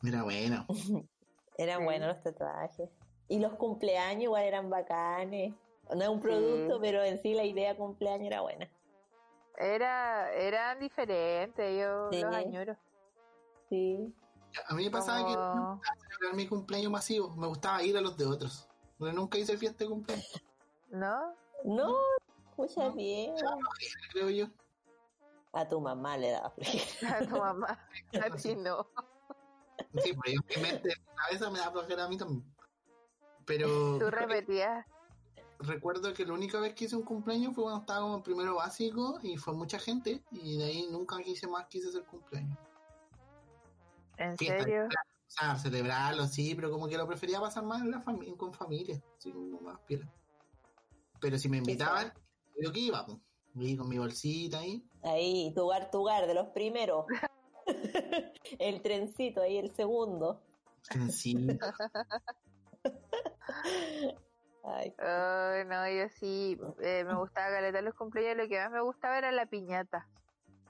Mira, 0.03 0.23
bueno. 0.25 0.67
Eran 1.57 1.79
Sí. 1.81 1.85
buenos 1.85 2.09
los 2.09 2.23
tatuajes. 2.23 2.89
Y 3.29 3.39
los 3.39 3.53
cumpleaños 3.55 4.25
igual 4.25 4.43
eran 4.45 4.71
bacanes. 4.71 5.55
No 5.95 6.03
es 6.03 6.09
un 6.09 6.17
Sí. 6.17 6.23
producto, 6.23 6.81
pero 6.81 7.03
en 7.05 7.19
sí 7.23 7.35
la 7.35 7.45
idea 7.45 7.73
de 7.73 7.79
cumpleaños 7.79 8.27
era 8.27 8.41
buena. 8.41 8.69
Era, 9.57 10.33
eran 10.33 10.79
diferentes, 10.81 11.79
yo 11.81 12.11
Sí. 12.11 12.23
los 12.23 12.35
añoro. 12.35 12.77
Sí. 13.69 14.13
A 14.69 14.75
mí 14.75 14.85
me 14.85 14.91
pasaba 14.91 15.19
que 15.27 15.35
Como- 15.35 15.55
me 15.55 15.71
gustaba 15.77 15.97
celebrar 16.09 16.35
mi 16.35 16.47
cumpleaños 16.49 16.93
masivo. 16.93 17.31
Me 17.37 17.47
gustaba 17.47 17.83
ir 17.83 17.97
a 17.97 18.01
los 18.01 18.17
de 18.17 18.27
otros. 18.27 18.67
Pero 18.99 19.13
nunca 19.13 19.39
hice 19.39 19.57
fiesta 19.57 19.85
de 19.85 19.91
cumpleaños, 19.91 20.43
¿No? 20.91 21.35
No, 21.65 21.95
escucha 22.51 22.89
No. 22.89 22.93
bien. 22.95 23.35
creo 24.13 24.29
yo. 24.31 24.47
A 25.53 25.69
tu 25.69 25.81
mamá 25.81 26.17
le 26.17 26.31
daba 26.31 26.51
flojera. 26.51 26.81
A 27.19 27.27
tu 27.29 27.37
mamá. 27.39 27.89
A 28.33 28.37
ti 28.37 28.55
no. 28.57 28.87
Sí, 30.03 30.13
porque 30.13 30.35
yo 30.35 30.41
en 30.49 30.63
mi 30.63 30.69
mente, 30.69 30.93
en 30.93 31.01
mi 31.01 31.15
cabeza 31.17 31.51
me 31.51 31.59
da 31.59 31.71
flojera 31.71 32.05
a 32.05 32.09
mí 32.09 32.17
también. 32.19 32.45
Pero 33.47 33.99
Tú 33.99 34.11
repetías. 34.11 34.87
recuerdo 35.59 36.13
que 36.13 36.25
la 36.27 36.35
única 36.35 36.61
vez 36.61 36.75
que 36.75 36.85
hice 36.85 36.97
un 36.97 37.03
cumpleaños 37.03 37.55
fue 37.55 37.65
cuando 37.65 37.81
estaba 37.81 38.01
como 38.03 38.17
en 38.17 38.23
primero 38.23 38.55
básico 38.57 39.19
y 39.23 39.37
fue 39.39 39.55
mucha 39.55 39.79
gente 39.79 40.23
y 40.31 40.59
de 40.59 40.65
ahí 40.65 40.89
nunca 40.91 41.17
quise 41.23 41.47
más, 41.49 41.67
quise 41.67 41.89
hacer 41.89 42.05
cumpleaños. 42.05 42.59
¿En 44.21 44.37
Fiesta, 44.37 44.65
serio? 44.65 44.87
O 44.87 45.31
sea, 45.31 45.57
celebrarlo, 45.57 46.27
sí, 46.27 46.55
pero 46.55 46.71
como 46.71 46.89
que 46.89 46.97
lo 46.99 47.07
prefería 47.07 47.41
pasar 47.41 47.65
más 47.65 47.81
en 47.81 47.91
la 47.91 48.05
fami- 48.05 48.37
con 48.37 48.53
familia, 48.53 49.01
como 49.23 49.61
más 49.61 49.79
piola. 49.81 50.13
Pero 51.21 51.39
si 51.39 51.49
me 51.49 51.59
invitaban, 51.59 52.13
yo 52.59 52.71
que 52.73 52.81
iba, 52.81 53.05
pues. 53.07 53.19
Con 53.77 53.89
mi 53.89 53.99
bolsita 53.99 54.59
ahí. 54.61 54.85
Ahí, 55.03 55.53
Tugar 55.55 55.91
Tugar, 55.91 56.27
de 56.27 56.35
los 56.35 56.49
primeros. 56.49 57.07
el 58.59 58.83
trencito 58.83 59.43
ahí, 59.43 59.59
el 59.59 59.75
segundo. 59.75 60.43
Sí. 61.11 61.35
Ay, 64.63 64.95
Ay, 64.99 65.65
no, 65.67 65.89
yo 65.89 66.09
sí, 66.11 66.59
eh, 66.81 67.05
me 67.05 67.17
gustaba 67.17 67.49
caleta 67.49 67.81
los 67.83 67.95
cumpleaños, 67.95 68.37
lo 68.45 68.49
que 68.49 68.59
más 68.59 68.71
me 68.71 68.83
gustaba 68.83 69.19
era 69.19 69.33
la 69.33 69.47
piñata. 69.47 70.07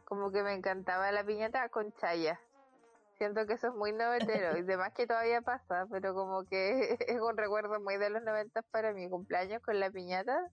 Como 0.04 0.30
que 0.30 0.42
me 0.42 0.54
encantaba 0.54 1.10
la 1.12 1.24
piñata 1.24 1.68
con 1.68 1.92
chaya. 1.94 2.40
Siento 3.20 3.46
que 3.46 3.52
eso 3.52 3.66
es 3.68 3.74
muy 3.74 3.92
noventero, 3.92 4.56
y 4.56 4.62
demás 4.62 4.94
que 4.94 5.06
todavía 5.06 5.42
pasa, 5.42 5.86
pero 5.90 6.14
como 6.14 6.46
que 6.46 6.96
es 7.06 7.20
un 7.20 7.36
recuerdo 7.36 7.78
muy 7.78 7.98
de 7.98 8.08
los 8.08 8.22
noventas 8.22 8.64
para 8.70 8.94
mi 8.94 9.10
cumpleaños 9.10 9.60
con 9.60 9.78
la 9.78 9.90
piñata 9.90 10.48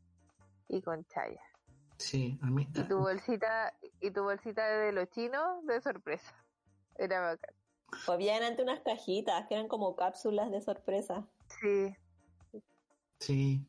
y 0.67 0.81
con 0.81 1.05
chaya. 1.05 1.39
Sí, 1.97 2.37
a 2.41 2.47
mí. 2.47 2.67
Y 2.75 2.83
tu 2.83 2.97
bolsita, 2.97 3.73
y 4.01 4.11
tu 4.11 4.21
bolsita 4.23 4.67
de 4.67 4.91
los 4.91 5.09
chinos 5.11 5.65
de 5.65 5.79
sorpresa. 5.79 6.35
Era 6.97 7.21
bacán. 7.21 7.55
O 8.05 8.11
habían 8.11 8.43
antes 8.43 8.65
unas 8.65 8.81
cajitas 8.81 9.47
que 9.47 9.53
eran 9.55 9.69
como 9.69 9.95
cápsulas 9.95 10.51
de 10.51 10.59
sorpresa. 10.59 11.25
Sí, 11.61 11.95
Sí. 13.19 13.65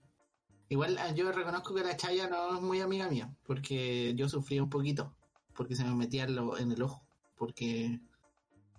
Igual 0.71 0.99
ah, 0.99 1.13
yo 1.13 1.31
reconozco 1.31 1.73
que 1.73 1.85
la 1.85 1.97
chaya 1.97 2.29
no 2.29 2.57
es 2.57 2.61
muy 2.61 2.81
amiga 2.81 3.09
mía, 3.09 3.31
porque 3.47 4.13
yo 4.17 4.29
sufría 4.29 4.61
un 4.63 4.71
poquito, 4.71 5.15
porque 5.55 5.77
se 5.77 5.85
me 5.85 5.95
metía 5.95 6.25
en, 6.25 6.35
lo- 6.35 6.59
en 6.59 6.73
el 6.73 6.83
ojo, 6.83 7.07
porque 7.37 8.01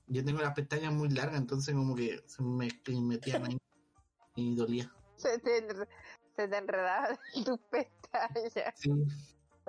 yo 0.10 0.26
tengo 0.26 0.42
las 0.42 0.54
pestañas 0.54 0.92
muy 0.92 1.10
largas, 1.10 1.40
entonces 1.40 1.74
como 1.76 1.96
que 1.96 2.22
se 2.26 2.42
me 2.44 2.68
metían 3.02 3.46
ahí 3.46 3.58
y 4.36 4.56
dolía. 4.56 4.92
se 5.16 5.38
te, 5.40 5.68
se 6.36 6.48
te 6.48 6.58
enredaban 6.58 7.18
tus 7.46 7.60
pestañas. 7.70 8.74
Sí, 8.76 8.92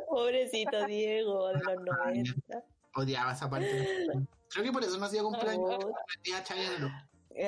Pobrecito 0.09 0.87
Diego 0.87 1.49
de 1.49 1.62
los 1.62 1.83
90. 1.85 2.65
odiaba 2.95 3.33
esa 3.33 3.49
parte. 3.51 4.07
Creo 4.49 4.65
que 4.65 4.73
por 4.73 4.83
eso 4.83 4.99
no 4.99 5.07
hacía 5.07 5.23
cumpleaños, 5.23 5.79
me. 6.25 6.91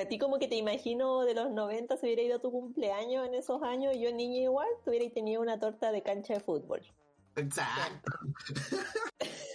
A 0.00 0.06
ti 0.06 0.18
como 0.18 0.38
que 0.38 0.46
te 0.46 0.54
imagino 0.54 1.22
de 1.22 1.34
los 1.34 1.50
90 1.50 1.96
si 1.96 2.06
hubiera 2.06 2.22
ido 2.22 2.36
a 2.36 2.40
tu 2.40 2.52
cumpleaños 2.52 3.26
en 3.26 3.34
esos 3.34 3.62
años, 3.62 3.96
yo 3.98 4.12
niña 4.12 4.42
igual, 4.42 4.68
te 4.84 4.90
hubiera 4.90 5.12
tenido 5.12 5.42
una 5.42 5.58
torta 5.58 5.90
de 5.90 6.02
cancha 6.02 6.34
de 6.34 6.40
fútbol. 6.40 6.82
Exacto. 7.36 8.12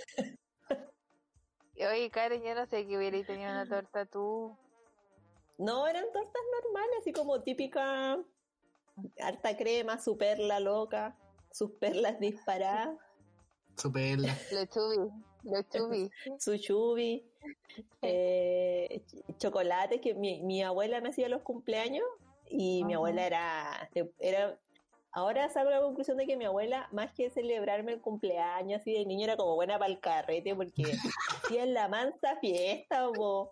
Oye, 1.77 2.09
Karen, 2.11 2.41
yo 2.43 2.55
no 2.55 2.65
sé 2.65 2.87
que 2.87 2.97
hubierais 2.97 3.25
tenido 3.27 3.51
una 3.51 3.65
torta 3.69 4.05
tú. 4.05 4.55
No, 5.57 5.87
eran 5.87 6.05
tortas 6.13 6.41
normales, 6.63 6.97
así 7.01 7.11
como 7.11 7.41
típica 7.41 8.17
harta 9.21 9.57
crema, 9.57 9.99
su 9.99 10.17
perla 10.17 10.59
loca, 10.59 11.15
sus 11.51 11.71
perlas 11.71 12.19
disparadas, 12.19 12.97
Superla. 13.75 14.35
Los 14.51 14.69
chubis, 14.69 15.13
los 15.43 15.69
chubis. 15.69 16.09
su 16.39 16.57
chubi, 16.57 17.23
eh, 18.01 19.03
ch- 19.07 19.37
chocolates, 19.37 20.01
que 20.01 20.15
mi, 20.15 20.41
mi 20.41 20.63
abuela 20.63 20.99
me 20.99 21.09
hacía 21.09 21.29
los 21.29 21.43
cumpleaños 21.43 22.05
y 22.49 22.83
mi 22.85 22.93
abuela 22.95 23.25
era, 23.27 23.89
era... 24.19 24.59
Ahora 25.18 25.49
salgo 25.49 25.72
a 25.72 25.73
la 25.73 25.81
conclusión 25.81 26.15
de 26.18 26.27
que 26.27 26.38
mi 26.38 26.45
abuela, 26.45 26.88
más 26.91 27.11
que 27.11 27.31
celebrarme 27.31 27.91
el 27.94 28.02
cumpleaños 28.02 28.81
así 28.81 28.94
de 28.94 29.03
niño, 29.03 29.23
era 29.23 29.35
como 29.35 29.56
buena 29.56 29.80
para 29.80 29.91
el 29.91 29.99
carrete 29.99 30.53
porque 30.53 30.84
hacía 31.44 31.65
la 31.65 31.88
mansa 31.88 32.35
fiesta, 32.39 33.10
po. 33.15 33.52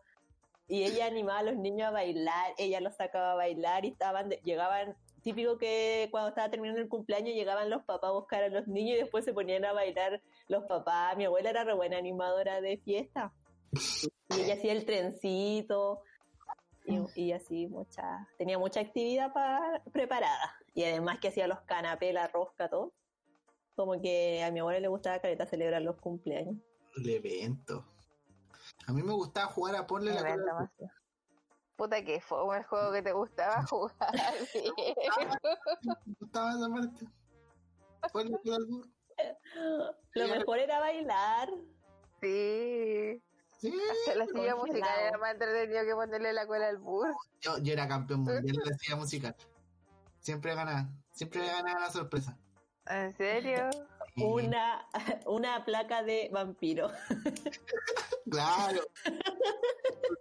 y 0.67 0.83
ella 0.83 1.07
animaba 1.07 1.39
a 1.39 1.43
los 1.43 1.55
niños 1.55 1.87
a 1.87 1.89
bailar, 1.89 2.53
ella 2.59 2.81
los 2.81 2.93
sacaba 2.95 3.31
a 3.31 3.35
bailar 3.35 3.83
y 3.83 3.87
estaban, 3.87 4.29
de- 4.29 4.39
llegaban, 4.43 4.95
típico 5.23 5.57
que 5.57 6.07
cuando 6.11 6.29
estaba 6.29 6.51
terminando 6.51 6.79
el 6.79 6.87
cumpleaños 6.87 7.33
llegaban 7.33 7.71
los 7.71 7.83
papás 7.83 8.09
a 8.09 8.13
buscar 8.13 8.43
a 8.43 8.49
los 8.49 8.67
niños 8.67 8.97
y 8.97 9.01
después 9.01 9.25
se 9.25 9.33
ponían 9.33 9.65
a 9.65 9.73
bailar 9.73 10.21
los 10.47 10.65
papás. 10.65 11.17
Mi 11.17 11.25
abuela 11.25 11.49
era 11.49 11.63
re 11.63 11.73
buena 11.73 11.97
animadora 11.97 12.61
de 12.61 12.77
fiesta. 12.77 13.33
Y 14.37 14.41
ella 14.41 14.55
hacía 14.55 14.71
el 14.71 14.85
trencito 14.85 16.01
y, 16.85 17.21
y 17.21 17.31
así 17.31 17.67
mucha, 17.67 18.27
tenía 18.37 18.57
mucha 18.59 18.79
actividad 18.79 19.33
pa- 19.33 19.81
preparada. 19.91 20.55
Y 20.73 20.83
además 20.83 21.19
que 21.19 21.29
hacía 21.29 21.47
los 21.47 21.61
canapés, 21.61 22.13
la 22.13 22.27
rosca, 22.27 22.69
todo. 22.69 22.93
Como 23.75 23.99
que 24.01 24.43
a 24.43 24.51
mi 24.51 24.59
abuela 24.59 24.79
le 24.79 24.87
gustaba 24.87 25.19
careta 25.19 25.45
celebrar 25.45 25.81
los 25.81 25.97
cumpleaños. 25.97 26.55
El 26.97 27.09
evento. 27.09 27.85
A 28.87 28.93
mí 28.93 29.03
me 29.03 29.13
gustaba 29.13 29.47
jugar 29.47 29.75
a 29.75 29.85
ponle 29.87 30.13
la 30.13 30.21
más. 30.53 30.69
Puta 31.75 32.01
que 32.05 32.21
fue 32.21 32.57
el 32.57 32.63
juego 32.63 32.91
que 32.93 33.01
te 33.01 33.11
gustaba 33.11 33.65
jugar. 33.69 34.13
Me 35.83 36.13
gustaba 36.19 36.51
esa 36.53 36.69
parte. 36.69 37.05
Ponle 38.13 38.37
burro. 38.43 38.81
Lo 40.13 40.27
mejor 40.27 40.59
era 40.59 40.79
bailar. 40.79 41.49
Sí. 42.21 43.21
Sí. 43.71 43.81
Hasta 43.91 44.15
la 44.15 44.25
silla 44.25 44.55
musical 44.55 44.99
era 44.99 45.17
más 45.17 45.31
entretenido 45.33 45.83
que 45.85 45.93
ponerle 45.93 46.33
la 46.33 46.45
cola 46.47 46.67
al 46.67 46.77
burro. 46.77 47.15
Yo, 47.41 47.57
yo 47.59 47.73
era 47.73 47.87
campeón 47.87 48.21
mundial 48.21 48.43
de 48.57 48.69
la 48.71 48.77
silla 48.77 48.95
musical. 48.95 49.35
Siempre 50.19 50.55
ganaba. 50.55 50.87
Siempre 51.11 51.45
ganaba 51.45 51.79
la 51.81 51.91
sorpresa. 51.91 52.37
¿En 52.87 53.15
serio? 53.17 53.69
Y- 54.15 54.23
Una, 54.23 54.87
una 55.25 55.65
placa 55.65 56.03
de 56.03 56.29
vampiro. 56.31 56.91
Claro. 58.29 58.81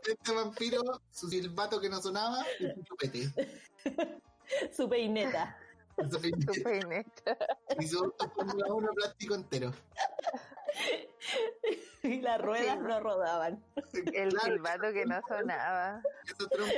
Este 0.07 0.33
vampiro, 0.35 0.83
su 1.11 1.27
silbato 1.31 1.81
que 1.81 1.89
no 1.89 2.03
sonaba 2.03 2.45
y 2.61 2.67
su 2.71 2.83
chupete. 2.83 3.31
Su 4.77 4.87
peineta. 4.91 5.57
Su 6.11 6.21
peineta. 6.63 7.37
Y 7.81 7.87
su 7.87 8.05
auto 8.05 8.31
con 8.33 8.47
la 8.59 8.75
uno 8.75 8.93
plástico 8.93 9.35
entero. 9.35 9.73
Y 12.03 12.21
las 12.21 12.39
ruedas 12.41 12.77
Sí. 12.77 12.83
no 12.87 13.01
rodaban. 13.01 13.65
El 14.13 14.29
Claro, 14.29 14.53
silbato 14.55 14.93
que 14.93 15.07
no 15.07 15.21
sonaba. 15.27 16.03
Eso 16.27 16.49
trompo. 16.49 16.75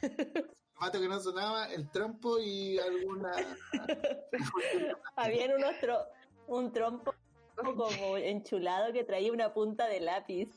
El 0.00 0.50
silbato 0.72 1.00
que 1.00 1.08
no 1.08 1.20
sonaba, 1.20 1.66
el 1.72 1.90
trompo 1.90 2.38
y 2.38 2.78
alguna. 2.78 3.32
Habían 5.16 5.52
unos 5.54 5.72
tro- 5.82 6.06
un 6.46 6.72
trompo 6.72 7.14
como 7.56 8.16
enchulado 8.16 8.92
que 8.94 9.04
traía 9.04 9.30
una 9.30 9.52
punta 9.52 9.86
de 9.88 10.00
lápiz. 10.00 10.48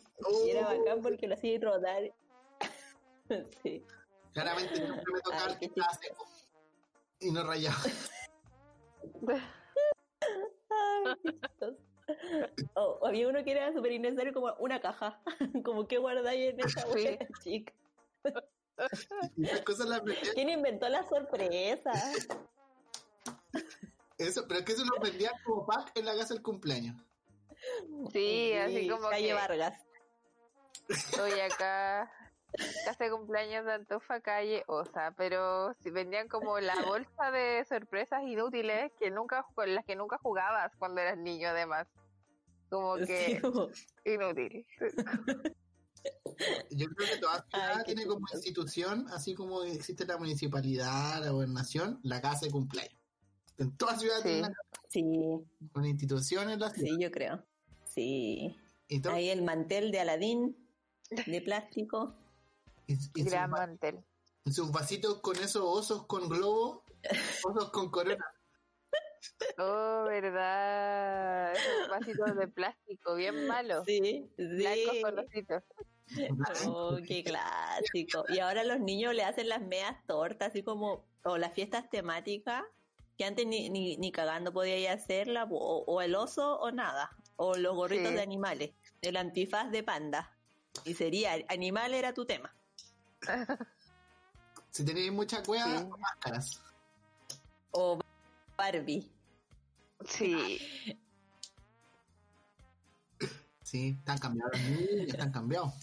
Y 0.46 0.52
era 0.52 0.68
bacán 0.68 1.02
porque 1.02 1.28
lo 1.28 1.34
hacía 1.34 1.60
rodar. 1.60 2.04
sí. 3.64 3.86
Claramente 4.34 4.76
siempre 4.76 5.04
me 5.14 5.20
tocaba 5.22 5.46
el 5.52 5.54
que 5.60 5.60
qué 5.60 5.66
estaba 5.66 5.94
seco. 5.96 6.26
Y 7.20 7.32
no 7.32 7.44
rayaba. 7.44 7.78
Ay, 10.70 11.16
qué 12.20 12.50
chistoso. 12.56 12.70
Oh, 12.76 13.06
había 13.06 13.28
uno 13.28 13.44
que 13.44 13.52
era 13.52 13.72
súper 13.74 13.92
innecesario 13.94 14.34
como 14.34 14.54
una 14.60 14.80
caja. 14.82 15.22
como 15.66 15.88
que 15.88 15.98
guardáis 15.98 16.54
en 16.54 16.60
esa 16.60 16.82
Sí. 16.88 16.90
hueá 16.94 17.28
chica. 17.44 17.74
¿Quién 20.34 20.50
inventó 20.50 20.88
la 20.90 21.04
sorpresa? 21.08 21.92
Eso, 24.18 24.46
pero 24.48 24.60
es 24.60 24.66
que 24.66 24.72
eso 24.74 24.84
lo 24.86 25.00
vendían 25.02 25.34
como 25.44 25.66
pack 25.66 25.92
en 25.98 26.06
la 26.06 26.16
casa 26.16 26.34
del 26.34 26.44
cumpleaños. 26.44 26.96
Sí, 28.12 28.54
así 28.54 28.88
como 28.88 29.10
Calle 29.10 29.28
que 29.28 29.34
Vargas. 29.34 29.84
estoy 30.90 31.40
acá. 31.40 32.12
Casa 32.86 33.04
de 33.06 33.12
cumpleaños 33.12 33.66
de 33.66 33.74
Antofa 33.74 34.20
Calle 34.20 34.64
Osa, 34.68 35.14
pero 35.16 35.74
si 35.76 35.90
vendían 35.90 36.28
como 36.28 36.60
la 36.60 36.76
bolsa 36.86 37.32
de 37.32 37.64
sorpresas 37.66 38.24
inútiles 38.24 38.92
que 39.00 39.10
nunca 39.10 39.46
con 39.56 39.74
las 39.74 39.86
que 39.86 39.96
nunca 39.96 40.18
jugabas 40.18 40.72
cuando 40.78 41.02
eras 41.02 41.18
niño 41.18 41.48
además. 41.50 41.88
Como 42.72 42.98
Sí, 43.00 43.06
que 43.06 43.42
como- 43.42 43.70
inútil. 44.06 44.66
Yo 46.72 46.88
creo 46.88 47.10
que 47.14 47.18
toda 47.20 47.46
ciudad 47.52 47.78
Ay, 47.78 47.84
tiene 47.86 48.08
como 48.08 48.26
institución, 48.34 49.06
así 49.14 49.36
como 49.36 49.62
existe 49.64 50.06
la 50.08 50.18
municipalidad, 50.18 51.24
la 51.24 51.30
gobernación, 51.30 52.00
la 52.02 52.20
casa 52.22 52.48
de 52.48 52.52
cumpleaños. 52.52 52.96
En 53.60 53.78
toda 53.78 54.00
ciudad 54.00 54.16
Sí. 54.18 54.24
tiene 54.24 54.40
una, 54.48 54.54
Sí, 54.90 55.04
una 55.76 55.88
institución 55.88 56.50
en 56.50 56.60
la 56.60 56.72
ciudad. 56.72 56.90
sí, 56.90 56.98
yo 57.00 57.12
creo. 57.12 57.46
Sí. 57.86 58.56
Ahí 59.12 59.30
el 59.30 59.44
mantel 59.44 59.92
de 59.92 60.00
Aladín, 60.00 60.58
de 61.12 61.42
plástico. 61.42 62.16
y- 62.88 62.94
y 62.94 62.96
sus, 63.24 63.26
Gran 63.26 63.52
va- 63.54 63.58
mantel. 63.68 64.04
sus 64.52 64.72
vasitos 64.72 65.20
con 65.22 65.36
esos 65.38 65.62
osos 65.64 66.08
con 66.08 66.28
globo, 66.28 66.84
osos 67.46 67.70
con 67.70 67.92
corona. 67.92 68.26
Oh, 69.58 70.06
verdad. 70.08 71.54
Esos 71.54 71.90
vasitos 71.90 72.36
de 72.36 72.48
plástico, 72.48 73.16
bien 73.16 73.48
malos. 73.48 73.84
Sí, 73.86 74.30
Blancos 74.38 74.96
sí. 74.96 75.02
con 75.02 75.20
ositos. 75.20 75.64
Oh, 76.68 76.98
qué 77.08 77.24
clásico. 77.24 78.26
Y 78.30 78.40
ahora 78.40 78.64
los 78.64 78.80
niños 78.80 79.14
le 79.16 79.24
hacen 79.24 79.48
las 79.50 79.62
medias 79.62 79.96
tortas, 80.08 80.50
así 80.50 80.64
como, 80.64 81.06
o 81.24 81.38
las 81.38 81.54
fiestas 81.54 81.90
temáticas, 81.90 82.64
que 83.18 83.26
antes 83.26 83.46
ni, 83.46 83.70
ni, 83.70 83.98
ni 83.98 84.12
cagando 84.12 84.52
podía 84.52 84.94
hacerla, 84.94 85.46
o, 85.50 85.84
o 85.86 86.02
el 86.02 86.16
oso 86.16 86.60
o 86.60 86.72
nada, 86.72 87.16
o 87.36 87.56
los 87.56 87.76
gorritos 87.76 88.10
Sí. 88.10 88.16
de 88.16 88.22
animales, 88.22 88.72
el 89.02 89.18
antifaz 89.18 89.72
de 89.72 89.84
panda. 89.84 90.36
Y 90.86 90.94
sería, 90.96 91.34
animal 91.50 91.94
era 91.94 92.14
tu 92.14 92.26
tema. 92.26 92.54
Si 94.72 94.84
tenéis 94.86 95.12
mucha 95.12 95.44
cueva, 95.44 95.80
Sí. 95.80 95.86
máscaras. 96.00 96.62
O 97.72 98.00
Barbie. 98.62 99.10
Sí. 100.06 100.98
Sí, 103.64 103.96
están 104.00 104.18
cambiados 104.18 104.52
los 104.52 104.62
niños, 104.70 105.08
están 105.08 105.32
cambiados. 105.32 105.74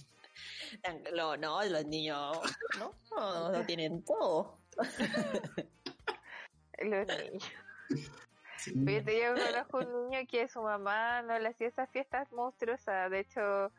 Lo- 1.14 1.38
no, 1.38 1.64
los 1.64 1.86
niños 1.86 2.38
no, 2.78 2.92
no, 3.16 3.50
no 3.50 3.64
tienen 3.64 4.02
todo. 4.04 4.58
Los 6.82 7.06
niños. 7.06 7.44
Sí. 8.58 8.72
Fíjate, 8.84 9.20
yo 9.22 9.34
conozco 9.34 9.78
un 9.78 10.10
niño 10.10 10.26
que 10.30 10.46
su 10.48 10.60
mamá 10.60 11.22
no 11.22 11.38
le 11.38 11.48
hacía 11.48 11.68
esas 11.68 11.88
fiestas 11.90 12.30
monstruosas. 12.32 13.10
De 13.10 13.20
hecho, 13.20 13.72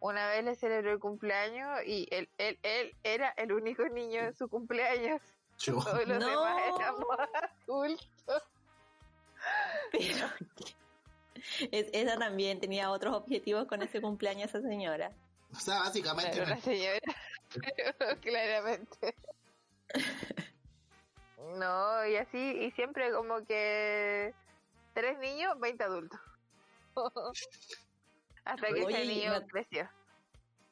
una 0.00 0.26
vez 0.30 0.42
le 0.44 0.54
celebró 0.54 0.92
el 0.92 0.98
cumpleaños 0.98 1.80
y 1.86 2.08
él, 2.10 2.30
él, 2.38 2.58
él 2.62 2.94
era 3.04 3.28
el 3.36 3.52
único 3.52 3.86
niño 3.90 4.20
en 4.20 4.34
su 4.34 4.48
cumpleaños. 4.48 5.20
Yo. 5.58 5.74
Todos 5.74 6.08
los 6.08 6.18
No. 6.18 6.26
demás 6.30 6.62
éramos 6.80 7.06
adultos. 7.68 8.08
Pero 9.92 10.26
es- 11.72 11.90
esa 11.92 12.18
también 12.18 12.60
tenía 12.60 12.90
otros 12.90 13.14
objetivos 13.14 13.66
con 13.66 13.82
ese 13.82 14.00
cumpleaños 14.00 14.48
esa 14.48 14.60
señora. 14.60 15.12
O 15.52 15.56
sea, 15.58 15.80
básicamente. 15.80 16.36
Era 16.36 16.46
una 16.46 16.60
señora. 16.60 17.00
Claramente. 18.22 19.14
No, 21.56 22.06
y 22.06 22.16
así, 22.16 22.38
y 22.38 22.70
siempre 22.72 23.10
como 23.12 23.44
que 23.46 24.32
tres 24.94 25.18
niños, 25.18 25.58
20 25.58 25.82
adultos. 25.84 26.20
Hasta 28.44 28.66
que 28.68 28.84
Oye, 28.84 29.02
ese 29.02 29.06
niño 29.06 29.32
me- 29.32 29.46
creció. 29.46 29.88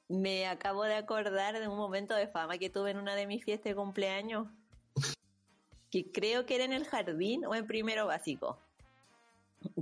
Me 0.09 0.47
acabo 0.47 0.85
de 0.85 0.95
acordar 0.95 1.59
de 1.59 1.69
un 1.69 1.77
momento 1.77 2.15
de 2.15 2.28
fama 2.28 2.57
que 2.59 2.70
tuve 2.70 2.93
en 2.93 2.99
una 2.99 3.15
de 3.15 3.27
mis 3.27 3.45
fiestas 3.45 3.70
de 3.70 3.74
cumpleaños. 3.77 4.47
Que 5.90 6.10
creo 6.10 6.47
que 6.47 6.56
era 6.56 6.65
en 6.65 6.73
el 6.73 6.85
jardín 6.85 7.44
o 7.47 7.55
en 7.55 7.66
primero 7.66 8.06
básico. 8.06 8.59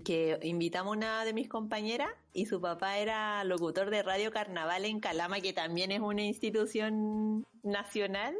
Que 0.04 0.38
invitamos 0.42 0.94
a 0.94 0.96
una 0.96 1.24
de 1.24 1.32
mis 1.32 1.48
compañeras 1.48 2.10
y 2.32 2.46
su 2.46 2.60
papá 2.60 2.98
era 2.98 3.44
locutor 3.44 3.90
de 3.90 4.02
Radio 4.02 4.30
Carnaval 4.30 4.84
en 4.84 5.00
Calama, 5.00 5.40
que 5.40 5.52
también 5.52 5.92
es 5.92 6.00
una 6.00 6.22
institución 6.22 7.44
nacional. 7.62 8.34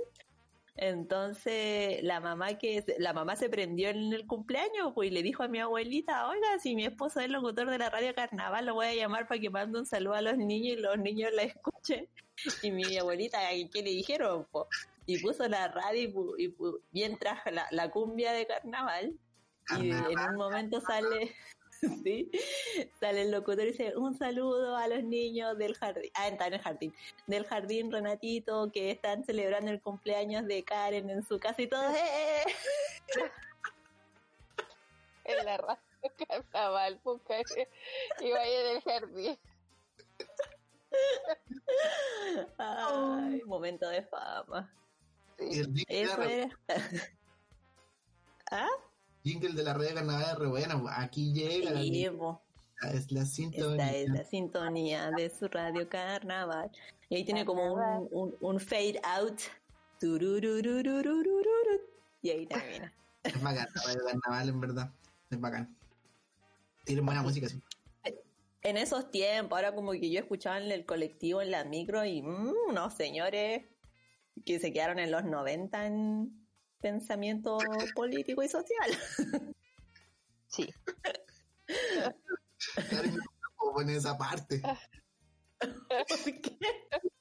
Entonces 0.78 2.02
la 2.02 2.20
mamá 2.20 2.59
que 2.59 2.84
la 2.98 3.14
mamá 3.14 3.36
se 3.36 3.48
prendió 3.48 3.88
en 3.88 4.12
el 4.12 4.26
cumpleaños 4.26 4.93
pues, 4.94 5.10
y 5.10 5.10
le 5.10 5.22
dijo 5.22 5.43
a 5.43 5.48
mi 5.48 5.59
abuelita, 5.59 6.28
oiga, 6.28 6.59
si 6.60 6.74
mi 6.74 6.84
esposo 6.84 7.20
es 7.20 7.30
locutor 7.30 7.70
de 7.70 7.78
la 7.78 7.88
radio 7.88 8.14
carnaval, 8.14 8.66
lo 8.66 8.74
voy 8.74 8.86
a 8.86 8.94
llamar 8.94 9.26
para 9.26 9.40
que 9.40 9.48
mande 9.48 9.78
un 9.78 9.86
saludo 9.86 10.14
a 10.14 10.20
los 10.20 10.36
niños 10.36 10.78
y 10.78 10.80
los 10.80 10.98
niños 10.98 11.32
la 11.32 11.43
escuchen. 11.43 12.06
Y 12.62 12.70
mi 12.70 12.97
abuelita, 12.98 13.38
¿qué 13.72 13.82
le 13.82 13.90
dijeron? 13.90 14.47
po? 14.51 14.68
Y 15.07 15.19
puso 15.19 15.47
la 15.49 15.69
radio 15.69 16.03
y, 16.03 16.12
pu- 16.12 16.35
y 16.39 16.49
pu- 16.49 16.81
mientras 16.93 17.39
la, 17.53 17.66
la 17.70 17.91
cumbia 17.91 18.33
de 18.33 18.47
carnaval. 18.47 19.15
Y 19.78 19.91
en 19.91 20.19
un 20.31 20.37
momento 20.37 20.81
sale, 20.81 21.35
sí, 22.05 22.31
sale 23.01 23.23
el 23.23 23.31
locutor 23.33 23.65
y 23.65 23.70
dice, 23.73 23.97
un 23.97 24.16
saludo 24.16 24.77
a 24.77 24.87
los 24.89 25.03
niños 25.05 25.57
del 25.59 25.74
jardín, 25.77 26.11
ah, 26.15 26.28
está 26.28 26.47
en 26.47 26.55
el 26.55 26.61
jardín, 26.61 26.95
del 27.27 27.45
jardín 27.47 27.91
Renatito, 27.91 28.70
que 28.73 28.91
están 28.93 29.24
celebrando 29.24 29.70
el 29.73 29.81
cumpleaños 29.81 30.47
de 30.47 30.62
Karen 30.65 31.11
en 31.11 31.24
su 31.24 31.39
casa 31.41 31.62
y 31.62 31.66
todo, 31.69 31.83
¡eh! 31.91 32.45
En 35.24 35.45
la 35.45 35.57
radio 35.57 35.78
carnaval, 36.28 37.01
puca, 37.03 37.35
y 38.20 38.31
vaya 38.31 38.62
del 38.62 38.81
jardín. 38.83 39.39
Ay, 42.59 43.43
momento 43.45 43.89
de 43.89 44.03
fama. 44.05 44.73
Eso 45.39 46.23
era. 46.23 46.59
¿Ah? 48.51 48.69
Jingle 49.25 49.55
de 49.55 49.65
la 49.65 49.75
red 49.75 49.95
ganadera, 49.95 50.37
ah, 50.41 50.49
bueno, 50.49 50.87
aquí 50.89 51.33
llega. 51.33 51.71
Ah, 52.83 52.93
la 53.09 53.25
sintonía. 53.25 53.91
Esta 53.91 53.97
es 53.97 54.09
la 54.11 54.25
sintonía 54.25 55.11
de 55.11 55.31
su 55.31 55.49
radio 55.49 55.89
carnaval. 55.89 56.71
Y 57.09 57.17
ahí 57.17 57.25
tiene 57.25 57.45
como 57.45 57.75
un, 58.11 58.61
fade 58.61 59.01
out. 59.03 59.41
Y 62.23 62.31
ahí 62.31 62.47
termina. 62.47 62.93
Es 63.25 63.43
bacán, 63.43 63.67
radio 63.85 64.05
carnaval, 64.05 64.49
en 64.49 64.61
verdad. 64.61 64.93
Es 65.31 65.41
bacán. 65.41 65.77
Tiene 66.85 67.01
buena 67.01 67.23
música, 67.23 67.49
sí. 67.49 67.61
En 68.63 68.77
esos 68.77 69.11
tiempos, 69.11 69.57
ahora 69.57 69.75
como 69.75 69.91
que 69.93 70.11
yo 70.11 70.21
escuchaba 70.21 70.59
en 70.59 70.71
el 70.71 70.87
colectivo, 70.87 71.43
en 71.43 71.51
la 71.51 71.65
micro, 71.65 72.05
y 72.05 72.23
mmm, 72.23 72.73
no, 72.73 72.91
señores, 72.91 73.65
que 74.45 74.59
se 74.59 74.73
quedaron 74.73 74.99
en 74.99 75.11
los 75.11 75.25
90 75.25 75.87
en 75.87 76.47
pensamiento 76.81 77.59
político 77.95 78.43
y 78.43 78.49
social. 78.49 78.91
Sí. 80.49 80.73
Poner 83.57 83.97
esa 83.97 84.17
parte. 84.17 84.63
¿Por 85.59 86.41
qué? 86.41 86.59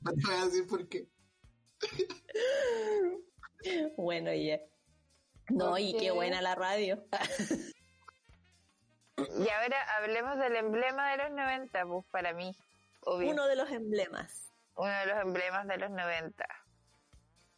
No 0.02 0.12
te 0.12 0.22
voy 0.26 0.36
a 0.36 0.46
decir 0.46 0.68
por 0.68 0.88
qué. 0.88 1.10
Bueno, 3.98 4.32
ya. 4.34 4.60
No, 5.50 5.78
y 5.78 5.98
qué 5.98 6.12
buena 6.12 6.42
la 6.42 6.56
radio. 6.56 7.04
Y 9.18 9.50
ahora 9.50 9.78
hablemos 9.98 10.38
del 10.38 10.56
emblema 10.58 11.12
de 11.12 11.18
los 11.18 11.32
90, 11.32 11.86
pues 11.86 12.06
para 12.12 12.34
mí, 12.34 12.56
obvio. 13.02 13.32
Uno 13.32 13.48
de 13.48 13.56
los 13.56 13.72
emblemas. 13.72 14.52
uno 14.76 14.92
de 14.92 15.06
los 15.06 15.22
emblemas 15.22 15.68
de 15.68 15.78
los 15.78 15.90
90, 15.90 16.46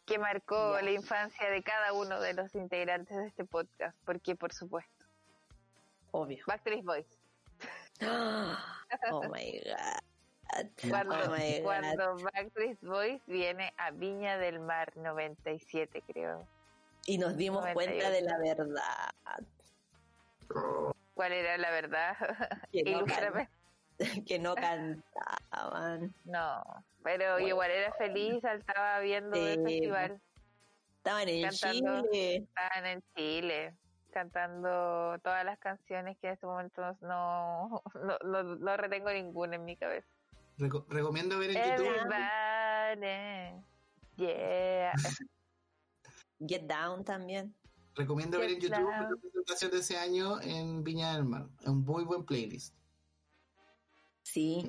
que 0.08 0.18
marcó 0.18 0.80
la 0.80 0.90
infancia 0.90 1.50
de 1.50 1.62
cada 1.62 1.92
uno 1.92 2.18
de 2.18 2.32
los 2.32 2.54
integrantes 2.54 3.14
de 3.14 3.26
este 3.26 3.44
podcast, 3.44 3.96
porque 4.06 4.34
por 4.34 4.52
supuesto, 4.54 5.04
Obvio. 6.12 6.42
Backstreet 6.46 6.84
Boys. 6.84 7.06
Oh 9.12 9.22
my 9.28 9.60
god. 9.64 10.66
Cuando, 10.88 11.14
Oh 11.14 11.30
my 11.30 11.58
God. 11.58 11.62
cuando 11.62 12.16
Backstreet 12.24 12.80
Boys 12.80 13.20
viene 13.26 13.74
a 13.76 13.90
Viña 13.90 14.38
del 14.38 14.60
Mar 14.60 14.96
97, 14.96 16.02
creo. 16.06 16.46
Y 17.04 17.18
nos 17.18 17.36
dimos 17.36 17.60
98. 17.60 17.74
cuenta 17.74 18.10
de 18.10 18.22
la 18.22 18.38
verdad. 18.38 19.12
¿Cuál 21.12 21.32
era 21.32 21.58
la 21.58 21.70
verdad? 21.70 22.16
Ilústrame. 22.72 23.50
que 24.26 24.38
no 24.38 24.54
cantaban. 24.54 26.14
No, 26.24 26.62
pero 27.02 27.32
Bueno. 27.32 27.48
igual 27.48 27.70
era 27.70 27.92
feliz, 27.94 28.40
saltaba 28.42 29.00
viendo 29.00 29.36
el 29.36 29.62
festival. 29.64 30.20
Estaban 30.98 31.28
en 31.28 31.42
Cantando. 31.48 32.02
Chile. 32.10 32.36
Estaban 32.36 32.86
en 32.86 33.02
Chile 33.16 33.74
cantando 34.10 35.18
todas 35.22 35.44
las 35.44 35.58
canciones 35.58 36.16
que 36.18 36.28
en 36.28 36.32
este 36.34 36.46
momento 36.46 36.96
no, 37.02 37.82
no, 38.02 38.18
no, 38.24 38.42
no 38.42 38.76
retengo 38.76 39.10
ninguna 39.12 39.56
en 39.56 39.64
mi 39.64 39.76
cabeza. 39.76 40.08
Reco- 40.58 40.84
recomiendo 40.88 41.38
ver 41.38 41.50
en 41.50 41.76
YouTube. 41.76 41.94
Yeah. 44.16 44.92
Get 46.46 46.62
Down 46.62 47.04
también. 47.04 47.54
Recomiendo 47.94 48.38
ver 48.38 48.50
en 48.50 48.60
YouTube 48.60 48.78
Down. 48.78 48.90
la 49.10 49.16
presentación 49.20 49.70
de 49.70 49.78
ese 49.78 49.96
año 49.98 50.40
en 50.40 50.82
Viña 50.82 51.14
del 51.14 51.24
Mar. 51.24 51.46
Es 51.60 51.68
un 51.68 51.84
muy 51.84 52.04
buen 52.04 52.24
playlist. 52.24 52.74
Sí. 54.32 54.68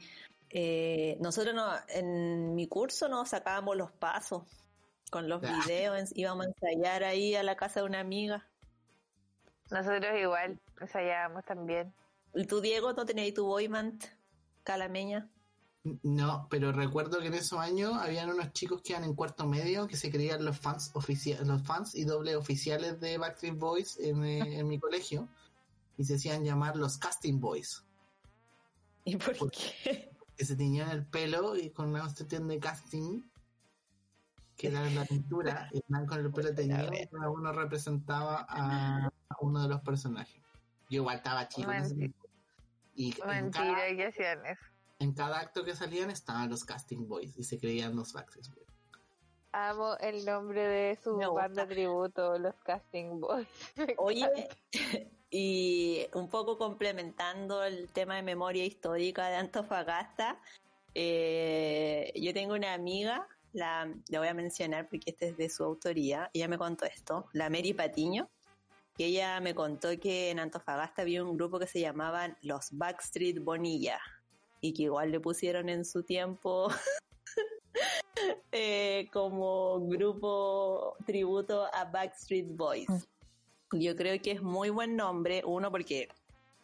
Eh, 0.50 1.18
nosotros 1.20 1.54
no, 1.54 1.68
en 1.90 2.56
mi 2.56 2.68
curso 2.68 3.08
nos 3.08 3.30
sacábamos 3.30 3.76
los 3.78 3.92
pasos 3.92 4.44
con 5.12 5.28
los 5.30 5.44
Ah. 5.44 5.62
videos, 5.66 6.12
íbamos 6.16 6.46
a 6.46 6.50
ensayar 6.50 7.04
ahí 7.04 7.36
a 7.36 7.44
la 7.44 7.56
casa 7.56 7.82
de 7.82 7.86
una 7.88 8.00
amiga. 8.00 8.48
Nosotros 9.70 10.12
igual, 10.20 10.60
ensayábamos 10.82 11.46
también. 11.46 11.94
¿Y 12.34 12.46
tú, 12.46 12.62
Diego, 12.62 12.94
no 12.94 13.06
tenías 13.06 13.34
tu 13.34 13.46
boyband 13.46 14.04
calameña? 14.64 15.30
No, 16.04 16.48
pero 16.50 16.72
recuerdo 16.72 17.20
que 17.20 17.28
en 17.28 17.36
esos 17.36 17.58
años 17.60 17.94
habían 17.96 18.30
unos 18.30 18.52
chicos 18.54 18.82
que 18.82 18.94
iban 18.94 19.04
en 19.06 19.16
cuarto 19.16 19.48
medio 19.48 19.88
que 19.88 19.96
se 19.96 20.12
creían 20.12 20.44
los 20.44 20.60
fans 20.60 20.92
oficiales, 20.94 21.48
los 21.48 21.62
fans 21.64 21.96
y 21.96 22.04
doble 22.04 22.36
oficiales 22.36 23.00
de 23.00 23.18
Backstreet 23.18 23.58
Boys 23.58 23.98
en, 24.00 24.24
eh, 24.26 24.60
en 24.60 24.68
mi 24.68 24.78
colegio 24.78 25.28
y 25.98 26.04
se 26.04 26.16
hacían 26.16 26.44
llamar 26.44 26.76
los 26.76 26.98
Casting 26.98 27.40
Boys, 27.40 27.84
¿Y 29.06 29.16
por 29.18 29.38
Por- 29.38 29.52
qué? 29.52 30.12
que 30.38 30.46
se 30.46 30.56
teñían 30.56 30.90
el 30.92 31.06
pelo 31.06 31.56
y 31.58 31.70
con 31.72 31.90
una 31.90 32.02
cuestión 32.02 32.48
de 32.48 32.60
casting 32.60 33.22
que 34.56 34.68
era 34.68 34.90
la 34.90 35.04
pintura 35.06 35.70
y 35.74 35.82
andaban 35.88 36.08
con 36.08 36.20
el 36.26 36.32
pelo 36.32 36.54
teñido 36.56 36.92
y 36.94 37.08
cada 37.08 37.30
uno 37.30 37.52
representaba 37.54 38.46
a, 38.50 39.06
a 39.08 39.36
uno 39.42 39.64
de 39.64 39.70
los 39.70 39.82
personajes. 39.82 40.42
Yo 40.90 41.02
igual 41.02 41.18
estaba 41.18 41.48
chico 41.48 41.72
en 41.72 41.84
ese 41.84 41.96
Mentira. 41.96 42.14
y 42.96 43.22
en 43.22 43.28
Mentira 43.28 43.74
cada, 43.76 43.96
que 43.96 44.06
hacían 44.06 44.46
eso. 44.46 44.62
en 45.00 45.14
cada 45.14 45.40
acto 45.40 45.64
que 45.64 45.76
salían 45.76 46.10
estaban 46.10 46.50
los 46.50 46.64
Casting 46.66 47.08
Boys 47.08 47.38
y 47.38 47.44
se 47.44 47.58
creían 47.60 47.96
los 47.96 48.12
Backstreet 48.14 48.48
Boys. 48.54 48.68
Amo 49.52 49.98
el 49.98 50.24
nombre 50.26 50.62
de 50.68 50.96
su 51.04 51.18
banda 51.18 51.68
tributo, 51.68 52.38
los 52.38 52.56
Casting 52.64 53.20
Boys. 53.20 53.48
Oye. 53.98 54.48
Y 55.32 56.08
un 56.14 56.30
poco 56.30 56.58
complementando 56.58 57.64
el 57.64 57.88
tema 57.90 58.16
de 58.16 58.24
memoria 58.24 58.66
histórica 58.66 59.28
de 59.30 59.36
Antofagasta, 59.36 60.40
Eh, 60.96 62.12
yo 62.16 62.34
tengo 62.34 62.56
una 62.56 62.74
amiga, 62.74 63.28
la, 63.54 63.94
voy 64.10 64.28
a 64.28 64.34
mencionar 64.34 64.90
porque 64.90 65.12
este 65.12 65.30
es 65.30 65.38
de 65.38 65.48
su 65.50 65.64
autoría. 65.64 66.32
Ella 66.34 66.48
me 66.48 66.58
contó 66.58 66.86
esto, 66.86 67.28
la 67.34 67.50
Mary 67.50 67.74
Patiño, 67.74 68.28
que 68.98 69.06
ella 69.06 69.40
me 69.40 69.54
contó 69.54 69.90
que 70.00 70.32
en 70.32 70.40
Antofagasta 70.40 71.04
había 71.04 71.24
un 71.24 71.38
grupo 71.38 71.60
que 71.60 71.68
se 71.68 71.80
llamaban 71.80 72.38
los 72.42 72.70
Backstreet 72.72 73.40
Bonilla 73.40 74.00
y 74.62 74.74
que 74.74 74.84
igual 74.84 75.12
le 75.12 75.20
pusieron 75.20 75.70
en 75.70 75.86
su 75.86 76.04
tiempo 76.04 76.70
eh, 78.52 79.08
como 79.14 79.80
grupo 79.88 80.98
tributo 81.06 81.68
a 81.72 81.86
Backstreet 81.86 82.48
Boys. 82.56 82.88
Yo 83.72 83.96
creo 83.96 84.20
que 84.22 84.32
es 84.32 84.42
muy 84.42 84.70
buen 84.70 84.96
nombre, 84.96 85.44
uno 85.46 85.72
porque 85.72 86.10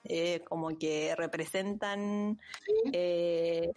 eh, 0.03 0.41
como 0.48 0.69
que 0.77 1.15
representan 1.15 2.40
eh, 2.94 3.73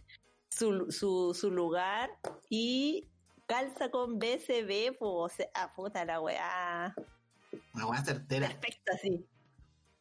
su, 0.49 0.91
su, 0.91 1.35
su 1.35 1.51
lugar 1.51 2.11
y 2.49 3.07
calza 3.47 3.91
con 3.91 4.19
BCB, 4.19 4.97
pues, 4.99 5.01
o 5.01 5.29
sea, 5.29 5.49
ah, 5.55 5.73
puta 5.75 6.05
la 6.05 6.21
weá. 6.21 6.95
Una 7.75 7.87
buena 7.87 8.05
certera. 8.05 8.49
Perfecto, 8.49 8.93
sí. 9.01 9.27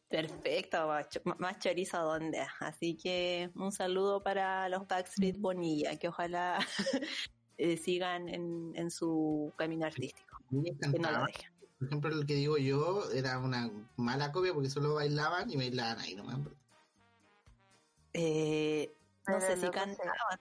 Perfecto, 0.08 0.86
más 0.86 1.08
cho- 1.10 1.20
más 1.38 1.58
chorizo 1.58 1.98
donde. 2.02 2.40
Así 2.60 2.96
que 2.96 3.50
un 3.54 3.72
saludo 3.72 4.22
para 4.22 4.68
los 4.70 4.86
Backstreet 4.88 5.38
Bonilla, 5.38 5.96
que 5.98 6.08
ojalá 6.08 6.58
eh, 7.58 7.76
sigan 7.76 8.28
en, 8.28 8.72
en 8.74 8.90
su 8.90 9.52
camino 9.56 9.86
artístico. 9.86 10.38
Que 10.92 10.98
no 10.98 11.10
lo 11.10 11.26
dejen. 11.26 11.50
Por 11.78 11.86
ejemplo, 11.86 12.10
el 12.10 12.26
que 12.26 12.34
digo 12.34 12.58
yo 12.58 13.08
era 13.12 13.38
una 13.38 13.70
mala 13.96 14.32
copia 14.32 14.52
porque 14.52 14.68
solo 14.68 14.94
bailaban 14.94 15.48
y 15.50 15.56
bailaban 15.56 16.00
ahí 16.00 16.16
nomás. 16.16 16.38
Eh, 18.14 18.92
no 19.28 19.38
Pero 19.38 19.40
sé 19.40 19.56
si 19.58 19.70
cantaban. 19.70 20.40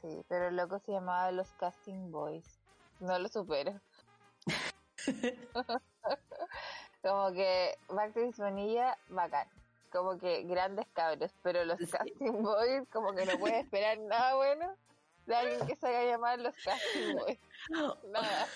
Sí, 0.00 0.24
pero 0.28 0.48
el 0.48 0.56
loco 0.56 0.78
se 0.78 0.92
llamaba 0.92 1.30
Los 1.32 1.48
Casting 1.52 2.10
Boys. 2.10 2.60
No 3.00 3.18
lo 3.18 3.28
supero. 3.28 3.78
Como 7.02 7.32
que 7.32 7.76
Backstreet 7.88 8.36
Vanilla, 8.38 8.96
bacán. 9.08 9.46
Como 9.92 10.18
que 10.18 10.44
grandes 10.44 10.86
cabros, 10.94 11.34
pero 11.42 11.64
los 11.66 11.78
Casting 11.90 12.42
Boys, 12.42 12.88
como 12.90 13.12
que 13.14 13.26
no 13.26 13.38
puedes 13.38 13.62
esperar 13.62 13.98
nada 14.00 14.34
bueno 14.34 14.74
de 15.26 15.36
alguien 15.36 15.66
que 15.66 15.76
se 15.76 15.86
haga 15.86 16.04
llamar 16.04 16.40
los 16.40 16.54
Casting 16.56 17.16
Boys. 17.16 17.38
Nada. 18.10 18.48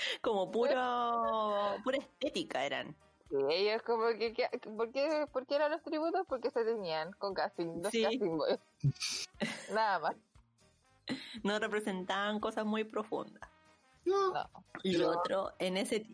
Como 0.22 0.50
puro, 0.50 1.76
pura 1.84 1.98
estética 1.98 2.64
eran. 2.64 2.96
Sí, 3.28 3.36
ellos 3.50 3.82
como 3.82 4.06
que, 4.18 4.32
que- 4.34 4.48
¿por, 4.76 4.90
qué, 4.90 5.26
¿por 5.32 5.46
qué 5.46 5.54
eran 5.54 5.70
los 5.70 5.82
tributos? 5.82 6.26
Porque 6.28 6.50
se 6.50 6.64
tenían 6.64 7.12
con 7.12 7.32
casting, 7.32 7.80
los 7.82 7.90
Sí. 7.92 8.02
Casting 8.02 8.36
Boys. 8.36 8.58
Nada 9.72 9.98
más. 10.00 10.16
No 11.44 11.58
representaban 11.58 12.40
cosas 12.40 12.64
muy 12.66 12.84
profundas. 12.84 13.48
No. 14.04 14.32
No. 14.32 14.50
Y 14.82 14.96
Pero- 14.96 15.10
otro, 15.10 15.52
en 15.58 15.76
ese 15.76 16.06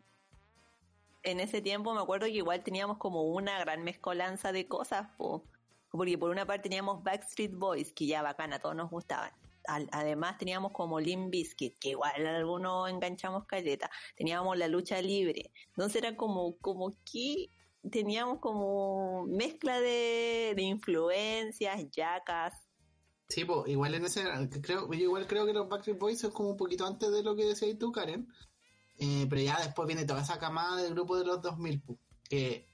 en 1.22 1.40
ese 1.40 1.60
tiempo 1.60 1.92
me 1.92 2.00
acuerdo 2.00 2.26
que 2.26 2.32
igual 2.32 2.62
teníamos 2.62 2.98
como 2.98 3.22
una 3.24 3.58
gran 3.58 3.82
mezcolanza 3.82 4.52
de 4.52 4.68
cosas, 4.68 5.08
po. 5.16 5.42
porque 5.90 6.16
por 6.18 6.30
una 6.30 6.46
parte 6.46 6.64
teníamos 6.68 7.02
Backstreet 7.02 7.52
Boys, 7.52 7.92
que 7.92 8.06
ya 8.06 8.22
bacana, 8.22 8.58
todos 8.60 8.76
nos 8.76 8.90
gustaban. 8.90 9.32
Además 9.66 10.38
teníamos 10.38 10.72
como 10.72 11.00
Limp 11.00 11.30
Bizkit, 11.30 11.78
que 11.78 11.90
igual 11.90 12.26
algunos 12.26 12.90
enganchamos 12.90 13.46
caleta. 13.46 13.90
Teníamos 14.16 14.56
la 14.56 14.68
lucha 14.68 15.00
libre. 15.02 15.52
Entonces 15.68 16.02
era 16.02 16.16
como, 16.16 16.56
como 16.58 16.96
que 17.04 17.50
teníamos 17.90 18.38
como 18.40 19.26
mezcla 19.26 19.80
de, 19.80 20.54
de 20.56 20.62
influencias, 20.62 21.90
yacas. 21.90 22.54
Sí, 23.28 23.44
pues 23.44 23.68
igual 23.68 23.94
en 23.94 24.04
ese, 24.04 24.22
creo, 24.62 24.90
yo 24.92 25.00
igual 25.00 25.26
creo 25.26 25.46
que 25.46 25.52
los 25.52 25.68
Backstreet 25.68 25.98
Boys 25.98 26.20
son 26.20 26.30
como 26.30 26.50
un 26.50 26.56
poquito 26.56 26.86
antes 26.86 27.10
de 27.10 27.22
lo 27.22 27.34
que 27.34 27.44
decías 27.44 27.78
tú, 27.78 27.90
Karen. 27.90 28.28
Eh, 28.98 29.26
pero 29.28 29.42
ya 29.42 29.58
después 29.60 29.86
viene 29.86 30.04
toda 30.04 30.22
esa 30.22 30.38
camada 30.38 30.82
del 30.82 30.94
grupo 30.94 31.18
de 31.18 31.26
los 31.26 31.42
2000, 31.42 31.80
pu, 31.82 31.98
que 32.28 32.66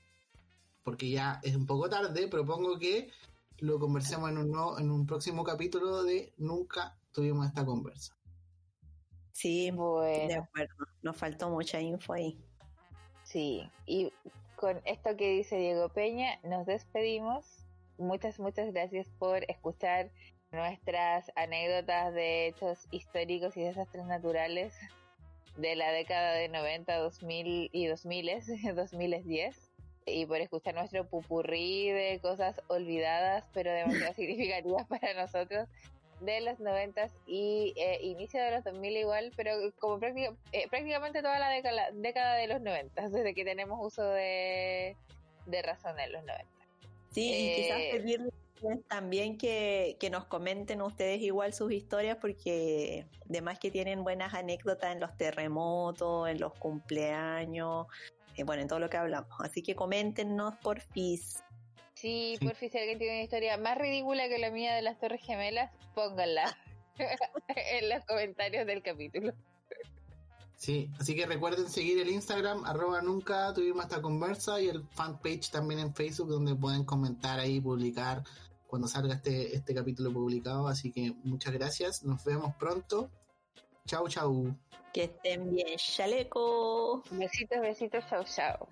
porque 0.84 1.10
ya 1.10 1.40
es 1.42 1.56
un 1.56 1.66
poco 1.66 1.88
tarde, 1.88 2.28
propongo 2.28 2.78
que 2.78 3.10
lo 3.58 3.78
conversemos 3.78 4.30
en 4.30 4.38
un, 4.38 4.50
nuevo- 4.50 4.78
en 4.78 4.90
un 4.90 5.06
próximo 5.06 5.44
capítulo 5.44 6.02
de 6.02 6.32
Nunca 6.36 6.96
tuvimos 7.12 7.46
esta 7.46 7.64
conversa. 7.64 8.14
Sí, 9.32 9.66
de 9.66 9.72
Bueno, 9.72 10.42
acuerdo. 10.44 10.74
Nos 11.02 11.16
faltó 11.16 11.50
mucha 11.50 11.80
info 11.80 12.12
ahí. 12.12 12.38
sí. 13.24 13.68
Y 13.86 14.12
con 14.56 14.80
esto 14.84 15.16
que 15.16 15.30
dice 15.30 15.56
Diego 15.56 15.88
Peña, 15.88 16.38
nos 16.44 16.66
despedimos. 16.66 17.66
Muchas, 17.98 18.38
muchas 18.38 18.72
gracias 18.72 19.08
por 19.18 19.42
escuchar 19.50 20.10
nuestras 20.52 21.30
anécdotas 21.34 22.12
de 22.14 22.46
hechos 22.48 22.86
históricos 22.90 23.56
y 23.56 23.62
desastres 23.62 24.04
naturales 24.06 24.74
de 25.56 25.76
la 25.76 25.90
década 25.92 26.32
de 26.34 26.48
90, 26.48 26.96
2000 26.98 27.70
y 27.72 27.86
2000, 27.86 28.74
2010. 28.76 29.70
Y 30.06 30.26
por 30.26 30.38
escuchar 30.40 30.74
nuestro 30.74 31.06
pupurrí 31.06 31.90
de 31.90 32.18
cosas 32.20 32.60
olvidadas, 32.68 33.44
pero 33.52 33.70
demasiado 33.72 34.14
significativas 34.14 34.86
para 34.86 35.14
nosotros, 35.14 35.68
de 36.20 36.40
los 36.40 36.60
90 36.60 37.08
y 37.26 37.72
eh, 37.76 37.98
inicio 38.02 38.40
de 38.40 38.52
los 38.52 38.64
2000 38.64 38.96
igual, 38.96 39.32
pero 39.36 39.52
como 39.80 39.98
práctica- 39.98 40.36
eh, 40.52 40.68
prácticamente 40.68 41.20
toda 41.20 41.38
la 41.40 41.48
década, 41.50 41.90
década 41.92 42.36
de 42.36 42.46
los 42.46 42.60
90, 42.60 43.08
desde 43.08 43.34
que 43.34 43.44
tenemos 43.44 43.78
uso 43.84 44.04
de, 44.04 44.96
de 45.46 45.62
razón 45.62 45.98
en 45.98 46.12
los 46.12 46.22
90. 46.24 46.46
Sí, 47.10 47.32
y 47.32 47.54
quizás 47.56 47.78
Eh, 47.80 47.90
pedirles 47.92 48.32
también 48.88 49.36
que, 49.36 49.96
que 49.98 50.08
nos 50.10 50.24
comenten 50.26 50.80
ustedes 50.82 51.20
igual 51.20 51.52
sus 51.52 51.72
historias, 51.72 52.16
porque 52.20 53.04
además 53.28 53.58
que 53.58 53.72
tienen 53.72 54.04
buenas 54.04 54.32
anécdotas 54.34 54.92
en 54.92 55.00
los 55.00 55.16
terremotos, 55.16 56.28
en 56.28 56.38
los 56.38 56.54
cumpleaños, 56.54 57.88
eh, 58.36 58.44
bueno, 58.44 58.62
en 58.62 58.68
todo 58.68 58.78
lo 58.78 58.90
que 58.90 58.96
hablamos. 58.96 59.30
Así 59.40 59.62
que 59.62 59.74
coméntenos 59.74 60.56
por 60.56 60.80
FIS. 60.80 61.42
Sí, 61.94 62.36
por 62.42 62.54
fin, 62.56 62.70
si 62.70 62.78
alguien 62.78 62.98
tiene 62.98 63.14
una 63.14 63.22
historia 63.22 63.56
más 63.58 63.78
ridícula 63.78 64.28
que 64.28 64.38
la 64.38 64.50
mía 64.50 64.74
de 64.74 64.82
las 64.82 64.98
Torres 64.98 65.20
Gemelas, 65.22 65.70
pónganla 65.94 66.56
en 67.48 67.88
los 67.88 68.04
comentarios 68.04 68.66
del 68.66 68.82
capítulo. 68.82 69.32
Sí, 70.56 70.90
así 71.00 71.16
que 71.16 71.26
recuerden 71.26 71.68
seguir 71.68 71.98
el 71.98 72.08
Instagram, 72.08 72.64
arroba 72.64 73.02
nunca 73.02 73.52
tuvimos 73.52 73.84
esta 73.84 74.00
conversa 74.00 74.60
y 74.60 74.68
el 74.68 74.84
fanpage 74.90 75.50
también 75.50 75.80
en 75.80 75.92
Facebook 75.92 76.28
donde 76.28 76.54
pueden 76.54 76.84
comentar 76.84 77.40
ahí, 77.40 77.60
publicar 77.60 78.22
cuando 78.68 78.86
salga 78.86 79.14
este, 79.14 79.56
este 79.56 79.74
capítulo 79.74 80.12
publicado. 80.12 80.68
Así 80.68 80.92
que 80.92 81.14
muchas 81.24 81.52
gracias, 81.52 82.04
nos 82.04 82.24
vemos 82.24 82.54
pronto. 82.56 83.10
Chau, 83.86 84.08
chau. 84.08 84.56
Que 84.92 85.04
estén 85.04 85.50
bien, 85.50 85.76
chaleco. 85.76 87.02
Besitos, 87.10 87.60
besitos, 87.60 88.04
chau, 88.08 88.24
chau. 88.24 88.68